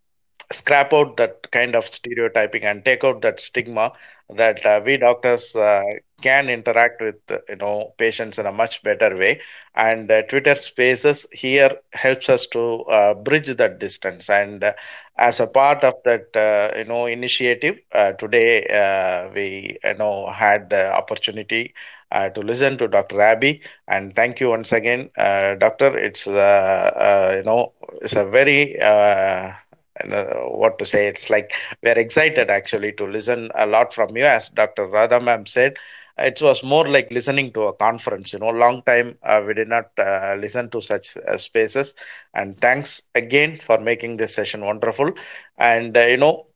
scrap 0.53 0.93
out 0.93 1.17
that 1.17 1.51
kind 1.51 1.75
of 1.75 1.85
stereotyping 1.85 2.63
and 2.65 2.85
take 2.85 3.05
out 3.05 3.21
that 3.23 3.41
stigma 3.41 3.93
that 4.31 4.65
uh, 4.67 4.81
we 4.85 4.97
doctors 4.97 5.57
uh, 5.57 5.83
can 6.21 6.49
interact 6.49 7.01
with 7.01 7.17
uh, 7.31 7.39
you 7.49 7.57
know 7.57 7.95
patients 7.99 8.39
in 8.39 8.47
a 8.47 8.53
much 8.53 8.83
better 8.83 9.17
way. 9.17 9.41
And 9.75 10.11
uh, 10.11 10.23
twitter 10.23 10.55
spaces 10.55 11.31
here 11.33 11.71
helps 11.93 12.29
us 12.29 12.47
to 12.49 12.83
uh, 12.85 13.15
bridge 13.15 13.49
that 13.49 13.79
distance. 13.79 14.29
And 14.29 14.65
uh, 14.65 14.73
as 15.17 15.41
a 15.41 15.47
part 15.47 15.85
of 15.85 15.95
that 16.05 16.73
you 16.77 16.85
know 16.85 17.07
initiative 17.07 17.79
today 18.19 19.31
we 19.35 19.79
you 19.85 19.95
know 19.95 20.31
had 20.31 20.71
the 20.71 20.93
opportunity 20.95 21.75
to 22.13 22.41
listen 22.41 22.77
to 22.79 22.89
dr 22.89 23.21
abby. 23.21 23.63
And 23.87 24.15
thank 24.15 24.41
you 24.41 24.51
once 24.51 24.73
again 24.73 25.11
doctor. 25.17 25.97
It's 25.97 26.27
you 26.27 26.33
know 27.45 27.73
it's 28.03 28.17
a 28.17 28.29
very 28.29 28.77
what 30.07 30.79
to 30.79 30.85
say 30.87 31.07
it's 31.07 31.31
like 31.31 31.51
we're 31.83 31.99
excited 31.99 32.51
actually 32.51 32.93
to 32.93 33.05
listen 33.05 33.51
a 33.55 33.67
lot 33.67 33.93
from 33.93 34.17
you 34.17 34.25
as 34.25 34.49
dr 34.51 34.87
radha 34.87 35.21
ma'am 35.21 35.47
said. 35.47 35.75
It 36.21 36.41
was 36.43 36.65
more 36.65 36.89
like 36.89 37.13
listening 37.13 37.53
to 37.53 37.63
a 37.63 37.73
conference 37.73 38.33
you 38.33 38.41
know 38.41 38.49
long 38.51 38.83
time 38.83 39.19
uh, 39.23 39.43
we 39.47 39.55
did 39.55 39.69
not 39.69 39.87
uh, 39.99 40.35
listen 40.39 40.69
to 40.71 40.81
such 40.81 41.17
uh, 41.17 41.37
spaces. 41.37 41.95
And 42.35 42.59
thanks 42.61 43.03
again 43.15 43.59
for 43.59 43.79
making 43.79 44.17
this 44.17 44.35
session 44.35 44.65
wonderful. 44.65 45.13
And 45.59 45.97
uh, 45.97 46.01
you 46.01 46.17
know 46.17 46.47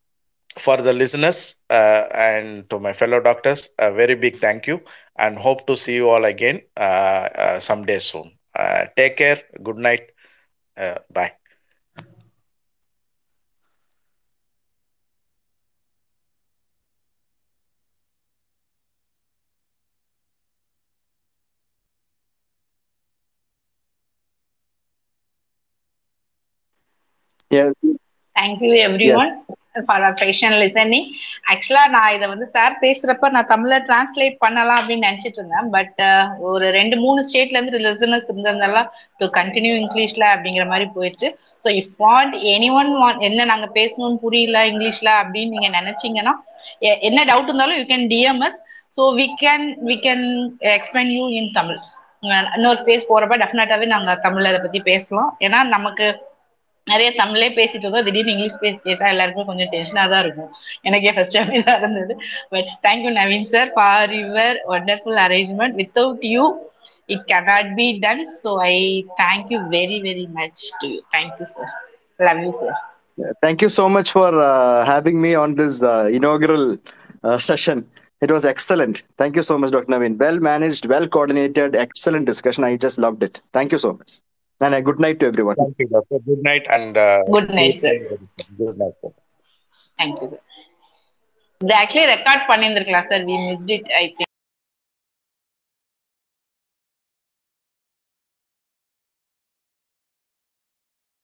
for 0.58 0.76
the 0.78 0.92
listeners 0.92 1.56
uh, 1.70 2.04
and 2.14 2.68
to 2.70 2.78
my 2.78 2.92
fellow 2.92 3.20
doctors 3.20 3.70
a 3.78 3.92
very 3.92 4.14
big 4.14 4.36
thank 4.38 4.66
you 4.66 4.80
and 5.16 5.38
hope 5.38 5.66
to 5.66 5.76
see 5.76 5.94
you 5.96 6.08
all 6.08 6.24
again 6.24 6.60
uh, 6.76 7.28
uh, 7.44 7.58
someday 7.58 7.98
soon. 7.98 8.32
Uh, 8.54 8.86
take 8.96 9.16
care. 9.16 9.42
Good 9.62 9.78
night. 9.78 10.10
Uh, 10.76 10.98
bye 11.12 11.41
Yeah. 27.52 27.70
Thank you 28.36 28.70
everyone 29.20 29.30
for 29.88 30.04
patient 30.20 30.54
listening 30.62 31.06
ஆக்சுவலா 31.52 31.82
நான் 31.94 32.14
இதை 32.16 32.26
வந்து 32.32 32.46
sir 32.54 32.74
பேசுறப்ப 32.84 33.28
நான் 33.34 33.48
தமிழ்ல 33.52 33.76
translate 33.88 34.36
பண்ணலாம் 34.44 34.78
அப்படின்னு 34.80 35.06
நினைச்சிட்டு 35.08 35.38
இருந்தேன். 35.40 35.68
பட் 35.76 36.00
ஒரு 36.50 36.66
ரெண்டு 36.78 36.96
மூணு 37.04 37.20
ஸ்டேட்ல 37.28 37.58
இருந்து 37.58 37.82
லிசனர்ஸ் 37.86 38.30
இருந்ததெல்லாம் 38.32 38.88
டு 39.20 39.26
கண்டினியூ 39.38 39.74
இங்கிலீஷ்ல 39.82 40.24
அப்படிங்கிற 40.34 40.66
மாதிரி 40.72 40.88
போயிடுச்சு. 40.96 41.30
So 41.64 41.68
if 41.80 41.94
want 42.04 42.36
anyone 42.80 42.92
want 43.02 43.22
என்ன 43.28 43.46
நாங்க 43.52 43.68
பேசணும்னு 43.78 44.22
புரியல 44.24 44.64
இங்கிலீஷ்ல 44.72 45.12
அப்படின்னு 45.22 45.54
நீங்க 45.56 45.70
நினைச்சீங்கன்னா 45.78 46.34
என்ன 47.08 47.20
டவுட் 47.30 47.48
இருந்தாலும் 47.50 47.78
you 47.80 47.86
can 47.94 48.08
DMs 48.14 48.58
so 48.96 49.04
we 49.20 49.28
can 49.44 49.66
we 49.90 49.96
can 50.06 50.26
explain 50.76 51.12
you 51.18 51.24
in 51.38 51.50
Tamil. 51.58 51.80
இன்னொரு 52.56 52.78
ஸ்பேஸ் 52.82 53.08
போறப்ப 53.12 53.36
டெஃபினட்டாவே 53.42 53.86
நாங்க 53.94 54.12
தமிழ்ல 54.26 54.52
இதை 54.52 54.60
பத்தி 54.66 54.80
பேசலாம். 54.90 55.30
ஏன்னா 55.46 55.60
நமக்கு 55.76 56.06
நிறைய 56.86 57.08
தமிழ்லே 57.18 57.48
பேசிட்டு 57.58 57.84
இருந்தோம் 57.84 58.06
திடீர்னு 58.06 58.32
இங்கிலீஷ் 58.34 58.60
பேசி 58.62 58.80
பேச 58.86 59.00
எல்லாருக்கும் 59.12 59.48
கொஞ்சம் 59.50 59.70
டென்ஷனா 59.74 60.04
தான் 60.12 60.22
இருக்கும் 60.24 60.50
எனக்கே 60.88 61.12
ஃபர்ஸ்ட் 61.16 61.38
அப்படிதான் 61.40 61.80
இருந்தது 61.82 62.14
but 62.52 62.70
thank you 62.86 63.12
Naveen 63.20 63.48
sir 63.52 63.70
for 63.76 64.12
your 64.20 64.58
wonderful 64.76 65.20
arrangement 65.26 65.76
without 65.82 66.24
you 66.34 66.44
it 67.08 67.24
cannot 67.32 67.70
be 67.80 67.86
done 68.06 68.24
so 68.42 68.52
I 68.70 68.74
thank you 69.22 69.60
very 69.76 70.00
very 70.08 70.26
much 70.38 70.64
to 70.80 70.88
you 70.94 71.00
thank you 71.16 71.48
sir 71.54 71.72
love 72.20 72.42
you 72.46 72.52
sir 72.62 72.78
thank you 73.44 73.70
so 73.78 73.86
much 73.96 74.12
for 74.16 74.36
having 74.92 75.20
me 75.26 75.32
on 75.44 75.56
this 75.62 75.80
inaugural 76.18 76.68
session 77.48 77.84
it 78.22 78.30
was 78.30 78.44
excellent 78.50 78.96
thank 79.20 79.32
you 79.38 79.42
so 79.42 79.54
much 79.60 79.70
dr 79.74 79.90
naveen 79.94 80.12
well 80.16 80.36
managed 80.48 80.84
well 80.86 81.06
coordinated 81.08 81.70
excellent 81.76 82.26
discussion 82.30 82.62
i 82.64 82.76
just 82.84 82.98
loved 83.04 83.22
it 83.28 83.34
thank 83.56 83.72
you 83.74 83.80
And 84.62 84.74
a 84.74 84.82
good 84.82 85.00
night 85.00 85.18
to 85.20 85.26
everyone. 85.26 85.56
Thank 85.56 85.78
you, 85.78 85.88
doctor. 85.88 86.18
Good 86.20 86.42
night 86.42 86.64
and 86.68 86.96
uh, 86.98 87.22
Good 87.28 87.50
night, 87.50 87.74
sir. 87.76 87.94
Good 88.58 88.78
night, 88.78 88.96
sir. 89.00 89.12
Thank you 89.98 90.26
sir 90.28 90.42
இது 91.60 91.72
actually 91.80 92.06
record 92.12 92.44
பண்ணியிருந்திருக்கலாம் 92.48 93.08
sir 93.10 93.24
we 93.28 93.36
missed 93.42 93.72
it 93.74 93.90
I 93.98 94.04
think 94.16 94.31